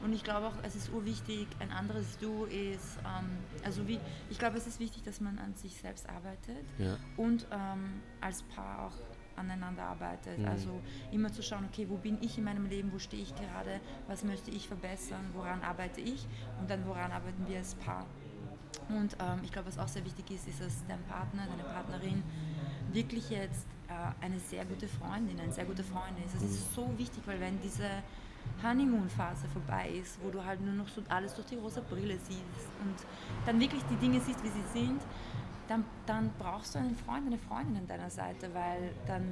Und 0.04 0.14
ich 0.14 0.24
glaube 0.24 0.48
auch, 0.48 0.54
es 0.64 0.76
ist 0.76 0.90
urwichtig, 0.92 1.48
ein 1.60 1.72
anderes 1.72 2.18
Du 2.18 2.46
ist, 2.46 2.98
ähm, 3.06 3.30
also 3.64 3.88
wie, 3.88 4.00
ich 4.30 4.38
glaube, 4.40 4.58
es 4.58 4.68
ist 4.68 4.80
wichtig, 4.80 5.04
dass 5.04 5.20
man 5.20 5.38
an 5.40 5.54
sich 5.56 5.78
selbst 5.78 6.08
arbeitet 6.10 6.64
Ja. 6.78 6.98
und 7.18 7.46
ähm, 7.52 8.02
als 8.22 8.44
Paar 8.44 8.88
auch 8.88 8.94
aneinander 9.38 9.84
arbeitet. 9.84 10.38
Mhm. 10.40 10.46
Also 10.48 10.82
immer 11.12 11.32
zu 11.32 11.42
schauen, 11.44 11.66
okay, 11.72 11.88
wo 11.90 11.98
bin 11.98 12.18
ich 12.22 12.38
in 12.38 12.44
meinem 12.46 12.66
Leben, 12.68 12.92
wo 12.94 13.00
stehe 13.00 13.22
ich 13.24 13.34
gerade, 13.36 13.80
was 14.08 14.24
möchte 14.24 14.50
ich 14.52 14.68
verbessern, 14.68 15.26
woran 15.34 15.62
arbeite 15.62 16.00
ich 16.02 16.26
und 16.62 16.70
dann 16.70 16.86
woran 16.88 17.12
arbeiten 17.12 17.46
wir 17.48 17.58
als 17.58 17.76
Paar. 17.76 18.06
Und 18.90 19.16
ähm, 19.20 19.40
ich 19.44 19.52
glaube, 19.52 19.68
was 19.68 19.80
auch 19.80 19.88
sehr 19.88 20.06
wichtig 20.06 20.32
ist, 20.32 20.48
ist, 20.48 20.62
dass 20.62 20.86
dein 20.88 21.02
Partner, 21.04 21.48
deine 21.48 21.64
Partnerin 21.64 22.24
wirklich 22.92 23.30
jetzt 23.30 23.66
äh, 23.88 24.24
eine 24.24 24.40
sehr 24.40 24.66
gute 24.66 24.88
Freundin, 24.88 25.40
ein 25.40 25.52
sehr 25.52 25.66
guter 25.66 25.84
Freund 25.84 26.18
ist. 26.26 26.36
Das 26.36 26.44
ist 26.44 26.74
so 26.74 26.90
wichtig, 26.98 27.24
weil 27.26 27.40
wenn 27.40 27.60
diese 27.62 27.90
Honeymoon-Phase 28.64 29.48
vorbei 29.48 29.90
ist, 29.90 30.20
wo 30.24 30.30
du 30.30 30.44
halt 30.44 30.62
nur 30.62 30.74
noch 30.74 30.88
so 30.88 31.02
alles 31.10 31.34
durch 31.34 31.48
die 31.48 31.56
rosa 31.56 31.82
Brille 31.82 32.18
siehst 32.18 32.70
und 32.84 32.96
dann 33.46 33.60
wirklich 33.60 33.82
die 33.90 33.96
Dinge 33.96 34.20
siehst, 34.22 34.44
wie 34.44 34.50
sie 34.50 34.80
sind, 34.80 35.02
dann, 35.68 35.84
dann 36.06 36.32
brauchst 36.38 36.76
du 36.76 36.80
einen 36.80 36.96
Freund, 36.96 37.26
eine 37.26 37.38
Freundin 37.38 37.78
an 37.78 37.88
deiner 37.88 38.10
Seite, 38.10 38.54
weil 38.54 38.92
dann, 39.08 39.26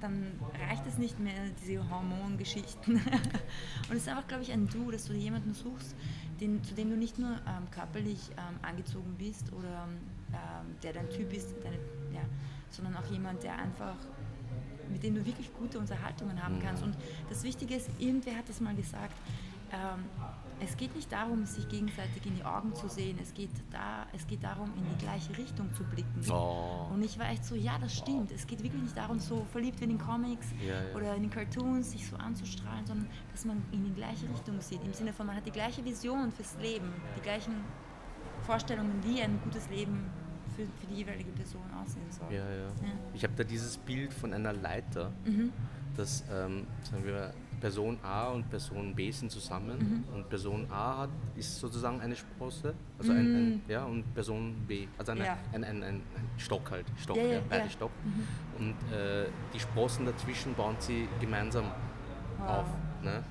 dann 0.00 0.32
reicht 0.68 0.86
es 0.86 0.96
nicht 0.96 1.18
mehr, 1.20 1.50
diese 1.62 1.88
Hormongeschichten. 1.90 2.94
und 3.88 3.90
es 3.90 3.98
ist 3.98 4.08
einfach, 4.08 4.26
glaube 4.26 4.42
ich, 4.42 4.52
ein 4.52 4.68
Du, 4.68 4.90
dass 4.90 5.04
du 5.04 5.12
jemanden 5.12 5.52
suchst, 5.52 5.94
den, 6.40 6.62
zu 6.64 6.74
dem 6.74 6.90
du 6.90 6.96
nicht 6.96 7.18
nur 7.18 7.30
ähm, 7.30 7.70
körperlich 7.70 8.30
ähm, 8.30 8.58
angezogen 8.62 9.14
bist 9.18 9.52
oder 9.52 9.88
ähm, 10.32 10.76
der 10.82 10.92
dein 10.92 11.08
Typ 11.10 11.32
ist, 11.32 11.48
deine, 11.62 11.76
ja, 12.12 12.22
sondern 12.70 12.96
auch 12.96 13.06
jemand, 13.10 13.42
der 13.42 13.56
einfach 13.56 13.96
mit 14.90 15.02
dem 15.02 15.14
du 15.14 15.24
wirklich 15.24 15.52
gute 15.54 15.78
Unterhaltungen 15.78 16.42
haben 16.42 16.58
kannst. 16.60 16.82
Und 16.82 16.96
das 17.28 17.42
Wichtige 17.44 17.76
ist, 17.76 17.88
irgendwer 17.98 18.36
hat 18.36 18.48
das 18.48 18.60
mal 18.60 18.74
gesagt, 18.74 19.14
ähm, 19.72 20.04
es 20.62 20.76
geht 20.76 20.94
nicht 20.94 21.10
darum, 21.10 21.44
sich 21.46 21.68
gegenseitig 21.68 22.24
in 22.26 22.34
die 22.36 22.44
Augen 22.44 22.74
zu 22.74 22.88
sehen, 22.88 23.18
es 23.22 23.32
geht, 23.34 23.50
da, 23.70 24.06
es 24.12 24.26
geht 24.26 24.42
darum, 24.44 24.70
in 24.76 24.84
die 24.90 25.04
gleiche 25.04 25.36
Richtung 25.36 25.72
zu 25.74 25.84
blicken. 25.84 26.22
Oh. 26.30 26.88
Und 26.92 27.02
ich 27.04 27.18
war 27.18 27.28
echt 27.30 27.44
so, 27.44 27.54
ja, 27.54 27.78
das 27.78 27.94
stimmt. 27.96 28.30
Es 28.32 28.46
geht 28.46 28.62
wirklich 28.62 28.82
nicht 28.82 28.96
darum, 28.96 29.18
so 29.18 29.44
verliebt 29.52 29.80
wie 29.80 29.84
in 29.84 29.90
den 29.90 29.98
Comics 29.98 30.46
Ja, 30.66 30.74
ja. 30.82 30.94
oder 30.96 31.14
in 31.14 31.22
den 31.22 31.30
Cartoons, 31.30 31.90
sich 31.92 32.06
so 32.06 32.16
anzustrahlen, 32.16 32.86
sondern 32.86 33.08
dass 33.32 33.44
man 33.44 33.62
in 33.72 33.84
die 33.84 33.92
gleiche 33.94 34.28
Richtung 34.28 34.60
sieht. 34.60 34.84
Im 34.84 34.92
Sinne 34.92 35.12
von, 35.12 35.26
man 35.26 35.36
hat 35.36 35.46
die 35.46 35.50
gleiche 35.52 35.84
Vision 35.84 36.30
fürs 36.32 36.56
Leben, 36.60 36.92
die 37.16 37.20
gleichen 37.22 37.54
Vorstellungen, 38.42 39.02
wie 39.04 39.20
ein 39.22 39.38
gutes 39.44 39.68
Leben 39.70 40.10
für, 40.56 40.64
für 40.64 40.86
die 40.90 40.96
jeweilige 40.96 41.30
Person 41.32 41.62
aussehen 41.82 42.10
soll. 42.10 42.32
Ja. 42.34 42.42
Ich 43.14 43.22
habe 43.24 43.34
da 43.36 43.44
dieses 43.44 43.76
Bild 43.76 44.12
von 44.12 44.32
einer 44.32 44.52
Leiter, 44.52 45.10
Mhm. 45.24 45.52
dass, 45.96 46.24
ähm, 46.32 46.66
sagen 46.82 47.04
wir, 47.04 47.32
Person 47.60 47.98
A 48.02 48.28
und 48.28 48.48
Person 48.50 48.94
B 48.94 49.10
sind 49.10 49.30
zusammen 49.30 49.78
Mhm. 50.08 50.14
und 50.14 50.28
Person 50.28 50.66
A 50.70 50.98
hat, 51.02 51.10
ist 51.36 51.60
sozusagen 51.60 52.00
eine 52.00 52.16
Sprosse, 52.16 52.74
also 52.98 53.12
ein, 53.12 53.18
ein, 53.36 53.62
ja, 53.68 53.84
und 53.84 54.12
Person 54.14 54.54
B, 54.66 54.86
also 54.98 55.12
eine, 55.12 55.20
Mhm. 55.20 55.26
Ja. 55.26 55.38
ein, 55.52 55.64
ein, 55.64 55.82
ein, 55.82 56.02
Stock 56.38 56.70
halt, 56.70 56.86
Stock, 56.96 57.16
Ja, 57.16 57.22
ja, 57.24 57.40
beide 57.48 57.60
ja. 57.62 57.66
Mhm. 57.66 57.70
Stock. 57.70 57.90
Und 58.58 58.74
äh, 58.92 59.26
die 59.54 59.60
Sprossen 59.60 60.06
dazwischen 60.06 60.54
bauen 60.54 60.76
sie 60.78 61.06
gemeinsam 61.20 61.66
Wow. 62.38 62.48
auf. 62.48 62.66
Ne? 63.02 63.22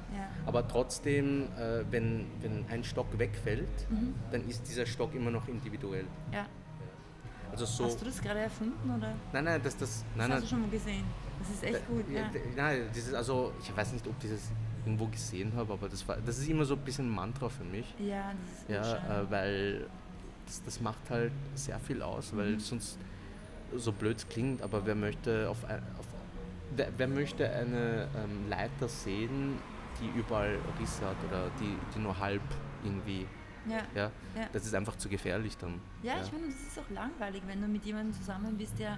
Aber 0.45 0.67
trotzdem, 0.67 1.43
äh, 1.57 1.83
wenn, 1.91 2.25
wenn 2.41 2.65
ein 2.69 2.83
Stock 2.83 3.07
wegfällt, 3.17 3.67
Mhm. 3.89 4.13
dann 4.31 4.47
ist 4.47 4.67
dieser 4.67 4.85
Stock 4.85 5.13
immer 5.13 5.29
noch 5.31 5.47
individuell. 5.47 6.05
Ja. 6.31 6.45
Also 7.51 7.65
so. 7.65 7.85
Hast 7.85 8.01
du 8.01 8.05
das 8.05 8.21
gerade 8.21 8.39
erfunden 8.41 8.89
oder? 8.95 9.13
Nein, 9.33 9.43
nein, 9.43 9.61
das, 9.63 9.75
das, 9.77 9.89
Das 9.89 10.05
nein, 10.15 10.21
hast 10.23 10.29
nein, 10.29 10.41
du 10.41 10.47
schon 10.47 10.61
mal 10.61 10.69
gesehen. 10.69 11.03
Das 11.39 11.49
ist 11.49 11.63
echt 11.63 11.87
gut, 11.87 12.07
Ja, 12.09 12.21
ja. 12.21 12.29
Nein, 12.55 12.89
dieses, 12.93 13.13
also 13.13 13.53
ich 13.61 13.75
weiß 13.75 13.93
nicht, 13.93 14.05
ob 14.07 14.15
ich 14.23 14.29
das 14.29 14.51
irgendwo 14.85 15.07
gesehen 15.07 15.51
habe, 15.55 15.73
aber 15.73 15.89
das, 15.89 16.07
war, 16.07 16.17
das 16.17 16.37
ist 16.37 16.47
immer 16.49 16.65
so 16.65 16.75
ein 16.75 16.81
bisschen 16.81 17.07
ein 17.07 17.15
Mantra 17.15 17.49
für 17.49 17.63
mich. 17.63 17.93
Ja, 17.99 18.31
das 18.33 18.59
ist 18.61 18.69
Ja, 18.69 19.21
äh, 19.21 19.31
weil 19.31 19.87
das, 20.45 20.63
das 20.63 20.81
macht 20.81 21.09
halt 21.09 21.31
sehr 21.55 21.79
viel 21.79 22.01
aus, 22.01 22.35
weil 22.35 22.51
Mhm. 22.53 22.59
sonst 22.59 22.97
so 23.75 23.91
blöd 23.91 24.17
es 24.17 24.27
klingt, 24.27 24.61
aber 24.61 24.85
wer 24.85 24.95
möchte 24.95 25.47
auf, 25.49 25.63
ein- 25.65 25.81
auf 25.97 26.05
wer, 26.75 26.87
wer 26.97 27.07
möchte 27.07 27.47
eine 27.49 28.07
ähm, 28.17 28.49
Leiter 28.49 28.87
sehen, 28.87 29.57
die 30.01 30.19
überall 30.19 30.57
Risse 30.79 31.05
hat 31.05 31.17
oder 31.27 31.49
die, 31.59 31.75
die 31.95 31.99
nur 31.99 32.17
halb 32.17 32.41
irgendwie, 32.83 33.27
ja. 33.65 33.77
ja, 33.93 34.11
Ja. 34.35 34.47
das 34.53 34.65
ist 34.65 34.73
einfach 34.73 34.95
zu 34.97 35.07
gefährlich 35.09 35.55
dann. 35.57 35.79
Ja, 36.01 36.13
ich 36.23 36.29
finde, 36.29 36.47
das 36.47 36.55
ist 36.55 36.79
auch 36.79 36.89
langweilig, 36.89 37.43
wenn 37.45 37.61
du 37.61 37.67
mit 37.67 37.85
jemandem 37.85 38.13
zusammen 38.13 38.57
bist, 38.57 38.79
der 38.79 38.97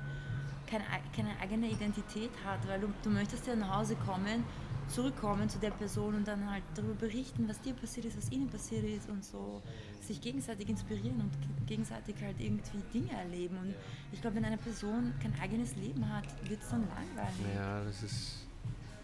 keine, 0.72 0.86
ei- 0.86 1.02
keine 1.16 1.38
eigene 1.42 1.68
Identität 1.70 2.32
hat, 2.46 2.66
weil 2.68 2.80
du, 2.80 2.88
du 3.04 3.10
möchtest 3.10 3.46
ja 3.48 3.56
nach 3.56 3.78
Hause 3.80 3.96
kommen, 3.96 4.44
zurückkommen 4.88 5.48
zu 5.50 5.60
der 5.60 5.72
Person 5.72 6.16
und 6.16 6.28
dann 6.28 6.50
halt 6.50 6.64
darüber 6.76 6.94
berichten, 6.96 7.48
was 7.48 7.60
dir 7.62 7.74
passiert 7.74 8.06
ist, 8.08 8.18
was 8.18 8.32
ihnen 8.32 8.50
passiert 8.50 8.84
ist 8.86 9.10
und 9.10 9.24
so 9.24 9.62
sich 10.02 10.20
gegenseitig 10.22 10.68
inspirieren 10.70 11.20
und 11.22 11.32
ge- 11.42 11.50
gegenseitig 11.68 12.16
halt 12.22 12.36
irgendwie 12.40 12.82
Dinge 12.94 13.12
erleben. 13.12 13.58
Und 13.58 13.76
ich 14.12 14.20
glaube, 14.22 14.38
wenn 14.38 14.46
eine 14.46 14.58
Person 14.58 15.14
kein 15.22 15.34
eigenes 15.42 15.76
Leben 15.76 16.08
hat, 16.12 16.26
wird 16.50 16.62
es 16.62 16.70
dann 16.70 16.82
langweilig. 16.88 17.56
Ja, 17.56 17.84
das 17.84 18.04
ist 18.04 18.48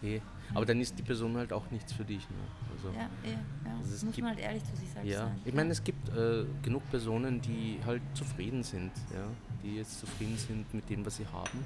eh. 0.02 0.20
Aber 0.54 0.64
dann 0.66 0.80
ist 0.80 0.98
die 0.98 1.02
Person 1.02 1.36
halt 1.36 1.52
auch 1.52 1.70
nichts 1.70 1.92
für 1.92 2.04
dich. 2.04 2.28
Ne? 2.30 2.36
Also, 2.74 2.88
Ja, 2.88 3.08
ja, 3.24 3.38
ja. 3.70 3.76
Also 3.78 3.94
es 3.94 4.02
muss 4.04 4.14
gibt- 4.14 4.24
man 4.26 4.34
halt 4.36 4.44
ehrlich 4.44 4.64
zu 4.64 4.76
sich 4.76 4.90
selbst 4.90 5.10
Ja, 5.10 5.18
sein. 5.26 5.40
ich 5.44 5.54
meine, 5.54 5.70
es 5.70 5.82
gibt 5.84 6.08
äh, 6.10 6.44
genug 6.62 6.88
Personen, 6.90 7.40
die 7.40 7.78
halt 7.86 8.02
zufrieden 8.14 8.62
sind, 8.62 8.90
ja, 9.14 9.26
die 9.62 9.76
jetzt 9.76 10.00
zufrieden 10.00 10.36
sind 10.36 10.72
mit 10.74 10.88
dem, 10.90 11.04
was 11.04 11.16
sie 11.16 11.26
haben. 11.26 11.64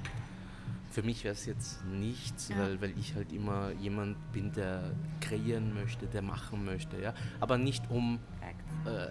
Für 0.91 1.01
mich 1.01 1.23
wäre 1.23 1.33
es 1.33 1.45
jetzt 1.45 1.83
nichts, 1.85 2.49
Ja. 2.49 2.57
weil, 2.59 2.79
weil 2.81 2.93
ich 2.99 3.15
halt 3.15 3.31
immer 3.33 3.71
jemand 3.71 4.15
bin, 4.31 4.51
der 4.51 4.91
kreieren 5.21 5.73
möchte, 5.73 6.05
der 6.05 6.21
machen 6.21 6.63
möchte, 6.65 7.01
ja. 7.01 7.13
Aber 7.39 7.57
nicht 7.57 7.89
um, 7.89 8.19
äh, 8.85 9.07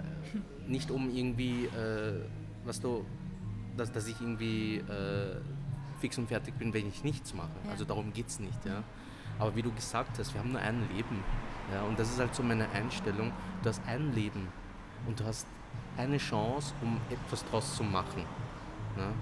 nicht 0.68 0.90
um 0.90 1.10
irgendwie, 1.10 1.64
äh, 1.66 2.20
was 2.64 2.80
du, 2.80 3.04
dass, 3.76 3.90
dass 3.90 4.06
ich 4.06 4.20
irgendwie 4.20 4.76
äh, 4.76 5.40
fix 6.00 6.18
und 6.18 6.28
fertig 6.28 6.56
bin, 6.58 6.72
wenn 6.72 6.88
ich 6.88 7.02
nichts 7.02 7.34
mache. 7.34 7.50
Ja. 7.64 7.72
Also 7.72 7.84
darum 7.84 8.12
geht 8.12 8.28
es 8.28 8.38
nicht, 8.38 8.64
ja. 8.64 8.84
Aber 9.38 9.56
wie 9.56 9.62
du 9.62 9.72
gesagt 9.72 10.18
hast, 10.18 10.34
wir 10.34 10.40
haben 10.40 10.52
nur 10.52 10.60
ein 10.60 10.88
Leben. 10.94 11.18
Ja, 11.72 11.82
und 11.82 11.98
das 11.98 12.10
ist 12.10 12.18
halt 12.20 12.34
so 12.34 12.42
meine 12.44 12.68
Einstellung. 12.70 13.32
Du 13.62 13.68
hast 13.68 13.80
ein 13.86 14.12
Leben. 14.14 14.46
und 15.06 15.18
du 15.18 15.24
hast 15.24 15.46
eine 15.96 16.16
Chance, 16.18 16.74
um 16.80 16.96
etwas 17.10 17.44
draus 17.46 17.74
zu 17.76 17.82
machen. 17.82 18.22
Ne? 18.97 19.12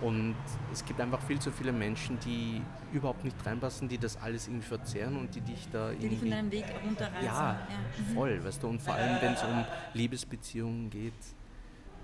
Und 0.00 0.36
es 0.72 0.84
gibt 0.84 1.00
einfach 1.00 1.20
viel 1.22 1.40
zu 1.40 1.50
viele 1.50 1.72
Menschen, 1.72 2.20
die 2.20 2.62
überhaupt 2.92 3.24
nicht 3.24 3.34
reinpassen, 3.44 3.88
die 3.88 3.98
das 3.98 4.16
alles 4.16 4.46
irgendwie 4.46 4.66
verzehren 4.66 5.16
und 5.16 5.34
die 5.34 5.40
dich 5.40 5.68
da 5.72 5.90
Die 5.90 6.08
dich 6.08 6.18
von 6.20 6.28
irgendwie... 6.28 6.30
deinem 6.30 6.52
Weg 6.52 6.64
runterreißen. 6.84 7.24
Ja, 7.24 7.58
voll, 8.14 8.44
weißt 8.44 8.62
du, 8.62 8.68
und 8.68 8.80
vor 8.80 8.94
allem, 8.94 9.20
wenn 9.20 9.32
es 9.32 9.42
um 9.42 9.64
Liebesbeziehungen 9.94 10.88
geht, 10.88 11.12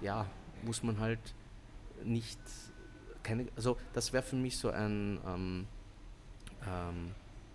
ja, 0.01 0.27
muss 0.65 0.83
man 0.83 0.99
halt 0.99 1.21
nicht 2.03 2.41
keine, 3.23 3.47
also 3.57 3.77
das 3.93 4.13
wäre 4.13 4.23
für 4.25 4.37
mich 4.37 4.59
so 4.59 4.71
ein, 4.71 5.19
ähm, 5.27 5.67
ähm, 6.67 7.13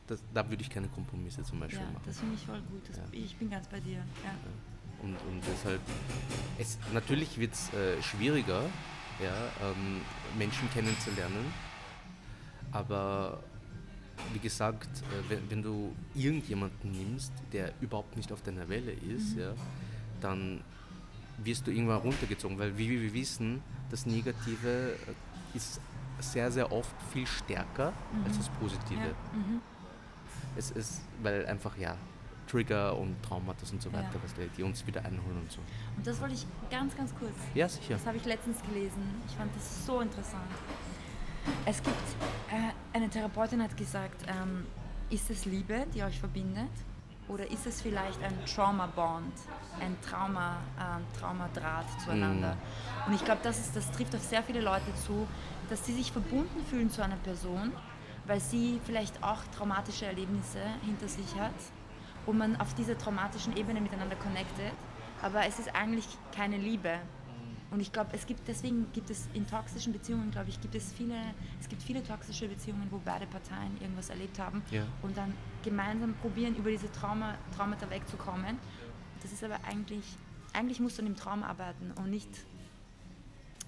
das, 0.08 0.24
da 0.34 0.50
würde 0.50 0.64
ich 0.64 0.70
keine 0.70 0.88
Kompromisse 0.88 1.44
zum 1.44 1.60
Beispiel 1.60 1.80
Ja, 1.82 1.86
machen. 1.92 2.02
das 2.06 2.18
finde 2.20 2.36
ich 2.36 2.46
voll 2.46 2.62
gut. 2.62 2.88
Das, 2.88 2.98
Ja. 2.98 3.04
Ich 3.12 3.36
bin 3.36 3.50
ganz 3.50 3.68
bei 3.68 3.80
dir. 3.82 3.98
Ja. 3.98 4.34
Und, 5.04 5.16
und 5.30 5.42
deshalb, 5.46 5.82
es, 6.58 6.80
natürlich 6.94 7.38
wird 7.38 7.54
es 7.54 7.72
äh, 7.74 8.02
schwieriger, 8.02 8.64
ja, 9.22 9.70
ähm, 9.70 10.02
Menschen 10.38 10.70
kennenzulernen, 10.72 11.54
aber 12.72 13.40
wie 14.34 14.40
gesagt, 14.40 14.90
äh, 15.00 15.30
wenn, 15.30 15.50
wenn 15.50 15.64
du 15.64 15.96
irgendjemanden 16.14 16.92
nimmst, 16.92 17.32
der 17.54 17.72
überhaupt 17.82 18.16
nicht 18.18 18.32
auf 18.32 18.42
deiner 18.42 18.68
Welle 18.70 18.92
ist, 18.92 19.38
ja, 19.38 19.54
dann 20.22 20.62
wirst 21.44 21.68
du 21.68 21.72
irgendwann 21.72 22.00
runtergezogen, 22.00 22.58
weil 22.60 22.78
wie 22.78 22.90
wir 22.90 23.14
wissen, 23.14 23.62
das 23.90 24.06
Negative 24.06 24.94
äh, 24.94 25.58
ist 25.58 25.80
sehr, 26.20 26.52
sehr 26.52 26.72
oft 26.72 26.94
viel 27.14 27.26
stärker 27.26 27.94
als 28.26 28.38
das 28.38 28.50
Positive. 28.50 29.00
Ja. 29.00 29.38
Mhm. 29.38 29.62
Es 30.58 30.72
ist, 30.72 31.02
weil 31.24 31.46
einfach, 31.46 31.78
ja, 31.78 31.96
Trigger 32.50 32.98
und 32.98 33.22
Traumata 33.24 33.64
und 33.72 33.82
so 33.82 33.92
weiter, 33.94 34.10
Ja. 34.38 34.46
die 34.58 34.64
uns 34.64 34.86
wieder 34.88 35.02
einholen 35.06 35.40
und 35.42 35.52
so. 35.52 35.60
Und 35.96 36.06
das 36.08 36.20
wollte 36.20 36.34
ich 36.36 36.46
ganz, 36.72 36.96
ganz 36.98 37.14
kurz. 37.20 37.36
Ja, 37.54 37.70
sicher. 37.70 37.94
Das 37.94 38.06
habe 38.06 38.18
ich 38.18 38.26
letztens 38.26 38.62
gelesen. 38.64 39.22
Ich 39.28 39.36
fand 39.36 39.56
das 39.56 39.86
so 39.86 40.02
interessant. 40.02 40.50
Es 41.66 41.82
gibt, 41.82 41.96
äh, 42.52 42.72
eine 42.96 43.10
Therapeutin 43.10 43.62
hat 43.62 43.76
gesagt, 43.78 44.26
ähm, 44.28 44.66
ist 45.10 45.30
es 45.30 45.46
Liebe, 45.46 45.86
die 45.94 46.04
euch 46.04 46.20
verbindet? 46.20 46.70
Oder 47.28 47.50
ist 47.52 47.68
es 47.68 47.82
vielleicht 47.82 48.22
ein 48.24 48.34
Trauma-Bond, 48.46 49.34
ein 49.80 49.96
Trauma, 50.02 50.58
ähm, 50.80 51.04
Traumadraht 51.20 51.86
zueinander? 52.04 52.58
Und 53.06 53.14
ich 53.14 53.24
glaube, 53.24 53.42
das, 53.44 53.60
ist- 53.60 53.76
das 53.76 53.92
trifft 53.92 54.16
auf 54.16 54.24
sehr 54.24 54.42
viele 54.42 54.62
Leute 54.62 54.94
zu, 55.06 55.28
dass 55.70 55.86
sie 55.86 55.94
sich 55.94 56.12
verbunden 56.12 56.66
fühlen 56.68 56.90
zu 56.90 57.04
einer 57.04 57.18
Person, 57.18 57.72
weil 58.26 58.40
sie 58.40 58.82
vielleicht 58.84 59.24
auch 59.24 59.44
traumatische 59.56 60.08
Erlebnisse 60.08 60.60
hinter 60.84 61.08
sich 61.08 61.36
hat 61.40 61.54
und 62.30 62.38
man 62.38 62.56
auf 62.62 62.76
dieser 62.76 62.96
traumatischen 62.96 63.58
Ebene 63.58 63.82
miteinander 63.82 64.16
connectet. 64.16 64.72
Aber 65.22 65.46
es 65.48 65.58
ist 65.58 65.76
eigentlich 65.76 66.06
keine 66.32 66.58
Liebe. 66.58 67.00
Und 67.72 67.82
ich 67.82 67.92
glaube, 67.92 68.12
es 68.14 68.26
gibt 68.26 68.48
deswegen 68.48 68.88
gibt 68.94 69.10
es 69.10 69.28
in 69.34 69.46
toxischen 69.48 69.94
Beziehungen, 69.94 70.32
glaube 70.32 70.50
ich, 70.50 70.60
gibt 70.62 70.74
es 70.76 70.94
viele, 70.94 71.16
es 71.60 71.68
gibt 71.70 71.82
viele 71.84 72.04
toxische 72.04 72.48
Beziehungen, 72.48 72.88
wo 72.90 73.00
beide 73.04 73.26
Parteien 73.28 73.80
irgendwas 73.82 74.10
erlebt 74.10 74.40
haben 74.40 74.64
Ja. 74.72 74.84
und 75.02 75.18
dann 75.18 75.34
gemeinsam 75.64 76.14
probieren, 76.16 76.56
über 76.56 76.70
diese 76.72 76.92
Trauma, 76.92 77.36
Traumata 77.56 77.90
wegzukommen. 77.90 78.58
Das 79.22 79.32
ist 79.32 79.44
aber 79.44 79.60
eigentlich, 79.68 80.04
eigentlich 80.54 80.80
musst 80.80 80.98
du 80.98 81.02
an 81.04 81.08
dem 81.08 81.16
Traum 81.16 81.44
arbeiten 81.44 81.92
und 81.98 82.10
nicht. 82.10 82.30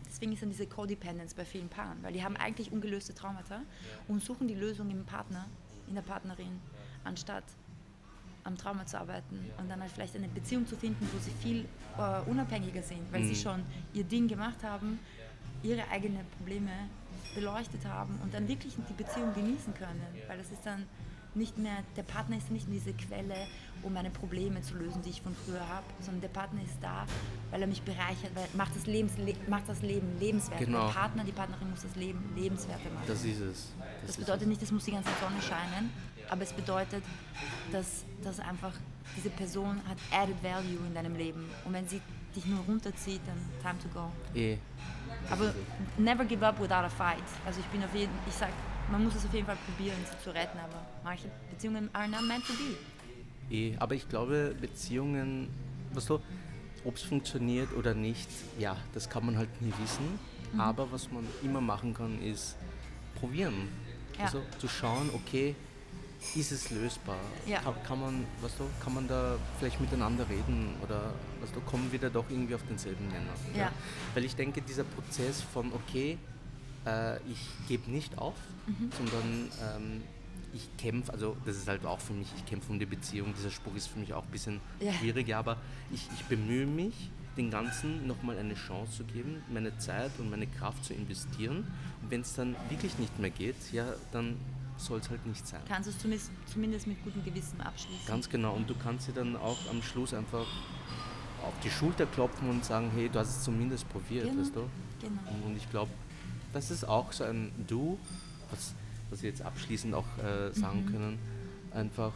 Deswegen 0.08 0.34
ist 0.34 0.42
dann 0.42 0.50
diese 0.50 0.68
Codependence 0.68 1.34
bei 1.36 1.46
vielen 1.46 1.70
Paaren, 1.70 1.98
weil 2.02 2.14
die 2.14 2.24
haben 2.24 2.38
eigentlich 2.38 2.72
ungelöste 2.72 3.14
Traumata 3.14 3.62
und 4.08 4.24
suchen 4.24 4.48
die 4.48 4.56
Lösung 4.56 4.90
im 4.90 5.06
Partner, 5.06 5.46
in 5.88 5.94
der 5.96 6.02
Partnerin, 6.02 6.60
anstatt 7.04 7.44
am 8.44 8.58
Trauma 8.58 8.86
zu 8.86 9.00
arbeiten 9.00 9.40
und 9.58 9.70
dann 9.70 9.82
halt 9.82 9.92
vielleicht 9.92 10.16
eine 10.16 10.28
Beziehung 10.28 10.68
zu 10.68 10.76
finden, 10.76 11.08
wo 11.14 11.20
sie 11.20 11.32
viel 11.32 11.66
äh, 11.98 12.30
unabhängiger 12.30 12.84
sind, 12.84 13.12
weil 13.12 13.24
sie 13.24 13.36
schon 13.36 13.64
ihr 13.94 14.04
Ding 14.04 14.28
gemacht 14.28 14.64
haben, 14.64 15.00
ihre 15.64 15.88
eigenen 15.90 16.26
Probleme 16.38 16.72
beleuchtet 17.36 17.86
haben 17.86 18.20
und 18.24 18.34
dann 18.34 18.48
wirklich 18.48 18.76
die 18.90 18.94
Beziehung 18.94 19.34
genießen 19.34 19.74
können, 19.74 20.02
weil 20.28 20.38
das 20.38 20.52
ist 20.52 20.66
dann 20.66 20.86
nicht 21.34 21.58
mehr, 21.58 21.78
der 21.96 22.04
Partner 22.04 22.38
ist 22.38 22.52
nicht 22.52 22.68
mehr 22.68 22.80
diese 22.80 22.94
Quelle, 22.94 23.36
um 23.84 23.94
meine 23.94 24.10
Probleme 24.10 24.62
zu 24.62 24.76
lösen, 24.76 25.02
die 25.02 25.10
ich 25.12 25.22
von 25.22 25.34
früher 25.34 25.66
habe, 25.68 25.86
sondern 26.02 26.22
der 26.22 26.30
Partner 26.30 26.62
ist 26.62 26.78
da, 26.82 27.06
weil 27.52 27.62
er 27.62 27.68
mich 27.68 27.82
bereichert, 27.82 28.32
weil 28.36 28.48
macht 28.54 28.76
das, 28.76 28.86
Lebens, 28.86 29.18
le, 29.18 29.34
macht 29.48 29.68
das 29.68 29.82
Leben 29.82 30.08
lebenswert. 30.20 30.60
Genau. 30.60 30.88
Der 30.88 30.94
Partner, 30.94 31.24
die 31.24 31.32
Partnerin 31.32 31.70
muss 31.70 31.84
das 31.84 31.96
Leben 31.96 32.34
lebenswerter 32.36 32.90
machen. 32.94 33.06
Das 33.08 33.24
ist 33.24 33.40
es. 33.40 33.74
Das 34.02 34.12
ist 34.12 34.20
bedeutet 34.20 34.44
es. 34.44 34.48
nicht, 34.48 34.62
es 34.62 34.72
muss 34.72 34.84
die 34.84 34.92
ganze 34.92 35.10
Sonne 35.22 35.42
scheinen, 35.42 35.90
aber 36.32 36.42
es 36.44 36.54
bedeutet, 36.54 37.04
dass, 37.72 38.04
dass 38.24 38.40
einfach 38.40 38.74
diese 39.16 39.30
Person 39.30 39.80
hat 39.88 39.98
added 40.12 40.42
value 40.42 40.80
in 40.88 40.96
deinem 40.96 41.16
Leben. 41.16 41.46
Und 41.66 41.74
wenn 41.74 41.88
sie 41.88 42.02
dich 42.36 42.46
nur 42.46 42.62
runterzieht, 42.62 43.20
dann 43.28 43.38
time 43.62 43.78
to 43.84 43.90
go. 43.94 44.12
Eh, 44.40 44.58
Aber 45.30 45.54
never 45.98 46.24
give 46.26 46.44
up 46.46 46.60
without 46.62 46.86
a 46.86 46.90
fight. 46.90 47.22
Also 47.46 47.60
ich 47.60 47.66
bin 47.68 47.84
auf 47.84 47.94
jeden, 47.94 48.14
ich 48.28 48.34
sag, 48.34 48.50
man 48.90 49.04
muss 49.04 49.16
es 49.16 49.26
auf 49.26 49.34
jeden 49.34 49.46
Fall 49.46 49.58
probieren, 49.68 49.98
sie 50.10 50.24
zu 50.24 50.34
retten, 50.34 50.58
aber 50.58 50.86
manche 51.04 51.30
Beziehungen 51.50 51.90
are 51.94 52.08
not 52.08 52.22
meant 52.28 52.46
to 52.48 52.54
be. 52.54 53.54
eh. 53.54 53.76
Aber 53.78 53.94
ich 53.96 54.08
glaube, 54.08 54.56
Beziehungen, 54.60 55.50
was 55.94 56.06
du, 56.06 56.20
ob 56.86 56.96
es 56.96 57.04
funktioniert 57.04 57.74
oder 57.76 57.94
nicht, 57.94 58.30
ja, 58.58 58.78
das 58.94 59.10
kann 59.10 59.26
man 59.26 59.38
halt 59.38 59.62
nie 59.62 59.74
wissen. 59.82 60.18
Mhm. 60.54 60.60
Aber 60.62 60.90
was 60.92 61.12
man 61.12 61.28
immer 61.44 61.60
machen 61.60 61.94
kann, 61.94 62.22
ist 62.24 62.56
probieren. 63.20 63.68
Ja. 64.18 64.26
Also 64.26 64.42
zu 64.58 64.70
schauen, 64.70 65.10
okay, 65.14 65.56
ist 66.36 66.52
es 66.52 66.70
lösbar? 66.70 67.18
Ja. 67.48 67.60
Kann, 67.62 67.74
kann, 67.84 68.00
man, 68.02 68.26
was 68.42 68.56
du, 68.58 68.64
kann 68.84 68.94
man 68.94 69.08
da 69.08 69.38
vielleicht 69.60 69.80
miteinander 69.82 70.28
reden 70.30 70.76
oder 70.84 71.14
was 71.42 71.52
du, 71.52 71.60
kommen 71.62 71.92
wir 71.92 72.00
da 72.00 72.10
doch 72.10 72.26
irgendwie 72.30 72.56
auf 72.56 72.64
denselben 72.70 73.08
Nenner? 73.08 73.34
Ja. 73.56 73.72
Weil 74.14 74.26
ich 74.26 74.36
denke, 74.36 74.62
dieser 74.62 74.84
Prozess 74.84 75.42
von, 75.42 75.72
okay, 75.74 76.18
äh, 76.86 77.18
ich 77.30 77.40
gebe 77.68 77.90
nicht 77.92 78.18
auf, 78.18 78.36
Mhm. 78.68 78.92
sondern 78.96 79.50
ähm, 79.76 80.02
ich 80.54 80.70
kämpfe, 80.78 81.12
also 81.12 81.36
das 81.46 81.58
ist 81.58 81.68
halt 81.68 81.84
auch 81.84 82.00
für 82.00 82.14
mich, 82.14 82.28
ich 82.38 82.46
kämpfe 82.46 82.72
um 82.72 82.78
die 82.78 82.86
Beziehung, 82.86 83.34
dieser 83.36 83.50
Spruch 83.50 83.76
ist 83.76 83.88
für 83.88 83.98
mich 83.98 84.14
auch 84.14 84.24
ein 84.24 84.30
bisschen 84.32 84.60
Ja. 84.80 84.94
schwierig, 84.94 85.28
ja, 85.28 85.40
aber 85.40 85.58
ich, 85.92 86.08
ich 86.16 86.24
bemühe 86.26 86.68
mich, 86.68 86.94
den 87.38 87.50
Ganzen 87.50 88.06
nochmal 88.06 88.38
eine 88.38 88.54
Chance 88.54 88.98
zu 88.98 89.04
geben, 89.06 89.42
meine 89.52 89.76
Zeit 89.80 90.12
und 90.20 90.30
meine 90.30 90.46
Kraft 90.46 90.84
zu 90.86 90.94
investieren. 90.94 91.66
Und 92.04 92.12
wenn 92.12 92.22
es 92.22 92.34
dann 92.36 92.56
wirklich 92.70 93.00
nicht 93.00 93.18
mehr 93.20 93.30
geht, 93.32 93.56
ja, 93.72 93.86
dann 94.12 94.36
soll 94.86 95.00
es 95.00 95.10
halt 95.10 95.26
nicht 95.26 95.46
sein. 95.48 95.62
Kannst 95.68 95.88
du 95.88 95.92
es 95.94 96.00
zumindest, 96.00 96.32
zumindest 96.46 96.88
mit 96.88 97.04
gutem 97.04 97.24
Gewissen 97.24 97.60
abschließen. 97.62 98.06
Ganz 98.08 98.30
genau. 98.30 98.54
Und 98.54 98.70
du 98.70 98.76
kannst 98.76 99.08
dir 99.08 99.14
dann 99.14 99.36
auch 99.36 99.58
am 99.70 99.82
Schluss 99.82 100.14
einfach 100.14 100.46
auf 101.44 101.54
die 101.64 101.70
Schulter 101.72 102.06
klopfen 102.06 102.50
und 102.50 102.64
sagen, 102.66 102.92
hey, 102.94 103.10
du 103.10 103.20
hast 103.20 103.30
es 103.30 103.44
zumindest 103.44 103.88
probiert, 103.90 104.26
Genau. 104.28 104.42
weißt 104.42 104.56
du? 104.56 104.70
Genau. 105.02 105.46
Und 105.46 105.58
ich 105.58 105.70
glaube, 105.70 105.92
das 106.54 106.70
ist 106.72 106.84
auch 106.84 107.12
so 107.12 107.24
ein 107.24 107.52
Du, 107.68 107.98
was, 108.52 108.74
was 109.10 109.22
wir 109.24 109.30
jetzt 109.30 109.42
abschließend 109.42 109.94
auch 109.96 110.06
äh, 110.20 110.52
sagen 110.54 110.86
Mhm. 110.86 110.92
können, 110.92 111.20
einfach 111.74 112.14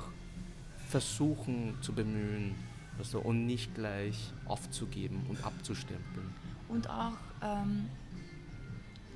versuchen 0.88 1.76
zu 1.82 1.93
bemühen 1.93 2.55
weißt 2.97 3.13
du, 3.16 3.20
und 3.20 3.45
nicht 3.45 3.74
gleich 3.76 4.32
aufzugeben 4.45 5.26
und 5.28 5.43
abzustempeln. 5.43 6.34
Und 6.70 6.89
auch 6.89 7.13
ähm, 7.41 7.88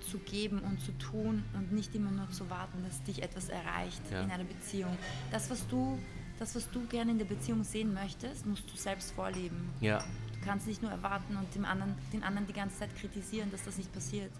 zu 0.02 0.18
geben 0.20 0.60
und 0.60 0.80
zu 0.82 0.92
tun 0.98 1.44
und 1.54 1.72
nicht 1.72 1.94
immer 1.96 2.12
nur 2.12 2.30
zu 2.32 2.50
warten, 2.50 2.84
dass 2.84 3.02
dich 3.04 3.22
etwas 3.24 3.50
erreicht 3.50 4.02
Ja. 4.12 4.22
in 4.24 4.32
einer 4.32 4.44
Beziehung. 4.46 4.98
Das 5.32 5.50
was, 5.50 5.68
du, 5.68 5.98
das, 6.40 6.56
was 6.56 6.70
du 6.72 6.86
gerne 6.88 7.12
in 7.12 7.18
der 7.18 7.26
Beziehung 7.26 7.64
sehen 7.64 7.94
möchtest, 7.94 8.46
musst 8.46 8.64
du 8.72 8.76
selbst 8.78 9.12
vorleben. 9.12 9.70
Ja, 9.82 10.04
Du 10.40 10.46
kannst 10.46 10.68
nicht 10.68 10.82
nur 10.82 10.90
erwarten 10.92 11.36
und 11.36 11.54
dem 11.54 11.66
anderen, 11.66 11.96
den 12.14 12.24
anderen 12.24 12.48
die 12.48 12.54
ganze 12.54 12.80
Zeit 12.80 12.96
kritisieren, 12.96 13.52
dass 13.52 13.64
das 13.66 13.78
nicht 13.78 13.92
passiert, 13.92 14.32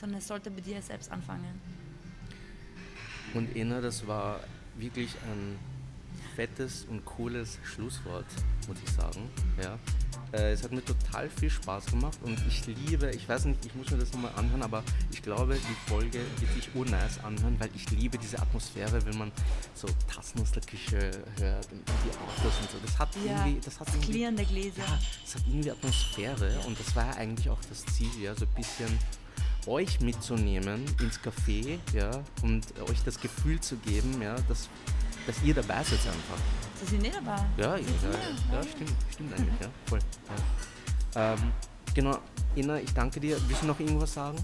sondern 0.00 0.18
es 0.18 0.26
sollte 0.26 0.50
bei 0.50 0.62
dir 0.62 0.80
selbst 0.80 1.10
anfangen. 1.12 1.60
und 3.34 3.54
Ena, 3.54 3.80
das 3.82 4.06
war 4.06 4.40
wirklich 4.78 5.10
ein 5.30 5.58
fettes 6.36 6.86
und 6.90 7.04
cooles 7.04 7.58
Schlusswort, 7.64 8.26
muss 8.68 8.76
ich 8.84 8.92
sagen. 8.92 9.30
Ja. 9.62 9.78
Äh, 10.32 10.52
es 10.52 10.62
hat 10.62 10.72
mir 10.72 10.84
total 10.84 11.30
viel 11.30 11.48
Spaß 11.48 11.86
gemacht 11.86 12.18
und 12.22 12.38
ich 12.46 12.66
liebe, 12.66 13.10
ich 13.10 13.26
weiß 13.28 13.46
nicht, 13.46 13.64
ich 13.64 13.74
muss 13.74 13.90
mir 13.90 13.96
das 13.96 14.12
nochmal 14.12 14.32
anhören, 14.36 14.62
aber 14.62 14.82
ich 15.10 15.22
glaube, 15.22 15.54
die 15.56 15.90
Folge 15.90 16.20
wird 16.38 16.52
sich 16.52 16.74
urnice 16.74 17.18
anhören, 17.24 17.56
weil 17.58 17.70
ich 17.74 17.90
liebe 17.90 18.18
diese 18.18 18.38
Atmosphäre, 18.38 19.04
wenn 19.06 19.16
man 19.16 19.32
so 19.74 19.88
Tassen 20.12 20.42
aus 20.42 20.52
der 20.52 20.62
Küche 20.62 20.98
hört 21.38 21.72
und 21.72 21.82
die 21.86 22.10
Autos 22.10 22.58
und 22.60 22.70
so. 22.70 22.78
Das 22.84 22.98
hat 22.98 23.08
irgendwie, 23.16 23.60
das 23.64 23.80
hat 23.80 23.88
irgendwie, 23.88 24.12
klirrende 24.12 24.44
Gläser. 24.44 24.82
ja, 24.82 24.98
das 25.24 25.34
hat 25.36 25.42
irgendwie 25.46 25.70
Atmosphäre 25.70 26.58
und 26.66 26.78
das 26.78 26.94
war 26.94 27.06
ja 27.06 27.12
eigentlich 27.12 27.48
auch 27.48 27.60
das 27.68 27.86
Ziel, 27.94 28.10
ja, 28.20 28.34
so 28.34 28.44
ein 28.44 28.54
bisschen 28.54 28.98
euch 29.66 30.00
mitzunehmen 30.00 30.84
ins 31.00 31.18
Café, 31.20 31.78
ja, 31.92 32.10
und 32.42 32.66
euch 32.88 33.02
das 33.04 33.20
Gefühl 33.20 33.60
zu 33.60 33.76
geben, 33.76 34.20
ja, 34.22 34.36
dass, 34.48 34.68
dass 35.26 35.42
ihr 35.42 35.54
dabei 35.54 35.82
seid 35.82 35.98
einfach. 36.00 36.38
Sie 36.80 36.86
sind 36.86 37.02
nicht 37.02 37.16
dabei. 37.16 37.36
Ja, 37.56 37.76
ja, 37.76 37.82
Sie 37.82 38.52
ja, 38.52 38.58
ja, 38.58 38.62
stimmt, 38.62 38.92
stimmt 39.12 39.32
eigentlich, 39.32 39.60
ja, 39.60 39.68
voll. 39.86 39.98
Ja. 41.14 41.32
Ähm, 41.34 41.52
genau, 41.94 42.18
Ina, 42.54 42.80
ich 42.80 42.92
danke 42.92 43.18
dir. 43.20 43.36
Willst 43.48 43.62
du 43.62 43.66
noch 43.66 43.80
irgendwas 43.80 44.12
sagen? 44.14 44.38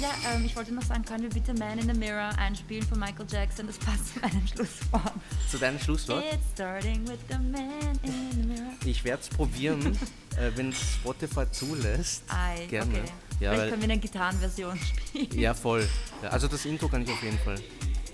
Ja, 0.00 0.10
ähm, 0.32 0.44
ich 0.44 0.54
wollte 0.56 0.72
noch 0.72 0.82
sagen, 0.82 1.04
können 1.04 1.22
wir 1.24 1.30
bitte 1.30 1.52
Man 1.54 1.78
in 1.78 1.92
the 1.92 1.98
Mirror 1.98 2.30
einspielen 2.38 2.86
von 2.86 2.98
Michael 2.98 3.26
Jackson? 3.28 3.66
Das 3.66 3.78
passt 3.78 4.14
zu 4.14 4.20
meinem 4.20 4.46
Schlusswort. 4.46 5.12
Zu 5.50 5.58
deinem 5.58 5.78
Schlusswort? 5.78 6.24
It's 6.32 6.44
starting 6.54 7.06
with 7.08 7.18
the 7.28 7.38
man 7.38 7.98
in 8.02 8.30
the 8.32 8.46
mirror. 8.46 8.72
Ich 8.84 9.02
werde 9.04 9.22
es 9.22 9.28
probieren, 9.28 9.98
äh, 10.36 10.50
wenn 10.54 10.72
Spotify 10.72 11.44
zulässt. 11.50 12.22
Ei, 12.28 12.66
Gerne. 12.66 12.90
okay. 12.92 13.02
Ja, 13.40 13.52
Vielleicht 13.52 13.70
können 13.70 13.82
wir 13.82 13.90
eine 13.90 13.98
Gitarrenversion 13.98 14.78
spielen. 14.78 15.38
ja, 15.40 15.54
voll. 15.54 15.88
Ja, 16.22 16.28
also 16.28 16.46
das 16.46 16.64
Intro 16.66 16.88
kann 16.88 17.02
ich 17.02 17.10
auf 17.10 17.22
jeden 17.22 17.38
Fall. 17.38 17.56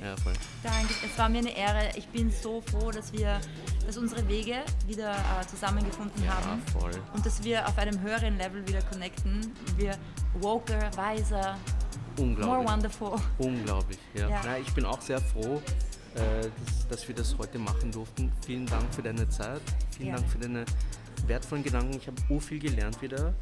Ja, 0.00 0.16
voll. 0.16 0.32
Danke, 0.62 0.94
es 1.04 1.18
war 1.18 1.28
mir 1.28 1.38
eine 1.38 1.56
Ehre. 1.56 1.90
Ich 1.96 2.06
bin 2.08 2.30
so 2.30 2.60
froh, 2.60 2.90
dass 2.90 3.12
wir, 3.12 3.40
dass 3.86 3.96
unsere 3.96 4.26
Wege 4.28 4.56
wieder 4.86 5.12
äh, 5.12 5.46
zusammengefunden 5.46 6.22
Ja, 6.24 6.34
haben. 6.34 6.62
voll. 6.78 6.92
Und 7.14 7.24
dass 7.24 7.42
wir 7.42 7.66
auf 7.66 7.76
einem 7.78 8.00
höheren 8.00 8.36
Level 8.36 8.66
wieder 8.68 8.82
connecten. 8.82 9.52
Wir 9.76 9.96
woker, 10.34 10.90
weiser, 10.96 11.56
more 12.18 12.64
wonderful. 12.64 13.16
Unglaublich, 13.38 13.98
ja. 14.14 14.28
Ja. 14.28 14.40
Na, 14.44 14.58
ich 14.58 14.72
bin 14.74 14.84
auch 14.84 15.00
sehr 15.00 15.20
froh, 15.20 15.62
äh, 16.14 16.42
dass, 16.64 16.88
dass 16.88 17.08
wir 17.08 17.14
das 17.14 17.36
heute 17.38 17.58
machen 17.58 17.90
durften. 17.90 18.32
Vielen 18.44 18.66
Dank 18.66 18.92
für 18.94 19.02
deine 19.02 19.28
Zeit, 19.28 19.60
vielen 19.96 20.08
Gerne. 20.10 20.20
Dank 20.20 20.32
für 20.32 20.38
deine 20.38 20.64
wertvollen 21.26 21.64
Gedanken. 21.64 21.96
Ich 21.96 22.06
habe 22.06 22.16
so 22.28 22.40
viel 22.40 22.58
gelernt 22.58 23.00
wieder 23.02 23.34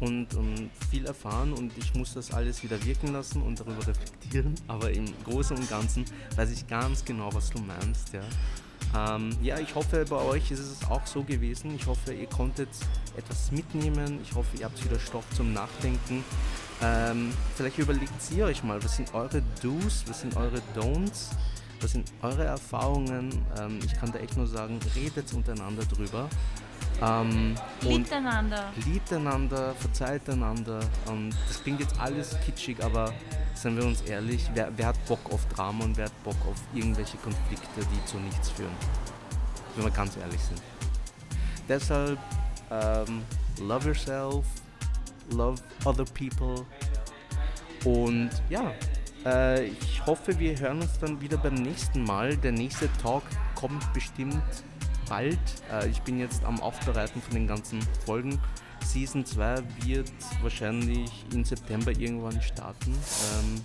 und, 0.00 0.34
und 0.34 0.70
viel 0.90 1.06
erfahren 1.06 1.52
und 1.52 1.76
ich 1.76 1.94
muss 1.94 2.14
das 2.14 2.32
alles 2.32 2.62
wieder 2.62 2.82
wirken 2.84 3.12
lassen 3.12 3.42
und 3.42 3.60
darüber 3.60 3.86
reflektieren. 3.86 4.54
Aber 4.68 4.90
im 4.90 5.06
Großen 5.24 5.56
und 5.56 5.68
Ganzen 5.68 6.04
weiß 6.36 6.50
ich 6.50 6.66
ganz 6.66 7.04
genau, 7.04 7.32
was 7.32 7.50
du 7.50 7.60
meinst. 7.60 8.12
Ja. 8.12 8.22
Ähm, 8.96 9.30
ja, 9.42 9.58
ich 9.58 9.74
hoffe, 9.74 10.04
bei 10.08 10.16
euch 10.16 10.50
ist 10.50 10.58
es 10.58 10.84
auch 10.88 11.06
so 11.06 11.22
gewesen. 11.22 11.74
Ich 11.76 11.86
hoffe, 11.86 12.12
ihr 12.12 12.26
konntet 12.26 12.68
etwas 13.16 13.52
mitnehmen. 13.52 14.18
Ich 14.22 14.34
hoffe, 14.34 14.56
ihr 14.58 14.64
habt 14.64 14.84
wieder 14.84 14.98
Stoff 14.98 15.24
zum 15.36 15.52
Nachdenken. 15.52 16.24
Ähm, 16.82 17.30
vielleicht 17.56 17.78
überlegt 17.78 18.12
ihr 18.34 18.46
euch 18.46 18.64
mal, 18.64 18.82
was 18.82 18.96
sind 18.96 19.12
eure 19.14 19.42
Do's, 19.62 20.04
was 20.06 20.22
sind 20.22 20.36
eure 20.36 20.62
Don'ts, 20.74 21.28
was 21.80 21.92
sind 21.92 22.10
eure 22.22 22.44
Erfahrungen. 22.44 23.30
Ähm, 23.58 23.78
ich 23.84 23.92
kann 23.94 24.10
da 24.12 24.18
echt 24.18 24.36
nur 24.36 24.46
sagen, 24.46 24.78
redet 24.96 25.32
untereinander 25.34 25.84
drüber. 25.84 26.28
Ähm, 27.02 27.54
Liebt 27.80 28.12
einander. 28.12 28.72
liebt 28.84 29.12
einander, 29.12 29.74
verzeiht 29.74 30.28
einander. 30.28 30.80
Und 31.06 31.30
das 31.48 31.62
klingt 31.62 31.80
jetzt 31.80 31.98
alles 31.98 32.36
kitschig, 32.44 32.82
aber 32.84 33.12
seien 33.54 33.76
wir 33.76 33.84
uns 33.84 34.02
ehrlich, 34.02 34.50
wer, 34.54 34.70
wer 34.76 34.88
hat 34.88 35.06
Bock 35.06 35.20
auf 35.32 35.46
Drama 35.46 35.84
und 35.84 35.96
wer 35.96 36.06
hat 36.06 36.22
Bock 36.24 36.36
auf 36.46 36.56
irgendwelche 36.74 37.16
Konflikte, 37.18 37.80
die 37.80 38.04
zu 38.04 38.18
nichts 38.18 38.50
führen? 38.50 38.74
Wenn 39.76 39.84
wir 39.84 39.90
ganz 39.90 40.16
ehrlich 40.16 40.40
sind. 40.40 40.60
Deshalb, 41.68 42.18
ähm, 42.70 43.22
love 43.60 43.86
yourself, 43.86 44.44
love 45.30 45.62
other 45.84 46.04
people. 46.04 46.66
Und 47.84 48.30
ja, 48.50 48.72
äh, 49.24 49.64
ich 49.66 50.04
hoffe, 50.04 50.38
wir 50.38 50.58
hören 50.58 50.82
uns 50.82 50.98
dann 50.98 51.20
wieder 51.20 51.38
beim 51.38 51.54
nächsten 51.54 52.04
Mal. 52.04 52.36
Der 52.36 52.52
nächste 52.52 52.92
Talk 53.02 53.22
kommt 53.54 53.90
bestimmt 53.94 54.42
bald. 55.10 55.38
Äh, 55.70 55.88
ich 55.90 56.00
bin 56.00 56.18
jetzt 56.18 56.42
am 56.44 56.58
Aufbereiten 56.60 57.20
von 57.20 57.34
den 57.34 57.46
ganzen 57.46 57.82
Folgen. 58.06 58.40
Season 58.82 59.26
2 59.26 59.62
wird 59.84 60.10
wahrscheinlich 60.40 61.10
im 61.34 61.44
September 61.44 61.90
irgendwann 61.90 62.40
starten. 62.40 62.92
Ähm, 62.92 63.60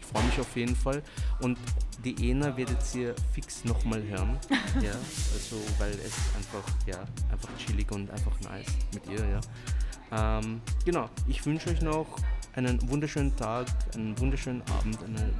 ich 0.00 0.06
freue 0.06 0.24
mich 0.24 0.40
auf 0.40 0.56
jeden 0.56 0.74
Fall. 0.74 1.02
Und 1.40 1.58
die 2.04 2.30
Ena 2.30 2.56
werdet 2.56 2.78
ihr 2.94 3.14
fix 3.32 3.64
nochmal 3.64 4.02
hören. 4.02 4.38
ja, 4.82 4.92
also, 5.34 5.56
weil 5.78 5.92
es 5.92 6.14
einfach, 6.36 6.68
ja, 6.86 6.98
einfach 7.30 7.50
chillig 7.58 7.90
und 7.92 8.10
einfach 8.10 8.38
nice 8.40 8.66
mit 8.92 9.06
ihr, 9.08 9.24
ja. 9.28 9.40
Ähm, 10.12 10.60
genau, 10.84 11.08
ich 11.26 11.44
wünsche 11.44 11.70
euch 11.70 11.80
noch 11.80 12.06
einen 12.54 12.88
wunderschönen 12.88 13.34
Tag, 13.36 13.66
einen 13.94 14.18
wunderschönen 14.18 14.62
Abend, 14.78 14.98
eine 15.02 15.32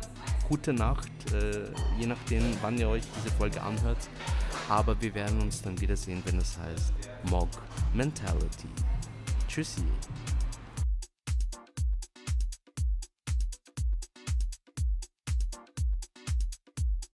gute 0.49 0.73
Nacht, 0.73 1.09
äh, 1.33 1.69
je 1.99 2.07
nachdem, 2.07 2.43
wann 2.63 2.77
ihr 2.79 2.89
euch 2.89 3.03
diese 3.17 3.35
Folge 3.35 3.63
anhört. 3.63 3.99
Aber 4.69 5.01
wir 5.01 5.15
werden 5.15 5.41
uns 5.41 5.63
dann 5.63 5.81
wiedersehen, 5.81 6.23
wenn 6.25 6.39
es 6.39 6.59
heißt 6.59 6.93
Mog 7.31 7.49
Mentality. 7.95 8.69
Tschüssi. 9.49 9.85